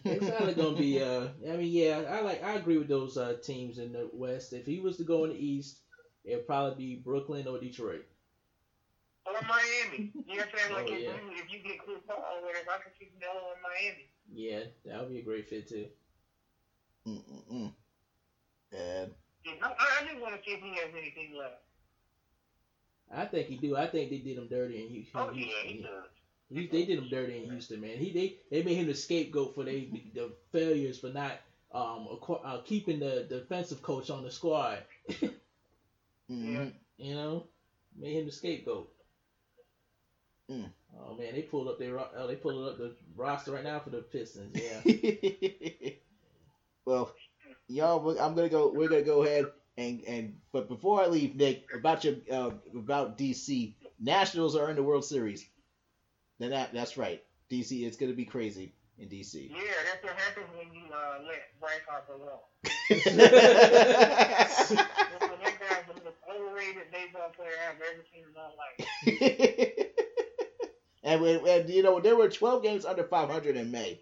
It's 0.04 0.42
either 0.42 0.54
gonna 0.54 0.76
be. 0.78 1.02
Uh, 1.02 1.28
I 1.48 1.58
mean, 1.58 1.72
yeah, 1.72 2.04
I 2.10 2.22
like. 2.22 2.44
I 2.44 2.54
agree 2.54 2.78
with 2.78 2.88
those 2.90 3.18
uh, 3.18 3.38
teams 3.42 3.78
in 3.78 3.94
the 3.94 4.10
West. 4.12 4.54
If 4.54 4.66
he 4.66 4.80
was 4.80 4.98
to 4.98 5.04
go 5.04 5.24
in 5.24 5.32
the 5.32 5.38
East, 5.38 5.80
it'd 6.26 6.48
probably 6.48 6.76
be 6.76 7.02
Brooklyn 7.02 7.48
or 7.48 7.60
Detroit. 7.60 8.06
Or 9.28 9.36
Miami. 9.44 10.12
You 10.26 10.38
know 10.40 10.46
what 10.48 10.56
I'm 10.56 10.58
saying? 10.58 10.74
Like, 10.74 10.88
Oh, 10.88 10.94
if, 10.96 11.02
yeah. 11.04 11.12
you, 11.12 11.32
if 11.36 11.52
you 11.52 11.60
get 11.60 11.80
Chris 11.84 12.00
Paul 12.08 12.24
or 12.40 12.42
whatever, 12.48 12.72
I 12.72 12.80
can 12.80 12.92
see 12.98 13.12
Melo 13.20 13.52
in 13.52 13.60
Miami. 13.62 14.08
Yeah, 14.32 14.64
that 14.86 15.00
would 15.00 15.10
be 15.10 15.20
a 15.20 15.22
great 15.22 15.48
fit 15.50 15.68
too. 15.68 15.88
Mm-mm-mm. 17.08 17.72
And 18.72 19.12
I, 19.64 19.68
I 20.02 20.06
just 20.06 20.22
want 20.22 20.36
to 20.36 20.42
see 20.46 20.56
if 20.56 20.62
he 20.62 20.70
has 20.80 20.92
anything 20.96 21.36
left. 21.38 21.60
I 23.12 23.26
think 23.26 23.48
he 23.48 23.56
do. 23.58 23.76
I 23.76 23.88
think 23.88 24.10
they 24.10 24.18
did 24.18 24.38
him 24.38 24.48
dirty 24.48 24.82
in 24.84 24.90
Houston. 24.90 25.22
Oh, 25.22 25.30
yeah, 25.32 25.46
he 25.64 25.82
does. 25.82 26.10
He, 26.50 26.68
they 26.68 26.86
did 26.86 27.00
him 27.00 27.08
dirty 27.10 27.44
in 27.44 27.50
Houston, 27.50 27.82
man. 27.82 27.98
He 27.98 28.12
they 28.12 28.36
they 28.52 28.64
made 28.64 28.76
him 28.78 28.88
the 28.88 28.94
scapegoat 28.96 29.56
for 29.56 29.64
they 29.64 29.90
the 30.14 30.32
failures 30.52 31.00
for 31.00 31.10
not 31.10 31.34
um 31.74 32.08
acqu- 32.12 32.42
uh, 32.44 32.60
keeping 32.64 33.00
the 33.00 33.26
defensive 33.30 33.82
coach 33.82 34.10
on 34.10 34.24
the 34.24 34.32
squad. 34.32 34.80
mhm. 36.32 36.74
You 36.98 37.16
know, 37.16 37.46
made 37.98 38.16
him 38.18 38.26
the 38.26 38.32
scapegoat. 38.32 38.90
Mm. 40.52 40.70
Oh 41.00 41.16
man, 41.16 41.34
they 41.34 41.42
pulled 41.42 41.68
up 41.68 41.78
their 41.80 42.00
oh, 42.00 42.28
they 42.28 42.36
pulled 42.36 42.68
up 42.70 42.78
the 42.78 42.96
roster 43.16 43.52
right 43.52 43.64
now 43.64 43.80
for 43.80 43.90
the 43.90 44.02
Pistons. 44.02 44.56
Yeah. 44.56 45.92
well, 46.86 47.14
y'all, 47.68 48.18
I'm 48.20 48.36
gonna 48.36 48.50
go. 48.50 48.72
We're 48.74 48.88
gonna 48.90 49.02
go 49.02 49.24
ahead 49.24 49.46
and 49.78 50.02
and. 50.08 50.38
But 50.52 50.70
before 50.70 51.02
I 51.02 51.08
leave, 51.08 51.36
Nick, 51.36 51.68
about 51.74 52.04
your 52.04 52.16
uh, 52.32 52.52
about 52.76 53.18
DC, 53.18 53.74
Nationals 54.00 54.56
are 54.56 54.70
in 54.70 54.76
the 54.78 54.84
World 54.84 55.06
Series. 55.06 55.46
Then 56.40 56.52
that 56.52 56.74
that's 56.74 56.98
right. 56.98 57.24
DC, 57.52 57.86
it's 57.86 57.98
gonna 57.98 58.14
be 58.14 58.26
crazy 58.26 58.74
in 58.98 59.10
DC. 59.10 59.50
Yeah, 59.50 59.58
that's 59.92 60.04
what 60.04 60.14
happens 60.14 60.48
when 60.58 60.74
you 60.74 60.86
uh, 60.94 61.20
let 61.26 61.60
Bryce 61.60 61.82
Harper 61.88 62.18
walk. 62.18 62.48
That's 62.90 63.04
That's 63.04 64.70
that 64.70 65.60
guy's 65.60 65.96
the 65.96 66.04
most 66.04 66.18
overrated 66.30 66.92
baseball 66.92 67.32
player 67.36 67.52
I've 67.70 67.82
ever 67.82 68.04
seen 68.14 68.24
in 68.24 68.34
my 68.34 68.50
life. 68.58 69.88
and, 71.08 71.24
and 71.26 71.70
you 71.70 71.84
know 71.84 72.00
there 72.00 72.16
were 72.16 72.30
12 72.30 72.64
games 72.64 72.86
under 72.86 73.04
500 73.04 73.56
in 73.56 73.72
May, 73.72 74.00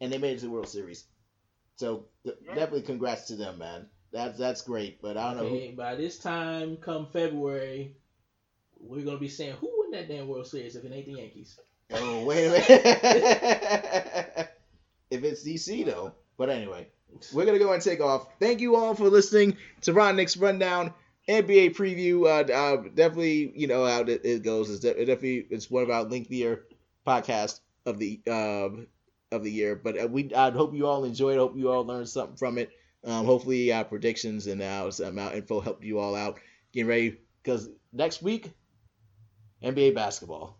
and 0.00 0.12
they 0.12 0.18
made 0.18 0.36
it 0.36 0.40
to 0.40 0.46
the 0.46 0.50
World 0.50 0.68
Series. 0.68 1.04
So 1.76 2.04
th- 2.24 2.36
Yeah. 2.44 2.54
definitely 2.54 2.82
congrats 2.82 3.26
to 3.28 3.36
them, 3.36 3.58
man. 3.58 3.86
That's 4.12 4.38
that's 4.38 4.62
great. 4.62 5.00
But 5.02 5.16
I 5.16 5.34
don't 5.34 5.42
know. 5.42 5.48
Who, 5.50 5.72
by 5.76 5.94
this 5.94 6.18
time, 6.18 6.76
come 6.78 7.06
February, 7.12 7.94
we're 8.80 9.04
gonna 9.04 9.18
be 9.18 9.28
saying 9.28 9.54
who 9.60 9.70
won 9.76 9.90
that 9.90 10.08
damn 10.08 10.28
World 10.28 10.46
Series 10.46 10.76
if 10.76 10.84
it 10.84 10.92
ain't 10.92 11.06
the 11.06 11.12
Yankees. 11.12 11.58
oh 11.92 12.24
wait 12.24 12.46
a 12.46 12.50
minute. 12.50 12.68
if 15.10 15.24
it's 15.24 15.46
DC 15.46 15.84
though. 15.84 16.12
But 16.38 16.50
anyway, 16.50 16.86
we're 17.32 17.46
gonna 17.46 17.58
go 17.58 17.72
and 17.72 17.82
take 17.82 18.00
off. 18.00 18.26
Thank 18.40 18.60
you 18.60 18.76
all 18.76 18.94
for 18.94 19.08
listening 19.08 19.56
to 19.82 19.92
Ron 19.92 20.16
Nick's 20.16 20.36
rundown. 20.36 20.92
NBA 21.28 21.74
preview. 21.74 22.24
Uh, 22.24 22.52
uh, 22.52 22.88
definitely, 22.94 23.52
you 23.54 23.66
know 23.66 23.84
how 23.84 24.02
it, 24.02 24.20
it 24.24 24.42
goes. 24.42 24.70
It's 24.70 24.80
de- 24.80 24.94
definitely 24.94 25.46
it's 25.50 25.70
one 25.70 25.82
of 25.82 25.90
our 25.90 26.04
lengthier 26.04 26.64
podcasts 27.06 27.60
of 27.84 27.98
the 27.98 28.20
um 28.28 28.86
of 29.32 29.42
the 29.42 29.50
year. 29.50 29.74
But 29.74 30.00
uh, 30.00 30.06
we 30.06 30.32
I 30.34 30.50
hope 30.50 30.74
you 30.74 30.86
all 30.86 31.04
enjoyed. 31.04 31.38
Hope 31.38 31.56
you 31.56 31.70
all 31.70 31.84
learned 31.84 32.08
something 32.08 32.36
from 32.36 32.58
it. 32.58 32.70
Um, 33.04 33.24
hopefully 33.24 33.72
our 33.72 33.84
predictions 33.84 34.46
and 34.46 34.62
our 34.62 34.90
some 34.92 35.18
our 35.18 35.32
info 35.34 35.60
helped 35.60 35.84
you 35.84 35.98
all 35.98 36.14
out. 36.14 36.38
Getting 36.72 36.88
ready 36.88 37.18
because 37.42 37.68
next 37.92 38.22
week, 38.22 38.52
NBA 39.62 39.94
basketball. 39.94 40.58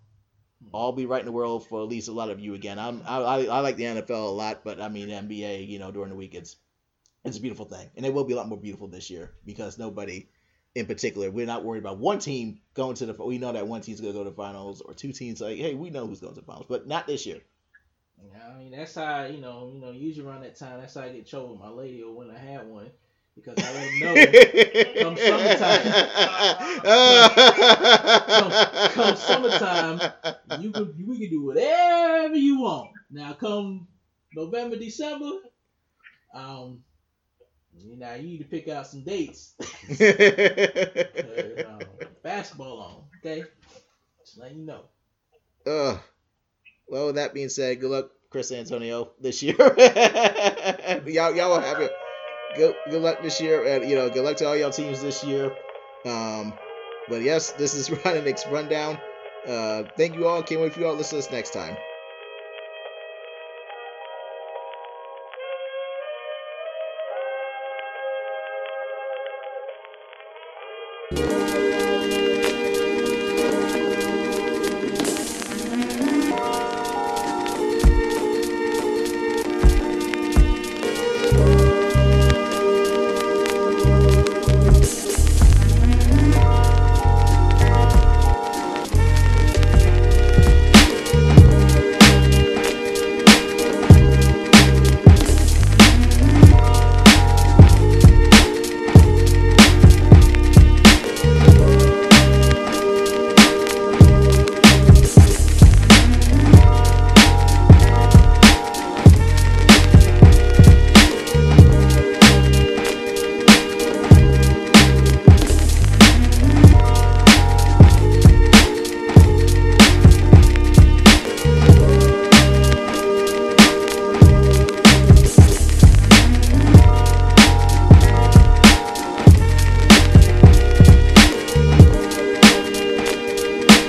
I'll 0.75 0.93
be 0.93 1.07
right 1.07 1.21
in 1.21 1.27
the 1.27 1.33
world 1.33 1.67
for 1.69 1.83
at 1.83 1.89
least 1.89 2.09
a 2.09 2.13
lot 2.13 2.29
of 2.29 2.41
you 2.41 2.55
again. 2.55 2.79
I'm 2.79 3.03
I, 3.07 3.19
I, 3.19 3.45
I 3.45 3.61
like 3.61 3.77
the 3.77 3.85
NFL 3.85 4.11
a 4.11 4.31
lot, 4.31 4.65
but 4.65 4.81
I 4.81 4.89
mean 4.89 5.09
NBA. 5.09 5.69
You 5.69 5.79
know 5.79 5.93
during 5.93 6.11
the 6.11 6.17
week 6.17 6.35
it's 6.35 6.57
it's 7.25 7.39
a 7.39 7.41
beautiful 7.41 7.67
thing, 7.67 7.89
and 7.97 8.05
it 8.05 8.13
will 8.13 8.25
be 8.25 8.33
a 8.33 8.37
lot 8.37 8.49
more 8.49 8.59
beautiful 8.59 8.89
this 8.89 9.11
year 9.11 9.35
because 9.45 9.79
nobody 9.79 10.29
in 10.77 10.85
particular 10.85 11.31
we're 11.31 11.47
not 11.47 11.65
worried 11.65 11.79
about 11.79 11.97
one 11.97 12.19
team 12.19 12.61
going 12.75 12.95
to 12.95 13.07
the. 13.07 13.15
We 13.15 13.39
know 13.39 13.53
that 13.53 13.67
one 13.67 13.81
team's 13.81 14.01
going 14.01 14.13
to 14.13 14.19
go 14.19 14.25
to 14.25 14.31
the 14.31 14.37
finals, 14.37 14.83
or 14.83 14.93
two 14.93 15.11
teams 15.11 15.41
like 15.41 15.57
hey 15.57 15.75
we 15.75 15.89
know 15.89 16.07
who's 16.07 16.21
going 16.21 16.35
to 16.35 16.41
the 16.41 16.47
finals, 16.47 16.67
but 16.69 16.87
not 16.87 17.07
this 17.07 17.25
year. 17.25 17.41
I 18.21 18.59
mean 18.59 18.71
that's 18.71 18.95
how 18.95 19.25
you 19.25 19.41
know 19.41 19.71
you 19.73 19.81
know 19.81 19.91
usually 19.91 20.27
around 20.27 20.43
that 20.43 20.57
time 20.57 20.81
that's 20.81 20.95
how 20.95 21.01
I 21.01 21.09
get 21.09 21.27
choked 21.27 21.51
with 21.51 21.61
my 21.61 21.71
lady 21.71 22.03
or 22.03 22.15
when 22.15 22.31
I 22.31 22.39
had 22.39 22.67
one 22.67 22.91
because 23.35 23.57
I 23.59 23.73
let 23.73 23.91
know 24.01 24.15
come 25.03 25.17
summertime. 25.17 25.83
come 28.91 29.17
summertime, 29.17 30.13
you 30.61 30.71
can 30.73 31.07
we 31.09 31.19
can 31.19 31.31
do 31.31 31.47
whatever 31.47 32.37
you 32.37 32.61
want. 32.61 32.91
Now 33.11 33.33
come 33.33 33.89
November 34.35 34.77
December, 34.77 35.39
um, 36.35 36.83
you 37.79 37.97
know 37.97 38.15
you 38.15 38.23
need 38.23 38.39
to 38.39 38.45
pick 38.45 38.69
out 38.69 38.87
some 38.87 39.03
dates. 39.03 39.55
Uh, 39.89 41.63
um, 41.69 41.81
basketball 42.23 42.81
on, 42.81 43.03
okay? 43.19 43.45
Just 44.25 44.39
letting 44.39 44.59
you 44.59 44.67
know. 44.67 44.83
Ugh. 45.67 45.99
Well, 46.89 47.07
with 47.07 47.17
that 47.17 47.35
being 47.35 47.49
said, 47.49 47.81
good 47.81 47.91
luck, 47.91 48.11
Chris 48.31 48.51
Antonio, 48.53 49.13
this 49.21 49.43
year. 49.43 49.57
y'all, 51.07 51.35
y'all 51.35 51.51
will 51.51 51.61
have 51.61 51.81
it. 51.81 51.93
Good, 52.57 52.75
good 52.91 53.03
luck 53.03 53.23
this 53.23 53.41
year, 53.41 53.65
and 53.65 53.89
you 53.89 53.97
know, 53.97 54.11
good 54.11 54.25
luck 54.25 54.37
to 54.39 54.47
all 54.47 54.57
y'all 54.57 54.71
teams 54.71 55.03
this 55.03 55.23
year. 55.25 55.53
Um, 56.05 56.55
but 57.09 57.23
yes, 57.23 57.53
this 57.53 57.75
is 57.75 57.91
Ron 57.91 58.17
and 58.17 58.25
Nick's 58.25 58.47
rundown. 58.47 58.99
Uh, 59.47 59.85
thank 59.97 60.15
you 60.17 60.27
all. 60.27 60.43
Can't 60.43 60.61
wait 60.61 60.73
for 60.73 60.81
you 60.81 60.87
all 60.87 60.93
to 60.93 60.99
listen 60.99 61.19
to 61.21 61.25
us 61.25 61.31
next 61.31 61.53
time. 61.53 61.77